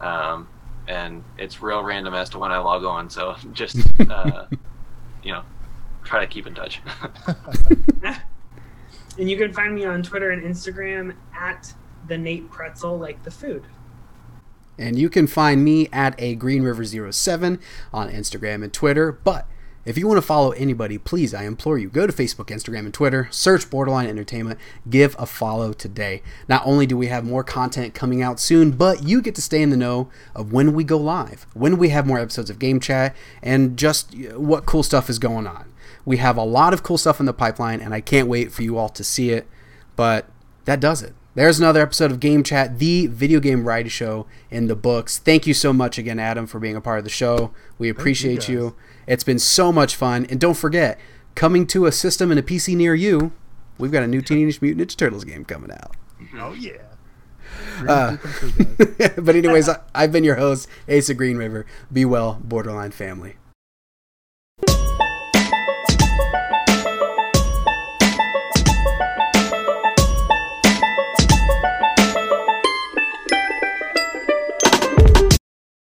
Um, 0.00 0.48
and 0.88 1.24
it's 1.38 1.62
real 1.62 1.82
random 1.82 2.14
as 2.14 2.28
to 2.30 2.38
when 2.38 2.52
I 2.52 2.58
log 2.58 2.84
on, 2.84 3.10
so 3.10 3.36
just 3.52 3.78
uh, 4.10 4.46
you 5.22 5.32
know, 5.32 5.42
try 6.04 6.20
to 6.20 6.26
keep 6.26 6.46
in 6.46 6.54
touch. 6.54 6.80
And 9.18 9.30
you 9.30 9.36
can 9.36 9.52
find 9.52 9.74
me 9.74 9.84
on 9.84 10.02
Twitter 10.02 10.30
and 10.30 10.42
Instagram 10.42 11.14
at 11.34 11.72
the 12.06 12.18
Nate 12.18 12.50
Pretzel, 12.50 12.98
like 12.98 13.22
the 13.22 13.30
food. 13.30 13.64
And 14.78 14.98
you 14.98 15.08
can 15.08 15.26
find 15.26 15.64
me 15.64 15.88
at 15.90 16.14
a 16.18 16.34
Green 16.34 16.62
River 16.62 16.84
07 16.84 17.58
on 17.94 18.10
Instagram 18.10 18.62
and 18.62 18.72
Twitter. 18.72 19.10
But 19.10 19.46
if 19.86 19.96
you 19.96 20.08
want 20.08 20.18
to 20.18 20.26
follow 20.26 20.50
anybody, 20.50 20.98
please, 20.98 21.32
I 21.32 21.44
implore 21.44 21.78
you, 21.78 21.88
go 21.88 22.08
to 22.08 22.12
Facebook, 22.12 22.46
Instagram, 22.46 22.80
and 22.80 22.92
Twitter, 22.92 23.28
search 23.30 23.70
Borderline 23.70 24.08
Entertainment, 24.08 24.58
give 24.90 25.14
a 25.16 25.26
follow 25.26 25.72
today. 25.72 26.22
Not 26.48 26.66
only 26.66 26.86
do 26.86 26.96
we 26.96 27.06
have 27.06 27.24
more 27.24 27.44
content 27.44 27.94
coming 27.94 28.20
out 28.20 28.40
soon, 28.40 28.72
but 28.72 29.04
you 29.04 29.22
get 29.22 29.36
to 29.36 29.42
stay 29.42 29.62
in 29.62 29.70
the 29.70 29.76
know 29.76 30.10
of 30.34 30.52
when 30.52 30.74
we 30.74 30.82
go 30.82 30.96
live, 30.96 31.46
when 31.54 31.78
we 31.78 31.90
have 31.90 32.04
more 32.04 32.18
episodes 32.18 32.50
of 32.50 32.58
Game 32.58 32.80
Chat, 32.80 33.14
and 33.42 33.78
just 33.78 34.12
uh, 34.14 34.40
what 34.40 34.66
cool 34.66 34.82
stuff 34.82 35.08
is 35.08 35.20
going 35.20 35.46
on. 35.46 35.72
We 36.04 36.16
have 36.16 36.36
a 36.36 36.44
lot 36.44 36.74
of 36.74 36.82
cool 36.82 36.98
stuff 36.98 37.20
in 37.20 37.26
the 37.26 37.32
pipeline, 37.32 37.80
and 37.80 37.94
I 37.94 38.00
can't 38.00 38.28
wait 38.28 38.50
for 38.50 38.62
you 38.62 38.76
all 38.76 38.88
to 38.88 39.04
see 39.04 39.30
it. 39.30 39.46
But 39.94 40.28
that 40.64 40.80
does 40.80 41.02
it. 41.02 41.14
There's 41.36 41.58
another 41.58 41.82
episode 41.82 42.10
of 42.10 42.18
Game 42.18 42.42
Chat, 42.42 42.78
the 42.78 43.06
video 43.08 43.40
game 43.40 43.62
variety 43.62 43.90
show 43.90 44.26
in 44.50 44.68
the 44.68 44.74
books. 44.74 45.18
Thank 45.18 45.46
you 45.46 45.52
so 45.52 45.72
much 45.72 45.98
again, 45.98 46.18
Adam, 46.18 46.46
for 46.46 46.58
being 46.58 46.76
a 46.76 46.80
part 46.80 46.98
of 46.98 47.04
the 47.04 47.10
show. 47.10 47.52
We 47.78 47.88
appreciate 47.88 48.40
guys. 48.40 48.48
you. 48.48 48.74
It's 49.06 49.24
been 49.24 49.38
so 49.38 49.72
much 49.72 49.96
fun. 49.96 50.26
And 50.28 50.40
don't 50.40 50.56
forget, 50.56 50.98
coming 51.34 51.66
to 51.68 51.86
a 51.86 51.92
system 51.92 52.30
and 52.30 52.40
a 52.40 52.42
PC 52.42 52.76
near 52.76 52.94
you, 52.94 53.32
we've 53.78 53.92
got 53.92 54.02
a 54.02 54.06
new 54.06 54.20
Teenage 54.20 54.60
Mutant 54.62 54.88
Ninja 54.88 54.96
Turtles 54.96 55.24
game 55.24 55.44
coming 55.44 55.70
out. 55.70 55.96
Oh 56.38 56.52
yeah. 56.52 56.82
Uh, 57.88 58.16
but 59.16 59.36
anyways, 59.36 59.68
I, 59.68 59.80
I've 59.94 60.12
been 60.12 60.24
your 60.24 60.36
host, 60.36 60.68
Asa 60.90 61.14
Green 61.14 61.36
River. 61.36 61.66
Be 61.92 62.04
well, 62.04 62.40
Borderline 62.42 62.90
family. 62.90 63.36